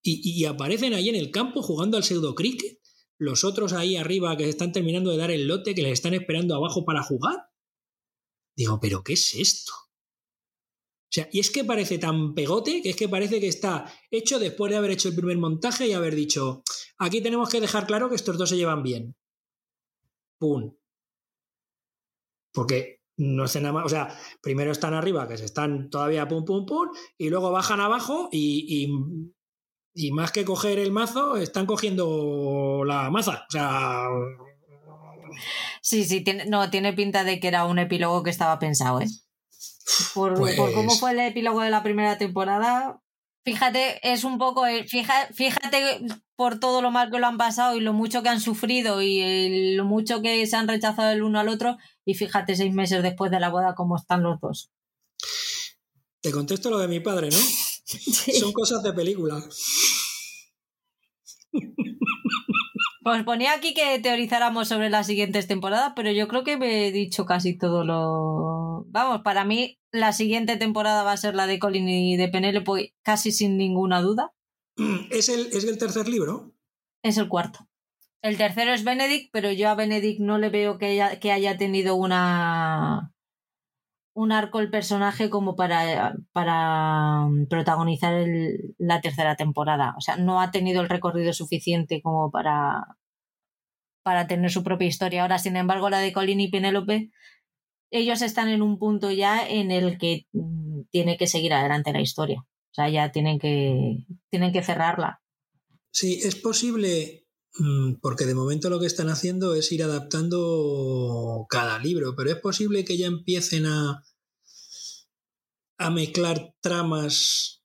y, 0.04 0.46
aparecen 0.46 0.94
ahí 0.94 1.10
en 1.10 1.16
el 1.16 1.32
campo 1.32 1.64
jugando 1.64 1.98
al 1.98 2.04
pseudo 2.04 2.36
cricket. 2.36 2.80
Los 3.18 3.44
otros 3.44 3.74
ahí 3.74 3.96
arriba 3.96 4.38
que 4.38 4.50
están 4.50 4.72
terminando 4.72 5.12
de 5.12 5.18
dar 5.18 5.32
el 5.32 5.48
lote, 5.48 5.74
que 5.74 5.82
les 5.84 5.94
están 5.94 6.14
esperando 6.14 6.56
abajo 6.56 6.86
para 6.86 7.04
jugar. 7.04 7.38
Digo, 8.56 8.80
¿pero 8.80 9.04
qué 9.04 9.14
es 9.14 9.34
esto? 9.34 9.74
O 11.12 11.14
sea, 11.14 11.28
y 11.30 11.42
es 11.42 11.52
que 11.52 11.66
parece 11.66 11.98
tan 11.98 12.34
pegote 12.34 12.82
que 12.82 12.92
es 12.92 12.96
que 12.96 13.10
parece 13.10 13.42
que 13.42 13.50
está 13.50 13.86
hecho 14.10 14.40
después 14.40 14.72
de 14.72 14.78
haber 14.78 14.92
hecho 14.92 15.10
el 15.10 15.16
primer 15.16 15.38
montaje 15.38 15.86
y 15.86 15.92
haber 15.92 16.16
dicho, 16.16 16.64
aquí 16.98 17.20
tenemos 17.20 17.50
que 17.50 17.60
dejar 17.60 17.86
claro 17.86 18.08
que 18.08 18.16
estos 18.16 18.38
dos 18.38 18.48
se 18.48 18.56
llevan 18.56 18.82
bien. 18.82 19.14
¡Pum! 20.40 20.74
Porque 22.54 23.02
no 23.18 23.44
hacen 23.44 23.64
nada 23.64 23.74
más, 23.74 23.86
o 23.88 23.90
sea, 23.90 24.18
primero 24.42 24.72
están 24.72 24.94
arriba, 24.94 25.28
que 25.28 25.38
se 25.38 25.44
están 25.44 25.90
todavía 25.90 26.30
pum, 26.30 26.46
pum, 26.46 26.66
pum, 26.66 26.88
y 27.18 27.30
luego 27.30 27.52
bajan 27.52 27.82
abajo 27.82 28.30
y, 28.32 28.88
y, 29.94 30.12
más 30.12 30.32
que 30.32 30.46
coger 30.46 30.80
el 30.80 30.94
mazo, 30.94 31.36
están 31.36 31.66
cogiendo 31.66 32.84
la 32.86 33.10
maza. 33.10 33.44
O 33.50 33.52
sea... 33.52 34.08
Sí, 35.82 36.06
sí, 36.06 36.24
tiene, 36.24 36.46
no, 36.46 36.70
tiene 36.70 36.94
pinta 36.94 37.26
de 37.26 37.42
que 37.42 37.50
era 37.50 37.66
un 37.66 37.80
epílogo 37.80 38.24
que 38.24 38.30
estaba 38.30 38.60
pensado, 38.60 39.02
¿eh? 39.02 39.08
Por, 40.14 40.36
por 40.36 40.74
cómo 40.74 40.88
pues 40.88 41.00
fue 41.00 41.12
el 41.12 41.20
epílogo 41.20 41.62
de 41.62 41.70
la 41.70 41.84
primera 41.84 42.18
temporada, 42.18 43.02
Fíjate, 43.44 44.00
es 44.04 44.24
un 44.24 44.38
poco, 44.38 44.68
eh, 44.68 44.86
fíjate, 44.88 45.34
fíjate 45.34 46.02
por 46.36 46.60
todo 46.60 46.84
lo 46.84 46.92
mal 46.92 47.10
que 47.10 47.18
lo 47.18 47.26
han 47.26 47.38
pasado 47.38 47.76
y 47.76 47.80
lo 47.80 47.92
mucho 47.92 48.22
que 48.22 48.30
han 48.30 48.40
sufrido 48.40 49.02
y 49.02 49.76
lo 49.76 49.84
mucho 49.84 50.22
que 50.22 50.46
se 50.46 50.56
han 50.56 50.68
rechazado 50.68 51.10
el 51.12 51.24
uno 51.24 51.40
al 51.40 51.50
otro 51.50 51.78
y 52.06 52.14
fíjate 52.14 52.56
seis 52.56 52.72
meses 52.72 53.02
después 53.02 53.32
de 53.32 53.40
la 53.40 53.50
boda 53.50 53.74
cómo 53.74 53.96
están 53.96 54.22
los 54.22 54.40
dos. 54.40 54.72
Te 56.22 56.32
contesto 56.32 56.70
lo 56.70 56.78
de 56.78 56.88
mi 56.88 57.00
padre, 57.00 57.30
¿no? 57.32 57.38
Son 58.40 58.54
cosas 58.54 58.84
de 58.84 58.94
película. 58.94 59.44
Pues 63.04 63.24
ponía 63.24 63.54
aquí 63.54 63.74
que 63.74 63.98
teorizáramos 64.00 64.68
sobre 64.68 64.92
las 64.92 65.08
siguientes 65.08 65.48
temporadas, 65.48 65.94
pero 65.96 66.12
yo 66.12 66.28
creo 66.28 66.44
que 66.44 66.58
me 66.58 66.88
he 66.88 66.92
dicho 66.92 67.26
casi 67.26 67.58
todo 67.58 67.84
lo. 67.84 68.86
Vamos, 68.90 69.22
para 69.24 69.44
mí 69.44 69.80
la 69.92 70.14
siguiente 70.14 70.56
temporada 70.58 71.04
va 71.04 71.14
a 71.14 71.18
ser 71.18 71.34
la 71.34 71.48
de 71.48 71.58
Colin 71.58 71.90
y 71.90 72.16
de 72.16 72.28
Penélope, 72.28 72.94
casi 73.02 73.32
sin 73.32 73.58
ninguna 73.58 74.02
duda. 74.02 74.34
¿Es 75.10 75.30
el, 75.30 75.48
¿Es 75.48 75.64
el 75.64 75.80
tercer 75.80 76.08
libro? 76.08 76.54
Es 77.04 77.18
el 77.18 77.28
cuarto. 77.28 77.68
El 78.22 78.38
tercero 78.38 78.72
es 78.72 78.84
Benedict, 78.84 79.32
pero 79.34 79.52
yo 79.52 79.70
a 79.70 79.76
Benedict 79.76 80.20
no 80.20 80.38
le 80.38 80.50
veo 80.50 80.78
que 80.78 80.86
haya, 80.86 81.20
que 81.20 81.32
haya 81.32 81.58
tenido 81.58 81.96
una 81.96 83.14
un 84.14 84.32
arco 84.32 84.60
el 84.60 84.70
personaje 84.70 85.30
como 85.30 85.56
para, 85.56 86.16
para 86.34 87.28
protagonizar 87.50 88.26
la 88.78 89.02
tercera 89.02 89.36
temporada. 89.36 89.96
O 89.98 90.02
sea, 90.02 90.18
no 90.18 90.42
ha 90.42 90.52
tenido 90.52 90.82
el 90.82 90.90
recorrido 90.90 91.34
suficiente 91.34 92.02
como 92.02 92.30
para, 92.32 92.98
para 94.04 94.28
tener 94.28 94.52
su 94.52 94.64
propia 94.64 94.88
historia. 94.88 95.22
Ahora, 95.22 95.40
sin 95.40 95.56
embargo, 95.56 95.90
la 95.90 96.00
de 96.00 96.14
Colin 96.14 96.42
y 96.42 96.50
Penélope, 96.50 97.12
ellos 97.90 98.22
están 98.22 98.50
en 98.50 98.62
un 98.62 98.80
punto 98.80 99.12
ya 99.12 99.48
en 99.48 99.72
el 99.72 99.98
que 99.98 100.28
mm, 100.34 100.82
tiene 100.92 101.18
que 101.18 101.28
seguir 101.28 101.54
adelante 101.54 101.94
la 101.94 102.02
historia. 102.02 102.42
O 102.42 102.74
sea, 102.74 102.90
ya 102.90 103.12
tienen 103.12 103.40
que, 103.40 104.06
tienen 104.30 104.52
que 104.52 104.64
cerrarla. 104.64 105.22
Sí, 105.92 106.22
es 106.24 106.36
posible 106.36 107.21
Mm, 107.21 107.21
porque 108.02 108.26
de 108.26 108.36
momento 108.36 108.70
lo 108.70 108.80
que 108.80 108.88
están 108.88 109.10
haciendo 109.10 109.56
es 109.56 109.72
ir 109.72 109.84
adaptando 109.84 111.46
cada 111.50 111.80
libro, 111.80 112.16
pero 112.16 112.32
es 112.32 112.38
posible 112.38 112.86
que 112.86 112.98
ya 112.98 113.08
empiecen 113.08 113.66
a, 113.66 114.04
a 115.78 115.90
mezclar 115.90 116.54
tramas 116.62 117.64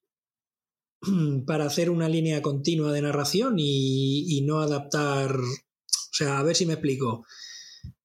para 1.46 1.66
hacer 1.66 1.90
una 1.90 2.08
línea 2.08 2.42
continua 2.42 2.92
de 2.92 3.02
narración 3.02 3.56
y, 3.58 4.42
no 4.46 4.60
adaptar, 4.60 5.34
o 5.36 6.12
sea, 6.12 6.38
a 6.38 6.42
ver 6.42 6.56
si 6.56 6.66
me 6.66 6.74
explico, 6.74 7.26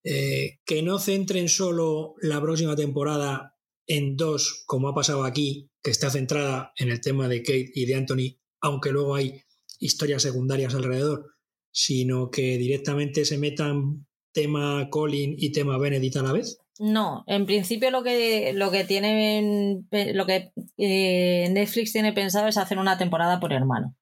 eh, 0.03 0.59
que 0.65 0.81
no 0.81 0.99
centren 0.99 1.47
solo 1.49 2.15
la 2.21 2.41
próxima 2.41 2.75
temporada 2.75 3.55
en 3.87 4.15
dos, 4.15 4.63
como 4.65 4.87
ha 4.87 4.95
pasado 4.95 5.23
aquí, 5.23 5.69
que 5.83 5.91
está 5.91 6.09
centrada 6.09 6.71
en 6.77 6.89
el 6.89 7.01
tema 7.01 7.27
de 7.27 7.43
Kate 7.43 7.71
y 7.73 7.85
de 7.85 7.95
Anthony, 7.95 8.39
aunque 8.61 8.91
luego 8.91 9.15
hay 9.15 9.41
historias 9.79 10.21
secundarias 10.21 10.75
alrededor, 10.75 11.35
sino 11.71 12.29
que 12.29 12.57
directamente 12.57 13.25
se 13.25 13.37
metan 13.37 14.05
tema 14.33 14.89
Colin 14.89 15.35
y 15.37 15.51
tema 15.51 15.77
Benedict 15.77 16.17
a 16.17 16.23
la 16.23 16.33
vez? 16.33 16.59
No, 16.79 17.23
en 17.27 17.45
principio 17.45 17.91
lo 17.91 18.03
que, 18.03 18.53
lo 18.53 18.71
que 18.71 18.83
tiene 18.83 19.83
lo 20.13 20.25
que 20.25 20.51
eh, 20.77 21.47
Netflix 21.51 21.93
tiene 21.93 22.13
pensado 22.13 22.47
es 22.47 22.57
hacer 22.57 22.79
una 22.79 22.97
temporada 22.97 23.39
por 23.39 23.53
hermano. 23.53 23.95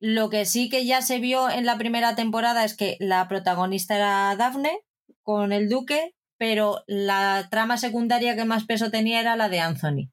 Lo 0.00 0.28
que 0.30 0.44
sí 0.44 0.68
que 0.68 0.86
ya 0.86 1.02
se 1.02 1.18
vio 1.18 1.48
en 1.48 1.66
la 1.66 1.78
primera 1.78 2.14
temporada 2.14 2.64
es 2.64 2.76
que 2.76 2.96
la 3.00 3.26
protagonista 3.28 3.96
era 3.96 4.36
Daphne 4.36 4.80
con 5.22 5.52
el 5.52 5.68
duque, 5.68 6.14
pero 6.36 6.82
la 6.86 7.48
trama 7.50 7.76
secundaria 7.78 8.36
que 8.36 8.44
más 8.44 8.64
peso 8.64 8.90
tenía 8.90 9.20
era 9.20 9.36
la 9.36 9.48
de 9.48 9.60
Anthony. 9.60 10.10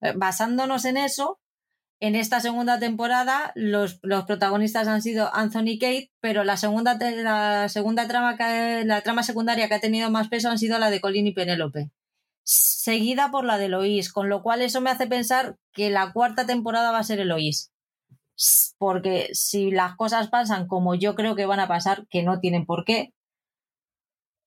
Eh, 0.00 0.12
basándonos 0.16 0.84
en 0.84 0.96
eso, 0.96 1.39
en 2.00 2.16
esta 2.16 2.40
segunda 2.40 2.78
temporada 2.78 3.52
los, 3.54 4.00
protagonistas 4.26 4.88
han 4.88 5.02
sido 5.02 5.32
Anthony 5.34 5.68
y 5.68 5.78
Kate, 5.78 6.10
pero 6.20 6.44
la 6.44 6.56
segunda, 6.56 6.98
la 6.98 7.68
segunda 7.68 8.08
trama 8.08 8.36
la 8.84 9.02
trama 9.02 9.22
secundaria 9.22 9.68
que 9.68 9.74
ha 9.74 9.80
tenido 9.80 10.10
más 10.10 10.28
peso 10.28 10.48
han 10.48 10.58
sido 10.58 10.78
la 10.78 10.90
de 10.90 11.00
Colin 11.00 11.26
y 11.26 11.32
Penélope. 11.32 11.90
Seguida 12.42 13.30
por 13.30 13.44
la 13.44 13.58
de 13.58 13.66
Eloís, 13.66 14.10
con 14.10 14.30
lo 14.30 14.42
cual 14.42 14.62
eso 14.62 14.80
me 14.80 14.90
hace 14.90 15.06
pensar 15.06 15.58
que 15.72 15.90
la 15.90 16.12
cuarta 16.12 16.46
temporada 16.46 16.90
va 16.90 16.98
a 16.98 17.04
ser 17.04 17.20
Eloís. 17.20 17.70
Porque 18.78 19.28
si 19.34 19.70
las 19.70 19.94
cosas 19.96 20.28
pasan 20.28 20.66
como 20.66 20.94
yo 20.94 21.14
creo 21.14 21.36
que 21.36 21.44
van 21.44 21.60
a 21.60 21.68
pasar, 21.68 22.06
que 22.08 22.22
no 22.22 22.40
tienen 22.40 22.64
por 22.64 22.86
qué, 22.86 23.12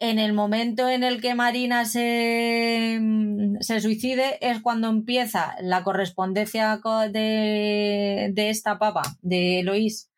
en 0.03 0.19
el 0.19 0.33
momento 0.33 0.89
en 0.89 1.01
el 1.01 1.21
que 1.21 1.33
Marina 1.33 1.85
se, 1.85 2.99
se 3.61 3.79
suicide 3.79 4.37
es 4.41 4.61
cuando 4.61 4.89
empieza 4.89 5.55
la 5.61 5.85
correspondencia 5.85 6.81
de, 7.09 8.29
de 8.33 8.49
esta 8.49 8.77
papa, 8.79 9.03
de 9.21 9.61
Eloís, 9.61 10.11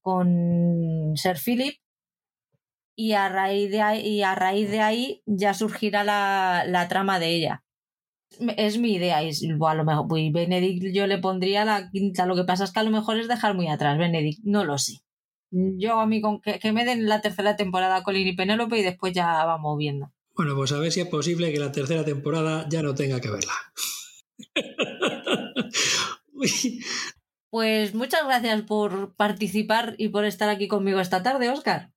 con 0.00 1.12
Sir 1.14 1.36
Philip. 1.38 1.76
Y 2.96 3.12
a 3.12 3.28
raíz 3.28 3.70
de 3.70 3.80
ahí, 3.80 4.00
y 4.04 4.22
a 4.22 4.34
raíz 4.34 4.68
de 4.68 4.80
ahí 4.80 5.22
ya 5.26 5.54
surgirá 5.54 6.02
la, 6.02 6.64
la 6.66 6.88
trama 6.88 7.20
de 7.20 7.28
ella. 7.28 7.62
Es 8.56 8.78
mi 8.78 8.94
idea. 8.94 9.22
Y 9.22 9.30
a 9.30 9.74
lo 9.74 9.84
mejor, 9.84 10.08
pues 10.08 10.32
Benedict 10.32 10.92
yo 10.92 11.06
le 11.06 11.18
pondría 11.18 11.64
la 11.64 11.88
quinta. 11.88 12.26
Lo 12.26 12.34
que 12.34 12.44
pasa 12.44 12.64
es 12.64 12.72
que 12.72 12.80
a 12.80 12.82
lo 12.82 12.90
mejor 12.90 13.16
es 13.16 13.28
dejar 13.28 13.54
muy 13.54 13.68
atrás, 13.68 13.96
Benedict. 13.96 14.40
No 14.42 14.64
lo 14.64 14.76
sé. 14.76 15.04
Yo 15.50 15.98
a 15.98 16.06
mí 16.06 16.20
con 16.20 16.40
que, 16.40 16.72
me 16.72 16.84
den 16.84 17.08
la 17.08 17.20
tercera 17.20 17.56
temporada 17.56 18.02
Colin 18.02 18.28
y 18.28 18.36
Penélope 18.36 18.78
y 18.78 18.82
después 18.82 19.12
ya 19.12 19.44
vamos 19.44 19.76
viendo. 19.78 20.12
Bueno, 20.36 20.54
pues 20.54 20.72
a 20.72 20.78
ver 20.78 20.92
si 20.92 21.00
es 21.00 21.08
posible 21.08 21.52
que 21.52 21.58
la 21.58 21.72
tercera 21.72 22.04
temporada 22.04 22.66
ya 22.68 22.82
no 22.82 22.94
tenga 22.94 23.20
que 23.20 23.30
verla. 23.30 23.52
pues 27.50 27.94
muchas 27.94 28.24
gracias 28.24 28.62
por 28.62 29.14
participar 29.16 29.94
y 29.98 30.08
por 30.08 30.24
estar 30.24 30.48
aquí 30.48 30.68
conmigo 30.68 31.00
esta 31.00 31.22
tarde, 31.22 31.50
Oscar. 31.50 31.92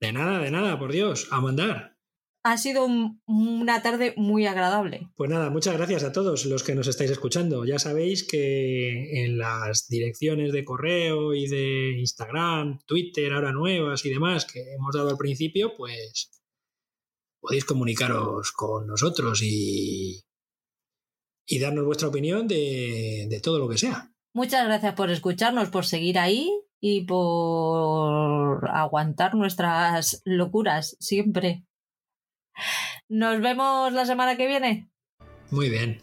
De 0.00 0.12
nada, 0.12 0.38
de 0.38 0.50
nada, 0.50 0.78
por 0.78 0.92
Dios, 0.92 1.28
a 1.30 1.40
mandar. 1.40 1.91
Ha 2.44 2.56
sido 2.58 2.88
una 3.26 3.82
tarde 3.82 4.14
muy 4.16 4.46
agradable. 4.46 5.08
Pues 5.14 5.30
nada, 5.30 5.48
muchas 5.50 5.76
gracias 5.76 6.02
a 6.02 6.10
todos 6.10 6.44
los 6.46 6.64
que 6.64 6.74
nos 6.74 6.88
estáis 6.88 7.12
escuchando. 7.12 7.64
Ya 7.64 7.78
sabéis 7.78 8.26
que 8.26 9.24
en 9.24 9.38
las 9.38 9.86
direcciones 9.88 10.52
de 10.52 10.64
correo 10.64 11.34
y 11.34 11.46
de 11.46 11.98
Instagram, 12.00 12.80
Twitter, 12.84 13.32
ahora 13.32 13.52
nuevas 13.52 14.04
y 14.04 14.10
demás 14.10 14.44
que 14.44 14.74
hemos 14.74 14.92
dado 14.92 15.10
al 15.10 15.16
principio, 15.16 15.72
pues 15.76 16.42
podéis 17.40 17.64
comunicaros 17.64 18.50
con 18.50 18.88
nosotros 18.88 19.40
y, 19.42 20.24
y 21.46 21.58
darnos 21.60 21.84
vuestra 21.84 22.08
opinión 22.08 22.48
de, 22.48 23.26
de 23.28 23.40
todo 23.40 23.60
lo 23.60 23.68
que 23.68 23.78
sea. 23.78 24.12
Muchas 24.34 24.64
gracias 24.64 24.94
por 24.94 25.10
escucharnos, 25.10 25.68
por 25.68 25.84
seguir 25.84 26.18
ahí 26.18 26.50
y 26.80 27.04
por 27.04 28.68
aguantar 28.68 29.34
nuestras 29.36 30.22
locuras 30.24 30.96
siempre. 30.98 31.66
Nos 33.08 33.40
vemos 33.40 33.92
la 33.92 34.06
semana 34.06 34.36
que 34.36 34.46
viene. 34.46 34.90
Muy 35.50 35.68
bien. 35.68 36.00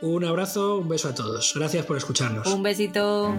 Un 0.00 0.24
abrazo, 0.24 0.78
un 0.78 0.88
beso 0.88 1.08
a 1.08 1.14
todos. 1.14 1.52
Gracias 1.54 1.86
por 1.86 1.96
escucharnos. 1.96 2.46
Un 2.48 2.62
besito. 2.62 3.34